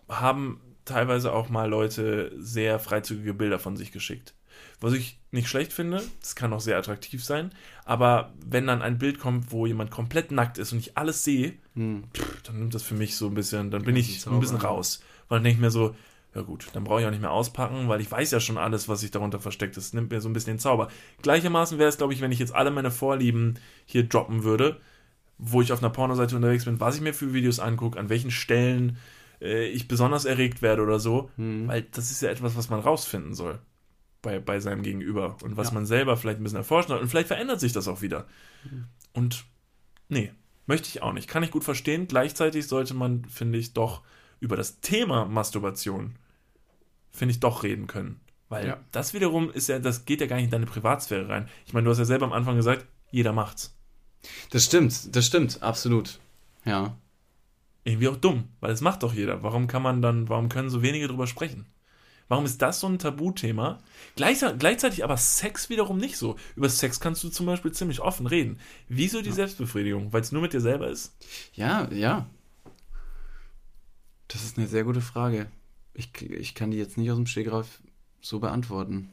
haben 0.07 0.61
teilweise 0.85 1.31
auch 1.31 1.49
mal 1.49 1.69
Leute 1.69 2.31
sehr 2.37 2.79
freizügige 2.79 3.33
Bilder 3.33 3.59
von 3.59 3.77
sich 3.77 3.91
geschickt. 3.91 4.33
Was 4.79 4.93
ich 4.93 5.19
nicht 5.31 5.47
schlecht 5.47 5.73
finde, 5.73 6.03
das 6.19 6.35
kann 6.35 6.51
auch 6.53 6.59
sehr 6.59 6.77
attraktiv 6.77 7.23
sein, 7.23 7.53
aber 7.85 8.33
wenn 8.45 8.67
dann 8.67 8.81
ein 8.81 8.97
Bild 8.97 9.19
kommt, 9.19 9.51
wo 9.51 9.65
jemand 9.65 9.91
komplett 9.91 10.31
nackt 10.31 10.57
ist 10.57 10.73
und 10.73 10.79
ich 10.79 10.97
alles 10.97 11.23
sehe, 11.23 11.53
hm. 11.75 12.05
pff, 12.13 12.41
dann 12.43 12.59
nimmt 12.59 12.73
das 12.73 12.83
für 12.83 12.95
mich 12.95 13.15
so 13.15 13.27
ein 13.27 13.33
bisschen, 13.33 13.71
dann 13.71 13.83
bin 13.83 13.95
ich 13.95 14.25
ein 14.27 14.39
bisschen 14.39 14.57
raus. 14.57 15.01
Weil 15.29 15.37
dann 15.37 15.45
denke 15.45 15.57
ich 15.57 15.61
mir 15.61 15.71
so, 15.71 15.95
ja 16.33 16.41
gut, 16.41 16.67
dann 16.73 16.83
brauche 16.83 17.01
ich 17.01 17.05
auch 17.05 17.11
nicht 17.11 17.21
mehr 17.21 17.31
auspacken, 17.31 17.89
weil 17.89 17.99
ich 17.99 18.09
weiß 18.09 18.31
ja 18.31 18.39
schon 18.39 18.57
alles, 18.57 18.87
was 18.87 19.01
sich 19.01 19.11
darunter 19.11 19.39
versteckt. 19.39 19.75
Das 19.75 19.93
nimmt 19.93 20.11
mir 20.11 20.21
so 20.21 20.29
ein 20.29 20.33
bisschen 20.33 20.53
den 20.53 20.59
Zauber. 20.59 20.87
Gleichermaßen 21.21 21.77
wäre 21.77 21.89
es, 21.89 21.97
glaube 21.97 22.13
ich, 22.13 22.21
wenn 22.21 22.31
ich 22.31 22.39
jetzt 22.39 22.55
alle 22.55 22.71
meine 22.71 22.91
Vorlieben 22.91 23.59
hier 23.85 24.07
droppen 24.07 24.43
würde, 24.43 24.79
wo 25.37 25.61
ich 25.61 25.73
auf 25.73 25.79
einer 25.79 25.89
Pornoseite 25.89 26.35
unterwegs 26.35 26.65
bin, 26.65 26.79
was 26.79 26.95
ich 26.95 27.01
mir 27.01 27.13
für 27.13 27.33
Videos 27.33 27.59
angucke, 27.59 27.99
an 27.99 28.09
welchen 28.09 28.31
Stellen 28.31 28.97
äh, 29.41 29.67
ich 29.67 29.87
besonders 29.87 30.25
erregt 30.25 30.61
werde 30.61 30.83
oder 30.83 30.99
so, 30.99 31.29
mhm. 31.35 31.67
weil 31.67 31.81
das 31.81 32.11
ist 32.11 32.21
ja 32.21 32.29
etwas, 32.29 32.55
was 32.55 32.69
man 32.69 32.79
rausfinden 32.79 33.33
soll 33.33 33.59
bei, 34.21 34.39
bei 34.39 34.59
seinem 34.59 34.83
Gegenüber 34.83 35.37
und 35.43 35.57
was 35.57 35.69
ja. 35.69 35.73
man 35.73 35.85
selber 35.85 36.15
vielleicht 36.15 36.39
ein 36.39 36.43
bisschen 36.43 36.59
erforschen 36.59 36.93
hat 36.93 37.01
und 37.01 37.09
vielleicht 37.09 37.27
verändert 37.27 37.59
sich 37.59 37.73
das 37.73 37.87
auch 37.87 38.01
wieder. 38.01 38.27
Mhm. 38.63 38.85
Und 39.13 39.45
nee, 40.07 40.31
möchte 40.65 40.87
ich 40.87 41.01
auch 41.01 41.13
nicht. 41.13 41.27
Kann 41.27 41.43
ich 41.43 41.51
gut 41.51 41.63
verstehen. 41.63 42.07
Gleichzeitig 42.07 42.67
sollte 42.67 42.93
man, 42.93 43.25
finde 43.25 43.57
ich, 43.57 43.73
doch 43.73 44.01
über 44.39 44.55
das 44.55 44.79
Thema 44.79 45.25
Masturbation, 45.25 46.15
finde 47.11 47.33
ich, 47.33 47.39
doch 47.39 47.63
reden 47.63 47.87
können. 47.87 48.19
Weil 48.49 48.67
ja. 48.67 48.79
das 48.91 49.13
wiederum 49.13 49.49
ist 49.51 49.69
ja, 49.69 49.79
das 49.79 50.05
geht 50.05 50.19
ja 50.21 50.27
gar 50.27 50.35
nicht 50.35 50.45
in 50.45 50.51
deine 50.51 50.65
Privatsphäre 50.65 51.29
rein. 51.29 51.47
Ich 51.65 51.73
meine, 51.73 51.85
du 51.85 51.91
hast 51.91 51.99
ja 51.99 52.05
selber 52.05 52.25
am 52.25 52.33
Anfang 52.33 52.57
gesagt, 52.57 52.85
jeder 53.09 53.33
macht's. 53.33 53.77
Das 54.49 54.65
stimmt, 54.65 55.15
das 55.15 55.25
stimmt, 55.25 55.63
absolut. 55.63 56.19
Ja. 56.65 56.97
Irgendwie 57.83 58.09
auch 58.09 58.17
dumm, 58.17 58.49
weil 58.59 58.71
es 58.71 58.81
macht 58.81 59.03
doch 59.03 59.13
jeder. 59.13 59.41
Warum 59.41 59.67
kann 59.67 59.81
man 59.81 60.01
dann, 60.01 60.29
warum 60.29 60.49
können 60.49 60.69
so 60.69 60.81
wenige 60.81 61.07
drüber 61.07 61.27
sprechen? 61.27 61.65
Warum 62.27 62.45
ist 62.45 62.61
das 62.61 62.79
so 62.79 62.87
ein 62.87 62.99
Tabuthema? 62.99 63.79
gleichzeitig 64.15 65.03
aber 65.03 65.17
Sex 65.17 65.69
wiederum 65.69 65.97
nicht 65.97 66.15
so. 66.15 66.37
Über 66.55 66.69
Sex 66.69 67.01
kannst 67.01 67.23
du 67.23 67.29
zum 67.29 67.45
Beispiel 67.45 67.73
ziemlich 67.73 67.99
offen 67.99 68.25
reden. 68.25 68.59
Wieso 68.87 69.21
die 69.21 69.29
ja. 69.29 69.35
Selbstbefriedigung? 69.35 70.13
Weil 70.13 70.21
es 70.21 70.31
nur 70.31 70.41
mit 70.41 70.53
dir 70.53 70.61
selber 70.61 70.87
ist? 70.87 71.13
Ja, 71.53 71.89
ja. 71.91 72.29
Das 74.29 74.43
ist 74.43 74.57
eine 74.57 74.67
sehr 74.67 74.85
gute 74.85 75.01
Frage. 75.01 75.51
Ich, 75.93 76.09
ich 76.21 76.55
kann 76.55 76.71
die 76.71 76.77
jetzt 76.77 76.97
nicht 76.97 77.11
aus 77.11 77.17
dem 77.17 77.27
Stegreif 77.27 77.81
so 78.21 78.39
beantworten. 78.39 79.09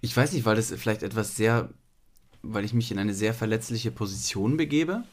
Ich 0.00 0.16
weiß 0.16 0.32
nicht, 0.32 0.44
weil 0.44 0.56
das 0.56 0.72
vielleicht 0.72 1.02
etwas 1.02 1.36
sehr, 1.36 1.70
weil 2.42 2.64
ich 2.64 2.74
mich 2.74 2.90
in 2.90 2.98
eine 2.98 3.14
sehr 3.14 3.34
verletzliche 3.34 3.90
Position 3.90 4.56
begebe. 4.56 5.04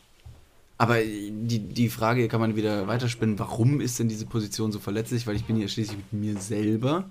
Aber 0.78 1.02
die, 1.02 1.60
die 1.60 1.90
Frage 1.90 2.30
kann 2.30 2.40
man 2.40 2.56
wieder 2.56 2.88
weiterspinnen, 2.88 3.38
warum 3.38 3.82
ist 3.82 4.00
denn 4.00 4.08
diese 4.08 4.26
Position 4.26 4.72
so 4.72 4.80
verletzlich? 4.80 5.28
Weil 5.28 5.36
ich 5.36 5.44
bin 5.44 5.58
ja 5.58 5.68
schließlich 5.68 5.98
mit 5.98 6.14
mir 6.14 6.40
selber. 6.40 7.10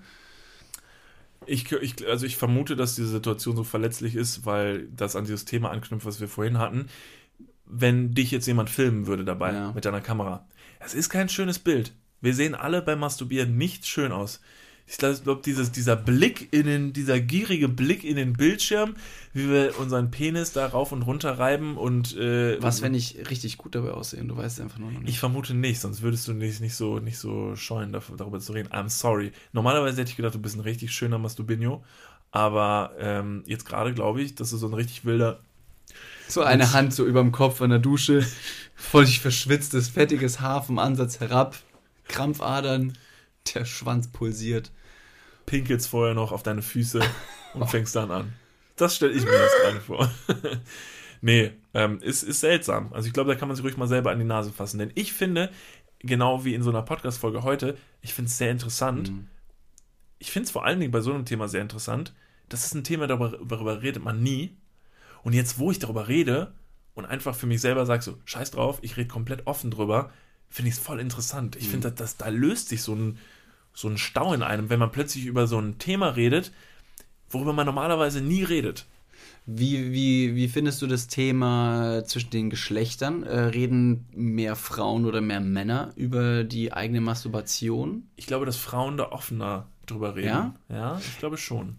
Ich, 1.45 1.71
ich, 1.73 2.07
also 2.09 2.25
ich 2.25 2.39
vermute, 2.39 2.77
dass 2.77 2.95
diese 2.95 3.09
Situation 3.09 3.57
so 3.57 3.65
verletzlich 3.65 4.15
ist, 4.15 4.47
weil 4.47 4.89
das 4.89 5.17
an 5.17 5.25
dieses 5.25 5.45
Thema 5.45 5.71
anknüpft, 5.71 6.07
was 6.07 6.19
wir 6.19 6.29
vorhin 6.29 6.59
hatten. 6.59 6.89
Wenn 7.67 8.15
dich 8.15 8.31
jetzt 8.31 8.47
jemand 8.47 8.71
filmen 8.71 9.07
würde 9.07 9.27
dabei 9.27 9.53
ja. 9.53 9.73
mit 9.73 9.85
deiner 9.85 10.01
Kamera. 10.01 10.47
Es 10.81 10.95
ist 10.95 11.11
kein 11.11 11.29
schönes 11.29 11.59
Bild. 11.59 11.93
Wir 12.21 12.35
sehen 12.35 12.55
alle 12.55 12.83
beim 12.83 13.01
Masturbieren 13.01 13.57
nicht 13.57 13.87
schön 13.87 14.13
aus 14.13 14.41
ich 14.91 14.97
glaube, 14.97 15.43
dieses, 15.45 15.71
dieser 15.71 15.97
Blick 15.97 16.49
in 16.51 16.65
den, 16.65 16.93
dieser 16.95 17.21
gierige 17.21 17.69
Blick 17.69 18.05
in 18.05 18.17
den 18.17 18.33
Bildschirm, 18.33 18.95
wie 19.35 19.51
wir 19.51 19.79
unseren 19.79 20.11
Penis 20.11 20.53
da 20.53 20.67
rauf 20.67 20.93
und 20.93 21.03
runter 21.03 21.39
reiben 21.39 21.77
und 21.77 22.17
äh, 22.17 22.61
Was, 22.63 22.81
wenn 22.81 22.95
ich 22.95 23.31
richtig 23.31 23.59
gut 23.59 23.75
dabei 23.75 23.91
aussehe? 23.91 24.25
Du 24.25 24.37
weißt 24.37 24.63
einfach 24.63 24.79
nur 24.79 24.91
noch 24.91 25.01
nicht. 25.01 25.11
Ich 25.11 25.19
vermute 25.19 25.53
nicht, 25.53 25.81
sonst 25.81 26.01
würdest 26.01 26.27
du 26.27 26.33
nicht, 26.33 26.61
nicht 26.61 26.75
so, 26.75 27.01
nicht 27.01 27.19
so 27.19 27.55
scheuen, 27.55 27.93
darüber 27.93 28.41
zu 28.41 28.53
reden. 28.53 28.71
I'm 28.71 28.89
sorry. 28.89 29.33
Normalerweise 29.53 30.01
hätte 30.01 30.11
ich 30.11 30.17
gedacht, 30.17 30.35
du 30.35 30.41
bist 30.41 30.57
ein 30.57 30.63
richtig 30.63 30.91
schöner 30.93 31.19
Masturbinho, 31.19 31.85
aber 32.31 32.93
ähm, 32.99 33.43
jetzt 33.47 33.67
gerade 33.67 33.93
glaube 33.93 34.23
ich, 34.23 34.37
dass 34.37 34.51
du 34.51 34.57
so 34.57 34.69
ein 34.69 34.75
richtig 34.75 35.05
wilder 35.05 35.41
so 36.29 36.43
eine 36.43 36.73
Hand 36.75 36.93
so 36.93 37.07
überm 37.07 37.33
Kopf 37.33 37.63
an 37.63 37.71
der 37.71 37.79
Dusche, 37.79 38.27
völlig 38.75 39.21
verschwitztes, 39.21 39.89
fettiges 39.89 40.41
Haar 40.41 40.63
vom 40.63 40.79
Ansatz 40.79 41.21
herab, 41.21 41.57
Krampfadern, 42.09 42.97
der 43.55 43.65
Schwanz 43.65 44.09
pulsiert 44.09 44.73
pinkelst 45.49 45.89
vorher 45.89 46.15
noch 46.15 46.31
auf 46.31 46.43
deine 46.43 46.63
Füße 46.63 47.01
und 47.55 47.69
fängst 47.69 47.97
dann 47.97 48.11
an. 48.11 48.33
Das 48.77 48.95
stelle 48.95 49.13
ich 49.13 49.25
mir 49.25 49.33
jetzt 49.33 49.57
gerade 49.63 49.81
vor. 49.81 50.11
nee, 51.21 51.53
ähm, 51.75 52.01
ist, 52.01 52.23
ist 52.23 52.41
seltsam. 52.41 52.93
Also 52.93 53.09
ich 53.09 53.15
glaube, 53.15 53.33
da 53.33 53.39
kann 53.39 53.49
man 53.49 53.57
sich 53.57 53.65
ruhig 53.65 53.77
mal 53.77 53.89
selber 53.89 54.11
an 54.13 54.19
die 54.19 54.25
Nase 54.25 54.53
fassen. 54.53 54.79
Denn 54.79 54.93
ich 54.95 55.13
finde, 55.13 55.51
genau 56.01 56.45
wie 56.45 56.55
in 56.55 56.63
so 56.63 56.71
einer 56.71 56.83
Podcast-Folge 56.83 57.43
heute, 57.43 57.77
ich 58.03 58.15
finde 58.15 58.29
es 58.29 58.39
sehr 58.39 58.51
interessant. 58.51 59.11
Mhm. 59.11 59.27
Ich 60.19 60.31
finde 60.31 60.45
es 60.47 60.53
vor 60.53 60.65
allen 60.65 60.79
Dingen 60.79 60.93
bei 60.93 61.01
so 61.01 61.13
einem 61.13 61.25
Thema 61.25 61.49
sehr 61.49 61.63
interessant. 61.63 62.15
Das 62.49 62.65
ist 62.65 62.75
ein 62.75 62.85
Thema, 62.85 63.07
darüber, 63.07 63.39
darüber 63.45 63.83
redet 63.83 64.05
man 64.05 64.23
nie. 64.23 64.57
Und 65.23 65.33
jetzt, 65.33 65.59
wo 65.59 65.71
ich 65.71 65.79
darüber 65.79 66.09
rede 66.09 66.53
und 66.95 67.07
einfach 67.07 67.35
für 67.35 67.47
mich 67.47 67.61
selber 67.61 67.87
sage, 67.87 68.03
so, 68.03 68.19
scheiß 68.27 68.53
drauf, 68.53 68.79
ich 68.83 68.97
rede 68.97 69.09
komplett 69.09 69.47
offen 69.47 69.71
drüber, 69.71 70.13
finde 70.51 70.71
ich 70.71 70.77
es 70.77 70.81
voll 70.81 71.01
interessant. 71.01 71.57
Ich 71.57 71.67
mhm. 71.67 71.71
finde, 71.71 71.91
dass, 71.91 71.97
dass 71.97 72.17
da 72.17 72.29
löst 72.29 72.69
sich 72.69 72.83
so 72.83 72.95
ein, 72.95 73.19
so 73.73 73.89
ein 73.89 73.99
Stau 73.99 74.33
in 74.33 74.43
einem, 74.43 74.71
wenn 74.71 74.79
man 74.79 74.93
plötzlich 74.93 75.27
über 75.27 75.47
so 75.47 75.59
ein 75.59 75.79
Thema 75.79 76.09
redet, 76.09 76.53
worüber 77.31 77.53
man 77.53 77.67
normalerweise 77.67 78.21
nie 78.21 78.43
redet. 78.43 78.87
Wie, 79.51 79.93
wie, 79.93 80.35
wie 80.35 80.49
findest 80.49 80.83
du 80.83 80.87
das 80.87 81.07
Thema 81.07 82.05
zwischen 82.05 82.31
den 82.31 82.51
Geschlechtern? 82.51 83.23
Äh, 83.23 83.39
reden 83.39 84.07
mehr 84.13 84.57
Frauen 84.57 85.07
oder 85.07 85.23
mehr 85.23 85.41
Männer 85.41 85.93
über 85.97 86.45
die 86.45 86.73
eigene 86.73 87.01
Masturbation? 87.01 88.09
Ich 88.17 88.27
glaube, 88.27 88.45
dass 88.45 88.59
Frauen 88.59 88.99
da 88.99 89.11
offener 89.11 89.67
drüber 89.87 90.17
reden. 90.17 90.27
Ja, 90.29 90.55
ja 90.69 90.99
ich 90.99 91.19
glaube 91.19 91.39
schon. 91.39 91.79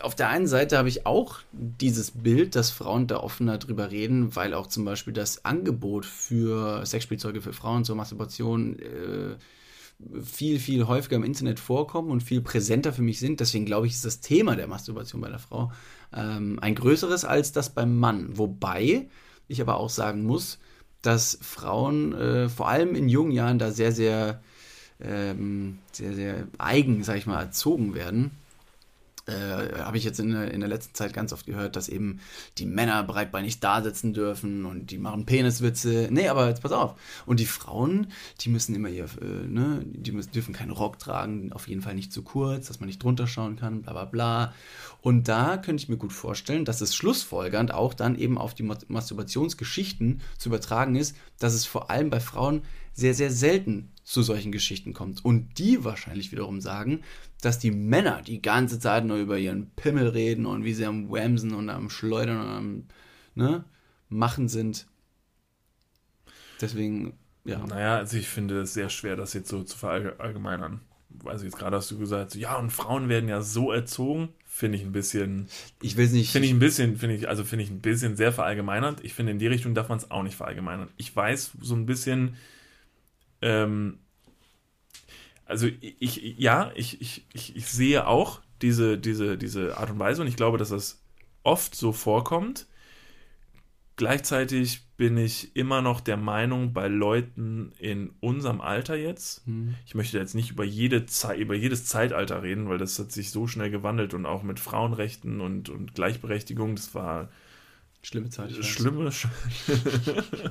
Auf 0.00 0.14
der 0.14 0.28
einen 0.28 0.46
Seite 0.46 0.78
habe 0.78 0.88
ich 0.88 1.06
auch 1.06 1.38
dieses 1.52 2.10
Bild, 2.10 2.56
dass 2.56 2.70
Frauen 2.70 3.06
da 3.06 3.18
offener 3.18 3.58
drüber 3.58 3.90
reden, 3.90 4.34
weil 4.36 4.54
auch 4.54 4.66
zum 4.66 4.84
Beispiel 4.84 5.12
das 5.12 5.44
Angebot 5.44 6.06
für 6.06 6.84
Sexspielzeuge 6.86 7.40
für 7.40 7.52
Frauen 7.52 7.84
zur 7.84 7.96
Masturbation 7.96 8.78
äh, 8.78 9.36
viel, 10.22 10.58
viel 10.58 10.86
häufiger 10.86 11.16
im 11.16 11.24
Internet 11.24 11.60
vorkommen 11.60 12.10
und 12.10 12.22
viel 12.22 12.40
präsenter 12.40 12.92
für 12.92 13.02
mich 13.02 13.18
sind. 13.18 13.40
Deswegen 13.40 13.66
glaube 13.66 13.86
ich, 13.86 13.94
ist 13.94 14.04
das 14.04 14.20
Thema 14.20 14.56
der 14.56 14.66
Masturbation 14.66 15.20
bei 15.20 15.28
der 15.28 15.38
Frau 15.38 15.72
ähm, 16.12 16.58
ein 16.60 16.74
größeres 16.74 17.24
als 17.24 17.52
das 17.52 17.70
beim 17.70 17.98
Mann. 17.98 18.36
Wobei 18.36 19.08
ich 19.48 19.60
aber 19.60 19.76
auch 19.76 19.90
sagen 19.90 20.24
muss, 20.24 20.58
dass 21.02 21.38
Frauen 21.40 22.12
äh, 22.14 22.48
vor 22.48 22.68
allem 22.68 22.94
in 22.94 23.08
jungen 23.08 23.32
Jahren 23.32 23.58
da 23.58 23.70
sehr, 23.70 23.92
sehr, 23.92 24.42
ähm, 25.00 25.78
sehr, 25.92 26.14
sehr 26.14 26.46
eigen, 26.58 27.02
sag 27.04 27.16
ich 27.16 27.26
mal, 27.26 27.40
erzogen 27.40 27.94
werden 27.94 28.30
äh, 29.26 29.78
habe 29.78 29.96
ich 29.96 30.04
jetzt 30.04 30.18
in, 30.18 30.32
in, 30.34 30.60
der 30.60 30.68
letzten 30.68 30.94
Zeit 30.94 31.12
ganz 31.12 31.32
oft 31.32 31.46
gehört, 31.46 31.76
dass 31.76 31.88
eben 31.88 32.20
die 32.58 32.66
Männer 32.66 33.04
breitbeinig 33.04 33.60
da 33.60 33.82
sitzen 33.82 34.14
dürfen 34.14 34.64
und 34.64 34.90
die 34.90 34.98
machen 34.98 35.26
Peniswitze. 35.26 36.08
Nee, 36.10 36.28
aber 36.28 36.48
jetzt 36.48 36.62
pass 36.62 36.72
auf. 36.72 36.94
Und 37.24 37.38
die 37.38 37.46
Frauen, 37.46 38.08
die 38.40 38.48
müssen 38.48 38.74
immer 38.74 38.88
ihr, 38.88 39.04
äh, 39.20 39.46
ne, 39.46 39.84
die 39.84 40.12
müssen, 40.12 40.32
dürfen 40.32 40.54
keinen 40.54 40.72
Rock 40.72 40.98
tragen, 40.98 41.52
auf 41.52 41.68
jeden 41.68 41.82
Fall 41.82 41.94
nicht 41.94 42.12
zu 42.12 42.22
kurz, 42.22 42.66
dass 42.66 42.80
man 42.80 42.88
nicht 42.88 43.02
drunter 43.02 43.26
schauen 43.26 43.56
kann, 43.56 43.82
bla 43.82 43.92
bla 43.92 44.04
bla. 44.06 44.54
Und 45.00 45.28
da 45.28 45.56
könnte 45.56 45.82
ich 45.82 45.88
mir 45.88 45.96
gut 45.96 46.12
vorstellen, 46.12 46.64
dass 46.64 46.80
es 46.80 46.94
schlussfolgernd 46.94 47.72
auch 47.72 47.94
dann 47.94 48.16
eben 48.16 48.38
auf 48.38 48.54
die 48.54 48.62
Masturbationsgeschichten 48.62 50.20
zu 50.38 50.48
übertragen 50.48 50.96
ist, 50.96 51.16
dass 51.38 51.54
es 51.54 51.64
vor 51.64 51.90
allem 51.90 52.10
bei 52.10 52.20
Frauen 52.20 52.62
sehr, 52.92 53.14
sehr 53.14 53.30
selten 53.30 53.91
zu 54.04 54.22
solchen 54.22 54.52
Geschichten 54.52 54.92
kommt. 54.92 55.24
Und 55.24 55.58
die 55.58 55.84
wahrscheinlich 55.84 56.32
wiederum 56.32 56.60
sagen, 56.60 57.02
dass 57.40 57.58
die 57.58 57.70
Männer 57.70 58.22
die 58.22 58.42
ganze 58.42 58.78
Zeit 58.78 59.04
nur 59.04 59.16
über 59.16 59.38
ihren 59.38 59.70
Pimmel 59.70 60.08
reden 60.08 60.46
und 60.46 60.64
wie 60.64 60.74
sie 60.74 60.86
am 60.86 61.10
Wamsen 61.10 61.54
und 61.54 61.68
am 61.70 61.90
Schleudern 61.90 62.40
und 62.40 62.48
am 62.48 62.84
ne, 63.34 63.64
Machen 64.08 64.48
sind. 64.48 64.86
Deswegen, 66.60 67.14
ja. 67.44 67.64
Naja, 67.66 67.96
also 67.96 68.16
ich 68.16 68.28
finde 68.28 68.60
es 68.60 68.74
sehr 68.74 68.90
schwer, 68.90 69.16
das 69.16 69.32
jetzt 69.34 69.48
so 69.48 69.62
zu 69.62 69.76
verallgemeinern. 69.76 70.80
Also 71.24 71.44
jetzt 71.44 71.58
gerade 71.58 71.76
hast 71.76 71.90
du 71.90 71.98
gesagt, 71.98 72.32
so, 72.32 72.38
ja, 72.38 72.56
und 72.56 72.70
Frauen 72.70 73.08
werden 73.08 73.28
ja 73.28 73.42
so 73.42 73.72
erzogen, 73.72 74.30
finde 74.46 74.78
ich 74.78 74.84
ein 74.84 74.92
bisschen. 74.92 75.48
Ich 75.80 75.96
will 75.96 76.06
es 76.06 76.12
nicht. 76.12 76.30
Finde 76.30 76.46
ich 76.46 76.54
ein 76.54 76.58
bisschen, 76.58 76.96
finde 76.96 77.16
ich, 77.16 77.28
also 77.28 77.44
finde 77.44 77.64
ich 77.64 77.70
ein 77.70 77.80
bisschen 77.80 78.16
sehr 78.16 78.32
verallgemeinert. 78.32 79.00
Ich 79.02 79.14
finde, 79.14 79.32
in 79.32 79.38
die 79.38 79.46
Richtung 79.46 79.74
darf 79.74 79.88
man 79.88 79.98
es 79.98 80.10
auch 80.10 80.22
nicht 80.22 80.36
verallgemeinern. 80.36 80.88
Ich 80.96 81.14
weiß 81.14 81.52
so 81.60 81.74
ein 81.74 81.86
bisschen, 81.86 82.36
ähm, 83.42 83.98
also 85.44 85.68
ich, 85.80 86.38
ja, 86.38 86.72
ich, 86.74 87.00
ich, 87.00 87.26
ich, 87.34 87.56
ich 87.56 87.66
sehe 87.66 88.06
auch 88.06 88.40
diese, 88.62 88.96
diese, 88.96 89.36
diese 89.36 89.76
Art 89.76 89.90
und 89.90 89.98
Weise 89.98 90.22
und 90.22 90.28
ich 90.28 90.36
glaube, 90.36 90.56
dass 90.56 90.70
das 90.70 91.02
oft 91.42 91.74
so 91.74 91.92
vorkommt. 91.92 92.66
Gleichzeitig 93.96 94.86
bin 94.96 95.18
ich 95.18 95.54
immer 95.54 95.82
noch 95.82 96.00
der 96.00 96.16
Meinung, 96.16 96.72
bei 96.72 96.88
Leuten 96.88 97.72
in 97.78 98.14
unserem 98.20 98.60
Alter 98.60 98.96
jetzt, 98.96 99.46
mhm. 99.46 99.74
ich 99.84 99.94
möchte 99.94 100.16
jetzt 100.16 100.34
nicht 100.34 100.52
über, 100.52 100.64
jede 100.64 101.04
über 101.36 101.54
jedes 101.54 101.84
Zeitalter 101.84 102.42
reden, 102.42 102.68
weil 102.68 102.78
das 102.78 102.98
hat 102.98 103.12
sich 103.12 103.30
so 103.30 103.46
schnell 103.46 103.70
gewandelt 103.70 104.14
und 104.14 104.24
auch 104.24 104.42
mit 104.42 104.60
Frauenrechten 104.60 105.40
und, 105.40 105.68
und 105.68 105.94
Gleichberechtigung, 105.94 106.76
das 106.76 106.94
war 106.94 107.28
Schlimme 108.02 108.30
Zeit. 108.30 108.52
Schlimme. 108.64 109.12
Sch 109.12 109.28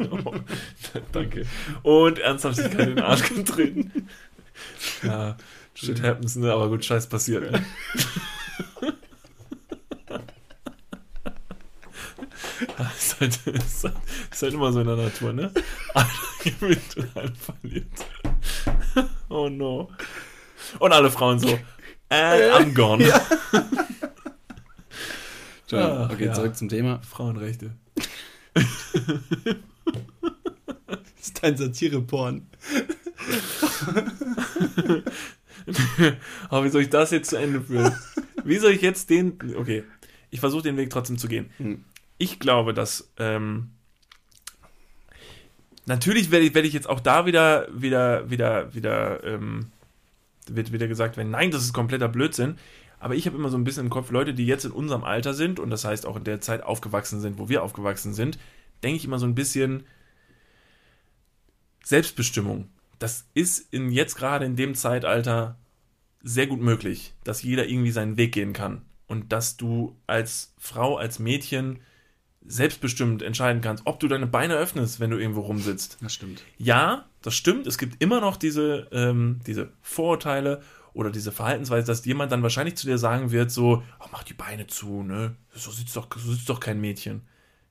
oh, 0.10 0.34
danke. 1.12 1.46
Und 1.84 2.20
Ernsthaftigkeit 2.20 2.90
in 2.90 2.96
den 2.96 3.06
Arsch 3.06 3.28
getreten. 3.28 4.08
Ja, 5.02 5.38
shit 5.74 6.04
happens, 6.04 6.36
ne? 6.36 6.52
Aber 6.52 6.70
gut, 6.70 6.86
Scheiß 6.86 7.08
passiert. 7.08 7.50
Ne? 7.50 7.66
Das 12.78 12.98
ist, 12.98 13.20
halt, 13.20 13.48
ist, 13.48 13.84
halt, 13.86 13.96
ist 14.30 14.42
halt 14.44 14.54
immer 14.54 14.72
so 14.72 14.82
in 14.82 14.88
der 14.88 14.98
Natur, 14.98 15.34
ne? 15.34 15.52
Einer 15.96 16.10
gewinnt 16.44 16.98
und 16.98 17.18
einer 17.18 17.34
verliert. 17.34 17.88
Oh 19.30 19.50
no. 19.50 19.90
Und 20.78 20.92
alle 20.92 21.10
Frauen 21.10 21.40
so, 21.40 21.58
and 22.10 22.44
I'm 22.54 22.74
gone. 22.76 23.04
Ja. 23.04 23.26
Ja, 25.80 26.10
okay, 26.12 26.26
ja. 26.26 26.34
zurück 26.34 26.56
zum 26.56 26.70
Thema. 26.70 27.02
Frauenrechte. 27.02 27.72
das 28.54 28.66
ist 31.22 31.44
dein 31.44 31.58
Satire-Porn. 31.58 32.48
Aber 36.50 36.66
wie 36.66 36.70
soll 36.70 36.82
ich 36.82 36.90
das 36.90 37.12
jetzt 37.12 37.30
zu 37.30 37.38
Ende 37.38 37.62
führen? 37.62 37.94
Wie 38.44 38.58
soll 38.58 38.72
ich 38.72 38.82
jetzt 38.82 39.10
den. 39.10 39.38
Okay, 39.56 39.84
ich 40.30 40.40
versuche 40.40 40.64
den 40.64 40.78
Weg 40.78 40.90
trotzdem 40.90 41.18
zu 41.18 41.28
gehen. 41.28 41.50
Hm. 41.58 41.84
Ich 42.18 42.40
glaube, 42.40 42.74
dass. 42.74 43.12
Ähm, 43.18 43.72
natürlich 45.86 46.32
werde 46.32 46.46
ich, 46.46 46.54
werd 46.54 46.66
ich 46.66 46.74
jetzt 46.74 46.90
auch 46.90 47.00
da 47.00 47.26
wieder, 47.26 47.68
wieder, 47.74 48.30
wieder, 48.30 48.74
wieder, 48.74 49.24
ähm, 49.24 49.68
wird 50.48 50.72
wieder 50.72 50.88
gesagt 50.88 51.18
werden, 51.18 51.32
nein, 51.32 51.52
das 51.52 51.64
ist 51.64 51.74
kompletter 51.74 52.08
Blödsinn. 52.08 52.58
Aber 53.02 53.16
ich 53.16 53.26
habe 53.26 53.36
immer 53.36 53.50
so 53.50 53.58
ein 53.58 53.64
bisschen 53.64 53.86
im 53.86 53.90
Kopf, 53.90 54.12
Leute, 54.12 54.36
die 54.36 54.46
jetzt 54.46 54.64
in 54.64 54.72
unserem 54.72 55.04
Alter 55.04 55.34
sind 55.34 55.60
und 55.60 55.72
das 55.72 55.84
heißt 55.84 56.06
auch 56.06 56.18
in 56.18 56.24
der 56.24 56.40
Zeit 56.40 56.64
aufgewachsen 56.64 57.20
sind, 57.20 57.40
wo 57.40 57.50
wir 57.50 57.64
aufgewachsen 57.64 58.14
sind, 58.14 58.38
denke 58.84 58.98
ich 58.98 59.06
immer 59.06 59.18
so 59.18 59.26
ein 59.26 59.34
bisschen 59.34 59.84
Selbstbestimmung. 61.84 62.70
Das 63.00 63.26
ist 63.34 63.74
in 63.74 63.92
jetzt 63.92 64.16
gerade 64.16 64.46
in 64.46 64.56
dem 64.56 64.76
Zeitalter 64.76 65.58
sehr 66.22 66.46
gut 66.46 66.62
möglich, 66.62 67.16
dass 67.24 67.42
jeder 67.42 67.68
irgendwie 67.68 67.90
seinen 67.90 68.18
Weg 68.18 68.34
gehen 68.34 68.54
kann 68.54 68.84
und 69.08 69.32
dass 69.32 69.58
du 69.58 69.98
als 70.06 70.54
Frau, 70.60 70.98
als 70.98 71.18
Mädchen 71.18 71.80
selbstbestimmt 72.46 73.24
entscheiden 73.24 73.64
kannst, 73.64 73.88
ob 73.88 74.00
du 74.00 74.08
deine 74.08 74.28
Beine 74.28 74.56
öffnest, 74.56 75.00
wenn 75.00 75.10
du 75.10 75.18
irgendwo 75.18 75.42
rumsitzt. 75.42 75.98
Das 76.02 76.14
stimmt. 76.14 76.44
Ja, 76.60 77.10
das 77.24 77.34
stimmt. 77.36 77.66
Es 77.66 77.80
gibt 77.80 78.02
immer 78.02 78.22
noch 78.22 78.38
diese, 78.38 78.88
ähm, 78.92 79.40
diese 79.48 79.74
Vorurteile 79.82 80.62
oder 80.94 81.10
diese 81.10 81.32
Verhaltensweise, 81.32 81.88
dass 81.88 82.06
jemand 82.06 82.32
dann 82.32 82.44
wahrscheinlich 82.44 82.76
zu 82.76 82.88
dir 82.88 82.98
sagen 82.98 83.32
wird, 83.32 83.52
so, 83.52 83.84
oh, 84.00 84.06
mach 84.12 84.24
die 84.24 84.34
Beine 84.34 84.68
zu, 84.68 85.04
ne? 85.04 85.36
So 85.54 85.72
sitzt 85.72 85.96
doch, 85.96 86.08
so 86.18 86.32
sitzt 86.32 86.50
doch 86.50 86.60
kein 86.60 86.82
Mädchen. 86.82 87.22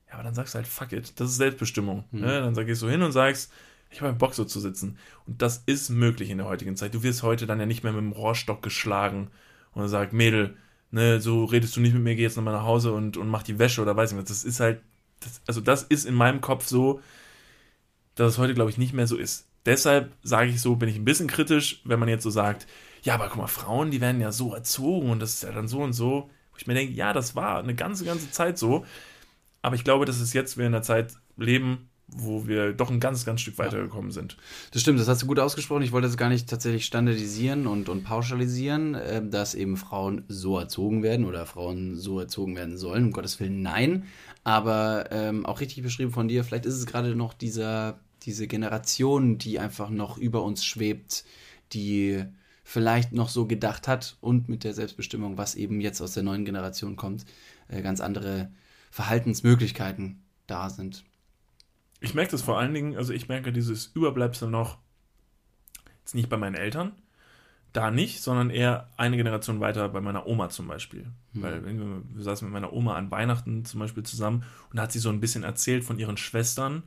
Ja, 0.07 0.15
aber 0.15 0.23
dann 0.23 0.33
sagst 0.33 0.53
du 0.53 0.57
halt, 0.57 0.67
fuck 0.67 0.91
it, 0.91 1.19
das 1.19 1.29
ist 1.29 1.37
Selbstbestimmung. 1.37 2.05
Mhm. 2.11 2.21
Ne? 2.21 2.51
Dann 2.53 2.65
gehst 2.65 2.81
du 2.81 2.89
hin 2.89 3.01
und 3.01 3.11
sagst, 3.11 3.51
ich 3.91 4.01
habe 4.01 4.13
Bock 4.13 4.33
so 4.33 4.45
zu 4.45 4.59
sitzen. 4.59 4.97
Und 5.27 5.41
das 5.41 5.63
ist 5.65 5.89
möglich 5.89 6.29
in 6.29 6.37
der 6.37 6.47
heutigen 6.47 6.75
Zeit. 6.75 6.93
Du 6.93 7.03
wirst 7.03 7.23
heute 7.23 7.45
dann 7.45 7.59
ja 7.59 7.65
nicht 7.65 7.83
mehr 7.83 7.93
mit 7.93 8.01
dem 8.01 8.11
Rohrstock 8.11 8.61
geschlagen 8.61 9.29
und 9.73 9.87
sagst, 9.87 10.13
Mädel, 10.13 10.57
ne, 10.91 11.21
so 11.21 11.45
redest 11.45 11.75
du 11.75 11.81
nicht 11.81 11.93
mit 11.93 12.03
mir, 12.03 12.15
geh 12.15 12.23
jetzt 12.23 12.37
nochmal 12.37 12.53
nach 12.53 12.63
Hause 12.63 12.93
und, 12.93 13.17
und 13.17 13.27
mach 13.27 13.43
die 13.43 13.59
Wäsche 13.59 13.81
oder 13.81 13.95
weiß 13.95 14.11
ich 14.11 14.17
was. 14.17 14.25
Das 14.25 14.43
ist 14.43 14.59
halt, 14.59 14.81
das, 15.19 15.41
also 15.47 15.61
das 15.61 15.83
ist 15.83 16.05
in 16.05 16.15
meinem 16.15 16.41
Kopf 16.41 16.65
so, 16.65 17.01
dass 18.15 18.33
es 18.33 18.37
heute, 18.37 18.53
glaube 18.53 18.69
ich, 18.69 18.77
nicht 18.77 18.93
mehr 18.93 19.07
so 19.07 19.17
ist. 19.17 19.47
Deshalb 19.65 20.11
sage 20.23 20.49
ich 20.49 20.61
so, 20.61 20.75
bin 20.75 20.89
ich 20.89 20.95
ein 20.95 21.05
bisschen 21.05 21.27
kritisch, 21.27 21.81
wenn 21.85 21.99
man 21.99 22.09
jetzt 22.09 22.23
so 22.23 22.29
sagt, 22.29 22.67
ja, 23.03 23.15
aber 23.15 23.27
guck 23.27 23.37
mal, 23.37 23.47
Frauen, 23.47 23.91
die 23.91 24.01
werden 24.01 24.21
ja 24.21 24.31
so 24.31 24.53
erzogen 24.53 25.09
und 25.09 25.19
das 25.19 25.35
ist 25.35 25.43
ja 25.43 25.51
dann 25.51 25.67
so 25.67 25.79
und 25.79 25.93
so. 25.93 26.29
Wo 26.51 26.57
ich 26.57 26.67
mir 26.67 26.73
denke, 26.73 26.93
ja, 26.93 27.13
das 27.13 27.35
war 27.35 27.59
eine 27.59 27.75
ganze, 27.75 28.05
ganze 28.05 28.29
Zeit 28.31 28.57
so. 28.57 28.85
Aber 29.61 29.75
ich 29.75 29.83
glaube, 29.83 30.05
dass 30.05 30.19
es 30.19 30.33
jetzt 30.33 30.57
wir 30.57 30.65
in 30.67 30.73
einer 30.73 30.83
Zeit 30.83 31.13
leben, 31.37 31.89
wo 32.07 32.45
wir 32.45 32.73
doch 32.73 32.91
ein 32.91 32.99
ganz, 32.99 33.25
ganz 33.25 33.41
Stück 33.41 33.57
weitergekommen 33.57 34.11
sind. 34.11 34.37
Das 34.71 34.81
stimmt, 34.81 34.99
das 34.99 35.07
hast 35.07 35.21
du 35.21 35.27
gut 35.27 35.39
ausgesprochen. 35.39 35.81
Ich 35.83 35.93
wollte 35.93 36.07
das 36.07 36.17
gar 36.17 36.29
nicht 36.29 36.49
tatsächlich 36.49 36.85
standardisieren 36.85 37.67
und, 37.67 37.89
und 37.89 38.03
pauschalisieren, 38.03 38.95
äh, 38.95 39.25
dass 39.25 39.55
eben 39.55 39.77
Frauen 39.77 40.25
so 40.27 40.59
erzogen 40.59 41.03
werden 41.03 41.25
oder 41.25 41.45
Frauen 41.45 41.95
so 41.95 42.19
erzogen 42.19 42.55
werden 42.55 42.77
sollen. 42.77 43.05
Um 43.05 43.11
Gottes 43.11 43.39
Willen, 43.39 43.61
nein. 43.61 44.05
Aber 44.43 45.05
ähm, 45.11 45.45
auch 45.45 45.61
richtig 45.61 45.83
beschrieben 45.83 46.11
von 46.11 46.27
dir, 46.27 46.43
vielleicht 46.43 46.65
ist 46.65 46.75
es 46.75 46.85
gerade 46.85 47.15
noch 47.15 47.33
dieser, 47.33 47.99
diese 48.23 48.47
Generation, 48.47 49.37
die 49.37 49.59
einfach 49.59 49.89
noch 49.89 50.17
über 50.17 50.43
uns 50.43 50.65
schwebt, 50.65 51.23
die 51.71 52.25
vielleicht 52.71 53.11
noch 53.11 53.27
so 53.27 53.47
gedacht 53.47 53.89
hat 53.89 54.15
und 54.21 54.47
mit 54.47 54.63
der 54.63 54.73
Selbstbestimmung, 54.73 55.37
was 55.37 55.55
eben 55.55 55.81
jetzt 55.81 55.99
aus 55.99 56.13
der 56.13 56.23
neuen 56.23 56.45
Generation 56.45 56.95
kommt, 56.95 57.25
äh, 57.67 57.81
ganz 57.81 57.99
andere 57.99 58.49
Verhaltensmöglichkeiten 58.91 60.23
da 60.47 60.69
sind. 60.69 61.03
Ich 61.99 62.13
merke 62.13 62.31
das 62.31 62.41
vor 62.41 62.57
allen 62.57 62.73
Dingen, 62.73 62.95
also 62.95 63.11
ich 63.11 63.27
merke 63.27 63.51
dieses 63.51 63.87
Überbleibsel 63.87 64.49
noch, 64.49 64.77
jetzt 65.99 66.15
nicht 66.15 66.29
bei 66.29 66.37
meinen 66.37 66.55
Eltern, 66.55 66.93
da 67.73 67.91
nicht, 67.91 68.21
sondern 68.21 68.49
eher 68.49 68.89
eine 68.95 69.17
Generation 69.17 69.59
weiter 69.59 69.89
bei 69.89 69.99
meiner 69.99 70.25
Oma 70.25 70.47
zum 70.47 70.69
Beispiel. 70.69 71.07
Mhm. 71.33 71.41
Weil 71.41 71.65
wir, 71.65 72.03
wir 72.05 72.23
saßen 72.23 72.47
mit 72.47 72.53
meiner 72.53 72.71
Oma 72.71 72.95
an 72.95 73.11
Weihnachten 73.11 73.65
zum 73.65 73.81
Beispiel 73.81 74.03
zusammen 74.03 74.43
und 74.69 74.77
da 74.77 74.83
hat 74.83 74.93
sie 74.93 74.99
so 74.99 75.09
ein 75.09 75.19
bisschen 75.19 75.43
erzählt 75.43 75.83
von 75.83 75.99
ihren 75.99 76.15
Schwestern 76.15 76.83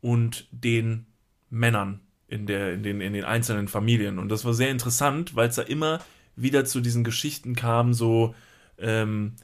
und 0.00 0.48
den 0.52 1.04
Männern 1.50 2.00
in, 2.32 2.46
der, 2.46 2.72
in, 2.72 2.82
den, 2.82 3.00
in 3.00 3.12
den 3.12 3.24
einzelnen 3.24 3.68
Familien. 3.68 4.18
Und 4.18 4.30
das 4.30 4.44
war 4.44 4.54
sehr 4.54 4.70
interessant, 4.70 5.36
weil 5.36 5.48
es 5.48 5.56
da 5.56 5.62
immer 5.62 6.00
wieder 6.34 6.64
zu 6.64 6.80
diesen 6.80 7.04
Geschichten 7.04 7.54
kam, 7.54 7.92
so, 7.92 8.34
ähm, 8.78 9.34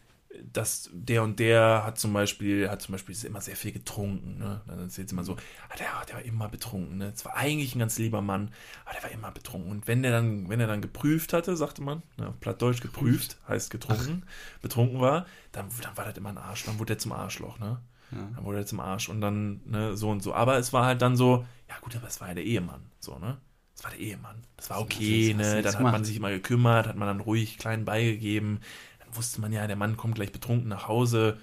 dass 0.53 0.89
der 0.93 1.23
und 1.23 1.39
der 1.39 1.83
hat 1.85 1.99
zum 1.99 2.13
Beispiel, 2.13 2.71
hat 2.71 2.81
zum 2.81 2.93
Beispiel 2.93 3.15
immer 3.27 3.41
sehr 3.41 3.57
viel 3.57 3.73
getrunken, 3.73 4.39
ne? 4.39 4.63
Dann 4.67 4.79
erzählt 4.79 5.09
sie 5.09 5.15
immer 5.15 5.25
so, 5.25 5.35
ah, 5.35 5.77
der, 5.79 5.87
der 6.07 6.15
war 6.17 6.23
immer 6.23 6.49
betrunken, 6.49 6.99
ne? 6.99 7.11
Das 7.11 7.25
war 7.25 7.37
eigentlich 7.37 7.75
ein 7.75 7.81
ganz 7.81 7.99
lieber 7.99 8.23
Mann, 8.23 8.53
aber 8.85 8.95
der 8.95 9.03
war 9.03 9.11
immer 9.11 9.31
betrunken. 9.33 9.71
Und 9.71 9.87
wenn 9.87 10.03
der 10.03 10.13
dann, 10.13 10.49
wenn 10.49 10.61
er 10.61 10.67
dann 10.67 10.81
geprüft 10.81 11.33
hatte, 11.33 11.57
sagte 11.57 11.83
man, 11.83 12.03
ne, 12.17 12.29
auf 12.29 12.41
Plattdeutsch 12.41 12.81
geprüft, 12.81 13.37
heißt 13.49 13.71
getrunken, 13.71 14.23
Ach. 14.25 14.63
betrunken 14.63 15.01
war, 15.01 15.27
dann, 15.53 15.67
dann 15.83 15.97
war 15.97 16.05
das 16.05 16.17
immer 16.17 16.31
ein 16.31 16.39
Arsch, 16.39 16.65
dann 16.65 16.79
wurde 16.79 16.95
er 16.95 16.99
zum 16.99 17.13
Arschloch, 17.13 17.59
ne? 17.59 17.81
Ja. 18.13 18.29
Dann 18.37 18.45
wurde 18.45 18.59
er 18.59 18.67
zum 18.67 18.81
Arsch 18.81 19.09
und 19.09 19.21
dann, 19.21 19.61
ne, 19.67 19.97
so 19.97 20.09
und 20.09 20.23
so. 20.23 20.33
Aber 20.33 20.57
es 20.57 20.73
war 20.73 20.87
halt 20.87 21.03
dann 21.03 21.17
so, 21.17 21.45
ja 21.69 21.75
gut, 21.81 21.97
aber 21.97 22.07
es 22.09 22.21
war 22.21 22.29
ja 22.29 22.35
der 22.35 22.45
Ehemann, 22.45 22.91
so, 22.99 23.19
ne? 23.19 23.39
Das 23.75 23.85
war 23.85 23.91
der 23.93 24.01
Ehemann. 24.01 24.43
Das 24.57 24.71
war 24.71 24.81
okay, 24.81 25.35
ne? 25.35 25.63
Dann 25.63 25.75
hat 25.75 25.83
man 25.83 26.05
sich 26.05 26.17
immer 26.17 26.31
gekümmert, 26.31 26.89
hat 26.89 26.97
man 26.97 27.07
dann 27.07 27.21
ruhig 27.21 27.59
klein 27.59 27.85
beigegeben 27.85 28.61
wusste 29.17 29.41
man 29.41 29.53
ja, 29.53 29.67
der 29.67 29.77
Mann 29.77 29.97
kommt 29.97 30.15
gleich 30.17 30.33
betrunken 30.33 30.69
nach 30.69 30.89
Hause, 30.89 31.39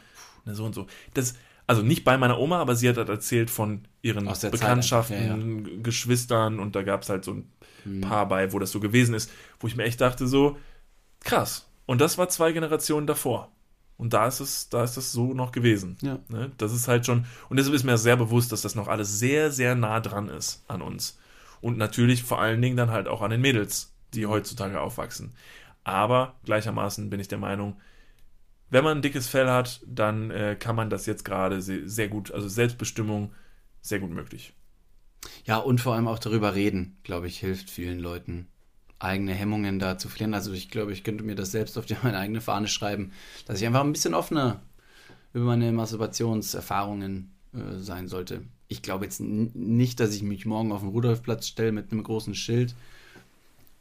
ne, 0.45 0.55
so 0.55 0.65
und 0.65 0.75
so. 0.75 0.87
Das, 1.13 1.35
also 1.67 1.81
nicht 1.81 2.03
bei 2.03 2.17
meiner 2.17 2.39
Oma, 2.39 2.59
aber 2.59 2.75
sie 2.75 2.87
hat 2.87 2.97
halt 2.97 3.09
erzählt 3.09 3.49
von 3.49 3.87
ihren 4.01 4.25
Bekanntschaften, 4.25 5.27
ja, 5.27 5.71
ja. 5.71 5.81
Geschwistern 5.81 6.59
und 6.59 6.75
da 6.75 6.83
gab 6.83 7.01
es 7.01 7.09
halt 7.09 7.23
so 7.23 7.33
ein 7.33 7.51
hm. 7.83 8.01
Paar 8.01 8.27
bei, 8.27 8.53
wo 8.53 8.59
das 8.59 8.71
so 8.71 8.79
gewesen 8.79 9.15
ist, 9.15 9.31
wo 9.59 9.67
ich 9.67 9.75
mir 9.75 9.83
echt 9.83 10.01
dachte, 10.01 10.27
so, 10.27 10.57
krass. 11.21 11.67
Und 11.85 12.01
das 12.01 12.17
war 12.17 12.29
zwei 12.29 12.51
Generationen 12.51 13.07
davor. 13.07 13.51
Und 13.97 14.13
da 14.13 14.27
ist 14.27 14.39
es, 14.39 14.69
da 14.69 14.83
ist 14.83 14.97
das 14.97 15.11
so 15.11 15.33
noch 15.33 15.51
gewesen. 15.51 15.97
Ja. 16.01 16.19
Ne? 16.27 16.51
Das 16.57 16.73
ist 16.73 16.87
halt 16.87 17.05
schon, 17.05 17.25
und 17.49 17.57
deshalb 17.57 17.75
ist 17.75 17.83
mir 17.83 17.97
sehr 17.97 18.17
bewusst, 18.17 18.51
dass 18.51 18.61
das 18.61 18.75
noch 18.75 18.87
alles 18.87 19.19
sehr, 19.19 19.51
sehr 19.51 19.75
nah 19.75 19.99
dran 20.01 20.27
ist 20.29 20.63
an 20.67 20.81
uns. 20.81 21.17
Und 21.61 21.77
natürlich 21.77 22.23
vor 22.23 22.39
allen 22.41 22.61
Dingen 22.61 22.77
dann 22.77 22.91
halt 22.91 23.07
auch 23.07 23.21
an 23.21 23.31
den 23.31 23.41
Mädels, 23.41 23.93
die 24.13 24.25
heutzutage 24.25 24.81
aufwachsen. 24.81 25.33
Aber 25.83 26.35
gleichermaßen 26.43 27.09
bin 27.09 27.19
ich 27.19 27.27
der 27.27 27.37
Meinung, 27.37 27.77
wenn 28.69 28.83
man 28.83 28.97
ein 28.97 29.01
dickes 29.01 29.27
Fell 29.27 29.49
hat, 29.49 29.81
dann 29.85 30.31
äh, 30.31 30.57
kann 30.59 30.75
man 30.75 30.89
das 30.89 31.05
jetzt 31.05 31.23
gerade 31.23 31.61
sehr, 31.61 31.87
sehr 31.87 32.07
gut, 32.07 32.31
also 32.31 32.49
Selbstbestimmung, 32.49 33.31
sehr 33.81 33.99
gut 33.99 34.09
möglich. 34.09 34.53
Ja, 35.45 35.57
und 35.57 35.79
vor 35.79 35.93
allem 35.93 36.07
auch 36.07 36.19
darüber 36.19 36.55
reden, 36.55 36.97
glaube 37.03 37.27
ich, 37.27 37.39
hilft 37.39 37.69
vielen 37.69 37.99
Leuten, 37.99 38.47
eigene 38.99 39.33
Hemmungen 39.33 39.79
da 39.79 39.97
zu 39.97 40.09
verlieren. 40.09 40.33
Also 40.33 40.53
ich 40.53 40.69
glaube, 40.69 40.93
ich 40.93 41.03
könnte 41.03 41.23
mir 41.23 41.35
das 41.35 41.51
selbst 41.51 41.77
auf 41.77 41.85
die, 41.85 41.95
meine 42.03 42.17
eigene 42.17 42.41
Fahne 42.41 42.67
schreiben, 42.67 43.11
dass 43.45 43.59
ich 43.59 43.67
einfach 43.67 43.83
ein 43.83 43.91
bisschen 43.91 44.13
offener 44.13 44.61
über 45.33 45.45
meine 45.45 45.71
Masturbationserfahrungen 45.71 47.31
äh, 47.53 47.77
sein 47.79 48.07
sollte. 48.07 48.43
Ich 48.67 48.81
glaube 48.81 49.05
jetzt 49.05 49.19
nicht, 49.19 49.99
dass 49.99 50.15
ich 50.15 50.23
mich 50.23 50.45
morgen 50.45 50.71
auf 50.71 50.81
den 50.81 50.89
Rudolfplatz 50.89 51.47
stelle 51.47 51.71
mit 51.71 51.91
einem 51.91 52.03
großen 52.03 52.33
Schild, 52.33 52.73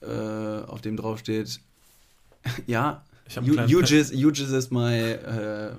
äh, 0.03 0.07
auf 0.07 0.81
dem 0.81 0.97
drauf 0.97 1.21
steht, 1.21 1.61
ja, 2.67 3.05
UGIS, 3.37 4.13
UGIS 4.13 4.51
ist 4.51 4.71
my, 4.71 4.95
äh, 4.95 5.73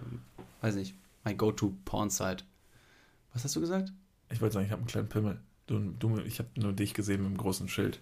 weiß 0.61 0.75
nicht, 0.75 0.95
my 1.23 1.35
go-to 1.35 1.75
porn 1.85 2.09
site. 2.09 2.43
Was 3.33 3.43
hast 3.43 3.55
du 3.55 3.61
gesagt? 3.61 3.91
Ich 4.31 4.41
wollte 4.41 4.53
sagen, 4.53 4.65
ich 4.65 4.71
habe 4.71 4.79
einen 4.79 4.87
kleinen 4.87 5.09
Pimmel. 5.09 5.39
Du, 5.67 5.79
du, 5.99 6.19
ich 6.19 6.39
habe 6.39 6.49
nur 6.55 6.73
dich 6.73 6.93
gesehen 6.93 7.21
mit 7.21 7.27
einem 7.27 7.37
großen 7.37 7.67
Schild. 7.67 7.99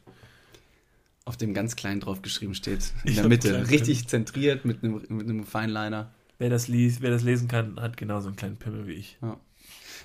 Auf 1.25 1.37
dem 1.37 1.53
ganz 1.53 1.75
klein 1.75 1.99
drauf 1.99 2.21
geschrieben 2.21 2.53
steht. 2.53 2.91
In 3.03 3.11
ich 3.11 3.15
der 3.15 3.27
Mitte. 3.27 3.69
Richtig 3.69 4.07
zentriert 4.07 4.65
mit 4.65 4.83
einem, 4.83 5.01
mit 5.07 5.29
einem 5.29 5.45
Feinliner. 5.45 6.11
Wer 6.37 6.49
das, 6.49 6.67
liest, 6.67 7.01
wer 7.01 7.11
das 7.11 7.23
lesen 7.23 7.47
kann, 7.47 7.79
hat 7.79 7.95
genauso 7.95 8.27
einen 8.27 8.35
kleinen 8.35 8.57
Pimmel 8.57 8.87
wie 8.87 8.93
ich. 8.93 9.17
Ja. 9.21 9.37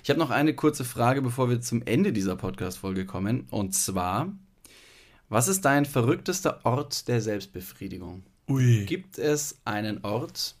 Ich 0.03 0.09
habe 0.09 0.19
noch 0.19 0.29
eine 0.29 0.53
kurze 0.53 0.85
Frage, 0.85 1.21
bevor 1.21 1.49
wir 1.49 1.59
zum 1.59 1.81
Ende 1.85 2.13
dieser 2.13 2.37
Podcast-Folge 2.37 3.05
kommen. 3.05 3.47
Und 3.49 3.75
zwar, 3.75 4.31
was 5.27 5.49
ist 5.49 5.65
dein 5.65 5.85
verrücktester 5.85 6.61
Ort 6.63 7.07
der 7.09 7.21
Selbstbefriedigung? 7.21 8.23
Ui. 8.47 8.85
Gibt 8.85 9.17
es 9.17 9.57
einen 9.65 10.03
Ort, 10.05 10.55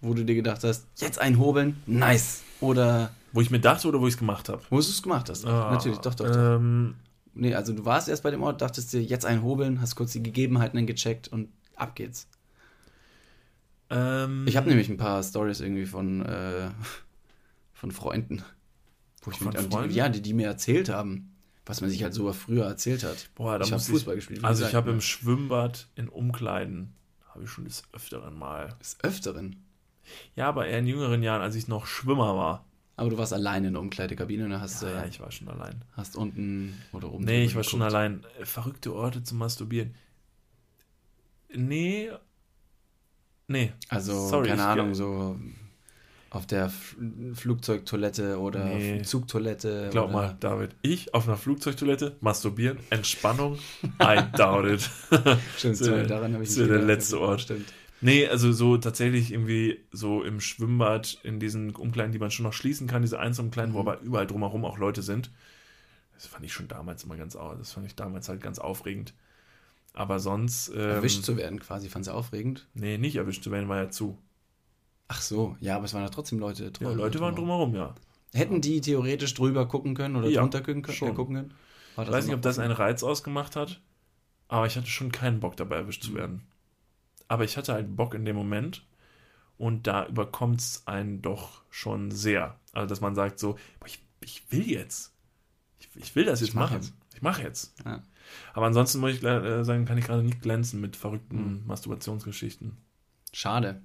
wo 0.00 0.14
du 0.14 0.24
dir 0.24 0.34
gedacht 0.34 0.64
hast, 0.64 0.86
jetzt 0.96 1.20
einhobeln, 1.20 1.82
nice? 1.86 2.42
Oder 2.60 3.14
wo 3.32 3.40
ich 3.42 3.50
mir 3.50 3.60
dachte 3.60 3.86
oder 3.88 4.00
wo 4.00 4.06
ich 4.06 4.14
es 4.14 4.18
gemacht 4.18 4.48
habe? 4.48 4.62
Wo 4.70 4.76
du 4.76 4.80
es 4.80 5.02
gemacht 5.02 5.28
hast. 5.28 5.44
Ah, 5.44 5.70
Natürlich, 5.72 5.98
doch, 5.98 6.14
doch, 6.14 6.26
doch. 6.26 6.56
Ähm, 6.56 6.94
nee, 7.34 7.54
also 7.54 7.72
du 7.72 7.84
warst 7.84 8.08
erst 8.08 8.22
bei 8.22 8.30
dem 8.30 8.42
Ort, 8.42 8.60
dachtest 8.60 8.92
dir, 8.92 9.02
jetzt 9.02 9.24
einhobeln, 9.24 9.80
hast 9.80 9.96
kurz 9.96 10.12
die 10.12 10.22
Gegebenheiten 10.22 10.86
gecheckt 10.86 11.28
und 11.28 11.48
ab 11.76 11.94
geht's. 11.94 12.28
Ähm, 13.90 14.44
ich 14.46 14.56
habe 14.56 14.68
nämlich 14.68 14.88
ein 14.88 14.96
paar 14.96 15.22
Stories 15.22 15.60
irgendwie 15.60 15.86
von, 15.86 16.24
äh, 16.24 16.70
von 17.72 17.90
Freunden. 17.90 18.42
Wo 19.22 19.30
ich 19.30 19.38
von 19.38 19.48
mit, 19.48 19.60
Freunden? 19.60 19.90
Die, 19.90 19.96
ja, 19.96 20.08
die, 20.08 20.22
die 20.22 20.32
mir 20.32 20.46
erzählt 20.46 20.88
haben, 20.88 21.34
was 21.66 21.80
man 21.80 21.90
sich 21.90 22.02
halt 22.02 22.14
so 22.14 22.32
früher 22.32 22.64
erzählt 22.64 23.04
hat. 23.04 23.30
Boah, 23.34 23.58
da 23.58 23.64
ich 23.64 23.72
habe 23.72 23.82
Fußball 23.82 24.14
gespielt. 24.14 24.44
Also 24.44 24.64
ich 24.64 24.74
habe 24.74 24.88
ne? 24.88 24.94
im 24.94 25.00
Schwimmbad 25.00 25.88
in 25.96 26.08
Umkleiden, 26.08 26.94
habe 27.28 27.44
ich 27.44 27.50
schon 27.50 27.64
des 27.64 27.82
Öfteren 27.92 28.38
mal. 28.38 28.76
Des 28.80 28.96
Öfteren? 29.02 29.56
Ja, 30.34 30.48
aber 30.48 30.66
eher 30.66 30.78
in 30.78 30.86
jüngeren 30.86 31.22
Jahren, 31.22 31.42
als 31.42 31.54
ich 31.54 31.68
noch 31.68 31.86
Schwimmer 31.86 32.36
war. 32.36 32.64
Aber 33.00 33.08
du 33.08 33.16
warst 33.16 33.32
allein 33.32 33.64
in 33.64 33.72
der 33.72 33.80
Umkleidekabine 33.80 34.44
und 34.44 34.60
hast. 34.60 34.82
Ja, 34.82 35.04
äh, 35.04 35.08
ich 35.08 35.20
war 35.20 35.30
schon 35.32 35.48
allein. 35.48 35.82
Hast 35.92 36.16
unten 36.16 36.74
oder 36.92 37.10
oben. 37.10 37.24
Nee, 37.24 37.44
ich 37.44 37.54
war 37.54 37.62
geguckt. 37.62 37.70
schon 37.70 37.80
allein. 37.80 38.26
Verrückte 38.42 38.94
Orte 38.94 39.22
zum 39.22 39.38
Masturbieren. 39.38 39.94
Nee. 41.56 42.10
Nee. 43.48 43.72
Also, 43.88 44.28
Sorry, 44.28 44.48
keine 44.48 44.66
Ahnung, 44.66 44.94
so 44.94 45.40
auf 46.28 46.46
der 46.46 46.70
Flugzeugtoilette 47.32 48.38
oder 48.38 48.66
nee. 48.66 49.00
Zugtoilette. 49.00 49.88
Glaub 49.90 50.10
oder? 50.10 50.12
mal, 50.12 50.36
David, 50.38 50.76
ich 50.82 51.14
auf 51.14 51.26
einer 51.26 51.38
Flugzeugtoilette 51.38 52.16
masturbieren, 52.20 52.80
Entspannung, 52.90 53.58
I 53.98 54.20
doubt 54.36 54.66
it. 54.66 54.90
Stimmt, 55.56 55.76
so, 55.78 56.02
daran 56.06 56.34
habe 56.34 56.44
ich 56.44 56.54
nicht 56.54 56.68
der 56.68 56.82
letzte 56.82 57.18
Ort. 57.18 57.40
Stimmt. 57.40 57.72
Nee, 58.00 58.26
also 58.26 58.52
so 58.52 58.78
tatsächlich 58.78 59.32
irgendwie 59.32 59.80
so 59.92 60.22
im 60.22 60.40
Schwimmbad, 60.40 61.18
in 61.22 61.38
diesen 61.38 61.74
Umkleiden, 61.74 62.12
die 62.12 62.18
man 62.18 62.30
schon 62.30 62.44
noch 62.44 62.52
schließen 62.52 62.86
kann, 62.86 63.02
diese 63.02 63.18
Einzelumkleiden, 63.18 63.72
mhm. 63.72 63.76
wo 63.76 63.80
aber 63.80 64.00
überall 64.00 64.26
drumherum 64.26 64.64
auch 64.64 64.78
Leute 64.78 65.02
sind. 65.02 65.30
Das 66.14 66.26
fand 66.26 66.44
ich 66.44 66.52
schon 66.52 66.68
damals 66.68 67.04
immer 67.04 67.16
ganz, 67.16 67.34
das 67.34 67.72
fand 67.72 67.86
ich 67.86 67.94
damals 67.94 68.28
halt 68.28 68.42
ganz 68.42 68.58
aufregend. 68.58 69.14
Aber 69.92 70.18
sonst. 70.18 70.68
Ähm, 70.68 70.78
erwischt 70.78 71.24
zu 71.24 71.36
werden 71.36 71.60
quasi, 71.60 71.88
fand 71.88 72.04
sie 72.04 72.14
aufregend? 72.14 72.68
Nee, 72.74 72.98
nicht 72.98 73.16
erwischt 73.16 73.42
zu 73.42 73.50
werden, 73.50 73.68
war 73.68 73.78
ja 73.78 73.90
zu. 73.90 74.16
Ach 75.08 75.20
so, 75.20 75.56
ja, 75.60 75.76
aber 75.76 75.86
es 75.86 75.94
waren 75.94 76.02
ja 76.02 76.08
trotzdem 76.08 76.38
Leute 76.38 76.70
drumherum. 76.70 76.98
Ja, 76.98 77.04
Leute 77.04 77.20
waren 77.20 77.34
drumherum, 77.34 77.74
ja. 77.74 77.94
Hätten 78.32 78.60
die 78.60 78.80
theoretisch 78.80 79.34
drüber 79.34 79.66
gucken 79.66 79.94
können 79.94 80.14
oder 80.14 80.28
ja, 80.28 80.40
drunter 80.40 80.60
gucken, 80.60 80.84
schon. 80.92 81.14
gucken 81.14 81.34
können? 81.34 81.54
ich 82.00 82.12
weiß 82.12 82.26
nicht, 82.26 82.34
ob 82.34 82.42
das 82.42 82.60
einen 82.60 82.72
Reiz 82.72 83.02
ausgemacht 83.02 83.56
hat, 83.56 83.80
aber 84.46 84.66
ich 84.66 84.76
hatte 84.76 84.86
schon 84.86 85.10
keinen 85.10 85.40
Bock 85.40 85.56
dabei 85.56 85.76
erwischt 85.76 86.04
zu 86.04 86.12
mhm. 86.12 86.16
werden 86.16 86.49
aber 87.30 87.44
ich 87.44 87.56
hatte 87.56 87.72
halt 87.72 87.94
Bock 87.94 88.14
in 88.14 88.24
dem 88.24 88.34
Moment 88.34 88.84
und 89.56 89.86
da 89.86 90.04
überkommt 90.06 90.58
es 90.58 90.82
einen 90.86 91.22
doch 91.22 91.62
schon 91.70 92.10
sehr. 92.10 92.58
Also, 92.72 92.88
dass 92.88 93.00
man 93.00 93.14
sagt 93.14 93.38
so, 93.38 93.56
ich, 93.86 94.02
ich 94.20 94.42
will 94.50 94.68
jetzt. 94.68 95.12
Ich, 95.78 95.88
ich, 95.94 96.16
will 96.16 96.24
das 96.24 96.40
jetzt 96.40 96.48
ich 96.48 96.54
machen. 96.56 96.78
Jetzt. 96.78 96.92
Ich 97.14 97.22
mache 97.22 97.42
jetzt. 97.42 97.72
Ja. 97.84 98.02
Aber 98.52 98.66
ansonsten 98.66 98.98
muss 98.98 99.12
ich 99.12 99.22
äh, 99.22 99.62
sagen, 99.62 99.84
kann 99.84 99.96
ich 99.96 100.06
gerade 100.06 100.24
nicht 100.24 100.42
glänzen 100.42 100.80
mit 100.80 100.96
verrückten 100.96 101.60
mhm. 101.60 101.66
Masturbationsgeschichten. 101.68 102.76
Schade. 103.32 103.80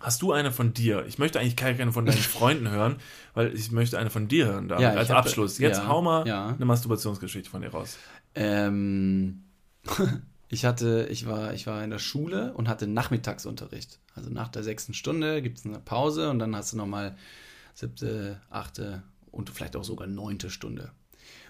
Hast 0.00 0.22
du 0.22 0.32
eine 0.32 0.50
von 0.50 0.72
dir? 0.72 1.04
Ich 1.04 1.18
möchte 1.18 1.38
eigentlich 1.38 1.56
keine 1.56 1.92
von 1.92 2.06
deinen 2.06 2.16
Freunden 2.16 2.70
hören, 2.70 2.96
weil 3.34 3.54
ich 3.54 3.70
möchte 3.72 3.98
eine 3.98 4.08
von 4.08 4.26
dir 4.26 4.46
hören, 4.46 4.68
David, 4.68 4.82
ja, 4.82 4.92
als 4.94 5.10
Abschluss. 5.10 5.58
Jetzt 5.58 5.78
ja, 5.78 5.86
hau 5.86 6.00
mal 6.00 6.26
ja. 6.26 6.48
eine 6.48 6.64
Masturbationsgeschichte 6.64 7.50
von 7.50 7.60
dir 7.60 7.68
raus. 7.68 7.98
Ähm, 8.34 9.44
Ich 10.48 10.64
hatte, 10.64 11.08
ich 11.10 11.26
war, 11.26 11.54
ich 11.54 11.66
war 11.66 11.82
in 11.82 11.90
der 11.90 11.98
Schule 11.98 12.54
und 12.54 12.68
hatte 12.68 12.86
Nachmittagsunterricht. 12.86 13.98
Also 14.14 14.30
nach 14.30 14.48
der 14.48 14.62
sechsten 14.62 14.94
Stunde 14.94 15.42
gibt 15.42 15.58
es 15.58 15.66
eine 15.66 15.80
Pause 15.80 16.30
und 16.30 16.38
dann 16.38 16.54
hast 16.54 16.72
du 16.72 16.76
nochmal 16.76 17.16
siebte, 17.74 18.40
achte 18.48 19.02
und 19.30 19.50
vielleicht 19.50 19.76
auch 19.76 19.84
sogar 19.84 20.06
neunte 20.06 20.50
Stunde. 20.50 20.92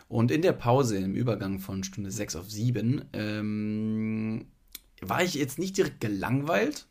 Und 0.09 0.31
in 0.31 0.43
der 0.43 0.53
Pause, 0.53 0.99
im 0.99 1.15
Übergang 1.15 1.59
von 1.59 1.85
Stunde 1.85 2.11
sechs 2.11 2.37
auf 2.37 2.51
sieben, 2.51 3.05
ähm, 3.13 4.47
war 5.01 5.23
ich 5.23 5.35
jetzt 5.35 5.59
nicht 5.59 5.77
direkt 5.77 6.01
gelangweilt, 6.01 6.87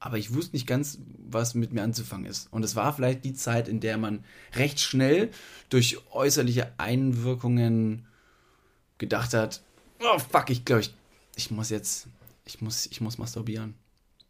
aber 0.00 0.18
ich 0.18 0.34
wusste 0.34 0.56
nicht 0.56 0.66
ganz, 0.66 0.98
was 1.18 1.54
mit 1.54 1.72
mir 1.72 1.82
anzufangen 1.82 2.26
ist. 2.26 2.52
Und 2.52 2.64
es 2.64 2.74
war 2.74 2.92
vielleicht 2.92 3.24
die 3.24 3.34
Zeit, 3.34 3.68
in 3.68 3.80
der 3.80 3.96
man 3.96 4.24
recht 4.54 4.80
schnell 4.80 5.30
durch 5.68 5.98
äußerliche 6.12 6.72
Einwirkungen 6.78 8.06
gedacht 8.98 9.34
hat, 9.34 9.62
oh 10.00 10.18
fuck, 10.18 10.50
ich 10.50 10.64
glaube, 10.64 10.82
ich, 10.82 10.94
ich 11.36 11.50
muss 11.50 11.70
jetzt, 11.70 12.08
ich 12.44 12.60
muss, 12.60 12.86
ich 12.86 13.00
muss 13.00 13.18
masturbieren. 13.18 13.74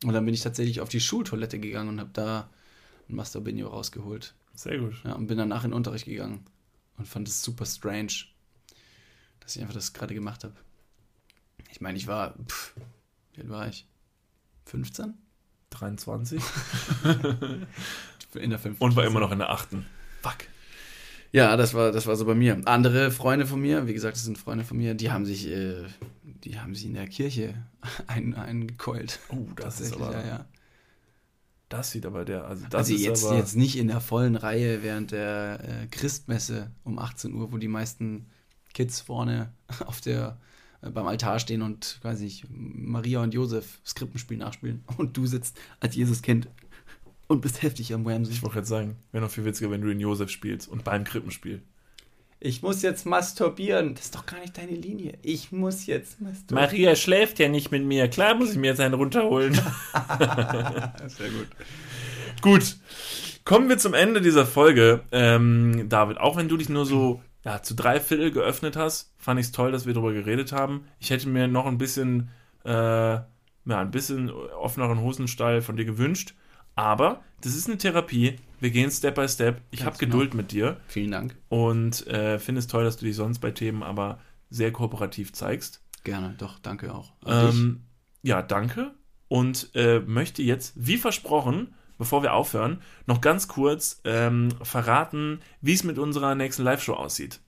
Und 0.04 0.14
dann 0.14 0.24
bin 0.24 0.34
ich 0.34 0.40
tatsächlich 0.40 0.80
auf 0.80 0.88
die 0.88 1.00
Schultoilette 1.00 1.58
gegangen 1.58 1.90
und 1.90 2.00
habe 2.00 2.10
da 2.12 2.48
ein 3.08 3.16
Masturbinio 3.16 3.68
rausgeholt. 3.68 4.34
Sehr 4.54 4.78
gut. 4.78 4.94
Ja, 5.04 5.14
und 5.14 5.26
bin 5.26 5.38
danach 5.38 5.64
in 5.64 5.70
den 5.70 5.76
Unterricht 5.76 6.06
gegangen 6.06 6.44
und 6.96 7.06
fand 7.06 7.28
es 7.28 7.42
super 7.42 7.66
strange, 7.66 8.12
dass 9.40 9.56
ich 9.56 9.62
einfach 9.62 9.74
das 9.74 9.92
gerade 9.92 10.14
gemacht 10.14 10.44
habe. 10.44 10.54
Ich 11.70 11.80
meine, 11.80 11.98
ich 11.98 12.06
war, 12.06 12.34
pff, 12.46 12.74
wie 13.34 13.42
alt 13.42 13.50
war 13.50 13.68
ich? 13.68 13.86
15? 14.66 15.14
23. 15.70 16.42
in 18.34 18.50
der 18.50 18.58
5. 18.58 18.80
Und 18.80 18.96
war 18.96 19.04
immer 19.04 19.20
noch 19.20 19.32
in 19.32 19.38
der 19.38 19.50
8. 19.50 19.68
Fuck. 20.22 20.46
Ja, 21.32 21.56
das 21.56 21.74
war, 21.74 21.92
das 21.92 22.06
war 22.06 22.16
so 22.16 22.24
bei 22.24 22.34
mir. 22.34 22.60
Andere 22.64 23.10
Freunde 23.10 23.46
von 23.46 23.60
mir, 23.60 23.86
wie 23.86 23.94
gesagt, 23.94 24.16
das 24.16 24.24
sind 24.24 24.38
Freunde 24.38 24.64
von 24.64 24.76
mir, 24.76 24.94
die 24.94 25.10
haben 25.10 25.24
sich, 25.24 25.48
äh, 25.48 25.84
die 26.22 26.58
haben 26.58 26.74
sich 26.74 26.86
in 26.86 26.94
der 26.94 27.06
Kirche 27.06 27.54
ein, 28.06 28.34
eingekeult. 28.34 29.20
Oh, 29.28 29.46
das 29.56 29.80
ist 29.80 29.94
aber. 29.94 30.12
Ja, 30.12 30.26
ja. 30.26 30.46
Das 31.68 31.92
sieht 31.92 32.04
aber 32.04 32.24
der. 32.24 32.46
Also, 32.46 32.64
das 32.68 32.80
also 32.80 32.94
ist 32.94 33.02
jetzt, 33.02 33.24
aber 33.24 33.36
jetzt 33.36 33.56
nicht 33.56 33.78
in 33.78 33.86
der 33.86 34.00
vollen 34.00 34.34
Reihe 34.34 34.82
während 34.82 35.12
der 35.12 35.60
äh, 35.62 35.86
Christmesse 35.86 36.72
um 36.82 36.98
18 36.98 37.32
Uhr, 37.32 37.52
wo 37.52 37.58
die 37.58 37.68
meisten 37.68 38.26
Kids 38.74 39.00
vorne 39.00 39.52
auf 39.86 40.00
der 40.00 40.38
äh, 40.82 40.90
beim 40.90 41.06
Altar 41.06 41.38
stehen 41.38 41.62
und, 41.62 41.98
weiß 42.02 42.20
nicht, 42.20 42.46
Maria 42.50 43.22
und 43.22 43.34
Josef 43.34 43.80
Skrippenspiel 43.86 44.38
nachspielen 44.38 44.84
und 44.96 45.16
du 45.16 45.26
sitzt 45.26 45.56
als 45.78 45.94
Jesuskind 45.94 46.48
und 47.30 47.42
bist 47.42 47.62
heftig 47.62 47.94
am 47.94 48.04
Whamsy. 48.04 48.32
Ich 48.32 48.42
wollte 48.42 48.54
gerade 48.54 48.66
sagen, 48.66 48.96
wäre 49.12 49.24
noch 49.24 49.30
viel 49.30 49.44
witziger, 49.44 49.70
wenn 49.70 49.80
du 49.80 49.86
den 49.86 50.00
Josef 50.00 50.30
spielst 50.30 50.68
und 50.68 50.82
beim 50.82 51.04
Krippenspiel. 51.04 51.62
Ich 52.40 52.60
muss 52.62 52.82
jetzt 52.82 53.06
masturbieren. 53.06 53.94
Das 53.94 54.06
ist 54.06 54.16
doch 54.16 54.26
gar 54.26 54.40
nicht 54.40 54.58
deine 54.58 54.72
Linie. 54.72 55.16
Ich 55.22 55.52
muss 55.52 55.86
jetzt 55.86 56.20
masturbieren. 56.20 56.70
Maria 56.70 56.96
schläft 56.96 57.38
ja 57.38 57.48
nicht 57.48 57.70
mit 57.70 57.84
mir. 57.84 58.08
Klar 58.08 58.34
muss 58.34 58.50
ich 58.50 58.56
mir 58.56 58.68
jetzt 58.68 58.80
einen 58.80 58.94
runterholen. 58.94 59.54
Sehr 61.06 61.28
gut. 61.28 61.48
Gut. 62.40 62.76
Kommen 63.44 63.68
wir 63.68 63.78
zum 63.78 63.94
Ende 63.94 64.20
dieser 64.20 64.44
Folge. 64.44 65.02
Ähm, 65.12 65.88
David, 65.88 66.18
auch 66.18 66.36
wenn 66.36 66.48
du 66.48 66.56
dich 66.56 66.68
nur 66.68 66.84
so 66.84 67.20
ja, 67.44 67.62
zu 67.62 67.74
drei 67.74 68.00
Viertel 68.00 68.32
geöffnet 68.32 68.74
hast, 68.74 69.14
fand 69.18 69.38
ich 69.38 69.46
es 69.46 69.52
toll, 69.52 69.70
dass 69.70 69.86
wir 69.86 69.94
darüber 69.94 70.12
geredet 70.12 70.50
haben. 70.50 70.84
Ich 70.98 71.10
hätte 71.10 71.28
mir 71.28 71.46
noch 71.46 71.66
ein 71.66 71.78
bisschen, 71.78 72.30
äh, 72.64 72.70
ja, 72.72 73.26
ein 73.66 73.92
bisschen 73.92 74.30
offeneren 74.30 75.00
Hosenstall 75.00 75.62
von 75.62 75.76
dir 75.76 75.84
gewünscht. 75.84 76.34
Aber 76.74 77.22
das 77.40 77.54
ist 77.54 77.68
eine 77.68 77.78
Therapie. 77.78 78.36
Wir 78.60 78.70
gehen 78.70 78.90
Step 78.90 79.14
by 79.14 79.28
Step. 79.28 79.62
Ich 79.70 79.84
habe 79.84 79.96
genau. 79.98 80.12
Geduld 80.12 80.34
mit 80.34 80.52
dir. 80.52 80.78
Vielen 80.86 81.10
Dank. 81.10 81.36
Und 81.48 82.06
äh, 82.06 82.38
finde 82.38 82.58
es 82.58 82.66
toll, 82.66 82.84
dass 82.84 82.98
du 82.98 83.06
dich 83.06 83.16
sonst 83.16 83.38
bei 83.38 83.50
Themen 83.50 83.82
aber 83.82 84.18
sehr 84.50 84.72
kooperativ 84.72 85.32
zeigst. 85.32 85.82
Gerne, 86.04 86.34
doch, 86.38 86.58
danke 86.58 86.94
auch. 86.94 87.12
Ähm, 87.26 87.82
ja, 88.22 88.42
danke. 88.42 88.92
Und 89.28 89.70
äh, 89.74 90.00
möchte 90.00 90.42
jetzt, 90.42 90.74
wie 90.76 90.98
versprochen, 90.98 91.74
bevor 91.98 92.22
wir 92.22 92.34
aufhören, 92.34 92.82
noch 93.06 93.20
ganz 93.20 93.46
kurz 93.46 94.00
ähm, 94.04 94.48
verraten, 94.62 95.40
wie 95.60 95.74
es 95.74 95.84
mit 95.84 95.98
unserer 95.98 96.34
nächsten 96.34 96.62
Live-Show 96.62 96.94
aussieht. 96.94 97.40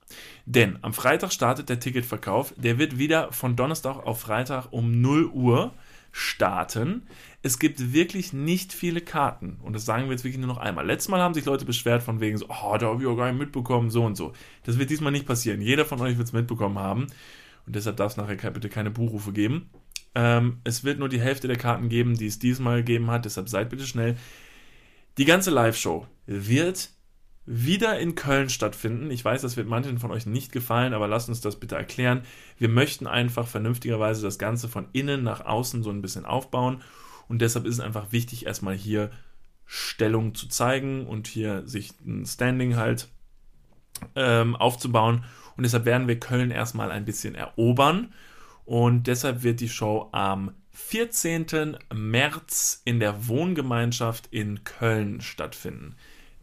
Denn 0.45 0.79
am 0.81 0.93
Freitag 0.93 1.33
startet 1.33 1.69
der 1.69 1.79
Ticketverkauf. 1.79 2.53
Der 2.55 2.77
wird 2.77 2.97
wieder 2.97 3.31
von 3.31 3.55
Donnerstag 3.55 3.97
auf 3.97 4.21
Freitag 4.21 4.71
um 4.71 5.01
0 5.01 5.25
Uhr 5.25 5.73
starten. 6.13 7.07
Es 7.41 7.59
gibt 7.59 7.91
wirklich 7.91 8.31
nicht 8.31 8.71
viele 8.71 9.01
Karten. 9.01 9.57
Und 9.63 9.73
das 9.73 9.83
sagen 9.83 10.05
wir 10.05 10.11
jetzt 10.11 10.23
wirklich 10.23 10.39
nur 10.39 10.47
noch 10.47 10.59
einmal. 10.59 10.85
Letztes 10.85 11.09
Mal 11.09 11.19
haben 11.19 11.33
sich 11.33 11.43
Leute 11.43 11.65
beschwert 11.65 12.03
von 12.03 12.21
wegen 12.21 12.37
so, 12.37 12.45
oh, 12.47 12.77
da 12.77 12.87
habe 12.87 13.01
ich 13.01 13.07
auch 13.07 13.17
gar 13.17 13.29
nicht 13.29 13.39
mitbekommen, 13.39 13.89
so 13.89 14.05
und 14.05 14.15
so. 14.15 14.31
Das 14.63 14.79
wird 14.79 14.91
diesmal 14.91 15.11
nicht 15.11 15.25
passieren. 15.25 15.59
Jeder 15.59 15.83
von 15.83 15.99
euch 15.99 16.17
wird 16.17 16.27
es 16.27 16.33
mitbekommen 16.33 16.77
haben. 16.77 17.07
Und 17.65 17.75
deshalb 17.75 17.97
darf 17.97 18.11
es 18.11 18.17
nachher 18.17 18.51
bitte 18.51 18.69
keine 18.69 18.91
Buchrufe 18.91 19.33
geben. 19.33 19.69
Ähm, 20.15 20.59
es 20.63 20.83
wird 20.83 20.99
nur 20.99 21.09
die 21.09 21.19
Hälfte 21.19 21.47
der 21.47 21.57
Karten 21.57 21.89
geben, 21.89 22.15
die 22.15 22.27
es 22.27 22.37
diesmal 22.37 22.77
gegeben 22.77 23.09
hat. 23.09 23.25
Deshalb 23.25 23.49
seid 23.49 23.69
bitte 23.69 23.87
schnell. 23.87 24.15
Die 25.17 25.25
ganze 25.25 25.49
Live-Show 25.49 26.05
wird 26.27 26.91
wieder 27.45 27.99
in 27.99 28.15
Köln 28.15 28.49
stattfinden. 28.49 29.11
Ich 29.11 29.23
weiß, 29.23 29.41
das 29.41 29.57
wird 29.57 29.67
manchen 29.67 29.99
von 29.99 30.11
euch 30.11 30.25
nicht 30.25 30.51
gefallen, 30.51 30.93
aber 30.93 31.07
lasst 31.07 31.29
uns 31.29 31.41
das 31.41 31.59
bitte 31.59 31.75
erklären. 31.75 32.21
Wir 32.57 32.69
möchten 32.69 33.05
einfach 33.07 33.47
vernünftigerweise 33.47 34.21
das 34.21 34.39
Ganze 34.39 34.69
von 34.69 34.87
innen 34.93 35.23
nach 35.23 35.45
außen 35.45 35.83
so 35.83 35.89
ein 35.89 36.01
bisschen 36.01 36.25
aufbauen 36.25 36.81
und 37.27 37.41
deshalb 37.41 37.65
ist 37.65 37.75
es 37.75 37.79
einfach 37.79 38.11
wichtig, 38.11 38.45
erstmal 38.45 38.75
hier 38.75 39.11
Stellung 39.65 40.35
zu 40.35 40.47
zeigen 40.47 41.07
und 41.07 41.27
hier 41.27 41.65
sich 41.65 41.93
ein 42.05 42.25
Standing 42.25 42.75
halt 42.75 43.07
ähm, 44.15 44.55
aufzubauen. 44.55 45.23
Und 45.55 45.63
deshalb 45.63 45.85
werden 45.85 46.07
wir 46.07 46.19
Köln 46.19 46.51
erstmal 46.51 46.91
ein 46.91 47.05
bisschen 47.05 47.35
erobern. 47.35 48.13
Und 48.65 49.07
deshalb 49.07 49.43
wird 49.43 49.59
die 49.59 49.69
Show 49.69 50.09
am 50.11 50.51
14. 50.71 51.77
März 51.93 52.81
in 52.85 52.99
der 52.99 53.27
Wohngemeinschaft 53.27 54.27
in 54.31 54.63
Köln 54.63 55.21
stattfinden. 55.21 55.95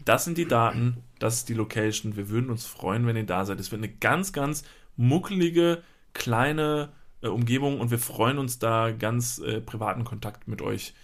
Das 0.05 0.25
sind 0.25 0.39
die 0.39 0.47
Daten, 0.47 0.99
das 1.19 1.37
ist 1.39 1.49
die 1.49 1.55
Location. 1.55 2.17
Wir 2.17 2.29
würden 2.29 2.51
uns 2.51 2.67
freuen, 2.67 3.07
wenn 3.07 3.17
ihr 3.17 3.27
da 3.27 3.45
seid. 3.45 3.61
Es 3.61 3.71
wird 3.71 3.83
eine 3.83 3.93
ganz, 3.93 4.33
ganz 4.33 4.65
muckelige, 4.97 5.83
kleine 6.13 6.91
äh, 7.23 7.29
Umgebung 7.29 7.81
und 7.81 7.91
wir 7.91 7.99
freuen 7.99 8.39
uns 8.39 8.59
da 8.59 8.91
ganz 8.91 9.39
äh, 9.39 9.61
privaten 9.61 10.05
Kontakt 10.05 10.49
mit 10.49 10.63
euch 10.63 10.95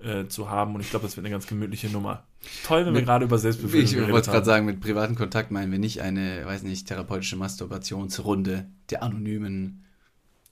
äh, 0.00 0.26
zu 0.26 0.50
haben 0.50 0.74
und 0.74 0.80
ich 0.80 0.90
glaube, 0.90 1.06
das 1.06 1.16
wird 1.16 1.24
eine 1.24 1.32
ganz 1.32 1.46
gemütliche 1.46 1.88
Nummer. 1.88 2.24
Toll, 2.64 2.84
wenn 2.84 2.92
mit, 2.92 3.02
wir 3.02 3.06
gerade 3.06 3.24
über 3.24 3.38
Selbstbefriedigung 3.38 4.06
Ich 4.06 4.12
wollte 4.12 4.30
gerade 4.30 4.46
sagen, 4.46 4.66
mit 4.66 4.80
privaten 4.80 5.14
Kontakt 5.14 5.50
meinen 5.50 5.70
wir 5.70 5.78
nicht 5.78 6.02
eine, 6.02 6.44
weiß 6.44 6.64
nicht, 6.64 6.88
therapeutische 6.88 7.36
Masturbationsrunde 7.36 8.66
der 8.90 9.02
anonymen 9.02 9.84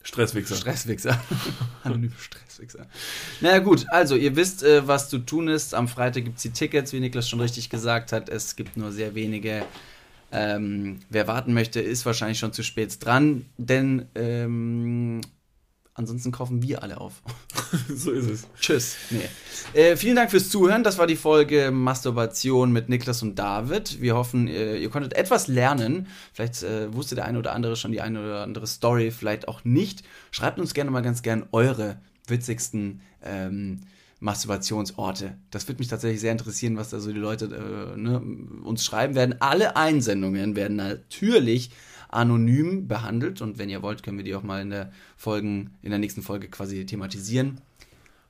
Stresswichser. 0.02 0.56
Stresswichser. 0.56 1.20
Anonyme 1.85 2.12
Stresswichser. 2.18 2.86
Naja, 3.40 3.59
gut, 3.59 3.86
also 3.90 4.16
ihr 4.16 4.35
wisst, 4.35 4.62
äh, 4.62 4.86
was 4.86 5.09
zu 5.10 5.18
tun 5.18 5.48
ist. 5.48 5.74
Am 5.74 5.89
Freitag 5.89 6.24
gibt 6.24 6.36
es 6.39 6.43
die 6.43 6.51
Tickets, 6.51 6.93
wie 6.93 7.01
Niklas 7.01 7.28
schon 7.28 7.40
richtig 7.40 7.68
gesagt 7.68 8.12
hat. 8.12 8.28
Es 8.28 8.56
gibt 8.56 8.77
nur 8.77 8.93
sehr 8.93 9.14
wenige. 9.14 9.64
Ähm, 10.32 11.01
wer 11.10 11.27
warten 11.27 11.52
möchte, 11.52 11.81
ist 11.81 12.06
wahrscheinlich 12.06 12.39
schon 12.39 12.52
zu 12.52 12.62
spät 12.62 13.05
dran, 13.05 13.47
denn 13.59 14.06
ähm, 14.14 15.20
ansonsten 15.95 16.33
kaufen 16.33 16.62
wir 16.62 16.83
alle 16.83 17.01
auf. 17.01 17.23
so 17.95 18.11
ist 18.11 18.29
es. 18.29 18.47
Tschüss. 18.61 18.97
Nee. 19.11 19.29
Äh, 19.79 19.97
vielen 19.97 20.17
Dank 20.17 20.31
fürs 20.31 20.49
Zuhören. 20.49 20.83
Das 20.83 20.99
war 20.99 21.07
die 21.07 21.17
Folge 21.17 21.71
Masturbation 21.71 22.73
mit 22.73 22.89
Niklas 22.89 23.23
und 23.23 23.39
David. 23.39 24.01
Wir 24.01 24.15
hoffen, 24.15 24.49
äh, 24.49 24.77
ihr 24.77 24.91
konntet 24.91 25.15
etwas 25.15 25.49
lernen. 25.49 26.07
Vielleicht 26.33 26.62
äh, 26.62 26.93
wusste 26.93 27.15
der 27.15 27.25
eine 27.25 27.39
oder 27.39 27.53
andere 27.53 27.77
schon 27.77 27.93
die 27.93 28.01
eine 28.01 28.21
oder 28.21 28.43
andere 28.43 28.67
Story, 28.67 29.11
vielleicht 29.11 29.49
auch 29.49 29.65
nicht. 29.65 30.03
Schreibt 30.31 30.59
uns 30.59 30.75
gerne 30.75 30.91
mal 30.91 31.03
ganz 31.03 31.23
gern 31.23 31.47
eure 31.53 32.01
witzigsten 32.27 33.01
ähm, 33.23 33.81
Masturbationsorte. 34.21 35.37
Das 35.51 35.67
würde 35.67 35.79
mich 35.79 35.89
tatsächlich 35.89 36.21
sehr 36.21 36.33
interessieren, 36.33 36.77
was 36.77 36.91
da 36.91 37.01
so 37.01 37.12
die 37.12 37.19
Leute 37.19 37.47
äh, 37.47 37.99
ne, 37.99 38.21
uns 38.65 38.85
schreiben 38.85 39.15
werden. 39.15 39.41
Alle 39.41 39.77
Einsendungen 39.77 40.57
werden 40.57 40.77
natürlich 40.77 41.71
anonym 42.11 42.89
behandelt 42.89 43.41
und 43.41 43.59
wenn 43.59 43.69
ihr 43.69 43.82
wollt, 43.82 44.03
können 44.03 44.19
wir 44.19 44.24
die 44.24 44.35
auch 44.35 44.43
mal 44.43 44.62
in 44.62 44.70
der 44.70 44.93
Folgen, 45.16 45.77
in 45.82 45.91
der 45.91 45.99
nächsten 45.99 46.23
Folge 46.23 46.49
quasi 46.49 46.85
thematisieren. 46.87 47.61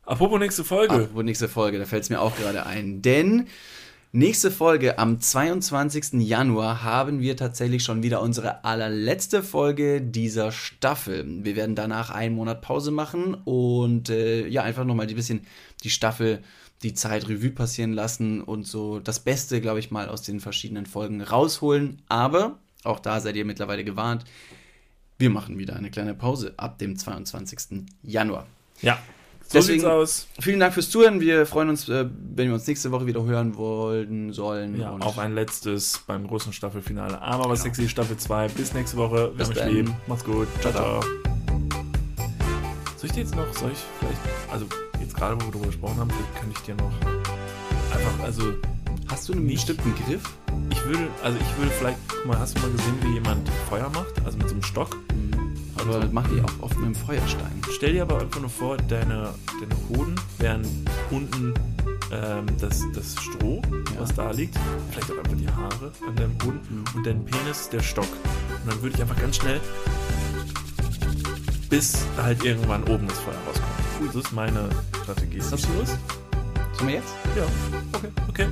Apropos 0.04 0.38
nächste 0.38 0.64
Folge. 0.64 0.94
Apropos 0.94 1.24
nächste 1.24 1.48
Folge, 1.48 1.78
da 1.78 1.84
fällt 1.84 2.04
es 2.04 2.10
mir 2.10 2.20
auch 2.20 2.36
gerade 2.36 2.66
ein. 2.66 3.02
Denn 3.02 3.46
Nächste 4.12 4.50
Folge 4.50 4.98
am 4.98 5.20
22. 5.20 6.14
Januar 6.14 6.82
haben 6.82 7.20
wir 7.20 7.36
tatsächlich 7.36 7.84
schon 7.84 8.02
wieder 8.02 8.20
unsere 8.20 8.64
allerletzte 8.64 9.40
Folge 9.40 10.02
dieser 10.02 10.50
Staffel. 10.50 11.24
Wir 11.44 11.54
werden 11.54 11.76
danach 11.76 12.10
einen 12.10 12.34
Monat 12.34 12.60
Pause 12.60 12.90
machen 12.90 13.34
und 13.34 14.10
äh, 14.10 14.48
ja, 14.48 14.64
einfach 14.64 14.84
nochmal 14.84 15.06
ein 15.06 15.14
bisschen 15.14 15.46
die 15.84 15.90
Staffel, 15.90 16.42
die 16.82 16.92
Zeit 16.92 17.28
Revue 17.28 17.52
passieren 17.52 17.92
lassen 17.92 18.40
und 18.40 18.66
so 18.66 18.98
das 18.98 19.20
Beste, 19.20 19.60
glaube 19.60 19.78
ich, 19.78 19.92
mal 19.92 20.08
aus 20.08 20.22
den 20.22 20.40
verschiedenen 20.40 20.86
Folgen 20.86 21.22
rausholen. 21.22 22.02
Aber 22.08 22.58
auch 22.84 23.00
da 23.00 23.20
seid 23.20 23.36
ihr 23.36 23.44
mittlerweile 23.44 23.84
gewarnt. 23.84 24.24
Wir 25.18 25.30
machen 25.30 25.58
wieder 25.58 25.76
eine 25.76 25.90
kleine 25.90 26.14
Pause 26.14 26.54
ab 26.56 26.78
dem 26.78 26.96
22. 26.96 27.84
Januar. 28.02 28.46
Ja, 28.80 28.98
so 29.50 29.58
Deswegen, 29.58 29.80
sieht's 29.80 29.90
aus. 29.90 30.28
Vielen 30.38 30.60
Dank 30.60 30.74
fürs 30.74 30.90
Zuhören. 30.90 31.20
Wir 31.20 31.44
freuen 31.44 31.70
uns, 31.70 31.88
äh, 31.88 32.06
wenn 32.36 32.46
wir 32.46 32.54
uns 32.54 32.68
nächste 32.68 32.92
Woche 32.92 33.06
wieder 33.08 33.24
hören 33.24 33.56
wollen, 33.56 34.32
sollen. 34.32 34.78
Ja, 34.78 34.92
auf 34.92 35.18
ein 35.18 35.34
letztes 35.34 36.04
beim 36.06 36.28
großen 36.28 36.52
Staffelfinale. 36.52 37.20
Aber 37.20 37.50
was 37.50 37.64
genau. 37.64 37.74
sexy 37.74 37.88
Staffel 37.88 38.16
2. 38.16 38.46
Bis 38.50 38.72
nächste 38.74 38.96
Woche. 38.96 39.32
Wir 39.34 39.44
haben 39.44 39.58
euch 39.58 39.72
lieb. 39.72 39.90
Macht's 40.06 40.24
gut. 40.24 40.46
Ciao, 40.60 40.72
ciao. 40.72 41.00
Soll 42.96 43.06
ich 43.06 43.12
dir 43.12 43.20
jetzt 43.22 43.34
noch, 43.34 43.52
soll 43.54 43.72
ich 43.72 43.78
vielleicht, 43.98 44.52
also 44.52 44.66
jetzt 45.00 45.16
gerade, 45.16 45.34
wo 45.34 45.46
wir 45.46 45.52
darüber 45.52 45.66
gesprochen 45.66 45.96
haben, 45.96 46.10
könnte 46.38 46.54
ich 46.54 46.60
dir 46.60 46.76
noch 46.76 46.92
einfach, 47.92 48.24
also. 48.24 48.52
Hast 49.10 49.28
du 49.28 49.32
einen 49.32 49.46
nicht, 49.46 49.66
bestimmten 49.66 49.92
Griff? 50.04 50.22
Ich 50.70 50.84
würde, 50.84 51.08
also 51.24 51.36
ich 51.36 51.58
würde 51.58 51.72
vielleicht, 51.72 51.98
guck 52.08 52.26
mal, 52.26 52.38
hast 52.38 52.56
du 52.56 52.62
mal 52.62 52.70
gesehen, 52.70 52.94
wie 53.02 53.14
jemand 53.14 53.48
Feuer 53.68 53.90
macht? 53.90 54.24
Also 54.24 54.38
mit 54.38 54.48
so 54.48 54.54
einem 54.54 54.62
Stock? 54.62 54.96
Aber 55.78 55.98
das 55.98 56.12
machen 56.12 56.36
die 56.36 56.40
auch 56.42 56.62
oft 56.62 56.76
mit 56.76 56.86
dem 56.86 56.94
Feuerstein. 56.94 57.60
Stell 57.72 57.94
dir 57.94 58.02
aber 58.02 58.20
einfach 58.20 58.40
nur 58.40 58.50
vor, 58.50 58.76
deine, 58.76 59.34
deine 59.60 59.76
Hoden 59.88 60.14
wären 60.38 60.62
unten 61.10 61.54
ähm, 62.12 62.46
das, 62.60 62.84
das 62.94 63.16
Stroh, 63.20 63.60
ja. 63.72 64.00
was 64.00 64.14
da 64.14 64.30
liegt, 64.30 64.56
vielleicht 64.90 65.10
auch 65.10 65.18
einfach 65.18 65.36
die 65.36 65.48
Haare 65.48 65.92
an 66.06 66.14
deinem 66.14 66.34
Hoden 66.44 66.60
mhm. 66.70 66.84
und 66.94 67.04
dein 67.04 67.24
Penis 67.24 67.68
der 67.68 67.80
Stock. 67.80 68.08
Und 68.62 68.72
dann 68.72 68.80
würde 68.80 68.94
ich 68.94 69.02
einfach 69.02 69.20
ganz 69.20 69.36
schnell, 69.36 69.60
bis 71.68 72.04
halt 72.16 72.44
irgendwann 72.44 72.84
oben 72.84 73.08
das 73.08 73.18
Feuer 73.18 73.34
rauskommt. 73.48 74.14
Das 74.14 74.24
ist 74.24 74.32
meine 74.32 74.68
Strategie. 75.02 75.40
Hast 75.40 75.52
du 75.52 75.72
Lust? 75.78 75.98
Sollen 76.74 76.88
wir 76.88 76.94
jetzt? 76.94 77.12
Ja. 77.36 77.44
Okay. 77.92 78.08
Okay. 78.28 78.48